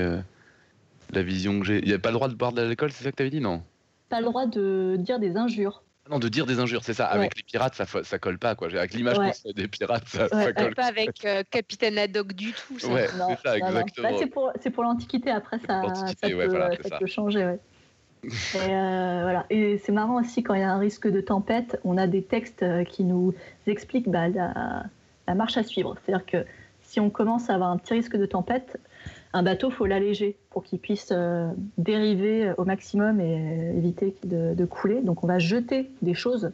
la 1.15 1.23
vision 1.23 1.59
que 1.59 1.65
j'ai. 1.65 1.79
Il 1.79 1.87
n'y 1.87 1.93
a 1.93 1.99
pas 1.99 2.09
le 2.09 2.15
droit 2.15 2.27
de 2.27 2.35
boire 2.35 2.53
de 2.53 2.61
l'alcool, 2.61 2.91
c'est 2.91 3.03
ça 3.03 3.11
que 3.11 3.15
tu 3.15 3.23
avais 3.23 3.29
dit, 3.29 3.41
non? 3.41 3.63
Pas 4.09 4.19
le 4.19 4.25
droit 4.25 4.45
de 4.45 4.95
dire 4.99 5.19
des 5.19 5.37
injures. 5.37 5.83
Non, 6.09 6.19
de 6.19 6.27
dire 6.27 6.45
des 6.45 6.59
injures, 6.59 6.83
c'est 6.83 6.93
ça. 6.93 7.05
Avec 7.05 7.35
les 7.37 7.43
pirates, 7.43 7.75
ça, 7.75 7.85
ça 7.85 8.19
colle 8.19 8.37
pas, 8.37 8.55
quoi. 8.55 8.67
Avec 8.67 8.93
l'image 8.93 9.17
des 9.55 9.67
pirates, 9.69 10.05
ça, 10.07 10.27
colle 10.27 10.75
pas. 10.75 10.85
avec 10.85 11.23
euh, 11.23 11.43
Capitaine 11.49 11.97
Haddock 11.97 12.33
du 12.33 12.51
tout, 12.51 12.77
ça. 12.77 12.89
Ouais, 12.89 13.07
c'est 13.07 13.47
ça, 13.47 13.57
exactement. 13.57 14.17
c'est 14.17 14.27
pour, 14.27 14.51
pour 14.73 14.83
l'Antiquité, 14.83 15.31
après, 15.31 15.59
ça, 15.59 15.81
ça, 15.95 16.05
peut, 16.21 16.49
ça, 16.83 16.97
peut, 16.99 17.05
changer, 17.05 17.45
ouais. 17.45 17.59
Et, 18.23 18.29
euh, 18.57 19.19
voilà. 19.23 19.45
et 19.49 19.77
c'est 19.79 19.91
marrant 19.91 20.21
aussi 20.21 20.43
quand 20.43 20.53
il 20.53 20.61
y 20.61 20.63
a 20.63 20.71
un 20.71 20.77
risque 20.77 21.09
de 21.09 21.19
tempête, 21.19 21.77
on 21.83 21.97
a 21.97 22.07
des 22.07 22.23
textes 22.23 22.63
euh, 22.63 22.85
qui 22.85 23.03
nous 23.03 23.33
expliquent 23.67 24.07
bah, 24.07 24.29
la, 24.29 24.85
la, 25.27 25.35
marche 25.35 25.57
à 25.57 25.63
suivre. 25.63 25.97
C'est-à-dire 26.05 26.25
que 26.25 26.45
si 26.81 27.01
on 27.01 27.09
commence 27.09 27.49
à 27.49 27.55
avoir 27.55 27.69
un 27.69 27.77
petit 27.77 27.95
risque 27.95 28.15
de 28.15 28.25
tempête, 28.25 28.79
un 29.33 29.41
bateau, 29.41 29.71
faut 29.71 29.87
l'alléger 29.87 30.37
pour 30.51 30.63
qu'il 30.63 30.79
puisse 30.79 31.09
euh, 31.11 31.49
dériver 31.77 32.53
au 32.57 32.65
maximum 32.65 33.19
et 33.19 33.35
euh, 33.35 33.77
éviter 33.77 34.15
de, 34.23 34.65
couler. 34.65 35.01
Donc 35.01 35.23
on 35.23 35.27
va 35.27 35.39
jeter 35.39 35.91
des 36.01 36.13
choses 36.13 36.51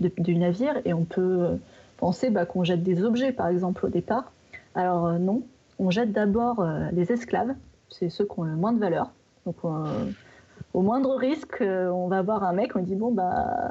du 0.00 0.34
navire 0.34 0.80
et 0.84 0.94
on 0.94 1.04
peut 1.04 1.20
euh, 1.20 1.56
penser 1.98 2.30
bah, 2.30 2.46
qu'on 2.46 2.64
jette 2.64 2.82
des 2.82 3.04
objets, 3.04 3.32
par 3.32 3.48
exemple, 3.48 3.86
au 3.86 3.88
départ. 3.88 4.32
Alors 4.74 5.12
non, 5.18 5.42
on 5.78 5.90
jette 5.90 6.12
d'abord 6.12 6.66
les 6.92 7.12
esclaves, 7.12 7.54
c'est 7.90 8.08
ceux 8.08 8.24
qui 8.24 8.40
ont 8.40 8.44
le 8.44 8.56
moins 8.56 8.72
de 8.72 8.78
valeur. 8.78 9.12
Donc 9.44 9.56
au 10.72 10.80
moindre 10.80 11.14
risque, 11.14 11.58
on 11.60 12.08
va 12.08 12.22
voir 12.22 12.42
un 12.42 12.54
mec, 12.54 12.74
on 12.74 12.80
dit 12.80 12.94
bon 12.94 13.12
bah 13.12 13.68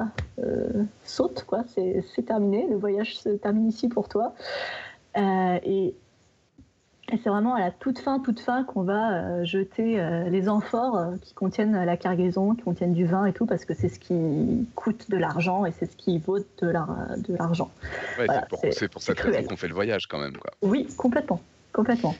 saute 1.02 1.42
quoi, 1.42 1.64
c'est 1.66 2.22
terminé, 2.24 2.68
le 2.70 2.76
voyage 2.76 3.18
se 3.18 3.30
termine 3.30 3.66
ici 3.66 3.88
pour 3.88 4.08
toi. 4.08 4.32
et 5.16 5.92
et 7.12 7.18
c'est 7.22 7.28
vraiment 7.28 7.54
à 7.54 7.60
la 7.60 7.70
toute 7.70 7.98
fin, 7.98 8.18
toute 8.20 8.40
fin 8.40 8.64
qu'on 8.64 8.82
va 8.82 9.12
euh, 9.12 9.44
jeter 9.44 10.00
euh, 10.00 10.28
les 10.30 10.48
amphores 10.48 10.96
euh, 10.96 11.16
qui 11.20 11.34
contiennent 11.34 11.84
la 11.84 11.96
cargaison, 11.98 12.54
qui 12.54 12.62
contiennent 12.62 12.94
du 12.94 13.04
vin 13.04 13.26
et 13.26 13.34
tout, 13.34 13.44
parce 13.44 13.66
que 13.66 13.74
c'est 13.74 13.90
ce 13.90 13.98
qui 13.98 14.66
coûte 14.74 15.10
de 15.10 15.18
l'argent 15.18 15.66
et 15.66 15.72
c'est 15.78 15.90
ce 15.90 15.96
qui 15.96 16.18
vaut 16.18 16.38
de 16.38 16.66
l'argent. 17.28 17.70
c'est 18.72 18.88
pour, 18.88 19.02
cette 19.02 19.20
raison 19.20 19.46
qu'on 19.46 19.56
fait 19.56 19.68
le 19.68 19.74
voyage 19.74 20.06
quand 20.06 20.18
même. 20.18 20.36
Quoi. 20.38 20.50
Oui, 20.62 20.88
complètement. 20.96 21.40
complètement. 21.72 22.16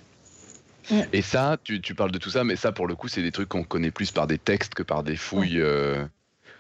Et 1.13 1.23
ça, 1.23 1.57
tu, 1.63 1.81
tu, 1.81 1.95
parles 1.95 2.11
de 2.11 2.19
tout 2.19 2.31
ça, 2.31 2.45
mais 2.45 2.57
ça, 2.57 2.73
pour 2.73 2.87
le 2.87 2.95
coup, 2.95 3.09
c'est 3.09 3.23
des 3.23 3.31
trucs 3.31 3.49
qu'on 3.49 3.63
connaît 3.63 3.93
plus 3.93 4.11
par 4.11 4.27
des 4.27 4.39
textes 4.39 4.75
que 4.75 4.83
par 4.83 5.03
des 5.03 5.17
fouilles. 5.17 5.63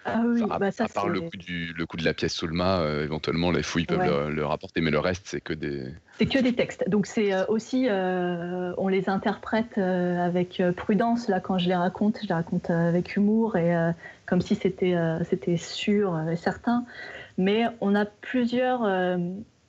Ah 0.05 0.22
oui, 0.24 0.42
à, 0.50 0.59
bah 0.59 0.70
part 0.92 1.09
le 1.09 1.20
coup, 1.20 1.36
du, 1.36 1.72
le 1.72 1.86
coup 1.86 1.96
de 1.96 2.05
la 2.05 2.12
pièce 2.12 2.32
sous 2.32 2.48
le 2.48 2.55
mât, 2.55 2.80
euh, 2.80 3.05
éventuellement 3.05 3.53
les 3.53 3.62
fouilles 3.62 3.86
peuvent 3.86 4.30
le, 4.30 4.44
rapporter, 4.44 4.80
mais 4.80 4.90
le 4.90 4.98
reste 4.98 5.22
c'est 5.26 5.40
que 5.40 5.53
des. 5.53 5.94
C'est 6.18 6.26
que 6.26 6.40
des 6.40 6.55
textes. 6.55 6.88
Donc 6.88 7.07
c'est 7.07 7.32
euh, 7.32 7.44
aussi, 7.46 7.86
euh, 7.88 8.72
on 8.78 8.88
les 8.88 9.09
interprète 9.09 9.78
avec 9.78 10.61
prudence. 10.76 11.28
Là, 11.28 11.38
quand 11.40 11.59
je 11.59 11.68
les 11.68 11.76
raconte, 11.76 12.18
je 12.22 12.26
les 12.26 12.34
raconte 12.34 12.70
avec 12.70 13.14
humour 13.14 13.57
et 13.57 13.92
comme 14.26 14.40
si 14.40 14.57
c'était 14.57 14.96
c'était 15.28 15.57
sûr 15.57 16.18
et 16.28 16.36
certain. 16.36 16.84
Mais 17.38 17.64
on 17.80 17.94
a 17.94 18.05
plusieurs, 18.05 18.82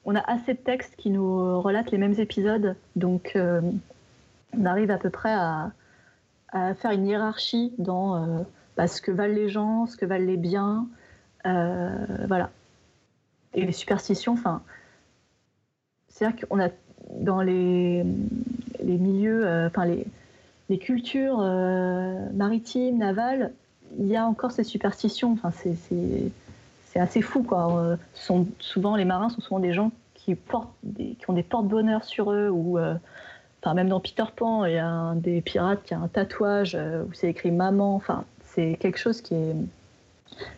on 0.05 0.15
a 0.15 0.31
assez 0.31 0.53
de 0.53 0.59
textes 0.59 0.95
qui 0.95 1.11
nous 1.11 1.61
relatent 1.61 1.91
les 1.91 1.99
mêmes 1.99 2.19
épisodes, 2.19 2.75
donc 2.95 3.37
on 3.37 4.65
arrive 4.65 4.89
à 4.89 4.97
peu 4.97 5.11
près 5.11 5.33
à, 5.33 5.71
à 6.49 6.73
faire 6.73 6.91
une 6.91 7.05
hiérarchie 7.05 7.73
dans 7.77 8.45
bah, 8.77 8.87
ce 8.87 9.01
que 9.01 9.11
valent 9.11 9.33
les 9.33 9.49
gens, 9.49 9.85
ce 9.85 9.97
que 9.97 10.05
valent 10.05 10.25
les 10.25 10.37
biens, 10.37 10.87
euh, 11.45 12.05
voilà. 12.27 12.49
Et 13.53 13.65
les 13.65 13.71
superstitions, 13.71 14.33
enfin, 14.33 14.61
c'est 16.09 16.25
vrai 16.25 16.35
qu'on 16.35 16.59
a 16.59 16.69
dans 17.19 17.41
les, 17.41 18.03
les 18.81 18.97
milieux, 18.97 19.45
euh, 19.45 19.67
enfin 19.67 19.85
les, 19.85 20.05
les, 20.69 20.79
cultures 20.79 21.39
euh, 21.39 22.29
maritimes, 22.33 22.97
navales, 22.97 23.51
il 23.99 24.07
y 24.07 24.15
a 24.15 24.25
encore 24.25 24.51
ces 24.51 24.63
superstitions. 24.63 25.33
Enfin, 25.33 25.51
c'est 25.51 26.99
assez 26.99 27.21
fou, 27.21 27.43
quoi. 27.43 27.97
Sont, 28.13 28.47
souvent, 28.59 28.95
les 28.95 29.05
marins 29.05 29.29
sont 29.29 29.41
souvent 29.41 29.59
des 29.59 29.73
gens 29.73 29.91
qui, 30.15 30.35
portent 30.35 30.73
qui 30.95 31.29
ont 31.29 31.33
des 31.33 31.43
porte-bonheur 31.43 32.03
sur 32.03 32.31
eux 32.31 32.49
ou 32.49 32.79
Enfin, 33.65 33.75
même 33.75 33.87
dans 33.87 34.01
Peter 34.01 34.25
Pan, 34.35 34.65
il 34.65 34.73
y 34.73 34.77
a 34.77 34.85
un 34.85 35.15
des 35.15 35.39
pirates 35.39 35.83
qui 35.83 35.93
a 35.93 35.99
un 35.99 36.09
tatouage 36.09 36.75
où 36.75 37.13
c'est 37.13 37.29
écrit 37.29 37.49
maman. 37.49 37.95
Enfin, 37.95 38.25
c'est 38.53 38.77
quelque 38.79 38.99
chose 38.99 39.21
qui 39.21 39.33
est, 39.33 39.55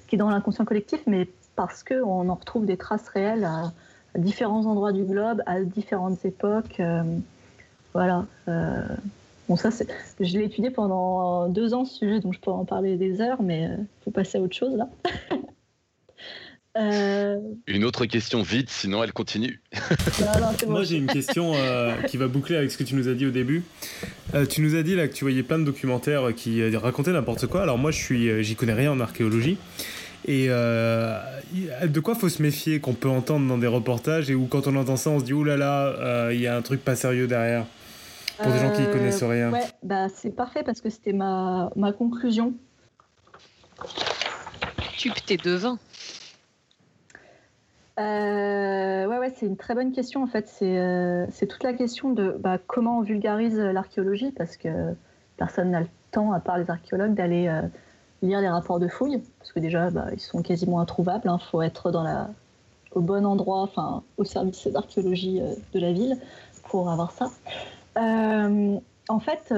qui 0.07 0.15
est 0.15 0.17
dans 0.17 0.29
l'inconscient 0.29 0.65
collectif, 0.65 1.01
mais 1.07 1.27
parce 1.55 1.83
qu'on 1.83 2.29
en 2.29 2.35
retrouve 2.35 2.65
des 2.65 2.77
traces 2.77 3.07
réelles 3.09 3.45
à, 3.45 3.71
différents 4.17 4.65
endroits 4.65 4.93
du 4.93 5.03
globe, 5.03 5.41
à 5.45 5.61
différentes 5.61 6.23
époques. 6.23 6.79
Euh, 6.79 7.03
voilà. 7.93 8.25
Euh, 8.47 8.81
bon, 9.49 9.55
ça, 9.57 9.69
je 10.19 10.37
l'ai 10.37 10.45
étudié 10.45 10.69
pendant 10.69 11.49
deux 11.49 11.73
ans, 11.73 11.83
ce 11.85 11.95
sujet, 11.97 12.19
donc 12.21 12.33
je 12.33 12.39
pourrais 12.39 12.55
en 12.55 12.65
parler 12.65 12.95
des 12.95 13.19
heures, 13.19 13.41
mais 13.41 13.63
il 13.63 13.71
euh, 13.71 13.83
faut 14.03 14.11
passer 14.11 14.37
à 14.37 14.41
autre 14.41 14.55
chose 14.55 14.75
là. 14.75 14.89
Euh, 16.77 17.39
une 17.67 17.85
autre 17.85 18.05
question 18.05 18.41
vite, 18.41 18.69
sinon 18.69 19.01
elle 19.01 19.13
continue. 19.13 19.61
Moi 20.67 20.83
j'ai 20.83 20.97
une 20.97 21.07
question 21.07 21.53
euh, 21.55 21.95
qui 22.01 22.17
va 22.17 22.27
boucler 22.27 22.57
avec 22.57 22.69
ce 22.69 22.77
que 22.77 22.83
tu 22.83 22.95
nous 22.95 23.07
as 23.07 23.13
dit 23.13 23.25
au 23.25 23.31
début. 23.31 23.63
Euh, 24.35 24.45
tu 24.45 24.61
nous 24.61 24.75
as 24.75 24.83
dit 24.83 24.95
là 24.95 25.07
que 25.07 25.13
tu 25.13 25.23
voyais 25.23 25.43
plein 25.43 25.59
de 25.59 25.63
documentaires 25.63 26.33
qui 26.35 26.75
racontaient 26.75 27.11
n'importe 27.11 27.47
quoi. 27.47 27.61
Alors 27.61 27.77
moi 27.77 27.91
je 27.91 27.97
suis, 27.97 28.43
j'y 28.43 28.55
connais 28.55 28.73
rien 28.73 28.91
en 28.91 28.99
archéologie. 28.99 29.57
Et 30.27 30.47
de 30.47 31.99
quoi 31.99 32.15
faut 32.15 32.29
se 32.29 32.41
méfier 32.41 32.79
qu'on 32.79 32.93
peut 32.93 33.09
entendre 33.09 33.47
dans 33.47 33.57
des 33.57 33.67
reportages 33.67 34.29
et 34.29 34.35
où 34.35 34.47
quand 34.47 34.67
on 34.67 34.75
entend 34.75 34.97
ça 34.97 35.11
on 35.11 35.19
se 35.19 35.25
dit 35.25 35.33
oulala, 35.33 35.93
là 35.95 36.25
là, 36.25 36.33
il 36.33 36.41
y 36.41 36.47
a 36.47 36.57
un 36.57 36.61
truc 36.61 36.83
pas 36.83 36.95
sérieux 36.95 37.27
derrière 37.27 37.65
pour 38.41 38.51
des 38.51 38.59
gens 38.59 38.71
qui 38.71 38.83
connaissent 38.85 39.23
rien. 39.23 39.51
Ouais, 39.51 39.61
bah 39.83 40.07
c'est 40.13 40.35
parfait 40.35 40.63
parce 40.63 40.81
que 40.81 40.89
c'était 40.89 41.13
ma, 41.13 41.71
ma 41.75 41.93
conclusion. 41.93 42.53
Tu 44.97 45.11
t'es 45.25 45.37
devin. 45.37 45.77
Euh, 47.97 49.05
ouais, 49.05 49.17
ouais, 49.19 49.33
c'est 49.35 49.45
une 49.45 49.55
très 49.55 49.73
bonne 49.73 49.91
question 49.91 50.23
en 50.23 50.27
fait. 50.27 50.47
C'est 50.47 50.79
euh, 50.79 51.25
toute 51.47 51.63
la 51.63 51.73
question 51.73 52.11
de 52.11 52.35
bah, 52.39 52.57
comment 52.57 52.99
on 52.99 53.01
vulgarise 53.01 53.57
l'archéologie 53.57 54.31
parce 54.31 54.57
que 54.57 54.93
personne 55.37 55.71
n'a 55.71 55.81
le 55.81 55.87
temps, 56.11 56.33
à 56.33 56.39
part 56.39 56.57
les 56.57 56.69
archéologues, 56.69 57.13
d'aller 57.13 57.47
euh, 57.47 57.61
lire 58.21 58.41
les 58.41 58.49
rapports 58.49 58.79
de 58.79 58.87
fouilles 58.87 59.23
parce 59.39 59.53
que 59.53 59.59
déjà 59.59 59.91
bah, 59.91 60.07
ils 60.11 60.19
sont 60.19 60.41
quasiment 60.41 60.81
introuvables. 60.81 61.23
Il 61.25 61.29
hein. 61.29 61.39
faut 61.39 61.61
être 61.61 61.91
au 62.91 63.01
bon 63.01 63.25
endroit, 63.25 63.61
enfin 63.61 64.03
au 64.17 64.25
service 64.25 64.67
d'archéologie 64.67 65.41
de 65.73 65.79
la 65.79 65.93
ville 65.93 66.17
pour 66.69 66.89
avoir 66.89 67.11
ça. 67.11 67.29
en 67.95 69.19
fait, 69.19 69.53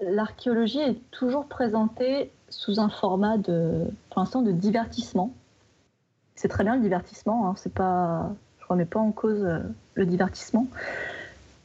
l'archéologie 0.00 0.80
est 0.80 1.10
toujours 1.10 1.46
présentée 1.46 2.30
sous 2.48 2.80
un 2.80 2.88
format 2.88 3.36
pour 3.38 4.20
l'instant, 4.20 4.40
de 4.40 4.52
divertissement 4.52 5.32
c'est 6.42 6.48
très 6.48 6.64
bien 6.64 6.74
le 6.74 6.82
divertissement. 6.82 7.48
Hein, 7.48 7.54
c'est 7.56 7.72
pas, 7.72 8.32
je 8.58 8.66
remets 8.68 8.84
pas 8.84 8.98
en 8.98 9.12
cause 9.12 9.44
euh, 9.44 9.60
le 9.94 10.04
divertissement, 10.04 10.66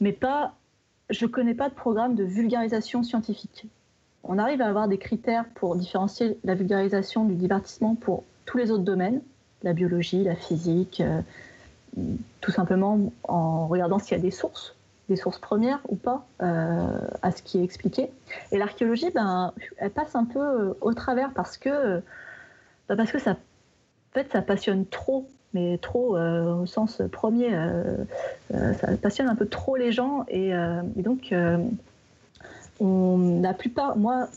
mais 0.00 0.12
pas. 0.12 0.54
Je 1.10 1.24
connais 1.24 1.54
pas 1.54 1.70
de 1.70 1.74
programme 1.74 2.14
de 2.14 2.22
vulgarisation 2.22 3.02
scientifique. 3.02 3.66
On 4.24 4.38
arrive 4.38 4.60
à 4.60 4.66
avoir 4.66 4.88
des 4.88 4.98
critères 4.98 5.46
pour 5.54 5.74
différencier 5.74 6.38
la 6.44 6.54
vulgarisation 6.54 7.24
du 7.24 7.34
divertissement 7.34 7.94
pour 7.94 8.24
tous 8.44 8.58
les 8.58 8.70
autres 8.70 8.84
domaines, 8.84 9.22
la 9.62 9.72
biologie, 9.72 10.22
la 10.22 10.36
physique, 10.36 11.00
euh, 11.00 11.22
tout 12.42 12.50
simplement 12.52 13.10
en 13.24 13.66
regardant 13.68 13.98
s'il 13.98 14.18
y 14.18 14.20
a 14.20 14.22
des 14.22 14.30
sources, 14.30 14.76
des 15.08 15.16
sources 15.16 15.38
premières 15.38 15.80
ou 15.88 15.96
pas 15.96 16.26
euh, 16.42 17.00
à 17.22 17.30
ce 17.32 17.42
qui 17.42 17.58
est 17.58 17.64
expliqué. 17.64 18.10
Et 18.52 18.58
l'archéologie, 18.58 19.10
ben, 19.10 19.54
elle 19.78 19.90
passe 19.90 20.14
un 20.14 20.26
peu 20.26 20.76
au 20.82 20.92
travers 20.92 21.32
parce 21.32 21.56
que, 21.56 22.02
ben, 22.88 22.96
parce 22.96 23.10
que 23.10 23.18
ça 23.18 23.34
fait, 24.22 24.30
ça 24.32 24.42
passionne 24.42 24.86
trop, 24.86 25.28
mais 25.54 25.78
trop 25.78 26.16
euh, 26.16 26.62
au 26.62 26.66
sens 26.66 27.02
premier. 27.10 27.54
Euh, 27.54 27.96
euh, 28.54 28.72
ça 28.74 28.96
passionne 28.96 29.28
un 29.28 29.34
peu 29.34 29.46
trop 29.46 29.76
les 29.76 29.92
gens 29.92 30.24
et, 30.28 30.52
donc 30.96 31.34
on, 32.80 33.40
la 33.42 33.54
plupart, 33.54 33.96
moi, 33.96 34.28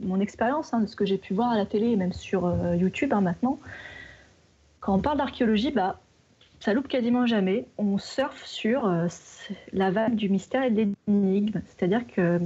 mon 0.00 0.20
expérience 0.20 0.74
hein, 0.74 0.80
de 0.80 0.86
ce 0.86 0.96
que 0.96 1.04
j'ai 1.04 1.18
pu 1.18 1.34
voir 1.34 1.50
à 1.50 1.56
la 1.56 1.66
télé 1.66 1.88
et 1.88 1.96
même 1.96 2.12
sur 2.12 2.52
YouTube 2.74 3.12
hein, 3.12 3.20
maintenant, 3.20 3.58
quand 4.80 4.94
on 4.94 4.98
parle 4.98 5.18
d'archéologie, 5.18 5.70
bah, 5.70 5.98
ça 6.60 6.74
loupe 6.74 6.88
quasiment 6.88 7.26
jamais. 7.26 7.66
On 7.78 7.98
surfe 7.98 8.44
sur 8.44 8.92
la 9.72 9.90
vague 9.90 10.14
du 10.14 10.28
mystère 10.28 10.62
et 10.62 10.70
de 10.70 10.88
l'énigme. 11.06 11.60
C'est-à-dire 11.66 12.06
que 12.06 12.40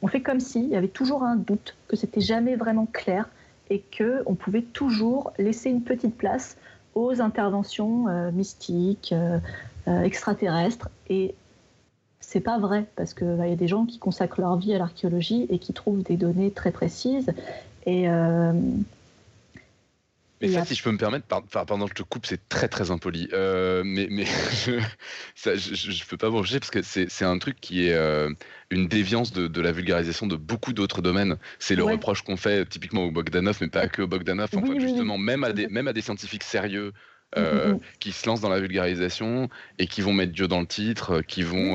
on 0.00 0.06
fait 0.06 0.20
comme 0.20 0.38
s'il 0.38 0.68
y 0.68 0.76
avait 0.76 0.88
toujours 0.88 1.24
un 1.24 1.34
doute, 1.34 1.76
que 1.88 1.96
c'était 1.96 2.20
jamais 2.20 2.54
vraiment 2.56 2.86
clair 2.86 3.28
et 3.70 3.80
que 3.80 4.22
on 4.26 4.34
pouvait 4.34 4.62
toujours 4.62 5.32
laisser 5.38 5.70
une 5.70 5.82
petite 5.82 6.16
place 6.16 6.56
aux 6.94 7.20
interventions 7.20 8.08
euh, 8.08 8.30
mystiques, 8.30 9.12
euh, 9.12 9.38
euh, 9.86 10.02
extraterrestres. 10.02 10.88
Et 11.08 11.34
c'est 12.20 12.40
pas 12.40 12.58
vrai 12.58 12.86
parce 12.96 13.14
qu'il 13.14 13.36
bah, 13.36 13.46
y 13.46 13.52
a 13.52 13.56
des 13.56 13.68
gens 13.68 13.86
qui 13.86 13.98
consacrent 13.98 14.40
leur 14.40 14.56
vie 14.56 14.74
à 14.74 14.78
l'archéologie 14.78 15.46
et 15.48 15.58
qui 15.58 15.72
trouvent 15.72 16.02
des 16.02 16.16
données 16.16 16.50
très 16.50 16.72
précises. 16.72 17.32
Et 17.86 18.06
mais 20.40 20.48
ça, 20.48 20.64
si 20.64 20.74
je 20.74 20.82
peux 20.82 20.92
me 20.92 20.98
permettre, 20.98 21.26
pendant 21.26 21.86
que 21.86 21.90
je 21.90 22.02
te 22.02 22.02
coupe, 22.02 22.26
c'est 22.26 22.48
très 22.48 22.68
très 22.68 22.90
impoli. 22.90 23.28
Euh, 23.32 23.82
mais 23.84 24.06
mais 24.10 24.24
je, 24.64 24.72
ne 24.72 26.08
peux 26.08 26.16
pas 26.16 26.28
vous 26.28 26.38
rejeter 26.38 26.60
parce 26.60 26.70
que 26.70 26.82
c'est 26.82 27.24
un 27.24 27.38
truc 27.38 27.56
qui 27.60 27.86
est 27.86 27.94
euh, 27.94 28.30
une 28.70 28.86
déviance 28.86 29.32
de, 29.32 29.60
la 29.60 29.72
vulgarisation 29.72 30.26
de 30.26 30.36
beaucoup 30.36 30.72
d'autres 30.72 31.02
domaines. 31.02 31.36
C'est 31.58 31.74
le 31.74 31.84
reproche 31.84 32.22
qu'on 32.22 32.36
fait 32.36 32.66
typiquement 32.66 33.04
au 33.04 33.10
Bogdanov, 33.10 33.58
mais 33.60 33.68
pas 33.68 33.88
que 33.88 34.02
au 34.02 34.06
Bogdanov. 34.06 34.50
En 34.54 34.64
fait, 34.64 34.80
justement, 34.80 35.18
même 35.18 35.44
à 35.44 35.52
des 35.52 35.66
même 35.68 35.88
à 35.88 35.92
des 35.92 36.02
scientifiques 36.02 36.44
sérieux. 36.44 36.92
Mm, 37.36 37.40
mm, 37.40 37.44
euh, 37.44 37.74
mm. 37.74 37.80
qui 38.00 38.12
se 38.12 38.26
lancent 38.26 38.40
dans 38.40 38.48
la 38.48 38.58
vulgarisation 38.58 39.50
et 39.78 39.86
qui 39.86 40.00
vont 40.00 40.14
mettre 40.14 40.32
Dieu 40.32 40.48
dans 40.48 40.60
le 40.60 40.66
titre, 40.66 41.20
qui 41.20 41.42
vont. 41.42 41.74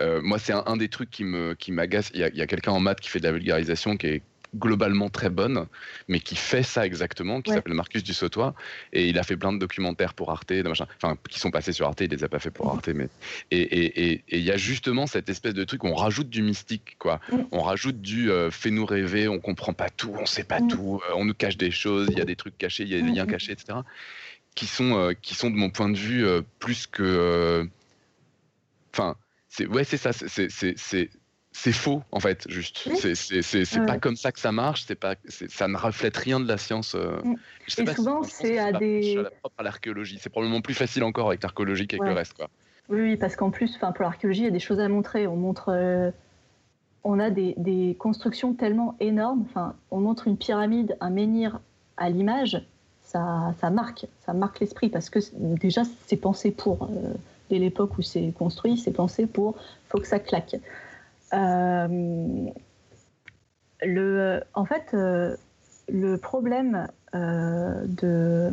moi, 0.00 0.38
c'est 0.38 0.52
un, 0.52 0.76
des 0.76 0.88
trucs 0.88 1.10
qui 1.10 1.24
me 1.24 1.54
qui 1.54 1.72
m'agace. 1.72 2.10
Il 2.12 2.20
y 2.20 2.24
a, 2.24 2.42
a 2.42 2.46
quelqu'un 2.46 2.72
en 2.72 2.80
maths 2.80 3.00
qui 3.00 3.08
fait 3.08 3.18
de 3.18 3.24
la 3.24 3.32
vulgarisation 3.32 3.96
qui 3.96 4.08
est 4.08 4.22
globalement 4.54 5.10
très 5.10 5.30
bonne, 5.30 5.66
mais 6.08 6.20
qui 6.20 6.36
fait 6.36 6.62
ça 6.62 6.86
exactement, 6.86 7.42
qui 7.42 7.50
s'appelle 7.52 7.74
Marcus 7.74 8.02
Dussautois, 8.02 8.54
et 8.92 9.08
il 9.08 9.18
a 9.18 9.22
fait 9.22 9.36
plein 9.36 9.52
de 9.52 9.58
documentaires 9.58 10.14
pour 10.14 10.30
Arte, 10.30 10.52
machin, 10.52 10.86
enfin, 10.96 11.16
qui 11.28 11.38
sont 11.38 11.50
passés 11.50 11.72
sur 11.72 11.86
Arte, 11.86 12.00
il 12.00 12.10
les 12.10 12.24
a 12.24 12.28
pas 12.28 12.38
fait 12.38 12.50
pour 12.50 12.70
Arte, 12.70 12.88
mais 12.88 13.08
et 13.50 14.22
il 14.28 14.42
y 14.42 14.50
a 14.50 14.56
justement 14.56 15.06
cette 15.06 15.28
espèce 15.28 15.54
de 15.54 15.64
truc, 15.64 15.84
on 15.84 15.94
rajoute 15.94 16.28
du 16.28 16.42
mystique, 16.42 16.96
quoi, 16.98 17.20
on 17.52 17.62
rajoute 17.62 18.00
du 18.00 18.30
euh, 18.30 18.50
fais-nous 18.50 18.86
rêver, 18.86 19.28
on 19.28 19.40
comprend 19.40 19.72
pas 19.72 19.90
tout, 19.90 20.14
on 20.18 20.26
sait 20.26 20.44
pas 20.44 20.60
tout, 20.60 21.00
euh, 21.08 21.14
on 21.16 21.24
nous 21.24 21.34
cache 21.34 21.56
des 21.56 21.70
choses, 21.70 22.08
il 22.10 22.18
y 22.18 22.22
a 22.22 22.24
des 22.24 22.36
trucs 22.36 22.56
cachés, 22.56 22.84
il 22.84 22.90
y 22.90 22.94
a 22.94 23.00
des 23.00 23.10
liens 23.10 23.26
cachés, 23.26 23.52
etc., 23.52 23.78
qui 24.54 24.66
sont, 24.66 24.96
euh, 24.96 25.12
qui 25.20 25.34
sont 25.34 25.50
de 25.50 25.56
mon 25.56 25.70
point 25.70 25.88
de 25.88 25.96
vue 25.96 26.26
plus 26.58 26.86
que, 26.86 27.68
enfin, 28.92 29.16
c'est 29.48 29.66
ouais, 29.66 29.84
c'est 29.84 29.96
ça, 29.96 30.12
c'est 30.12 31.10
c'est 31.56 31.72
faux 31.72 32.02
en 32.10 32.18
fait 32.18 32.44
juste. 32.50 32.88
C'est 32.96 33.86
pas 33.86 33.98
comme 33.98 34.16
ça 34.16 34.32
que 34.32 34.40
ça 34.40 34.50
marche 34.50 34.84
c'est 34.86 34.96
pas 34.96 35.14
ça 35.48 35.68
ne 35.68 35.76
reflète 35.76 36.16
rien 36.16 36.40
de 36.40 36.48
la 36.48 36.58
science 36.58 36.96
euh. 36.96 37.20
mm. 37.22 37.36
et 37.78 37.86
souvent 37.94 38.22
c'est 38.24 38.58
à 38.58 38.72
des 38.72 39.24
à 39.56 39.62
l'archéologie. 39.62 40.18
C'est 40.20 40.30
probablement 40.30 40.60
plus 40.60 40.74
facile 40.74 41.04
encore 41.04 41.28
avec 41.28 41.42
l'archéologie 41.42 41.86
qu'avec 41.86 42.06
le 42.06 42.12
reste 42.12 42.34
quoi. 42.34 42.50
Oui 42.88 43.16
parce 43.16 43.36
qu'en 43.36 43.50
plus 43.50 43.72
enfin 43.76 43.92
pour 43.92 44.02
l'archéologie 44.02 44.40
il 44.40 44.44
y 44.46 44.48
a 44.48 44.50
des 44.50 44.58
choses 44.58 44.80
à 44.80 44.88
montrer. 44.88 45.28
On 45.28 45.36
montre 45.36 45.68
euh, 45.68 46.10
on 47.04 47.20
a 47.20 47.30
des, 47.30 47.54
des, 47.56 47.94
constructions 47.98 48.54
tellement 48.54 48.96
énormes. 48.98 49.44
Enfin 49.48 49.76
on 49.92 50.00
montre 50.00 50.26
une 50.26 50.36
pyramide 50.36 50.96
un 51.00 51.10
menhir 51.10 51.60
à 51.96 52.10
l'image. 52.10 52.60
Ça, 53.02 53.54
ça 53.60 53.70
marque 53.70 54.06
ça 54.26 54.32
marque 54.32 54.58
l'esprit 54.58 54.88
parce 54.88 55.08
que 55.08 55.20
déjà 55.38 55.82
c'est 56.08 56.16
pensé 56.16 56.50
pour 56.50 56.82
euh, 56.82 57.14
dès 57.48 57.60
l'époque 57.60 57.96
où 57.96 58.02
c'est 58.02 58.32
construit 58.36 58.76
c'est 58.76 58.92
pensé 58.92 59.26
pour 59.26 59.54
faut 59.88 59.98
que 59.98 60.08
ça 60.08 60.18
claque 60.18 60.56
le, 63.84 64.42
en 64.54 64.64
fait, 64.64 64.90
euh, 64.94 65.36
le 65.88 66.16
problème 66.16 66.88
euh, 67.14 67.84
de, 67.86 68.50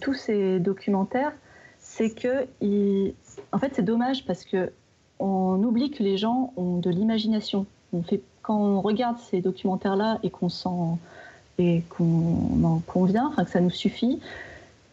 tous 0.00 0.14
ces 0.14 0.60
documentaires, 0.60 1.32
c'est 1.78 2.10
que, 2.10 2.46
en 3.52 3.58
fait, 3.58 3.72
c'est 3.74 3.82
dommage 3.82 4.24
parce 4.26 4.44
que 4.44 4.72
on 5.20 5.62
oublie 5.62 5.90
que 5.90 6.02
les 6.02 6.16
gens 6.16 6.52
ont 6.56 6.78
de 6.78 6.90
l'imagination. 6.90 7.66
Quand 8.42 8.58
on 8.58 8.80
regarde 8.80 9.18
ces 9.18 9.40
documentaires-là 9.40 10.18
et 10.22 10.30
qu'on 10.30 10.48
s'en 10.48 10.98
en 11.58 12.80
convient, 12.86 13.28
enfin 13.28 13.44
que 13.44 13.50
ça 13.50 13.60
nous 13.60 13.70
suffit, 13.70 14.20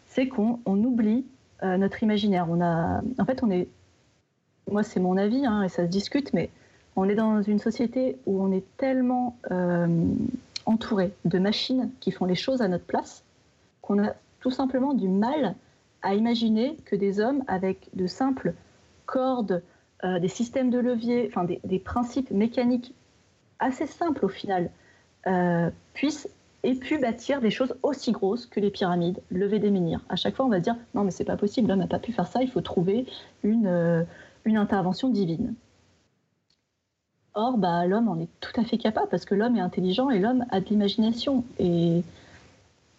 c'est 0.06 0.28
qu'on 0.28 0.60
oublie 0.66 1.26
notre 1.62 2.02
imaginaire. 2.02 2.46
En 2.48 3.24
fait, 3.24 3.42
on 3.42 3.50
est 3.50 3.66
moi 4.70 4.82
c'est 4.82 5.00
mon 5.00 5.16
avis 5.16 5.44
hein, 5.46 5.62
et 5.62 5.68
ça 5.68 5.84
se 5.84 5.90
discute, 5.90 6.32
mais 6.32 6.50
on 6.96 7.08
est 7.08 7.14
dans 7.14 7.42
une 7.42 7.58
société 7.58 8.18
où 8.26 8.42
on 8.42 8.52
est 8.52 8.64
tellement 8.76 9.36
euh, 9.50 9.86
entouré 10.66 11.12
de 11.24 11.38
machines 11.38 11.90
qui 12.00 12.10
font 12.10 12.24
les 12.24 12.34
choses 12.34 12.62
à 12.62 12.68
notre 12.68 12.84
place 12.84 13.24
qu'on 13.80 14.02
a 14.02 14.14
tout 14.40 14.50
simplement 14.50 14.94
du 14.94 15.08
mal 15.08 15.54
à 16.02 16.14
imaginer 16.14 16.76
que 16.84 16.96
des 16.96 17.20
hommes 17.20 17.44
avec 17.46 17.88
de 17.94 18.06
simples 18.06 18.54
cordes, 19.06 19.62
euh, 20.04 20.18
des 20.18 20.28
systèmes 20.28 20.70
de 20.70 20.78
levier, 20.78 21.28
enfin 21.28 21.44
des, 21.44 21.78
principes 21.78 22.30
mécaniques 22.30 22.94
assez 23.58 23.86
simples 23.86 24.24
au 24.24 24.28
final, 24.28 24.70
euh, 25.26 25.70
puissent 25.94 26.28
et 26.64 26.74
pu 26.74 26.98
bâtir 26.98 27.40
des 27.40 27.50
choses 27.50 27.74
aussi 27.82 28.12
grosses 28.12 28.46
que 28.46 28.60
les 28.60 28.70
pyramides, 28.70 29.20
lever 29.30 29.58
des 29.58 29.70
menhirs. 29.70 30.00
À 30.08 30.16
chaque 30.16 30.36
fois, 30.36 30.44
on 30.44 30.48
va 30.48 30.60
dire 30.60 30.76
non, 30.94 31.04
mais 31.04 31.10
c'est 31.10 31.24
pas 31.24 31.36
possible, 31.36 31.68
l'homme 31.68 31.80
n'a 31.80 31.86
pas 31.86 31.98
pu 31.98 32.12
faire 32.12 32.26
ça, 32.26 32.42
il 32.42 32.50
faut 32.50 32.60
trouver 32.60 33.06
une 33.42 34.06
une 34.44 34.56
intervention 34.56 35.08
divine. 35.08 35.54
Or, 37.34 37.56
bah, 37.56 37.86
l'homme 37.86 38.08
en 38.08 38.18
est 38.18 38.28
tout 38.40 38.60
à 38.60 38.64
fait 38.64 38.76
capable 38.76 39.08
parce 39.08 39.24
que 39.24 39.34
l'homme 39.34 39.56
est 39.56 39.60
intelligent 39.60 40.10
et 40.10 40.18
l'homme 40.18 40.44
a 40.50 40.60
de 40.60 40.66
l'imagination. 40.66 41.44
Et 41.58 42.02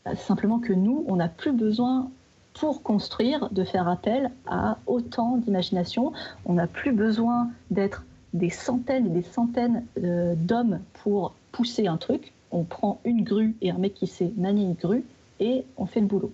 bah, 0.06 0.16
simplement 0.16 0.60
que 0.60 0.74
nous, 0.74 1.06
on 1.08 1.18
n'a 1.18 1.30
plus 1.30 1.52
besoin 1.52 2.10
pour 2.54 2.82
construire 2.82 3.50
de 3.52 3.64
faire 3.64 3.88
appel 3.88 4.32
à 4.48 4.78
autant 4.88 5.38
d'imagination. 5.38 6.14
On 6.46 6.54
n'a 6.54 6.68
plus 6.68 6.92
besoin 6.92 7.50
d'être 7.70 8.04
des 8.34 8.50
centaines 8.50 9.08
et 9.08 9.10
des 9.10 9.24
centaines 9.24 9.86
euh, 10.04 10.34
d'hommes 10.36 10.80
pour 10.94 11.34
pousser 11.52 11.88
un 11.88 11.98
truc. 11.98 12.34
On 12.52 12.64
prend 12.64 13.00
une 13.06 13.24
grue 13.24 13.56
et 13.62 13.72
un 13.72 13.78
mec 13.78 13.94
qui 13.94 14.08
sait 14.08 14.34
manier 14.38 14.64
une 14.64 14.74
grue 14.74 15.04
et 15.40 15.66
on 15.78 15.86
fait 15.86 16.00
le 16.00 16.08
boulot. 16.08 16.32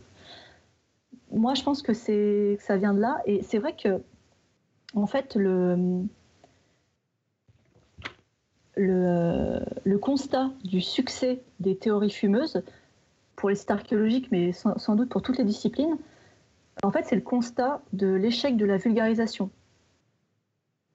Moi, 1.32 1.54
je 1.54 1.64
pense 1.64 1.82
que, 1.82 1.92
que 1.92 2.58
ça 2.62 2.78
vient 2.78 2.94
de 2.94 3.00
là. 3.00 3.22
Et 3.26 3.44
c'est 3.44 3.60
vrai 3.60 3.74
que 3.74 4.02
en 4.96 5.08
fait, 5.08 5.36
le, 5.36 6.06
constat 10.02 10.52
du 10.64 10.82
succès 10.82 11.42
des 11.60 11.76
théories 11.76 12.10
fumeuses, 12.10 12.64
pour 13.36 13.50
les 13.50 13.56
sites 13.56 13.72
archéologiques, 13.72 14.30
mais 14.32 14.52
sans, 14.52 14.96
doute 14.96 15.10
pour 15.10 15.22
toutes 15.22 15.38
les 15.38 15.46
disciplines, 15.46 15.98
en 16.84 16.92
fait, 16.92 17.04
c'est 17.06 17.16
le 17.16 17.22
constat 17.22 17.82
de 17.94 18.08
l'échec 18.08 18.58
de 18.58 18.66
la 18.66 18.78
vulgarisation. 18.78 19.50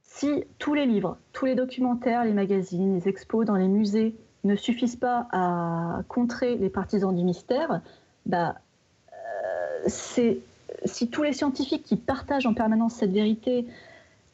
Si 0.02 0.44
tous 0.58 0.74
les 0.74 0.86
livres, 0.86 1.18
tous 1.32 1.46
les 1.46 1.54
documentaires, 1.54 2.24
les 2.24 2.32
magazines, 2.32 2.94
les 2.94 3.08
expos 3.08 3.44
dans 3.44 3.56
les 3.56 3.68
musées 3.68 4.14
ne 4.44 4.56
suffisent 4.56 4.96
pas 4.96 5.26
à 5.32 6.02
contrer 6.08 6.56
les 6.56 6.68
partisans 6.68 7.14
du 7.14 7.24
mystère, 7.24 7.80
bah, 8.26 8.56
euh, 9.12 9.82
c'est 9.86 10.38
si 10.85 11.09
tous 11.09 11.23
les 11.23 11.32
scientifiques 11.32 11.85
qui 11.85 11.97
partagent 11.97 12.47
en 12.47 12.55
permanence 12.55 12.94
cette 12.94 13.12
vérité, 13.12 13.66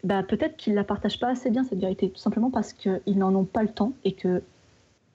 bah, 0.04 0.22
peut-être 0.22 0.56
qu'ils 0.56 0.72
ne 0.72 0.78
la 0.78 0.84
partagent 0.84 1.20
pas 1.20 1.28
assez 1.28 1.50
bien, 1.50 1.64
cette 1.64 1.80
vérité, 1.80 2.10
tout 2.10 2.20
simplement 2.20 2.50
parce 2.50 2.72
qu'ils 2.72 3.00
n'en 3.18 3.34
ont 3.34 3.44
pas 3.44 3.62
le 3.62 3.68
temps 3.68 3.92
et 4.04 4.12
que 4.12 4.42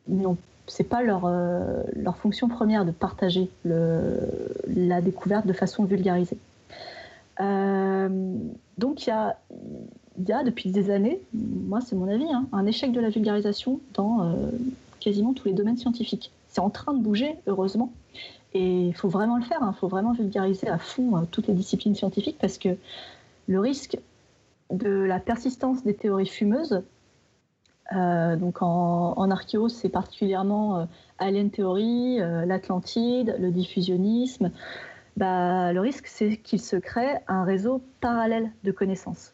ce 0.08 0.82
n'est 0.82 0.90
pas 0.90 1.02
leur, 1.02 1.26
euh, 1.26 1.84
leur 1.96 2.18
fonction 2.18 2.48
première 2.48 2.86
de 2.86 2.92
partager 2.92 3.50
la 3.64 5.02
découverte 5.02 5.48
de 5.48 5.54
façon 5.54 5.86
vulgarisée. 5.86 6.38
Euh, 7.42 8.38
donc 8.78 9.06
il 9.06 9.10
y 9.10 9.14
a, 9.14 9.38
y 10.26 10.32
a, 10.32 10.44
depuis 10.44 10.72
des 10.72 10.90
années, 10.90 11.20
moi 11.34 11.82
c'est 11.82 11.96
mon 11.96 12.08
avis, 12.08 12.32
hein, 12.32 12.48
un 12.54 12.66
échec 12.66 12.92
de 12.92 13.02
la 13.02 13.10
vulgarisation 13.10 13.82
dans 13.94 14.24
euh, 14.24 14.34
quasiment 15.00 15.34
tous 15.34 15.48
les 15.48 15.54
domaines 15.54 15.78
scientifiques. 15.78 16.32
C'est 16.48 16.62
en 16.62 16.70
train 16.70 16.94
de 16.94 17.02
bouger, 17.02 17.36
heureusement, 17.48 17.92
et 18.56 18.88
il 18.88 18.96
faut 18.96 19.10
vraiment 19.10 19.36
le 19.38 19.44
faire, 19.44 19.58
il 19.62 19.66
hein. 19.66 19.74
faut 19.74 19.90
vraiment 19.90 20.14
vulgariser 20.14 20.70
à 20.70 20.78
fond 20.78 21.18
euh, 21.18 21.22
toutes 21.30 21.48
les 21.48 21.54
disciplines 21.54 21.94
scientifiques 21.94 22.38
parce 22.40 22.58
que 22.58 22.70
le 23.48 23.60
risque 23.60 23.98
de 24.72 24.90
la 24.90 25.20
persistance 25.20 25.84
des 25.84 25.94
théories 25.94 26.26
fumeuses, 26.26 26.82
euh, 27.94 28.36
donc 28.38 28.62
en, 28.62 29.14
en 29.18 29.30
archéo, 29.30 29.68
c'est 29.68 29.90
particulièrement 29.90 30.80
euh, 30.80 30.86
Alien 31.20 31.52
Theory, 31.52 32.20
l'Atlantide, 32.46 33.36
le 33.40 33.52
diffusionnisme. 33.52 34.52
Bah, 35.18 35.74
le 35.74 35.82
risque, 35.82 36.08
c'est 36.08 36.38
qu'il 36.38 36.62
se 36.62 36.78
crée 36.78 37.18
un 37.28 37.44
réseau 37.44 37.82
parallèle 38.00 38.52
de 38.64 38.72
connaissances. 38.72 39.34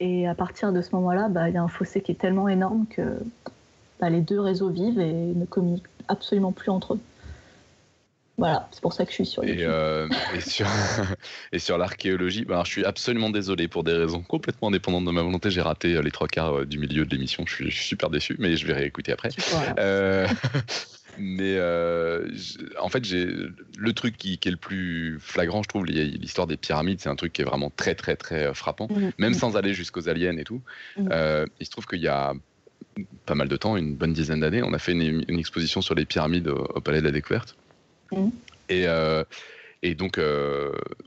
Et 0.00 0.26
à 0.26 0.34
partir 0.34 0.72
de 0.72 0.82
ce 0.82 0.94
moment-là, 0.96 1.28
bah, 1.28 1.48
il 1.48 1.54
y 1.54 1.58
a 1.58 1.62
un 1.62 1.68
fossé 1.68 2.00
qui 2.00 2.12
est 2.12 2.16
tellement 2.16 2.48
énorme 2.48 2.86
que 2.90 3.18
bah, 4.00 4.10
les 4.10 4.20
deux 4.20 4.40
réseaux 4.40 4.68
vivent 4.70 5.00
et 5.00 5.12
ne 5.12 5.44
communiquent 5.46 5.86
absolument 6.08 6.52
plus 6.52 6.70
entre 6.70 6.94
eux. 6.94 7.00
Voilà, 8.38 8.68
c'est 8.70 8.82
pour 8.82 8.92
ça 8.92 9.04
que 9.04 9.10
je 9.10 9.14
suis 9.14 9.26
sur 9.26 9.44
et, 9.44 9.56
euh, 9.60 10.08
et 10.34 10.40
sur, 10.40 10.66
et 11.52 11.58
sur 11.58 11.78
l'archéologie, 11.78 12.44
ben, 12.44 12.62
je 12.64 12.70
suis 12.70 12.84
absolument 12.84 13.30
désolé 13.30 13.66
pour 13.66 13.82
des 13.82 13.94
raisons 13.94 14.22
complètement 14.22 14.68
indépendantes 14.68 15.06
de 15.06 15.10
ma 15.10 15.22
volonté. 15.22 15.50
J'ai 15.50 15.62
raté 15.62 15.94
euh, 15.94 16.02
les 16.02 16.10
trois 16.10 16.28
quarts 16.28 16.58
euh, 16.58 16.66
du 16.66 16.78
milieu 16.78 17.06
de 17.06 17.10
l'émission. 17.10 17.44
Je 17.46 17.54
suis, 17.54 17.72
super 17.72 18.10
déçu, 18.10 18.36
mais 18.38 18.56
je 18.56 18.66
vais 18.66 18.74
réécouter 18.74 19.12
après. 19.12 19.30
Euh, 19.78 20.26
mais 21.18 21.58
en 22.78 22.88
fait, 22.90 23.04
j'ai 23.04 23.26
le 23.78 23.92
truc 23.94 24.18
qui, 24.18 24.36
qui, 24.36 24.48
est 24.48 24.52
le 24.52 24.58
plus 24.58 25.18
flagrant, 25.18 25.62
je 25.62 25.68
trouve, 25.68 25.86
l'histoire 25.86 26.46
des 26.46 26.58
pyramides, 26.58 27.00
c'est 27.00 27.08
un 27.08 27.16
truc 27.16 27.32
qui 27.32 27.40
est 27.40 27.46
vraiment 27.46 27.72
très, 27.74 27.94
très, 27.94 28.16
très 28.16 28.52
frappant, 28.52 28.88
mmh. 28.90 29.10
même 29.16 29.30
mmh. 29.30 29.34
sans 29.34 29.56
aller 29.56 29.72
jusqu'aux 29.72 30.10
aliens 30.10 30.36
et 30.36 30.44
tout. 30.44 30.60
Mmh. 30.98 31.08
il 31.60 31.66
se 31.66 31.70
trouve 31.70 31.86
qu'il 31.86 32.02
y 32.02 32.08
a 32.08 32.34
pas 33.24 33.34
mal 33.34 33.48
de 33.48 33.56
temps, 33.56 33.76
une 33.76 33.94
bonne 33.94 34.12
dizaine 34.12 34.40
d'années, 34.40 34.62
on 34.62 34.72
a 34.72 34.78
fait 34.78 34.92
une, 34.92 35.38
exposition 35.38 35.80
sur 35.80 35.94
les 35.94 36.04
pyramides 36.04 36.48
au, 36.48 36.80
Palais 36.80 37.00
de 37.00 37.06
la 37.06 37.12
Découverte. 37.12 37.56
Mmh. 38.12 38.28
Et, 38.68 38.86
et 39.82 39.94
donc, 39.94 40.20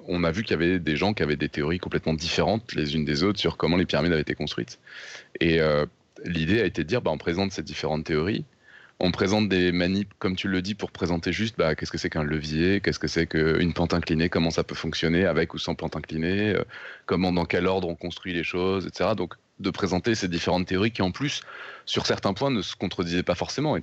on 0.07 0.23
a 0.23 0.31
vu 0.31 0.43
qu'il 0.43 0.51
y 0.51 0.53
avait 0.53 0.80
des 0.80 0.95
gens 0.95 1.13
qui 1.13 1.23
avaient 1.23 1.35
des 1.35 1.49
théories 1.49 1.80
complètement 1.80 2.13
différentes 2.13 2.73
les 2.73 2.95
unes 2.95 3.05
des 3.05 3.23
autres 3.23 3.39
sur 3.39 3.57
comment 3.57 3.77
les 3.77 3.85
pyramides 3.85 4.13
avaient 4.13 4.21
été 4.21 4.35
construites. 4.35 4.80
Et 5.39 5.59
l'idée 6.23 6.61
a 6.61 6.65
été 6.65 6.84
de 6.84 6.88
dire, 6.88 7.01
bah, 7.01 7.11
on 7.11 7.17
présente 7.17 7.51
ces 7.51 7.63
différentes 7.63 8.05
théories, 8.05 8.45
on 8.99 9.11
présente 9.11 9.47
des 9.47 9.71
manips, 9.71 10.11
comme 10.19 10.35
tu 10.35 10.49
le 10.49 10.61
dis, 10.61 10.76
pour 10.76 10.91
présenter 10.91 11.31
juste 11.31 11.57
bah, 11.57 11.73
qu'est-ce 11.73 11.91
que 11.91 11.97
c'est 11.97 12.09
qu'un 12.09 12.23
levier, 12.23 12.81
qu'est-ce 12.81 12.99
que 12.99 13.07
c'est 13.07 13.27
qu'une 13.27 13.73
pente 13.73 13.93
inclinée, 13.93 14.27
comment 14.27 14.51
ça 14.51 14.63
peut 14.63 14.76
fonctionner 14.76 15.26
avec 15.26 15.53
ou 15.53 15.57
sans 15.57 15.73
pente 15.73 15.95
inclinée, 15.95 16.53
euh, 16.53 16.63
comment, 17.05 17.31
dans 17.31 17.45
quel 17.45 17.65
ordre 17.65 17.88
on 17.88 17.95
construit 17.95 18.34
les 18.34 18.43
choses, 18.43 18.85
etc. 18.85 19.11
Donc, 19.15 19.35
de 19.59 19.69
présenter 19.69 20.15
ces 20.15 20.27
différentes 20.27 20.67
théories 20.67 20.91
qui, 20.91 21.01
en 21.01 21.11
plus, 21.11 21.41
sur 21.85 22.05
certains 22.05 22.34
points, 22.34 22.51
ne 22.51 22.61
se 22.61 22.76
contredisaient 22.76 23.23
pas 23.23 23.35
forcément. 23.35 23.77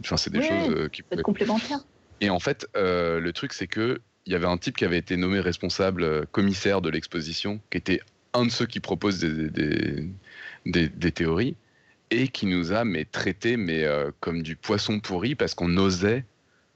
Enfin, 0.00 0.16
c'est 0.16 0.32
des 0.32 0.42
choses 0.42 0.70
euh, 0.70 0.88
qui 0.88 1.02
pouvaient... 1.02 1.22
complémentaires. 1.22 1.80
Et 2.20 2.30
en 2.30 2.38
fait, 2.40 2.66
euh, 2.76 3.20
le 3.20 3.32
truc, 3.32 3.52
c'est 3.52 3.66
que 3.66 4.00
il 4.26 4.32
y 4.32 4.36
avait 4.36 4.46
un 4.46 4.56
type 4.56 4.76
qui 4.76 4.84
avait 4.86 4.98
été 4.98 5.16
nommé 5.16 5.40
responsable 5.40 6.26
commissaire 6.28 6.80
de 6.80 6.88
l'exposition, 6.88 7.60
qui 7.70 7.76
était 7.76 8.00
un 8.32 8.46
de 8.46 8.50
ceux 8.50 8.64
qui 8.64 8.80
proposent 8.80 9.20
des, 9.20 10.08
des 10.64 11.12
théories 11.12 11.56
et 12.10 12.28
qui 12.28 12.46
nous 12.46 12.72
a 12.72 12.84
mais 12.84 13.04
traité 13.04 13.56
mais 13.56 13.84
euh, 13.84 14.10
comme 14.20 14.42
du 14.42 14.56
poisson 14.56 15.00
pourri 15.00 15.34
parce 15.34 15.54
qu'on 15.54 15.76
osait 15.76 16.24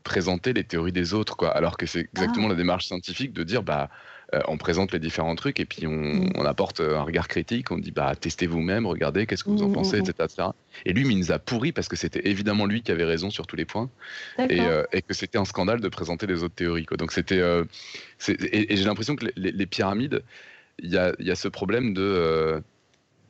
présenter 0.03 0.53
les 0.53 0.65
théories 0.65 0.93
des 0.93 1.15
autres 1.15 1.37
quoi 1.37 1.51
alors 1.51 1.77
que 1.77 1.87
c'est 1.87 2.01
exactement 2.01 2.47
ah. 2.47 2.51
la 2.51 2.55
démarche 2.55 2.87
scientifique 2.87 3.33
de 3.33 3.45
dire 3.45 3.63
bah 3.63 3.91
euh, 4.35 4.41
on 4.47 4.59
présente 4.59 4.93
les 4.93 4.99
différents 4.99 5.35
trucs 5.37 5.59
et 5.59 5.65
puis 5.65 5.87
on, 5.87 5.91
mm. 5.91 6.33
on, 6.35 6.45
apporte 6.45 6.81
un 6.81 7.03
regard 7.03 7.29
critique 7.29 7.71
on 7.71 7.79
dit 7.79 7.93
bah 7.93 8.15
testez 8.15 8.47
vous-même 8.47 8.87
regardez 8.87 9.27
qu'est-ce 9.27 9.43
que 9.43 9.51
vous 9.51 9.63
en 9.63 9.69
mm, 9.69 9.73
pensez 9.73 10.01
mm, 10.03 10.05
etc., 10.11 10.49
et 10.85 10.93
lui 10.93 11.09
il 11.09 11.19
nous 11.19 11.33
a 11.33 11.39
pourri 11.39 11.73
parce 11.73 11.89
que 11.89 11.97
c'était 11.97 12.29
évidemment 12.29 12.67
lui 12.67 12.83
qui 12.83 12.93
avait 12.93 13.05
raison 13.05 13.31
sur 13.31 13.47
tous 13.47 13.57
les 13.57 13.65
points 13.65 13.89
et, 14.39 14.61
euh, 14.61 14.85
et, 14.93 15.03
que 15.03 15.15
c'était 15.15 15.39
un 15.39 15.45
scandale 15.45 15.81
de 15.81 15.89
présenter 15.89 16.27
les 16.27 16.43
autres 16.43 16.55
théories 16.55 16.85
quoi 16.85 16.97
donc 16.97 17.13
c'était 17.13 17.41
et, 18.29 18.77
j'ai 18.77 18.85
l'impression 18.85 19.17
que 19.17 19.27
les, 19.37 19.53
les 19.53 19.67
pyramides 19.67 20.23
il 20.81 20.91
y 20.91 20.99
a, 20.99 21.13
y 21.19 21.31
a, 21.31 21.35
ce 21.35 21.49
problème 21.49 21.95
de 21.95 22.63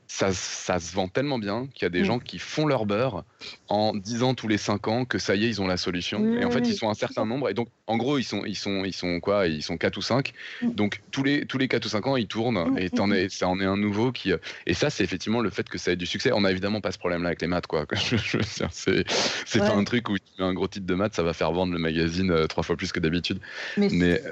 ça, 0.09 0.33
se 0.33 0.95
vend 0.95 1.07
tellement 1.07 1.39
bien 1.39 1.69
qu'il 1.75 1.83
y 1.83 1.87
a 1.87 1.91
des 1.91 2.01
mm. 2.01 2.05
gens 2.05 2.19
qui 2.19 2.39
font 2.39 2.67
leur 2.67 2.87
beurre 2.87 3.25
en 3.69 3.95
disant 3.95 4.35
tous 4.35 4.49
les 4.49 4.57
5 4.57 4.89
ans 4.89 5.05
que 5.05 5.19
ça 5.19 5.35
y 5.37 5.45
est, 5.45 5.49
ils 5.49 5.61
ont 5.61 5.67
la 5.67 5.77
solution. 5.77 6.35
et 6.35 6.45
en 6.45 6.51
fait, 6.51 6.67
ils 6.67 6.75
sont 6.75 6.89
un 6.89 6.95
certain 6.95 7.27
nombre. 7.27 7.51
Et 7.51 7.55
donc, 7.55 7.69
en 7.87 7.99
gros, 7.99 8.19
ils 8.19 8.25
sont, 8.25 8.45
ils 8.47 8.57
sont, 8.57 8.85
ils 8.85 8.95
sont 8.95 9.21
quoi? 9.21 9.47
Ils 9.47 9.63
sont 9.63 9.77
4 9.77 9.97
ou 9.99 10.03
5. 10.03 10.33
Mm. 10.63 10.71
Donc, 10.73 11.03
tous 11.11 11.23
les, 11.23 11.45
tous 11.45 11.59
les 11.59 11.69
4 11.69 11.85
ou 11.85 11.89
5 11.89 12.07
ans, 12.07 12.17
ils 12.17 12.27
tournent. 12.27 12.71
Mm, 12.71 12.79
et 13.13 13.29
ça 13.29 13.49
en 13.49 13.61
est 13.61 13.67
un 13.67 13.77
nouveau 13.77 14.11
qui. 14.11 14.33
Et 14.67 14.75
ça, 14.75 14.89
c'est 14.89 15.05
effectivement 15.05 15.41
le 15.41 15.51
fait 15.51 15.69
que 15.69 15.77
ça 15.77 15.93
ait 15.93 15.97
du 15.97 16.07
succès. 16.07 16.31
On 16.35 16.45
a 16.45 16.51
évidemment 16.51 16.81
pas 16.81 16.91
ce 16.91 16.99
problème-là 16.99 17.29
avec 17.29 17.43
les 17.43 17.49
maths, 17.49 17.67
quoi. 17.67 17.87
c'est 18.73 19.59
pas 19.59 19.75
un 19.75 19.85
truc 19.85 20.09
où 20.09 20.19
tu 20.19 20.25
mets 20.39 20.45
un 20.45 20.55
gros 20.55 20.69
titre 20.69 20.87
de 20.87 20.95
maths, 20.95 21.15
ça 21.15 21.23
va 21.23 21.35
faire 21.35 21.53
vendre 21.53 21.75
le 21.75 21.79
magazine 21.79 22.31
euh, 22.31 22.47
trois 22.47 22.63
fois 22.63 22.77
plus 22.77 22.93
que 22.93 23.01
d'habitude. 23.01 23.41
Mais, 23.77 24.23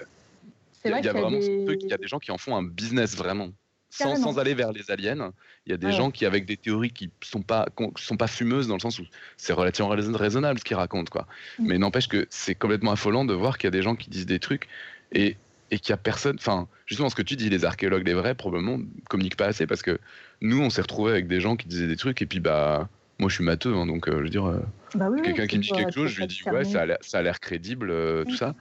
il 0.84 0.90
y 1.04 1.08
a, 1.08 1.12
vraiment 1.12 1.38
il 1.38 1.88
y 1.88 1.92
a 1.92 1.96
des 1.96 2.06
gens 2.06 2.20
qui 2.20 2.30
en 2.30 2.38
font 2.38 2.56
un 2.56 2.62
business 2.62 3.16
vraiment 3.16 3.50
sans, 3.90 4.38
aller 4.38 4.54
vers 4.54 4.72
les 4.72 4.90
aliens. 4.90 5.32
Il 5.66 5.70
y 5.70 5.74
a 5.74 5.76
des 5.76 5.92
gens 5.92 6.10
qui, 6.10 6.26
avec 6.26 6.46
des 6.46 6.56
théories 6.56 6.90
qui 6.90 7.10
sont 7.22 7.42
pas, 7.42 7.66
sont 7.96 8.16
pas 8.16 8.26
fumeuses 8.26 8.68
dans 8.68 8.74
le 8.74 8.80
sens 8.80 8.98
où 8.98 9.04
c'est 9.36 9.52
relativement 9.52 9.90
raisonnable 9.90 10.58
ce 10.58 10.64
qu'ils 10.64 10.76
racontent, 10.76 11.10
quoi. 11.10 11.26
Mm. 11.58 11.66
Mais 11.66 11.78
n'empêche 11.78 12.08
que 12.08 12.26
c'est 12.30 12.54
complètement 12.54 12.92
affolant 12.92 13.24
de 13.24 13.34
voir 13.34 13.58
qu'il 13.58 13.66
y 13.66 13.68
a 13.68 13.72
des 13.72 13.82
gens 13.82 13.96
qui 13.96 14.10
disent 14.10 14.26
des 14.26 14.38
trucs 14.38 14.68
et, 15.12 15.36
et 15.70 15.78
qu'il 15.78 15.90
y 15.90 15.92
a 15.92 15.96
personne. 15.96 16.36
Enfin, 16.38 16.68
justement, 16.86 17.08
ce 17.08 17.14
que 17.14 17.22
tu 17.22 17.36
dis, 17.36 17.48
les 17.48 17.64
archéologues, 17.64 18.06
les 18.06 18.14
vrais, 18.14 18.34
probablement, 18.34 18.78
communiquent 19.08 19.36
pas 19.36 19.46
assez 19.46 19.66
parce 19.66 19.82
que 19.82 19.98
nous, 20.40 20.60
on 20.60 20.70
s'est 20.70 20.82
retrouvés 20.82 21.12
avec 21.12 21.28
des 21.28 21.40
gens 21.40 21.56
qui 21.56 21.68
disaient 21.68 21.88
des 21.88 21.96
trucs 21.96 22.22
et 22.22 22.26
puis, 22.26 22.40
bah. 22.40 22.88
Moi, 23.18 23.30
je 23.30 23.36
suis 23.36 23.44
matheux, 23.44 23.74
hein, 23.74 23.86
donc 23.86 24.08
euh, 24.08 24.18
je 24.18 24.22
veux 24.24 24.28
dire, 24.28 24.44
euh, 24.44 24.60
bah 24.94 25.08
quelqu'un 25.24 25.46
qui 25.46 25.56
me 25.56 25.62
dit 25.62 25.70
quelque 25.70 25.94
chose, 25.94 26.10
je 26.10 26.20
lui 26.20 26.26
dis 26.26 26.42
ouais, 26.52 26.64
ça 26.64 26.82
a 26.82 27.22
l'air 27.22 27.40
crédible, 27.40 27.90
euh, 27.90 28.24
tout 28.24 28.36
ça. 28.36 28.54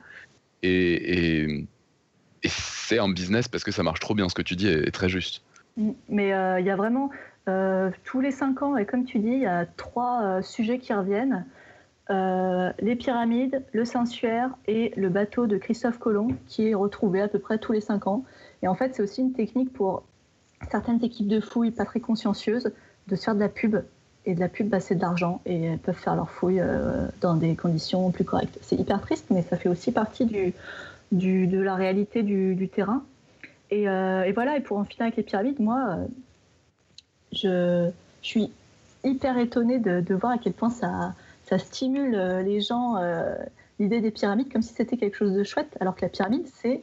Et, 0.63 1.41
et, 1.43 1.67
et 2.43 2.49
c'est 2.49 2.99
un 2.99 3.09
business 3.09 3.47
parce 3.47 3.63
que 3.63 3.71
ça 3.71 3.83
marche 3.83 3.99
trop 3.99 4.13
bien. 4.13 4.29
Ce 4.29 4.35
que 4.35 4.41
tu 4.41 4.55
dis 4.55 4.67
est, 4.67 4.91
très 4.91 5.09
juste. 5.09 5.41
Mm. 5.77 5.91
Mais 6.09 6.33
euh, 6.33 6.59
il 6.59 6.65
y 6.65 6.69
a 6.69 6.75
vraiment 6.75 7.09
euh, 7.47 7.91
tous 8.03 8.21
les 8.21 8.31
cinq 8.31 8.61
ans, 8.61 8.77
et 8.77 8.85
comme 8.85 9.05
tu 9.05 9.19
dis, 9.19 9.31
il 9.31 9.41
y 9.41 9.47
a 9.47 9.65
trois 9.65 10.21
euh, 10.23 10.41
sujets 10.41 10.79
qui 10.79 10.93
reviennent. 10.93 11.45
les 12.09 12.95
pyramides, 12.95 13.63
le 13.73 13.85
Saint-Suaire 13.85 14.51
et 14.67 14.93
le 14.95 15.09
bateau 15.09 15.47
de 15.47 15.57
Christophe 15.57 15.97
Colomb, 15.97 16.29
qui 16.47 16.69
est 16.69 16.75
retrouvé 16.75 17.21
à 17.21 17.27
peu 17.27 17.39
près 17.39 17.57
tous 17.57 17.71
les 17.71 17.81
cinq 17.81 18.07
ans. 18.07 18.23
Et 18.61 18.67
en 18.67 18.75
fait, 18.75 18.95
c'est 18.95 19.01
aussi 19.01 19.21
une 19.21 19.33
technique 19.33 19.73
pour 19.73 20.03
certaines 20.69 21.03
équipes 21.03 21.27
de 21.27 21.39
fouilles 21.39 21.71
pas 21.71 21.85
très 21.85 21.99
consciencieuses 21.99 22.71
de 23.07 23.15
se 23.15 23.23
faire 23.23 23.35
de 23.35 23.39
la 23.39 23.49
pub. 23.49 23.77
Et 24.27 24.33
de 24.33 24.39
la 24.39 24.49
pub, 24.49 24.69
bah, 24.69 24.79
c'est 24.79 24.95
de 24.95 25.01
l'argent 25.01 25.41
et 25.45 25.63
elles 25.63 25.77
peuvent 25.77 25.95
faire 25.95 26.15
leurs 26.15 26.31
fouilles 26.31 26.63
dans 27.21 27.35
des 27.35 27.55
conditions 27.55 28.09
plus 28.09 28.23
correctes. 28.23 28.57
C'est 28.61 28.75
hyper 28.75 29.01
triste, 29.01 29.27
mais 29.29 29.43
ça 29.43 29.55
fait 29.55 29.69
aussi 29.69 29.91
partie 29.91 30.25
du, 30.25 30.53
de 31.15 31.59
la 31.59 31.75
réalité 31.75 32.23
du, 32.23 32.69
terrain. 32.69 33.03
Euh, 33.71 34.23
et, 34.23 34.31
voilà, 34.31 34.57
et 34.57 34.61
pour 34.61 34.77
en 34.77 34.85
finir 34.85 35.03
avec 35.03 35.17
les 35.17 35.23
pyramides, 35.23 35.59
moi, 35.59 35.97
euh, 37.43 37.89
je, 37.91 37.91
suis 38.21 38.51
hyper 39.03 39.37
étonnée 39.37 39.79
de, 39.79 40.13
voir 40.13 40.33
à 40.33 40.37
quel 40.37 40.53
point 40.53 40.69
ça, 40.69 41.13
ça 41.43 41.57
stimule 41.57 42.15
euh, 42.15 42.41
les 42.41 42.61
gens, 42.61 42.95
l'idée 43.79 44.01
des 44.01 44.11
pyramides, 44.11 44.51
comme 44.51 44.61
si 44.61 44.73
c'était 44.73 44.97
quelque 44.97 45.15
chose 45.15 45.33
de 45.33 45.43
chouette, 45.43 45.77
alors 45.79 45.95
que 45.95 46.01
la 46.01 46.09
pyramide, 46.09 46.47
c'est, 46.47 46.81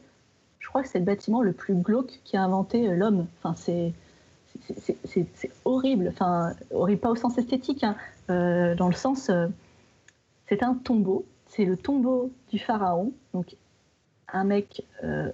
je 0.59 0.67
crois 0.67 0.81
que 0.83 0.87
c'est 0.87 0.99
le 0.99 1.05
bâtiment 1.05 1.41
le 1.41 1.53
plus 1.53 1.75
glauque 1.75 2.19
qui 2.23 2.37
a 2.37 2.43
inventé 2.43 2.87
l'homme. 2.95 3.27
Enfin, 3.39 3.55
c'est 3.55 3.93
c'est 5.03 5.51
horrible, 5.65 6.09
enfin 6.09 6.53
horrible 6.71 7.01
pas 7.01 7.09
au 7.09 7.15
sens 7.15 7.37
esthétique, 7.39 7.83
hein. 7.83 7.95
dans 8.29 8.87
le 8.87 8.93
sens, 8.93 9.31
c'est 10.47 10.63
un 10.63 10.75
tombeau, 10.75 11.25
c'est 11.47 11.65
le 11.65 11.75
tombeau 11.75 12.31
du 12.51 12.59
pharaon, 12.59 13.11
donc 13.33 13.55
un 14.33 14.43
mec 14.43 14.83
euh, 15.03 15.31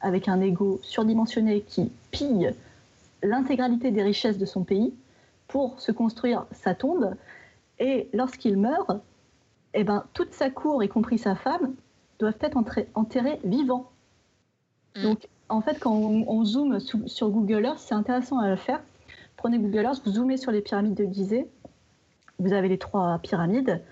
avec 0.00 0.28
un 0.28 0.40
ego 0.40 0.80
surdimensionné 0.82 1.60
qui 1.62 1.92
pille 2.10 2.52
l'intégralité 3.22 3.90
des 3.90 4.02
richesses 4.02 4.38
de 4.38 4.46
son 4.46 4.64
pays 4.64 4.92
pour 5.48 5.80
se 5.80 5.92
construire 5.92 6.46
sa 6.52 6.74
tombe. 6.74 7.14
Et 7.78 8.08
lorsqu'il 8.12 8.56
meurt, 8.56 8.90
eh 9.72 9.84
ben, 9.84 10.04
toute 10.12 10.32
sa 10.32 10.50
cour, 10.50 10.82
y 10.82 10.88
compris 10.88 11.18
sa 11.18 11.34
femme, 11.34 11.74
doivent 12.18 12.38
être 12.40 12.58
enterrés 12.94 13.40
vivants. 13.44 13.90
Mm. 14.96 15.02
Donc, 15.02 15.28
en 15.48 15.60
fait, 15.60 15.78
quand 15.78 15.94
on, 15.94 16.44
zoome 16.44 16.78
sur 16.80 17.30
Google 17.30 17.64
Earth, 17.64 17.78
c'est 17.78 17.94
intéressant 17.94 18.38
à 18.38 18.48
le 18.48 18.56
faire. 18.56 18.80
Prenez 19.36 19.58
Google 19.58 19.84
Earth, 19.84 20.02
vous 20.04 20.12
zoomez 20.12 20.36
sur 20.36 20.52
les 20.52 20.60
pyramides 20.60 20.94
de 20.94 21.04
Gizeh. 21.04 21.46
Vous 22.38 22.52
avez 22.52 22.68
les 22.68 22.78
trois 22.78 23.18
pyramides, 23.22 23.82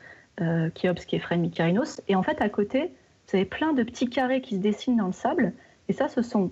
euh, 0.40 0.70
Khéops, 0.70 1.04
Képhren, 1.04 1.40
Mykérinos. 1.40 2.00
Et 2.08 2.16
en 2.16 2.22
fait, 2.22 2.40
à 2.40 2.48
côté, 2.48 2.92
vous 3.28 3.36
avez 3.36 3.44
plein 3.44 3.72
de 3.72 3.82
petits 3.82 4.08
carrés 4.08 4.40
qui 4.40 4.56
se 4.56 4.60
dessinent 4.60 4.96
dans 4.96 5.06
le 5.06 5.12
sable. 5.12 5.52
Et 5.88 5.92
ça, 5.92 6.08
ce 6.08 6.22
sont 6.22 6.50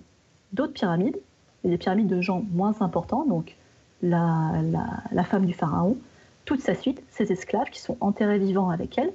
d'autres 0.52 0.72
pyramides, 0.72 1.18
des 1.64 1.78
pyramides 1.78 2.08
de 2.08 2.20
gens 2.20 2.44
moins 2.52 2.74
importants, 2.80 3.24
donc 3.26 3.56
la, 4.02 4.52
la, 5.12 5.24
femme 5.24 5.44
du 5.44 5.52
pharaon, 5.52 5.96
toute 6.44 6.60
sa 6.60 6.74
suite, 6.74 7.02
ses 7.10 7.30
esclaves 7.32 7.68
qui 7.70 7.80
sont 7.80 7.96
enterrés 8.00 8.38
vivants 8.38 8.70
avec 8.70 8.96
elle. 8.98 9.12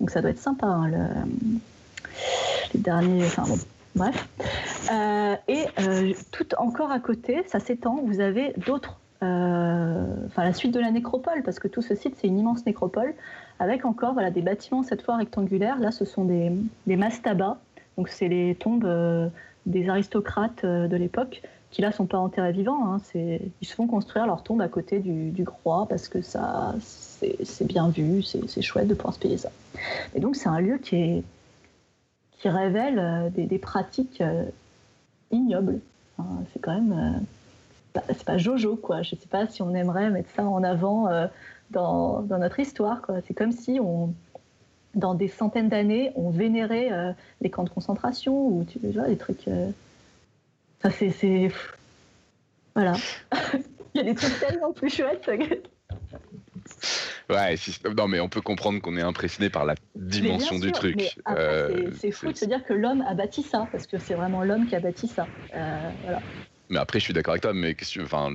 Donc 0.00 0.10
ça 0.10 0.20
doit 0.20 0.30
être 0.30 0.38
sympa, 0.38 0.66
hein, 0.66 0.88
le, 0.88 1.06
les 2.74 2.80
derniers. 2.80 3.24
Enfin 3.26 3.44
bon, 3.46 3.58
bref. 3.94 4.28
Euh, 4.90 5.36
et 5.48 5.66
euh, 5.80 6.12
tout 6.32 6.46
encore 6.56 6.90
à 6.90 6.98
côté, 6.98 7.42
ça 7.46 7.60
s'étend, 7.60 8.02
vous 8.04 8.20
avez 8.20 8.54
d'autres. 8.56 8.98
Euh, 9.22 10.04
enfin, 10.26 10.44
la 10.44 10.52
suite 10.52 10.72
de 10.74 10.80
la 10.80 10.90
nécropole, 10.90 11.42
parce 11.44 11.58
que 11.58 11.68
tout 11.68 11.82
ce 11.82 11.94
site, 11.94 12.16
c'est 12.20 12.26
une 12.26 12.38
immense 12.38 12.66
nécropole 12.66 13.14
avec 13.58 13.84
encore 13.84 14.14
voilà, 14.14 14.30
des 14.30 14.42
bâtiments 14.42 14.82
cette 14.82 15.02
fois 15.02 15.16
rectangulaires. 15.16 15.78
Là, 15.78 15.92
ce 15.92 16.04
sont 16.04 16.24
des, 16.24 16.52
mastabas, 16.96 17.58
donc 17.96 18.08
c'est 18.08 18.28
les 18.28 18.54
tombes 18.56 18.84
euh, 18.84 19.28
des 19.66 19.88
aristocrates 19.88 20.64
euh, 20.64 20.88
de 20.88 20.96
l'époque 20.96 21.42
qui 21.70 21.80
là 21.80 21.92
sont 21.92 22.06
pas 22.06 22.18
enterrés 22.18 22.52
vivants. 22.52 22.92
Hein. 22.92 23.00
Ils 23.14 23.66
se 23.66 23.74
font 23.74 23.86
construire 23.86 24.26
leur 24.26 24.42
tombe 24.42 24.60
à 24.60 24.68
côté 24.68 24.98
du, 24.98 25.30
du 25.30 25.44
roi 25.44 25.86
parce 25.88 26.08
que 26.08 26.20
ça, 26.20 26.74
c'est 26.80 27.66
bien 27.66 27.88
vu, 27.88 28.22
c'est 28.22 28.60
chouette 28.60 28.88
de 28.88 28.94
pouvoir 28.94 29.14
se 29.14 29.18
payer 29.18 29.38
ça. 29.38 29.50
Et 30.14 30.20
donc 30.20 30.36
c'est 30.36 30.50
un 30.50 30.60
lieu 30.60 30.76
qui, 30.76 31.24
révèle 32.44 33.32
des, 33.34 33.58
pratiques 33.58 34.22
ignobles. 35.30 35.80
c'est 36.52 36.60
quand 36.60 36.74
même, 36.74 37.22
pas 37.92 38.38
Jojo 38.38 38.76
quoi. 38.76 39.02
Je 39.02 39.10
sais 39.10 39.28
pas 39.28 39.46
si 39.46 39.62
on 39.62 39.74
aimerait 39.74 40.10
mettre 40.10 40.30
ça 40.30 40.44
en 40.44 40.62
avant 40.62 41.08
dans, 41.70 42.22
notre 42.22 42.60
histoire. 42.60 43.02
C'est 43.26 43.34
comme 43.34 43.52
si 43.52 43.78
on, 43.80 44.14
dans 44.94 45.14
des 45.14 45.28
centaines 45.28 45.68
d'années, 45.68 46.12
on 46.14 46.30
vénérait 46.30 46.92
euh, 46.92 47.12
les 47.40 47.50
camps 47.50 47.64
de 47.64 47.70
concentration 47.70 48.34
ou 48.34 48.64
tu 48.64 48.78
vois, 48.78 49.08
des 49.08 49.16
trucs. 49.16 49.48
Euh, 49.48 49.70
ça, 50.82 50.90
c'est. 50.90 51.50
Voilà. 52.74 52.94
Il 53.94 53.98
y 53.98 54.00
a 54.00 54.04
des 54.04 54.14
trucs 54.14 54.38
tellement 54.40 54.72
plus 54.72 54.90
chouettes. 54.90 55.28
Ouais, 57.28 57.54
non, 57.96 58.08
mais 58.08 58.20
on 58.20 58.28
peut 58.28 58.40
comprendre 58.40 58.80
qu'on 58.80 58.96
est 58.96 59.02
impressionné 59.02 59.50
par 59.50 59.64
la 59.64 59.74
dimension 59.94 60.58
du 60.58 60.72
truc. 60.72 61.18
Euh, 61.28 61.90
c'est 61.98 62.10
fou 62.10 62.32
de 62.32 62.36
se 62.36 62.46
dire 62.46 62.64
que 62.64 62.72
l'homme 62.72 63.02
a 63.02 63.14
bâti 63.14 63.42
ça, 63.42 63.68
parce 63.70 63.86
que 63.86 63.98
c'est 63.98 64.14
vraiment 64.14 64.42
l'homme 64.44 64.66
qui 64.66 64.74
a 64.74 64.80
bâti 64.80 65.08
ça. 65.08 65.26
voilà. 65.50 66.20
Mais 66.72 66.78
après, 66.78 66.98
je 66.98 67.04
suis 67.04 67.12
d'accord 67.12 67.32
avec 67.32 67.42
toi, 67.42 67.52
mais 67.52 67.76
enfin, 68.00 68.32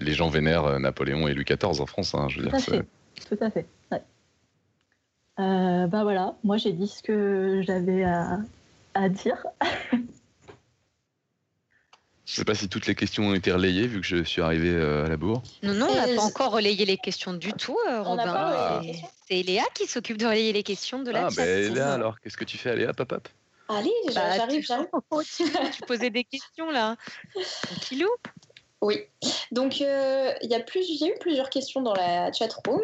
les 0.00 0.12
gens 0.12 0.28
vénèrent 0.28 0.80
Napoléon 0.80 1.28
et 1.28 1.34
Louis 1.34 1.44
XIV 1.44 1.80
en 1.80 1.86
France. 1.86 2.14
Hein, 2.14 2.28
je 2.30 2.40
veux 2.40 2.48
Tout 2.48 2.56
dire, 2.56 2.74
à 2.74 2.78
fait. 2.78 2.86
Tout 3.28 3.44
à 3.44 3.50
fait. 3.50 3.66
bah 5.36 6.02
voilà, 6.02 6.34
moi 6.42 6.56
j'ai 6.56 6.72
dit 6.72 6.88
ce 6.88 7.02
que 7.02 7.62
j'avais 7.64 8.04
à, 8.04 8.38
à 8.94 9.08
dire. 9.08 9.44
Je 12.26 12.32
ne 12.32 12.36
sais 12.36 12.44
pas 12.46 12.54
si 12.54 12.68
toutes 12.68 12.86
les 12.86 12.94
questions 12.94 13.28
ont 13.28 13.34
été 13.34 13.52
relayées 13.52 13.86
vu 13.86 14.00
que 14.00 14.06
je 14.06 14.24
suis 14.24 14.40
arrivé 14.40 14.70
euh, 14.70 15.04
à 15.04 15.08
la 15.08 15.16
bourre. 15.18 15.42
Non, 15.62 15.74
non, 15.74 15.88
on 15.90 15.94
n'a 15.94 16.16
pas 16.16 16.22
encore 16.22 16.52
relayé 16.52 16.86
les 16.86 16.96
questions 16.96 17.34
du 17.34 17.52
tout, 17.52 17.76
euh, 17.86 18.02
Robin. 18.02 18.80
C'est 19.28 19.42
Léa 19.42 19.62
qui 19.74 19.86
s'occuple 19.86 20.18
de 20.18 20.26
relayer 20.26 20.52
les 20.52 20.62
questions 20.62 21.02
de 21.02 21.10
la 21.10 21.26
ah, 21.26 21.28
Ah, 21.30 21.34
ben 21.36 21.74
Léa, 21.74 21.92
alors, 21.92 22.18
qu'est-ce 22.20 22.38
que 22.38 22.44
tu 22.44 22.56
fais 22.56 22.74
Léa, 22.74 22.94
pop, 22.94 23.08
pop? 23.08 23.28
Allez, 23.68 23.92
bah, 24.14 24.36
j'arrive, 24.36 24.64
j'arrive. 24.66 24.88
tu 25.72 25.82
posais 25.86 26.10
des 26.10 26.24
questions 26.24 26.70
là. 26.70 26.96
Tranquillou 27.62 28.10
Oui. 28.82 29.04
Donc, 29.52 29.80
euh, 29.80 30.32
il 30.42 30.50
y, 30.50 30.54
a 30.54 30.58
y 30.58 31.04
a 31.04 31.08
eu 31.08 31.18
plusieurs 31.18 31.50
questions 31.50 31.80
dans 31.80 31.94
la 31.94 32.32
chat 32.32 32.54
room. 32.66 32.82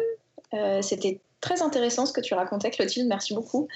C'était 0.81 1.21
très 1.41 1.61
intéressant 1.63 2.05
ce 2.05 2.13
que 2.13 2.21
tu 2.21 2.33
racontais, 2.35 2.69
Clotilde. 2.69 3.07
Merci 3.07 3.33
beaucoup. 3.33 3.67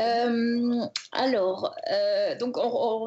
Euh, 0.00 0.86
alors, 1.12 1.74
euh, 1.92 2.36
donc 2.38 2.56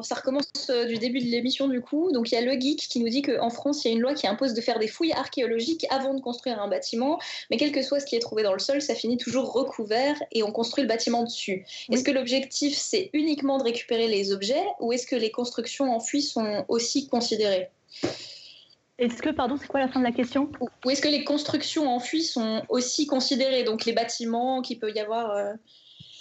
ça 0.04 0.14
recommence 0.14 0.46
euh, 0.70 0.86
du 0.86 0.96
début 0.96 1.18
de 1.18 1.26
l'émission 1.26 1.68
du 1.68 1.80
coup. 1.80 2.10
Donc 2.12 2.30
il 2.30 2.36
y 2.36 2.38
a 2.38 2.40
le 2.40 2.52
geek 2.52 2.78
qui 2.78 3.00
nous 3.00 3.08
dit 3.08 3.22
qu'en 3.22 3.50
France, 3.50 3.84
il 3.84 3.88
y 3.88 3.90
a 3.90 3.94
une 3.94 4.00
loi 4.00 4.14
qui 4.14 4.26
impose 4.26 4.54
de 4.54 4.60
faire 4.60 4.78
des 4.78 4.86
fouilles 4.86 5.12
archéologiques 5.12 5.86
avant 5.90 6.14
de 6.14 6.20
construire 6.20 6.62
un 6.62 6.68
bâtiment, 6.68 7.18
mais 7.50 7.56
quel 7.56 7.72
que 7.72 7.82
soit 7.82 8.00
ce 8.00 8.06
qui 8.06 8.14
est 8.14 8.20
trouvé 8.20 8.44
dans 8.44 8.52
le 8.52 8.60
sol, 8.60 8.80
ça 8.80 8.94
finit 8.94 9.18
toujours 9.18 9.52
recouvert 9.52 10.16
et 10.32 10.42
on 10.44 10.52
construit 10.52 10.82
le 10.82 10.88
bâtiment 10.88 11.24
dessus. 11.24 11.66
Est-ce 11.90 12.04
que 12.04 12.12
l'objectif 12.12 12.76
c'est 12.76 13.10
uniquement 13.12 13.58
de 13.58 13.64
récupérer 13.64 14.06
les 14.06 14.32
objets 14.32 14.64
ou 14.78 14.92
est-ce 14.92 15.06
que 15.06 15.16
les 15.16 15.32
constructions 15.32 15.92
enfouies 15.92 16.22
sont 16.22 16.64
aussi 16.68 17.08
considérées? 17.08 17.70
Est-ce 19.00 19.22
que, 19.22 19.30
pardon, 19.30 19.56
c'est 19.56 19.66
quoi 19.66 19.80
la 19.80 19.88
fin 19.88 19.98
de 19.98 20.04
la 20.04 20.12
question? 20.12 20.50
Ou 20.84 20.90
est-ce 20.90 21.00
que 21.00 21.08
les 21.08 21.24
constructions 21.24 21.88
enfouies 21.88 22.22
sont 22.22 22.62
aussi 22.68 23.06
considérées, 23.06 23.64
donc 23.64 23.86
les 23.86 23.92
bâtiments 23.92 24.60
qu'il 24.60 24.78
peut 24.78 24.92
y 24.94 25.00
avoir 25.00 25.30
euh? 25.30 25.52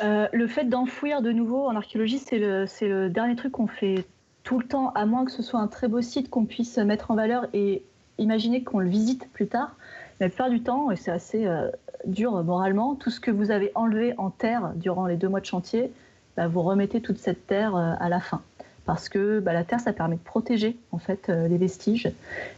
Euh, 0.01 0.27
Le 0.31 0.47
fait 0.47 0.63
d'enfouir 0.63 1.21
de 1.21 1.31
nouveau 1.31 1.67
en 1.67 1.75
archéologie, 1.75 2.19
c'est 2.19 2.39
le, 2.39 2.65
le 2.81 3.09
dernier 3.09 3.35
truc 3.35 3.51
qu'on 3.51 3.67
fait 3.67 4.05
tout 4.43 4.57
le 4.59 4.65
temps, 4.65 4.91
à 4.95 5.05
moins 5.05 5.25
que 5.25 5.31
ce 5.31 5.43
soit 5.43 5.59
un 5.59 5.67
très 5.67 5.89
beau 5.89 6.01
site 6.01 6.29
qu'on 6.29 6.45
puisse 6.45 6.77
mettre 6.77 7.11
en 7.11 7.15
valeur 7.15 7.47
et 7.53 7.83
imaginer 8.17 8.63
qu'on 8.63 8.79
le 8.79 8.89
visite 8.89 9.29
plus 9.33 9.47
tard. 9.47 9.75
Mais 10.19 10.27
la 10.27 10.29
plupart 10.29 10.49
du 10.49 10.63
temps, 10.63 10.89
et 10.89 10.95
c'est 10.95 11.11
assez 11.11 11.45
euh, 11.45 11.69
dur 12.05 12.31
moralement, 12.43 12.95
tout 12.95 13.09
ce 13.09 13.19
que 13.19 13.29
vous 13.29 13.51
avez 13.51 13.73
enlevé 13.75 14.13
en 14.17 14.29
terre 14.29 14.71
durant 14.75 15.05
les 15.05 15.17
deux 15.17 15.27
mois 15.27 15.41
de 15.41 15.45
chantier, 15.45 15.91
bah, 16.37 16.47
vous 16.47 16.61
remettez 16.61 17.01
toute 17.01 17.17
cette 17.17 17.45
terre 17.45 17.75
à 17.75 18.07
la 18.07 18.21
fin 18.21 18.41
parce 18.89 19.07
que 19.07 19.39
bah, 19.39 19.53
la 19.53 19.63
terre, 19.63 19.79
ça 19.79 19.93
permet 19.93 20.15
de 20.15 20.21
protéger 20.21 20.75
en 20.91 20.97
fait 20.97 21.29
euh, 21.29 21.47
les 21.47 21.59
vestiges. 21.59 22.11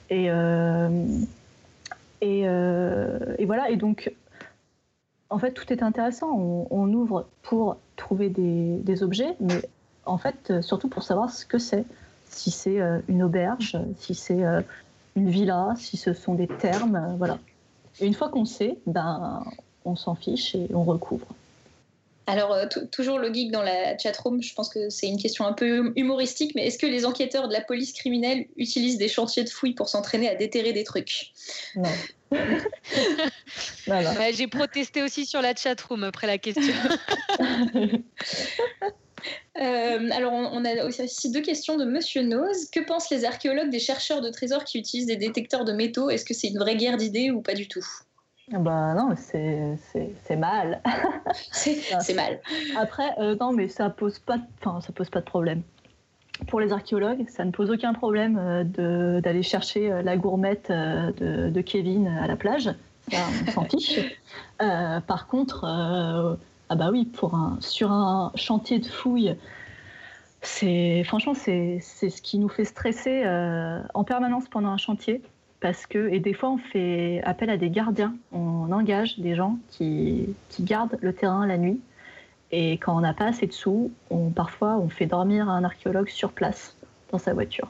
Et, 0.09 0.31
euh, 0.31 1.05
euh, 2.23 3.35
et, 3.37 3.45
voilà. 3.45 3.69
Et 3.69 3.75
donc, 3.75 4.13
en 5.29 5.39
fait, 5.39 5.51
tout 5.51 5.73
est 5.73 5.83
intéressant. 5.83 6.31
On, 6.31 6.93
ouvre 6.93 7.27
pour 7.41 7.75
trouver 7.97 8.29
des, 8.29 9.03
objets, 9.03 9.35
mais 9.41 9.61
en 10.05 10.17
fait, 10.17 10.61
surtout 10.61 10.87
pour 10.87 11.03
savoir 11.03 11.31
ce 11.31 11.45
que 11.45 11.57
c'est. 11.57 11.83
Si 12.29 12.49
c'est 12.49 12.79
une 13.09 13.23
auberge, 13.23 13.77
si 13.97 14.15
c'est 14.15 14.45
une 15.17 15.29
villa, 15.29 15.73
si 15.75 15.97
ce 15.97 16.13
sont 16.13 16.35
des 16.35 16.47
termes, 16.47 17.13
voilà. 17.17 17.39
Et 17.99 18.07
une 18.07 18.13
fois 18.13 18.29
qu'on 18.29 18.45
sait, 18.45 18.77
ben, 18.87 19.43
on 19.83 19.97
s'en 19.97 20.15
fiche 20.15 20.55
et 20.55 20.69
on 20.73 20.83
recouvre. 20.83 21.27
Alors, 22.31 22.53
euh, 22.53 22.65
toujours 22.93 23.19
le 23.19 23.33
geek 23.33 23.51
dans 23.51 23.61
la 23.61 23.97
chatroom, 23.97 24.41
je 24.41 24.53
pense 24.53 24.69
que 24.69 24.89
c'est 24.89 25.07
une 25.07 25.21
question 25.21 25.45
un 25.45 25.51
peu 25.51 25.91
humoristique, 25.97 26.55
mais 26.55 26.65
est-ce 26.65 26.77
que 26.77 26.85
les 26.85 27.05
enquêteurs 27.05 27.49
de 27.49 27.53
la 27.53 27.59
police 27.59 27.91
criminelle 27.91 28.45
utilisent 28.55 28.97
des 28.97 29.09
chantiers 29.09 29.43
de 29.43 29.49
fouilles 29.49 29.73
pour 29.73 29.89
s'entraîner 29.89 30.29
à 30.29 30.35
déterrer 30.35 30.71
des 30.71 30.85
trucs? 30.85 31.33
Non. 31.75 31.89
J'ai 34.33 34.47
protesté 34.47 35.03
aussi 35.03 35.25
sur 35.25 35.41
la 35.41 35.53
chatroom 35.53 36.05
après 36.05 36.27
la 36.27 36.37
question. 36.37 36.73
Euh, 39.57 40.09
alors, 40.11 40.33
on, 40.33 40.65
a 40.65 40.85
aussi 40.85 41.29
deux 41.29 41.41
questions 41.41 41.77
de 41.77 41.85
Monsieur 41.85 42.23
Nose. 42.23 42.71
Que 42.71 42.79
pensent 42.79 43.11
les 43.11 43.23
archéologues 43.23 43.69
des 43.69 43.77
chercheurs 43.77 44.21
de 44.21 44.31
trésors 44.31 44.63
qui 44.63 44.79
utilisent 44.79 45.05
des 45.05 45.15
détecteurs 45.15 45.63
de 45.63 45.73
métaux? 45.73 46.09
Est-ce 46.09 46.25
que 46.25 46.33
c'est 46.33 46.47
une 46.47 46.57
vraie 46.57 46.75
guerre 46.75 46.97
d'idées 46.97 47.29
ou 47.29 47.41
pas 47.41 47.53
du 47.53 47.67
tout? 47.67 47.85
Bah 48.59 48.93
non, 48.93 49.15
c'est 49.15 50.35
mal. 50.35 50.81
c'est 51.51 52.13
mal. 52.13 52.39
Après, 52.77 53.17
euh, 53.19 53.35
non, 53.39 53.53
mais 53.53 53.67
ça 53.67 53.89
pose 53.89 54.19
pas, 54.19 54.37
enfin, 54.59 54.81
ça 54.81 54.91
pose 54.91 55.09
pas 55.09 55.21
de 55.21 55.25
problème. 55.25 55.61
Pour 56.47 56.59
les 56.59 56.73
archéologues, 56.73 57.27
ça 57.29 57.45
ne 57.45 57.51
pose 57.51 57.69
aucun 57.69 57.93
problème 57.93 58.37
euh, 58.39 59.21
d'aller 59.21 59.43
chercher 59.43 59.91
euh, 59.91 60.01
la 60.01 60.17
gourmette 60.17 60.69
de, 60.69 61.61
Kevin 61.61 62.07
à 62.07 62.27
la 62.27 62.35
plage. 62.35 62.69
on 63.13 63.51
s'en 63.51 63.65
fiche. 63.65 63.99
par 65.07 65.27
contre, 65.27 65.65
ah 65.65 66.75
bah 66.75 66.89
oui, 66.91 67.05
pour 67.05 67.35
un, 67.35 67.57
sur 67.61 67.91
un 67.91 68.31
chantier 68.35 68.79
de 68.79 68.87
fouilles, 68.87 69.35
c'est 70.41 71.03
franchement 71.03 71.35
c'est 71.35 71.79
ce 71.79 72.21
qui 72.21 72.39
nous 72.39 72.49
fait 72.49 72.65
stresser 72.65 73.23
en 73.93 74.03
permanence 74.03 74.49
pendant 74.49 74.69
un 74.69 74.77
chantier 74.77 75.21
parce 75.61 75.85
que 75.85 76.09
et 76.09 76.19
des 76.19 76.33
fois 76.33 76.49
on 76.51 76.57
fait 76.57 77.21
appel 77.23 77.49
à 77.49 77.57
des 77.57 77.69
gardiens, 77.69 78.15
on 78.31 78.71
engage 78.71 79.19
des 79.19 79.35
gens 79.35 79.57
qui, 79.69 80.35
qui 80.49 80.63
gardent 80.63 80.97
le 81.01 81.13
terrain 81.13 81.47
la 81.47 81.57
nuit 81.57 81.79
et 82.51 82.73
quand 82.73 82.97
on 82.97 83.01
n'a 83.01 83.13
pas 83.13 83.27
assez 83.27 83.47
de 83.47 83.53
sous, 83.53 83.91
on, 84.09 84.29
parfois 84.29 84.77
on 84.77 84.89
fait 84.89 85.05
dormir 85.05 85.49
un 85.49 85.63
archéologue 85.63 86.09
sur 86.09 86.31
place 86.31 86.75
dans 87.11 87.17
sa 87.17 87.33
voiture. 87.33 87.69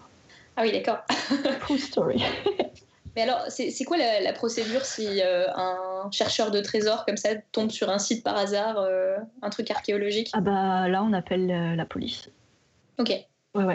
Ah 0.55 0.63
oui, 0.63 0.72
d'accord. 0.72 0.99
True 1.61 1.77
story. 1.77 2.23
Mais 3.15 3.23
alors, 3.23 3.43
c'est 3.49 3.84
quoi 3.84 3.97
la, 3.97 4.34
procédure 4.34 4.85
si 4.85 5.22
euh, 5.22 5.45
un 5.53 6.09
chercheur 6.11 6.49
de 6.49 6.61
trésors 6.61 7.05
comme 7.05 7.18
ça 7.18 7.30
tombe 7.51 7.69
sur 7.69 7.89
un 7.89 7.99
site 7.99 8.23
par 8.23 8.38
hasard, 8.38 8.77
euh, 8.80 9.18
un 9.41 9.49
truc 9.49 9.69
archéologique? 9.69 10.30
Ah 10.34 10.39
bah 10.39 10.88
là, 10.88 11.03
on 11.03 11.11
appelle 11.11 11.51
euh, 11.51 11.76
la 11.76 11.85
police. 11.85 12.30
Ok. 12.99 13.11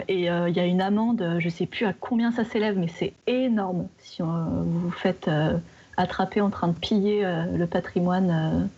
Et 0.07 0.23
il 0.23 0.29
euh, 0.29 0.49
y 0.49 0.59
a 0.59 0.65
une 0.65 0.81
amende, 0.81 1.37
je 1.39 1.45
ne 1.45 1.51
sais 1.51 1.67
plus 1.67 1.85
à 1.85 1.93
combien 1.93 2.31
ça 2.31 2.43
s'élève, 2.43 2.79
mais 2.79 2.87
c'est 2.87 3.13
énorme 3.27 3.87
si 3.99 4.23
vous 4.23 4.79
vous 4.79 4.91
faites 4.91 5.27
euh, 5.27 5.55
attraper 5.97 6.41
en 6.41 6.49
train 6.49 6.69
de 6.69 6.77
piller 6.77 7.23
euh, 7.23 7.45
le 7.55 7.67
patrimoine. 7.67 8.69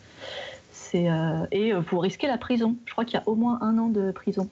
c'est 0.71 1.07
et 1.51 1.71
vous 1.71 1.99
risquez 1.99 2.27
la 2.27 2.38
prison. 2.38 2.76
Je 2.85 2.91
crois 2.91 3.05
qu'il 3.05 3.13
y 3.13 3.23
a 3.23 3.27
au 3.27 3.35
moins 3.35 3.59
un 3.61 3.77
an 3.77 3.88
de 3.88 4.11
prison. 4.11 4.49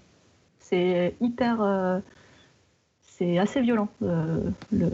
C'est 0.60 1.16
hyper. 1.20 2.02
c'est 3.02 3.38
assez 3.40 3.62
violent. 3.62 3.90
le, 4.00 4.90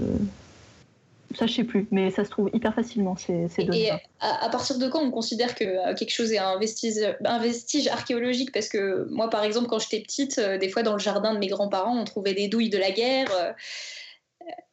ça, 1.35 1.47
je 1.47 1.53
sais 1.53 1.63
plus, 1.63 1.87
mais 1.91 2.11
ça 2.11 2.25
se 2.25 2.29
trouve 2.29 2.49
hyper 2.53 2.73
facilement. 2.73 3.15
C'est 3.15 3.47
Et 3.59 3.91
à, 4.19 4.49
partir 4.49 4.77
de 4.77 4.87
quand 4.87 5.01
on 5.01 5.11
considère 5.11 5.55
que 5.55 5.63
euh, 5.63 5.93
quelque 5.95 6.11
chose 6.11 6.31
est 6.31 6.37
un 6.37 6.57
vestige, 6.57 6.95
un 7.23 7.39
vestige 7.39 7.87
archéologique? 7.87 8.51
Parce 8.51 8.69
que 8.69 9.07
moi, 9.09 9.29
par 9.29 9.43
exemple, 9.43 9.67
quand 9.67 9.79
j'étais 9.79 10.01
petite, 10.01 10.37
euh, 10.37 10.57
des 10.57 10.69
fois 10.69 10.83
dans 10.83 10.93
le 10.93 10.99
jardin 10.99 11.33
de 11.33 11.39
mes 11.39 11.47
grands-parents, 11.47 11.97
on 11.97 12.03
trouvait 12.03 12.33
des 12.33 12.47
douilles 12.47 12.69
de 12.69 12.77
la 12.77 12.91
guerre. 12.91 13.29
Euh, 13.33 13.51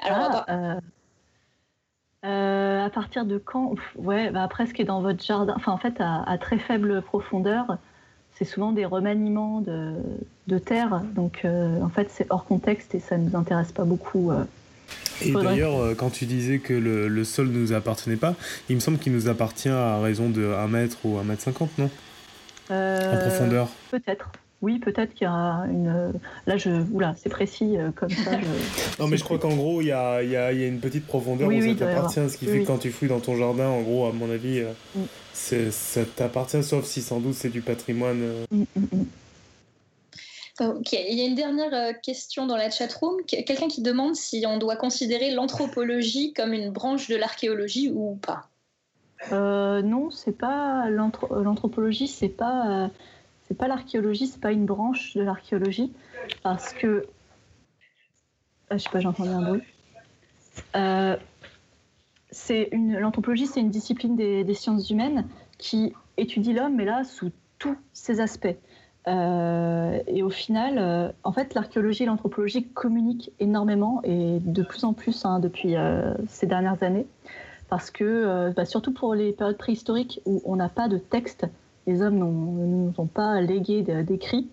alors, 0.00 0.44
ah, 0.48 0.78
à, 2.22 2.90
partir 2.90 3.24
de 3.24 3.38
quand 3.38 3.74
Ouais, 3.96 4.30
bah 4.30 4.42
après, 4.42 4.66
ce 4.66 4.74
qui 4.74 4.82
est 4.82 4.86
dans 4.86 5.00
votre 5.00 5.22
jardin, 5.22 5.54
enfin, 5.56 5.72
en 5.72 5.78
fait, 5.78 5.94
à, 6.00 6.36
très 6.38 6.58
faible 6.58 7.02
profondeur, 7.02 7.78
c'est 8.34 8.44
souvent 8.44 8.72
des 8.72 8.84
remaniements 8.84 9.60
de, 9.60 9.94
de 10.46 10.58
terre. 10.58 11.02
Donc, 11.14 11.44
en 11.44 11.88
fait, 11.88 12.10
c'est 12.10 12.26
hors 12.30 12.44
contexte 12.44 12.94
et 12.94 13.00
ça 13.00 13.16
ne 13.16 13.28
nous 13.28 13.36
intéresse 13.36 13.72
pas 13.72 13.84
beaucoup. 13.84 14.32
Et 15.22 15.32
d'ailleurs, 15.32 15.80
euh, 15.80 15.94
quand 15.94 16.10
tu 16.10 16.26
disais 16.26 16.58
que 16.58 16.72
le, 16.72 17.24
sol 17.24 17.48
ne 17.48 17.58
nous 17.58 17.72
appartenait 17.72 18.16
pas, 18.16 18.34
il 18.68 18.76
me 18.76 18.80
semble 18.80 18.98
qu'il 18.98 19.12
nous 19.12 19.28
appartient 19.28 19.68
à 19.68 20.00
raison 20.00 20.30
de 20.30 20.44
1 20.46 20.68
mètre 20.68 20.98
ou 21.04 21.18
1 21.18 21.24
mètre 21.24 21.42
50, 21.42 21.78
non? 21.78 21.90
Euh, 22.70 23.14
En 23.14 23.28
profondeur 23.28 23.68
Peut-être. 23.90 24.30
Oui, 24.62 24.78
peut-être 24.78 25.14
qu'il 25.14 25.24
y 25.24 25.30
a 25.30 25.64
une. 25.70 26.12
Là, 26.46 26.58
je. 26.58 26.68
Oula, 26.92 27.14
c'est 27.16 27.30
précis 27.30 27.78
euh, 27.78 27.90
comme 27.94 28.10
ça. 28.10 28.32
non, 28.98 29.08
mais 29.08 29.16
je 29.16 29.24
crois 29.24 29.38
qu'en 29.38 29.56
gros, 29.56 29.80
il 29.80 29.86
y 29.86 29.92
a, 29.92 30.22
y, 30.22 30.36
a, 30.36 30.52
y 30.52 30.62
a, 30.62 30.66
une 30.66 30.80
petite 30.80 31.06
profondeur 31.06 31.48
où 31.48 31.60
ça 31.60 31.74
t'appartient. 31.74 32.28
Ce 32.28 32.36
qui 32.36 32.44
fait 32.44 32.60
que 32.60 32.66
quand 32.66 32.78
tu 32.78 32.90
fouilles 32.90 33.08
dans 33.08 33.20
ton 33.20 33.36
jardin, 33.36 33.68
en 33.68 33.80
gros, 33.80 34.06
à 34.06 34.12
mon 34.12 34.30
avis, 34.30 34.62
mm. 34.94 35.70
ça 35.70 36.00
t'appartient, 36.14 36.62
sauf 36.62 36.84
si 36.84 37.00
sans 37.00 37.20
doute 37.20 37.34
c'est 37.34 37.48
du 37.48 37.62
patrimoine. 37.62 38.20
Mm, 38.50 38.64
mm, 38.76 39.04
Ok, 40.60 40.92
il 40.92 41.18
y 41.18 41.22
a 41.22 41.24
une 41.24 41.34
dernière 41.34 41.72
euh, 41.72 41.92
question 42.02 42.46
dans 42.46 42.56
la 42.56 42.68
chatroom. 42.68 43.16
Quelqu'un 43.26 43.68
qui 43.68 43.80
demande 43.80 44.14
si 44.14 44.44
on 44.46 44.58
doit 44.58 44.76
considérer 44.76 45.30
l'anthropologie 45.30 46.34
comme 46.34 46.52
une 46.52 46.68
branche 46.68 47.08
de 47.08 47.16
l'archéologie 47.16 47.90
ou 47.90 48.16
pas. 48.16 48.46
Euh, 49.32 49.80
non, 49.80 50.10
c'est 50.10 50.36
pas 50.36 50.90
l'anthropologie, 50.90 52.08
c'est 52.08 52.28
pas 52.28 52.84
euh, 52.84 53.54
pas 53.58 53.68
l'archéologie, 53.68 54.26
c'est 54.26 54.40
pas 54.40 54.52
une 54.52 54.66
branche 54.66 55.14
de 55.16 55.22
l'archéologie 55.22 55.92
parce 56.42 56.74
que 56.74 57.06
ah, 58.68 58.76
je 58.76 58.82
sais 58.82 58.90
pas, 58.90 59.00
j'entends 59.00 59.24
un 59.24 59.42
bruit. 59.42 59.62
c'est 62.30 62.68
une 62.72 62.98
l'anthropologie, 62.98 63.46
c'est 63.46 63.60
une 63.60 63.70
discipline 63.70 64.14
des, 64.14 64.54
sciences 64.54 64.90
humaines 64.90 65.26
qui 65.56 65.94
étudie 66.18 66.52
l'homme, 66.52 66.76
mais 66.76 66.84
là 66.84 67.02
sous 67.04 67.32
tous 67.58 67.76
ses 67.94 68.20
aspects. 68.20 68.56
Et 69.06 70.22
au 70.22 70.30
final, 70.30 71.12
en 71.24 71.32
fait, 71.32 71.54
l'archéologie 71.54 72.04
et 72.04 72.06
l'anthropologie 72.06 72.64
communiquent 72.68 73.32
énormément 73.40 74.00
et 74.04 74.38
de 74.40 74.62
plus 74.62 74.84
en 74.84 74.92
plus 74.92 75.24
hein, 75.24 75.40
depuis 75.40 75.74
ces 76.28 76.46
dernières 76.46 76.82
années 76.82 77.06
parce 77.68 77.90
que, 77.90 78.52
bah, 78.54 78.64
surtout 78.64 78.92
pour 78.92 79.14
les 79.14 79.32
périodes 79.32 79.56
préhistoriques 79.56 80.20
où 80.26 80.42
on 80.44 80.56
n'a 80.56 80.68
pas 80.68 80.88
de 80.88 80.98
texte, 80.98 81.46
les 81.86 82.02
hommes 82.02 82.18
ne 82.18 82.66
nous 82.66 82.92
ont 82.98 83.06
pas 83.06 83.40
légué 83.40 83.82
d'écrits, 83.82 84.48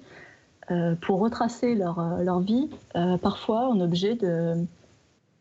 euh, 0.69 0.95
pour 0.95 1.19
retracer 1.19 1.76
leur, 1.76 1.99
euh, 1.99 2.40
vie, 2.41 2.69
euh, 2.98 3.18
parfois 3.18 3.69
on 3.69 3.80
est 3.80 3.84
obligé 3.84 4.18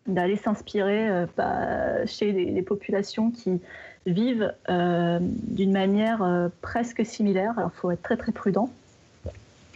d'aller 0.06 0.36
s'inspirer 0.36 1.26
bah, 1.36 2.06
chez 2.06 2.32
des, 2.32 2.62
populations 2.62 3.32
qui 3.32 3.60
vivent 4.06 4.54
d'une 4.68 5.72
manière 5.72 6.50
presque 6.62 7.04
similaire. 7.04 7.54
Alors 7.58 7.72
il 7.74 7.78
faut 7.78 7.90
être 7.90 8.02
très 8.02 8.16
très 8.16 8.30
prudent, 8.30 8.70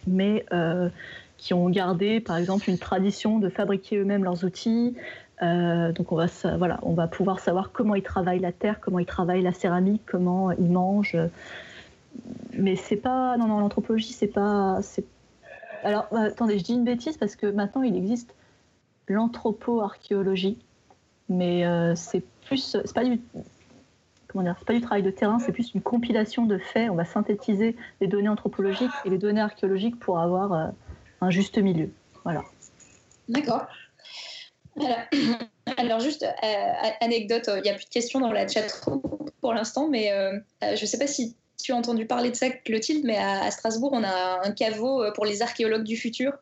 mais 0.07 0.45
qui 1.37 1.55
ont 1.55 1.69
gardé 1.71 2.21
par 2.21 2.37
exemple 2.37 2.69
une 2.69 2.79
tradition 2.79 3.39
de 3.39 3.49
fabriquer 3.49 3.97
eux-mêmes 3.97 4.25
leurs 4.25 4.45
outils, 4.45 4.95
donc 5.41 6.13
on 6.13 6.17
va, 6.17 6.27
voilà, 6.59 6.79
on 6.83 6.93
va 6.93 7.07
pouvoir 7.09 7.41
savoir 7.41 7.73
comment 7.73 7.95
ils 7.95 8.03
travaillent 8.03 8.41
la 8.41 8.53
terre, 8.53 8.81
comment 8.81 8.99
ils 8.99 9.07
travaillent 9.07 9.43
la 9.43 9.53
céramique, 9.53 10.03
comment 10.07 10.51
ils 10.53 10.71
mangent. 10.71 11.17
Mais 12.53 12.77
c'est 12.77 12.97
pas, 12.97 13.37
non, 13.39 13.47
non, 13.47 13.61
l'anthropologie, 13.61 14.13
c'est 14.13 14.27
pas, 14.27 14.81
alors, 15.83 16.07
bah, 16.13 16.23
attendez, 16.23 16.59
je 16.59 16.65
dis 16.65 16.75
une 16.75 16.85
bêtise 16.85 17.17
parce 17.17 17.37
que 17.37 17.47
maintenant 17.47 17.83
il 17.83 17.97
existe 17.97 18.35
l'anthropo-archéologie, 19.09 20.59
mais 21.29 21.65
euh, 21.67 21.95
c'est 21.95 22.23
plus, 22.47 22.77
c'est 22.85 22.95
pas 22.95 23.05
du, 23.05 23.21
comment 24.31 24.45
dire, 24.45 24.57
c'est 24.59 24.67
pas 24.67 24.73
du 24.73 24.81
travail 24.81 25.03
de 25.03 25.11
terrain, 25.11 25.39
c'est 25.39 25.53
plus 25.53 25.75
une 25.75 25.83
compilation 25.83 26.47
de 26.47 26.59
faits. 26.59 26.91
On 26.91 26.95
va 26.95 27.05
synthétiser 27.05 27.77
les 28.01 28.07
données 28.07 28.29
anthropologiques 28.29 28.91
et 29.05 29.11
les 29.11 29.19
données 29.19 29.41
archéologiques 29.41 29.99
pour 29.99 30.19
avoir 30.19 30.53
euh, 30.53 30.67
un 31.21 31.31
juste 31.31 31.59
milieu. 31.59 31.91
Voilà. 32.25 32.43
D'accord. 33.29 33.67
Alors, 35.77 36.01
juste 36.01 36.23
euh, 36.23 36.73
anecdote, 37.01 37.51
il 37.57 37.63
n'y 37.63 37.71
a 37.71 37.75
plus 37.75 37.87
de 37.87 37.91
questions 37.91 38.21
dans 38.21 38.33
la 38.33 38.47
chat 38.47 38.67
pour 39.41 39.53
l'instant, 39.53 39.89
mais 39.89 40.11
je 40.63 40.81
ne 40.81 40.87
sais 40.87 40.99
pas 40.99 41.07
si 41.07 41.37
tu 41.63 41.73
as 41.73 41.77
entendu 41.77 42.07
parler 42.07 42.31
de 42.31 42.37
ça, 42.37 42.51
Clotilde, 42.51 43.05
mais 43.05 43.17
à, 43.17 43.51
Strasbourg, 43.51 43.91
on 43.93 44.03
a 44.03 44.41
un 44.47 44.51
caveau 44.53 45.03
euh, 45.03 45.13
pour 45.13 45.25
les 45.25 45.43
archéologues 45.43 45.85
du 45.85 45.97
futur 45.97 46.33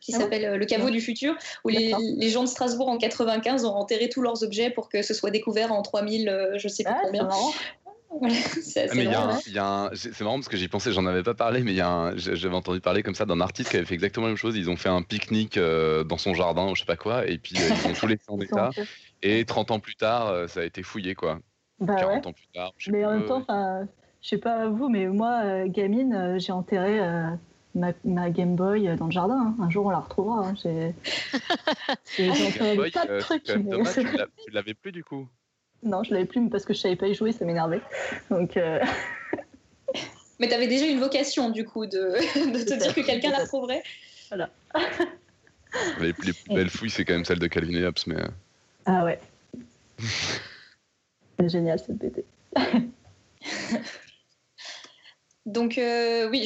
qui 0.00 0.14
ah 0.14 0.18
s'appelle 0.18 0.44
euh, 0.44 0.56
le 0.56 0.66
caveau 0.66 0.90
du 0.90 1.00
futur, 1.00 1.34
où 1.64 1.68
les, 1.68 2.28
gens 2.28 2.42
de 2.42 2.48
Strasbourg 2.48 2.88
en 2.88 2.98
95 2.98 3.64
ont 3.64 3.74
enterré 3.74 4.08
tous 4.08 4.22
leurs 4.22 4.42
objets 4.42 4.70
pour 4.70 4.88
que 4.88 5.02
ce 5.02 5.14
soit 5.14 5.30
découvert 5.30 5.72
en 5.72 5.82
3000, 5.82 6.28
euh, 6.28 6.58
je 6.58 6.68
sais 6.68 6.84
pas 6.84 6.98
combien. 7.02 7.28
c'est 8.62 10.20
marrant 10.20 10.36
parce 10.36 10.48
que 10.48 10.56
j'y 10.56 10.68
pensais, 10.68 10.92
j'en 10.92 11.06
avais 11.06 11.22
pas 11.22 11.34
parlé, 11.34 11.62
mais 11.62 11.74
j'avais 12.16 12.54
entendu 12.54 12.80
parler 12.80 13.02
comme 13.02 13.14
ça 13.14 13.26
d'un 13.26 13.40
artiste 13.40 13.70
qui 13.70 13.76
avait 13.76 13.86
fait 13.86 13.94
exactement 13.94 14.26
la 14.26 14.30
même 14.30 14.38
chose. 14.38 14.56
Ils 14.56 14.70
ont 14.70 14.76
fait 14.76 14.88
un 14.88 15.02
pique-nique 15.02 15.58
dans 15.58 16.18
son 16.18 16.34
jardin, 16.34 16.72
je 16.74 16.80
sais 16.80 16.86
pas 16.86 16.96
quoi, 16.96 17.26
et 17.26 17.38
puis 17.38 17.54
ils 17.56 17.88
ont 17.88 17.92
tous 17.92 18.06
laissé 18.06 18.24
en 18.28 18.40
état. 18.40 18.70
Et 19.22 19.44
30 19.44 19.70
ans 19.70 19.80
plus 19.80 19.96
tard, 19.96 20.48
ça 20.48 20.60
a 20.60 20.64
été 20.64 20.82
fouillé, 20.82 21.14
quoi. 21.14 21.40
40 21.84 21.98
bah 22.22 22.28
ans 22.28 22.32
plus 22.32 22.48
tard. 22.54 22.72
mais 22.88 23.04
en 23.04 23.10
même 23.10 23.26
temps, 23.26 23.44
je 24.22 24.28
sais 24.28 24.38
pas 24.38 24.68
vous, 24.68 24.88
mais 24.88 25.06
moi, 25.06 25.42
euh, 25.44 25.68
gamine, 25.68 26.14
euh, 26.14 26.38
j'ai 26.38 26.52
enterré 26.52 26.98
euh, 27.76 27.92
ma, 28.04 28.30
Game 28.30 28.56
Boy 28.56 28.96
dans 28.96 29.06
le 29.06 29.12
jardin. 29.12 29.54
Hein. 29.58 29.62
Un 29.62 29.70
jour, 29.70 29.86
on 29.86 29.90
la 29.90 30.00
retrouvera. 30.00 30.46
Hein. 30.46 30.54
J'ai 30.56 30.94
tas 32.90 33.06
de 33.06 33.20
trucs. 33.20 33.48
Mais... 33.48 33.76
tu 34.44 34.50
l'avais 34.52 34.74
plus 34.74 34.92
du 34.92 35.04
coup 35.04 35.28
Non, 35.82 36.02
je 36.02 36.12
l'avais 36.12 36.26
plus 36.26 36.48
parce 36.48 36.64
que 36.64 36.74
je 36.74 36.80
savais 36.80 36.96
pas 36.96 37.08
y 37.08 37.14
jouer, 37.14 37.32
ça 37.32 37.44
m'énervait. 37.44 37.80
Donc. 38.30 38.58
Mais 40.38 40.48
tu 40.48 40.54
avais 40.54 40.66
déjà 40.66 40.86
une 40.86 41.00
vocation, 41.00 41.48
du 41.50 41.64
coup, 41.64 41.86
de, 41.86 41.96
de 42.52 42.64
te 42.64 42.74
dire 42.74 42.94
que 42.94 43.00
quelqu'un 43.00 43.30
la 43.30 43.46
trouverait. 43.46 43.82
Voilà. 44.28 44.50
les 46.00 46.12
plus 46.12 46.34
belles 46.48 46.68
fouilles, 46.68 46.90
c'est 46.90 47.04
quand 47.04 47.14
même 47.14 47.24
celle 47.24 47.38
de 47.38 47.46
Calvin 47.46 47.74
et 47.74 47.86
Hobbes, 47.86 47.98
mais... 48.06 48.22
Ah 48.84 49.04
ouais. 49.04 49.18
c'est 51.38 51.48
génial, 51.48 51.78
cette 51.78 51.96
BD. 51.96 52.24
Donc 55.46 55.78
euh, 55.78 56.28
oui, 56.28 56.44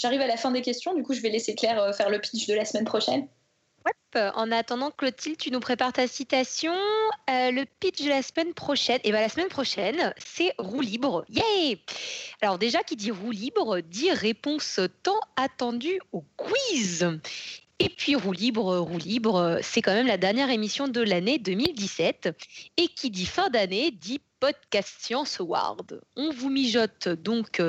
j'arrive 0.00 0.20
à 0.20 0.28
la 0.28 0.36
fin 0.36 0.52
des 0.52 0.62
questions. 0.62 0.94
Du 0.94 1.02
coup, 1.02 1.12
je 1.12 1.20
vais 1.20 1.28
laisser 1.28 1.56
Claire 1.56 1.82
euh, 1.82 1.92
faire 1.92 2.08
le 2.08 2.20
pitch 2.20 2.46
de 2.46 2.54
la 2.54 2.64
semaine 2.64 2.84
prochaine. 2.84 3.26
En 4.14 4.50
attendant, 4.50 4.90
Clotilde, 4.90 5.36
tu 5.36 5.50
nous 5.50 5.60
prépares 5.60 5.92
ta 5.92 6.08
citation. 6.08 6.72
Euh, 7.30 7.50
le 7.50 7.66
pitch 7.78 8.02
de 8.02 8.08
la 8.08 8.22
semaine 8.22 8.54
prochaine. 8.54 8.96
Et 8.98 9.08
eh 9.08 9.12
bien, 9.12 9.20
la 9.20 9.28
semaine 9.28 9.48
prochaine, 9.48 10.14
c'est 10.16 10.54
roue 10.58 10.80
libre. 10.80 11.24
Yay 11.28 11.78
Alors 12.40 12.58
déjà, 12.58 12.82
qui 12.82 12.96
dit 12.96 13.10
roue 13.10 13.30
libre 13.30 13.80
dit 13.80 14.10
réponse 14.10 14.80
tant 15.02 15.20
attendue 15.36 16.00
au 16.12 16.24
quiz. 16.36 17.06
Et 17.80 17.90
puis 17.90 18.16
roue 18.16 18.32
libre, 18.32 18.78
roue 18.78 18.98
libre, 18.98 19.58
c'est 19.62 19.82
quand 19.82 19.94
même 19.94 20.06
la 20.06 20.16
dernière 20.16 20.50
émission 20.50 20.88
de 20.88 21.02
l'année 21.02 21.38
2017. 21.38 22.30
Et 22.78 22.88
qui 22.88 23.10
dit 23.10 23.26
fin 23.26 23.50
d'année 23.50 23.90
dit 23.90 24.20
Podcast 24.40 24.94
Science 25.00 25.38
Award. 25.38 26.00
On 26.16 26.30
vous 26.30 26.48
mijote 26.48 27.08
donc 27.08 27.60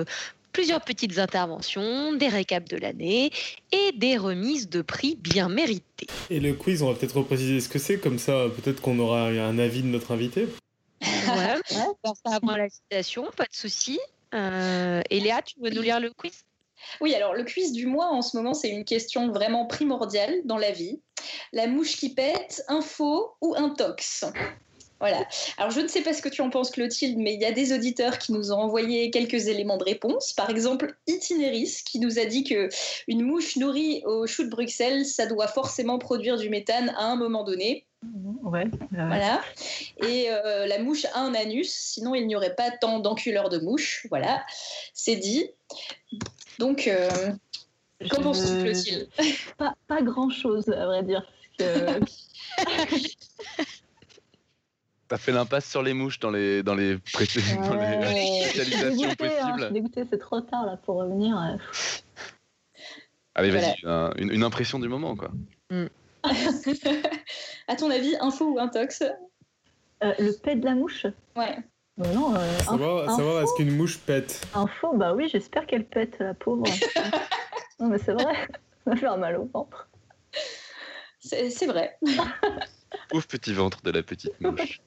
plusieurs 0.52 0.82
petites 0.82 1.20
interventions, 1.20 2.14
des 2.14 2.28
récaps 2.28 2.70
de 2.70 2.78
l'année 2.78 3.32
et 3.72 3.92
des 3.96 4.18
remises 4.18 4.70
de 4.70 4.82
prix 4.82 5.16
bien 5.16 5.50
méritées. 5.50 6.08
Et 6.30 6.40
le 6.40 6.54
quiz, 6.54 6.82
on 6.82 6.92
va 6.92 6.98
peut-être 6.98 7.18
repréciser 7.18 7.60
ce 7.60 7.70
que 7.70 7.80
c'est, 7.80 8.00
comme 8.00 8.20
ça 8.20 8.46
peut-être 8.56 8.82
qu'on 8.82 9.00
aura 9.00 9.28
un 9.28 9.60
avis 9.60 9.82
de 9.82 9.88
notre 9.88 10.12
invité. 10.12 10.48
Ouais, 11.02 11.56
ouais. 11.72 12.14
ça 12.26 12.36
avant 12.36 12.56
la 12.56 12.70
citation, 12.70 13.28
pas 13.36 13.46
de 13.46 13.56
souci. 13.56 14.00
Euh, 14.34 15.02
et 15.10 15.20
Léa, 15.20 15.42
tu 15.42 15.56
veux 15.62 15.70
nous 15.70 15.82
lire 15.82 16.00
le 16.00 16.12
quiz? 16.12 16.44
Oui, 17.02 17.14
alors 17.14 17.34
le 17.34 17.44
quiz 17.44 17.72
du 17.72 17.86
mois 17.86 18.08
en 18.08 18.22
ce 18.22 18.38
moment, 18.38 18.54
c'est 18.54 18.70
une 18.70 18.86
question 18.86 19.32
vraiment 19.32 19.66
primordiale 19.66 20.34
dans 20.46 20.58
la 20.58 20.72
vie. 20.72 21.00
La 21.52 21.68
mouche 21.68 21.98
qui 21.98 22.14
pète, 22.14 22.64
un 22.68 22.82
faux 22.82 23.36
ou 23.42 23.56
un 23.56 23.70
tox? 23.70 24.26
Voilà. 25.00 25.26
Alors, 25.58 25.72
je 25.72 25.80
ne 25.80 25.88
sais 25.88 26.02
pas 26.02 26.14
ce 26.14 26.22
que 26.22 26.30
tu 26.30 26.42
en 26.42 26.50
penses, 26.50 26.72
Clotilde, 26.72 27.18
mais 27.18 27.34
il 27.34 27.42
y 27.42 27.46
a 27.46 27.52
des 27.52 27.74
auditeurs 27.74 28.18
qui 28.18 28.34
nous 28.34 28.52
ont 28.52 28.58
envoyé 28.58 29.12
quelques 29.12 29.48
éléments 29.48 29.78
de 29.78 29.86
réponse. 29.86 30.34
Par 30.34 30.50
exemple, 30.50 30.96
Itineris, 31.08 31.84
qui 31.86 32.00
nous 32.00 32.20
a 32.20 32.26
dit 32.26 32.44
que 32.44 32.70
une 33.08 33.24
mouche 33.24 33.56
nourrie 33.56 34.04
au 34.06 34.28
chou 34.28 34.44
de 34.44 34.50
Bruxelles, 34.50 35.06
ça 35.06 35.26
doit 35.26 35.48
forcément 35.48 36.00
produire 36.00 36.38
du 36.38 36.50
méthane 36.50 36.94
à 36.98 37.06
un 37.06 37.16
moment 37.16 37.44
donné. 37.44 37.86
Ouais. 38.44 38.66
Voilà. 38.92 39.42
Et 40.06 40.28
euh, 40.30 40.66
la 40.66 40.80
mouche 40.80 41.06
a 41.14 41.20
un 41.20 41.34
anus, 41.34 41.72
sinon 41.72 42.16
il 42.16 42.28
n'y 42.28 42.36
aurait 42.36 42.56
pas 42.56 42.72
tant 42.72 43.00
d'enculeurs 43.00 43.50
de 43.50 43.60
mouches. 43.60 44.06
Voilà. 44.10 44.46
C'est 44.94 45.18
dit. 45.18 45.50
Donc, 46.58 46.88
euh, 46.88 47.10
qu'en 48.10 48.22
penses-tu, 48.22 48.64
Clotilde? 48.64 49.10
Pas, 49.58 49.76
pas 49.88 50.02
grand-chose, 50.02 50.68
à 50.70 50.86
vrai 50.86 51.04
dire. 51.04 51.26
Que... 51.58 52.00
T'as 55.10 55.18
fait 55.18 55.32
l'impasse 55.32 55.68
sur 55.68 55.82
les 55.82 55.96
mouches 55.96 56.20
dans 56.20 56.30
les 56.30 56.62
dans 56.62 56.76
les, 56.76 56.94
dans 57.14 57.74
les 57.74 58.46
spécialisations 58.46 59.10
hein, 59.10 59.16
possibles. 59.18 59.74
dégoûté, 59.74 60.04
c'est 60.08 60.20
trop 60.20 60.40
tard 60.40 60.68
là 60.68 60.78
pour 60.78 60.98
revenir. 60.98 61.36
Euh. 61.36 61.58
Allez, 63.34 63.50
vas-y, 63.50 63.76
une, 64.20 64.44
impression 64.44 64.78
du 64.78 64.88
moment 64.88 65.16
quoi. 65.16 65.32
Mm. 65.72 65.86
à 67.68 67.76
ton 67.76 67.90
avis, 67.90 68.16
info 68.22 68.54
ou 68.54 68.60
intox 68.60 69.02
euh, 69.02 70.14
Le 70.20 70.32
pet 70.40 70.58
de 70.58 70.66
la 70.66 70.76
mouche 70.76 71.08
Ouais. 71.36 71.58
Euh, 72.00 72.14
non, 72.14 72.36
savoir, 72.60 73.10
savoir 73.16 73.42
est-ce 73.42 73.56
qu'une 73.56 73.76
mouche 73.76 73.98
pète? 73.98 74.46
Info, 74.54 74.96
bah 74.96 75.14
oui, 75.16 75.28
j'espère 75.28 75.66
qu'elle 75.66 75.86
pète, 75.86 76.20
la 76.20 76.36
pauvre. 76.36 76.64
non, 77.80 77.88
mais 77.88 77.98
c'est 77.98 78.14
vrai, 78.14 78.36
ça 78.86 78.92
va 78.92 78.96
faire 78.96 79.18
mal 79.18 79.38
au 79.38 79.46
ventre. 79.46 79.90
C'est 81.20 81.66
vrai. 81.66 81.98
Pauvre 83.10 83.28
petit 83.28 83.54
ventre 83.54 83.82
de 83.82 83.92
la 83.92 84.04
petite 84.04 84.40
mouche. 84.40 84.80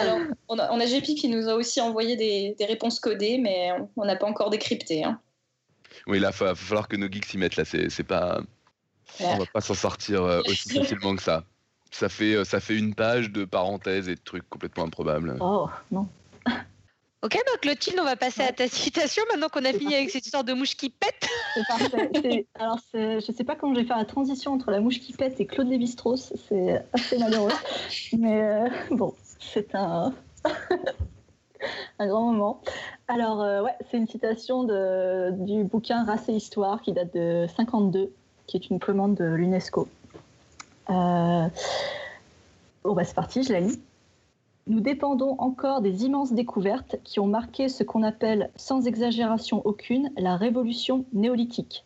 Alors, 0.00 0.18
on 0.48 0.58
a, 0.58 0.72
on 0.72 0.78
qui 1.00 1.28
nous 1.28 1.48
a 1.48 1.54
aussi 1.54 1.80
envoyé 1.80 2.16
des, 2.16 2.64
réponses 2.64 3.00
codées, 3.00 3.38
mais 3.38 3.70
on 3.96 4.04
n'a 4.04 4.16
pas 4.16 4.26
encore 4.26 4.50
décrypté. 4.50 5.04
Hein. 5.04 5.20
Oui, 6.06 6.18
là, 6.18 6.30
il 6.32 6.44
va, 6.44 6.54
falloir 6.54 6.88
que 6.88 6.96
nos 6.96 7.10
geeks 7.10 7.26
s'y 7.26 7.38
mettent. 7.38 7.56
Là, 7.56 7.64
c'est 7.64 8.04
pas. 8.04 8.40
On 9.20 9.38
va 9.38 9.46
pas 9.46 9.60
s'en 9.60 9.74
sortir 9.74 10.22
euh, 10.22 10.42
aussi 10.46 10.70
facilement 10.78 11.16
que 11.16 11.22
ça. 11.22 11.44
Ça 11.90 12.08
fait, 12.08 12.34
euh, 12.34 12.44
ça 12.44 12.60
fait 12.60 12.76
une 12.76 12.94
page 12.94 13.30
de 13.30 13.44
parenthèses 13.44 14.08
et 14.08 14.14
de 14.14 14.20
trucs 14.20 14.48
complètement 14.48 14.84
improbables. 14.84 15.36
Oh, 15.40 15.68
non. 15.90 16.06
Ok, 17.20 17.32
donc 17.32 17.60
Clotilde, 17.62 17.98
on 17.98 18.04
va 18.04 18.14
passer 18.14 18.42
à 18.42 18.52
ta 18.52 18.68
citation 18.68 19.24
maintenant 19.28 19.48
qu'on 19.48 19.64
a 19.64 19.72
fini 19.72 19.92
avec 19.92 20.08
cette 20.08 20.24
histoire 20.24 20.44
de 20.44 20.52
mouche 20.52 20.76
qui 20.76 20.88
pète. 20.88 21.28
C'est 21.52 21.66
parfait. 21.66 22.46
Alors, 22.54 22.78
je 22.94 23.32
sais 23.36 23.42
pas 23.42 23.56
comment 23.56 23.74
je 23.74 23.80
vais 23.80 23.86
faire 23.86 23.98
la 23.98 24.04
transition 24.04 24.52
entre 24.52 24.70
la 24.70 24.78
mouche 24.78 25.00
qui 25.00 25.12
pète 25.14 25.40
et 25.40 25.46
Claude 25.46 25.68
Lévi-Strauss. 25.68 26.32
C'est 26.48 26.80
assez 26.92 27.18
malheureux. 27.18 27.50
Mais 28.16 28.40
euh, 28.40 28.68
bon, 28.92 29.16
c'est 29.38 29.74
un, 29.74 30.12
un 31.98 32.06
grand 32.06 32.32
moment. 32.32 32.60
Alors, 33.08 33.42
euh, 33.42 33.62
ouais, 33.62 33.74
c'est 33.90 33.96
une 33.96 34.06
citation 34.06 34.64
de, 34.64 35.30
du 35.32 35.64
bouquin 35.64 36.04
Race 36.04 36.28
et 36.28 36.34
Histoire 36.34 36.82
qui 36.82 36.92
date 36.92 37.14
de 37.14 37.46
52, 37.56 38.12
qui 38.46 38.56
est 38.56 38.70
une 38.70 38.80
commande 38.80 39.14
de 39.14 39.24
l'UNESCO. 39.24 39.88
Euh... 40.90 41.48
Bon, 42.84 42.94
bah, 42.94 43.04
c'est 43.04 43.14
parti, 43.14 43.42
je 43.42 43.52
la 43.52 43.60
lis. 43.60 43.80
Nous 44.66 44.80
dépendons 44.80 45.34
encore 45.38 45.80
des 45.80 46.04
immenses 46.04 46.32
découvertes 46.32 46.96
qui 47.02 47.20
ont 47.20 47.26
marqué 47.26 47.68
ce 47.68 47.82
qu'on 47.82 48.02
appelle, 48.02 48.50
sans 48.56 48.86
exagération 48.86 49.62
aucune, 49.64 50.10
la 50.16 50.36
révolution 50.36 51.06
néolithique. 51.12 51.84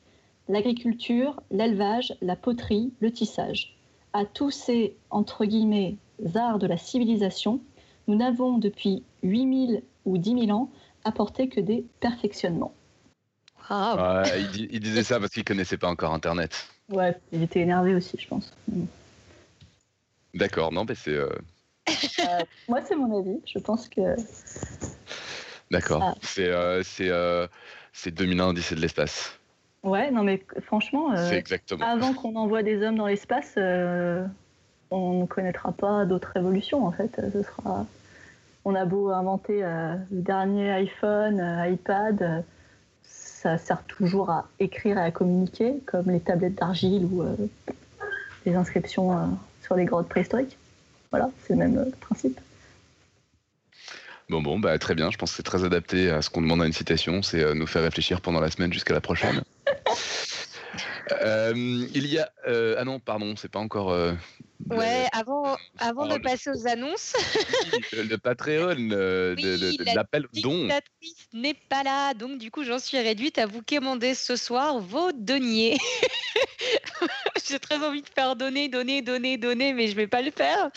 l'agriculture, 0.48 1.40
l'élevage, 1.52 2.16
la 2.20 2.34
poterie, 2.34 2.92
le 3.00 3.12
tissage. 3.12 3.76
À 4.12 4.24
tous 4.24 4.50
ces, 4.50 4.96
entre 5.10 5.44
guillemets, 5.44 5.96
arts 6.34 6.58
de 6.58 6.66
la 6.66 6.76
civilisation, 6.76 7.60
nous 8.08 8.16
n'avons 8.16 8.58
depuis 8.58 9.02
8000 9.22 9.82
ou 10.04 10.18
10 10.18 10.46
000 10.46 10.50
ans 10.50 10.70
apporté 11.04 11.48
que 11.48 11.60
des 11.60 11.84
perfectionnements. 12.00 12.74
Ah. 13.68 14.24
il, 14.54 14.80
disait 14.80 15.02
ça 15.02 15.18
parce 15.20 15.32
qu'il 15.32 15.44
connaissait 15.44 15.78
pas 15.78 15.88
encore 15.88 16.12
Internet. 16.12 16.68
Ouais, 16.90 17.16
il 17.32 17.42
était 17.42 17.60
énervé 17.60 17.94
aussi, 17.94 18.18
je 18.18 18.28
pense. 18.28 18.52
D'accord, 20.34 20.72
non, 20.72 20.84
mais 20.86 20.94
c'est. 20.94 21.14
Euh, 21.14 21.30
euh, 21.88 22.40
moi, 22.68 22.80
c'est 22.84 22.96
mon 22.96 23.18
avis. 23.18 23.40
Je 23.46 23.58
pense 23.58 23.88
que. 23.88 24.16
D'accord. 25.70 26.02
Ah. 26.02 26.14
C'est 26.20 26.48
euh, 26.50 27.46
c'est 27.92 28.10
2001 28.10 28.52
de 28.52 28.74
l'espace. 28.76 29.38
Ouais, 29.82 30.10
non, 30.10 30.22
mais 30.22 30.44
franchement, 30.62 31.14
exactement. 31.32 31.84
avant 31.84 32.14
qu'on 32.14 32.36
envoie 32.36 32.62
des 32.62 32.82
hommes 32.82 32.96
dans 32.96 33.06
l'espace, 33.06 33.54
on 34.92 35.20
ne 35.20 35.26
connaîtra 35.26 35.72
pas 35.72 36.04
d'autres 36.04 36.30
révolutions, 36.34 36.86
en 36.86 36.92
fait. 36.92 37.20
Ce 37.32 37.42
sera. 37.42 37.86
On 38.64 38.76
a 38.76 38.84
beau 38.84 39.10
inventer 39.10 39.62
le 39.62 39.98
dernier 40.20 40.70
iPhone, 40.70 41.42
iPad 41.66 42.44
ça 43.42 43.58
sert 43.58 43.82
toujours 43.84 44.30
à 44.30 44.48
écrire 44.60 44.98
et 44.98 45.02
à 45.02 45.10
communiquer, 45.10 45.74
comme 45.86 46.10
les 46.10 46.20
tablettes 46.20 46.54
d'argile 46.54 47.08
ou 47.10 47.22
euh, 47.22 47.34
les 48.46 48.54
inscriptions 48.54 49.18
euh, 49.18 49.26
sur 49.62 49.74
les 49.74 49.84
grottes 49.84 50.08
préhistoriques. 50.08 50.56
Voilà, 51.10 51.28
c'est 51.42 51.54
le 51.54 51.58
même 51.58 51.76
euh, 51.76 51.90
principe. 52.00 52.40
Bon, 54.28 54.40
bon, 54.40 54.60
bah, 54.60 54.78
très 54.78 54.94
bien. 54.94 55.10
Je 55.10 55.18
pense 55.18 55.30
que 55.30 55.36
c'est 55.36 55.42
très 55.42 55.64
adapté 55.64 56.08
à 56.08 56.22
ce 56.22 56.30
qu'on 56.30 56.40
demande 56.40 56.62
à 56.62 56.66
une 56.66 56.72
citation, 56.72 57.22
c'est 57.22 57.54
nous 57.54 57.66
faire 57.66 57.82
réfléchir 57.82 58.20
pendant 58.20 58.40
la 58.40 58.50
semaine 58.50 58.72
jusqu'à 58.72 58.94
la 58.94 59.00
prochaine. 59.00 59.42
il 61.24 62.06
y 62.06 62.18
a. 62.20 62.30
ah 62.78 62.84
non, 62.84 63.00
pardon, 63.00 63.34
c'est 63.36 63.50
pas 63.50 63.58
encore 63.58 63.94
Ouais, 64.70 65.06
avant, 65.12 65.56
avant 65.78 66.06
de 66.06 66.18
passer 66.18 66.50
aux 66.50 66.66
annonces. 66.66 67.14
le, 67.92 68.16
Patreon, 68.16 68.74
de, 68.74 69.94
l'appel 69.94 70.26
don. 70.34 70.66
La 70.66 70.80
n'est 71.32 71.54
pas 71.54 71.82
là, 71.82 72.14
donc 72.14 72.38
du 72.38 72.50
coup, 72.50 72.64
j'en 72.64 72.78
suis 72.78 72.98
réduite 72.98 73.38
à 73.38 73.46
vous 73.46 73.62
commander 73.62 74.14
ce 74.14 74.36
soir 74.36 74.78
vos 74.78 75.12
deniers. 75.12 75.78
J'ai 77.48 77.58
très 77.58 77.76
envie 77.84 78.02
de 78.02 78.08
faire 78.08 78.36
donner, 78.36 78.68
donner, 78.68 79.02
donner, 79.02 79.36
donner, 79.36 79.72
mais 79.72 79.86
je 79.86 79.92
ne 79.92 79.96
vais 79.96 80.06
pas 80.06 80.22
le 80.22 80.30
faire. 80.30 80.70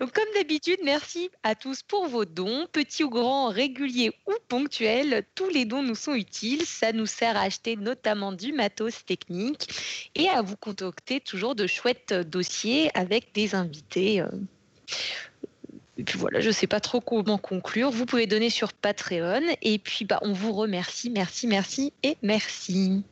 Donc, 0.00 0.12
comme 0.12 0.32
d'habitude, 0.34 0.80
merci 0.82 1.28
à 1.42 1.54
tous 1.54 1.82
pour 1.82 2.08
vos 2.08 2.24
dons, 2.24 2.66
petits 2.72 3.04
ou 3.04 3.10
grands, 3.10 3.48
réguliers 3.48 4.12
ou 4.26 4.32
ponctuels. 4.48 5.26
Tous 5.34 5.50
les 5.50 5.66
dons 5.66 5.82
nous 5.82 5.94
sont 5.94 6.14
utiles. 6.14 6.64
Ça 6.64 6.92
nous 6.92 7.04
sert 7.04 7.36
à 7.36 7.42
acheter 7.42 7.76
notamment 7.76 8.32
du 8.32 8.54
matos 8.54 9.04
technique 9.04 9.68
et 10.14 10.30
à 10.30 10.40
vous 10.40 10.56
contacter 10.56 11.20
toujours 11.20 11.54
de 11.54 11.66
chouettes 11.66 12.14
dossiers 12.14 12.90
avec 12.94 13.09
des 13.34 13.54
invités. 13.54 14.20
Euh. 14.20 14.28
Et 15.98 16.04
puis 16.04 16.18
voilà, 16.18 16.40
je 16.40 16.48
ne 16.48 16.52
sais 16.52 16.66
pas 16.66 16.80
trop 16.80 17.00
comment 17.00 17.36
conclure. 17.36 17.90
Vous 17.90 18.06
pouvez 18.06 18.26
donner 18.26 18.48
sur 18.48 18.72
Patreon. 18.72 19.42
Et 19.60 19.78
puis, 19.78 20.04
bah, 20.04 20.18
on 20.22 20.32
vous 20.32 20.52
remercie, 20.52 21.10
merci, 21.10 21.46
merci 21.46 21.92
et 22.02 22.16
merci. 22.22 23.02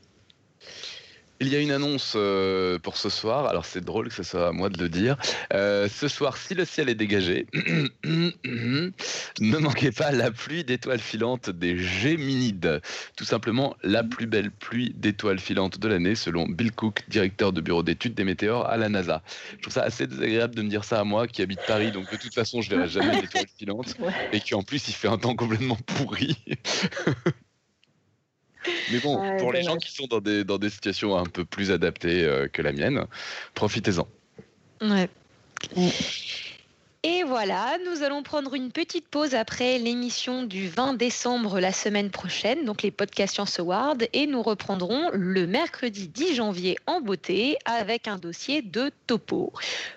Il 1.40 1.48
y 1.48 1.56
a 1.56 1.60
une 1.60 1.70
annonce 1.70 2.14
euh, 2.16 2.80
pour 2.80 2.96
ce 2.96 3.08
soir. 3.08 3.46
Alors 3.46 3.64
c'est 3.64 3.84
drôle 3.84 4.08
que 4.08 4.14
ce 4.14 4.24
soit 4.24 4.48
à 4.48 4.52
moi 4.52 4.68
de 4.70 4.78
le 4.78 4.88
dire. 4.88 5.16
Euh, 5.52 5.88
ce 5.88 6.08
soir, 6.08 6.36
si 6.36 6.54
le 6.54 6.64
ciel 6.64 6.88
est 6.88 6.96
dégagé, 6.96 7.46
ne 8.04 9.58
manquez 9.58 9.92
pas 9.92 10.10
la 10.10 10.32
pluie 10.32 10.64
d'étoiles 10.64 10.98
filantes 10.98 11.50
des 11.50 11.78
Géminides. 11.78 12.80
Tout 13.16 13.24
simplement 13.24 13.76
la 13.84 14.02
plus 14.02 14.26
belle 14.26 14.50
pluie 14.50 14.92
d'étoiles 14.96 15.38
filantes 15.38 15.78
de 15.78 15.86
l'année, 15.86 16.16
selon 16.16 16.48
Bill 16.48 16.72
Cook, 16.72 17.04
directeur 17.08 17.52
de 17.52 17.60
bureau 17.60 17.84
d'études 17.84 18.14
des 18.14 18.24
météores 18.24 18.66
à 18.66 18.76
la 18.76 18.88
NASA. 18.88 19.22
Je 19.56 19.62
trouve 19.62 19.74
ça 19.74 19.82
assez 19.82 20.08
désagréable 20.08 20.56
de 20.56 20.62
me 20.62 20.68
dire 20.68 20.82
ça 20.82 20.98
à 20.98 21.04
moi 21.04 21.28
qui 21.28 21.42
habite 21.42 21.60
Paris, 21.68 21.92
donc 21.92 22.10
de 22.10 22.16
toute 22.16 22.34
façon 22.34 22.62
je 22.62 22.70
verrai 22.70 22.88
jamais 22.88 23.16
d'étoiles 23.20 23.46
filantes, 23.56 23.96
et 24.32 24.40
qui 24.40 24.54
en 24.56 24.62
plus 24.62 24.88
il 24.88 24.94
fait 24.94 25.08
un 25.08 25.18
temps 25.18 25.36
complètement 25.36 25.78
pourri. 25.86 26.36
Mais 28.92 28.98
bon, 29.00 29.38
pour 29.38 29.52
les 29.52 29.62
gens 29.62 29.76
qui 29.76 29.92
sont 29.92 30.06
dans 30.06 30.20
des, 30.20 30.44
dans 30.44 30.58
des 30.58 30.70
situations 30.70 31.16
un 31.16 31.24
peu 31.24 31.44
plus 31.44 31.70
adaptées 31.70 32.24
euh, 32.24 32.48
que 32.48 32.62
la 32.62 32.72
mienne, 32.72 33.06
profitez-en. 33.54 34.06
Ouais. 34.80 35.08
Et 37.10 37.22
voilà, 37.22 37.78
nous 37.86 38.02
allons 38.02 38.22
prendre 38.22 38.52
une 38.52 38.70
petite 38.70 39.08
pause 39.08 39.34
après 39.34 39.78
l'émission 39.78 40.42
du 40.42 40.68
20 40.68 40.92
décembre 40.92 41.58
la 41.58 41.72
semaine 41.72 42.10
prochaine, 42.10 42.66
donc 42.66 42.82
les 42.82 42.90
podcasts 42.90 43.32
Science 43.32 43.58
Awards, 43.58 43.96
et 44.12 44.26
nous 44.26 44.42
reprendrons 44.42 45.08
le 45.14 45.46
mercredi 45.46 46.08
10 46.08 46.34
janvier 46.34 46.76
en 46.86 47.00
beauté 47.00 47.56
avec 47.64 48.08
un 48.08 48.18
dossier 48.18 48.60
de 48.60 48.90
topo. 49.06 49.54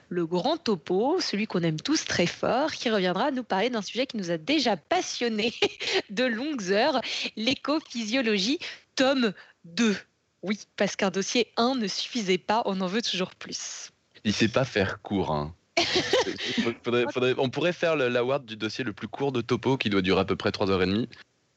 Le 0.08 0.26
grand 0.26 0.56
topo, 0.56 1.20
celui 1.20 1.48
qu'on 1.48 1.64
aime 1.64 1.82
tous 1.82 2.06
très 2.06 2.28
fort, 2.28 2.72
qui 2.72 2.90
reviendra 2.90 3.32
nous 3.32 3.44
parler 3.44 3.70
d'un 3.70 3.82
sujet 3.82 4.08
qui 4.08 4.16
nous 4.16 4.32
a 4.32 4.38
déjà 4.38 4.78
passionné 4.78 5.54
de 6.12 6.24
longues 6.24 6.72
heures, 6.72 7.02
l'écophysiologie, 7.36 8.60
tome 8.96 9.34
2. 9.66 9.98
Oui, 10.44 10.62
parce 10.78 10.96
qu'un 10.96 11.12
dossier 11.12 11.52
1 11.58 11.76
ne 11.76 11.88
suffisait 11.88 12.38
pas, 12.38 12.62
on 12.64 12.80
en 12.80 12.88
veut 12.88 13.02
toujours 13.02 13.36
plus. 13.36 13.92
Il 14.24 14.32
sait 14.32 14.48
pas 14.48 14.64
faire 14.64 15.02
court, 15.02 15.32
hein 15.32 15.54
on 17.38 17.50
pourrait 17.50 17.74
faire 17.74 17.96
l'award 17.96 18.46
du 18.46 18.56
dossier 18.56 18.84
le 18.84 18.94
plus 18.94 19.08
court 19.08 19.32
de 19.32 19.42
Topo 19.42 19.78
qui 19.78 19.90
doit 19.90 20.02
durer 20.02 20.22
à 20.22 20.26
peu 20.26 20.36
près 20.36 20.50
3h30. 20.50 21.08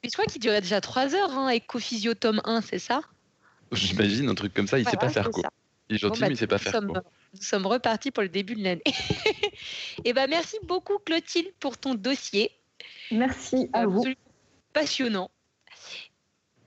Mais 0.02 0.10
je 0.10 0.12
crois 0.12 0.26
qu'il 0.26 0.40
durait 0.40 0.60
déjà 0.60 0.80
3 0.80 1.14
heures, 1.14 1.30
hein, 1.30 1.50
Ecophysio 1.54 2.14
tome 2.14 2.40
1, 2.44 2.60
c'est 2.60 2.78
ça? 2.78 3.00
J'imagine 3.72 4.28
un 4.28 4.34
truc 4.34 4.52
comme 4.52 4.66
ça, 4.66 4.78
il 4.78 4.84
ne 4.84 4.90
sait 4.90 4.96
pas 4.96 5.08
faire 5.08 5.30
court. 5.30 5.46
Il 5.88 5.96
est 5.96 5.98
gentil, 5.98 6.20
bah, 6.20 6.28
mais 6.28 6.34
il 6.34 6.38
sait 6.38 6.46
pas 6.46 6.58
faire 6.58 6.72
court. 6.72 7.00
Nous 7.34 7.42
sommes 7.42 7.66
repartis 7.66 8.10
pour 8.10 8.22
le 8.22 8.28
début 8.28 8.54
de 8.54 8.62
l'année. 8.62 8.82
Et 8.86 8.92
eh 10.04 10.12
ben 10.12 10.28
merci 10.28 10.56
beaucoup 10.62 10.98
Clotilde 10.98 11.52
pour 11.58 11.78
ton 11.78 11.94
dossier. 11.94 12.50
Merci 13.10 13.68
à 13.72 13.86
vous. 13.86 14.04
Passionnant. 14.72 15.30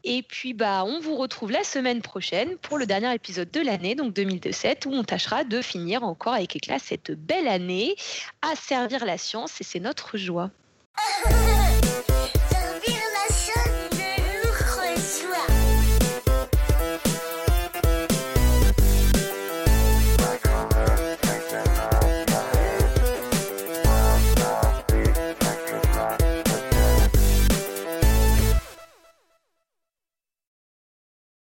Et 0.10 0.24
puis, 0.24 0.54
bah, 0.54 0.86
on 0.86 1.02
vous 1.02 1.18
retrouve 1.18 1.52
la 1.52 1.66
semaine 1.66 2.02
prochaine 2.02 2.56
pour 2.60 2.78
le 2.78 2.86
dernier 2.86 3.14
épisode 3.14 3.52
de 3.52 3.60
l'année, 3.60 3.94
donc 3.94 4.14
2017, 4.14 4.86
où 4.86 4.92
on 4.94 5.04
tâchera 5.04 5.44
de 5.44 5.62
finir 5.62 6.02
encore 6.04 6.34
avec 6.34 6.56
éclat 6.56 6.80
cette 6.80 7.12
belle 7.12 7.50
année 7.50 7.94
à 8.42 8.56
servir 8.56 9.04
la 9.04 9.18
science 9.18 9.60
et 9.60 9.66
c'est 9.66 9.82
notre 9.82 10.16
joie. 10.16 10.50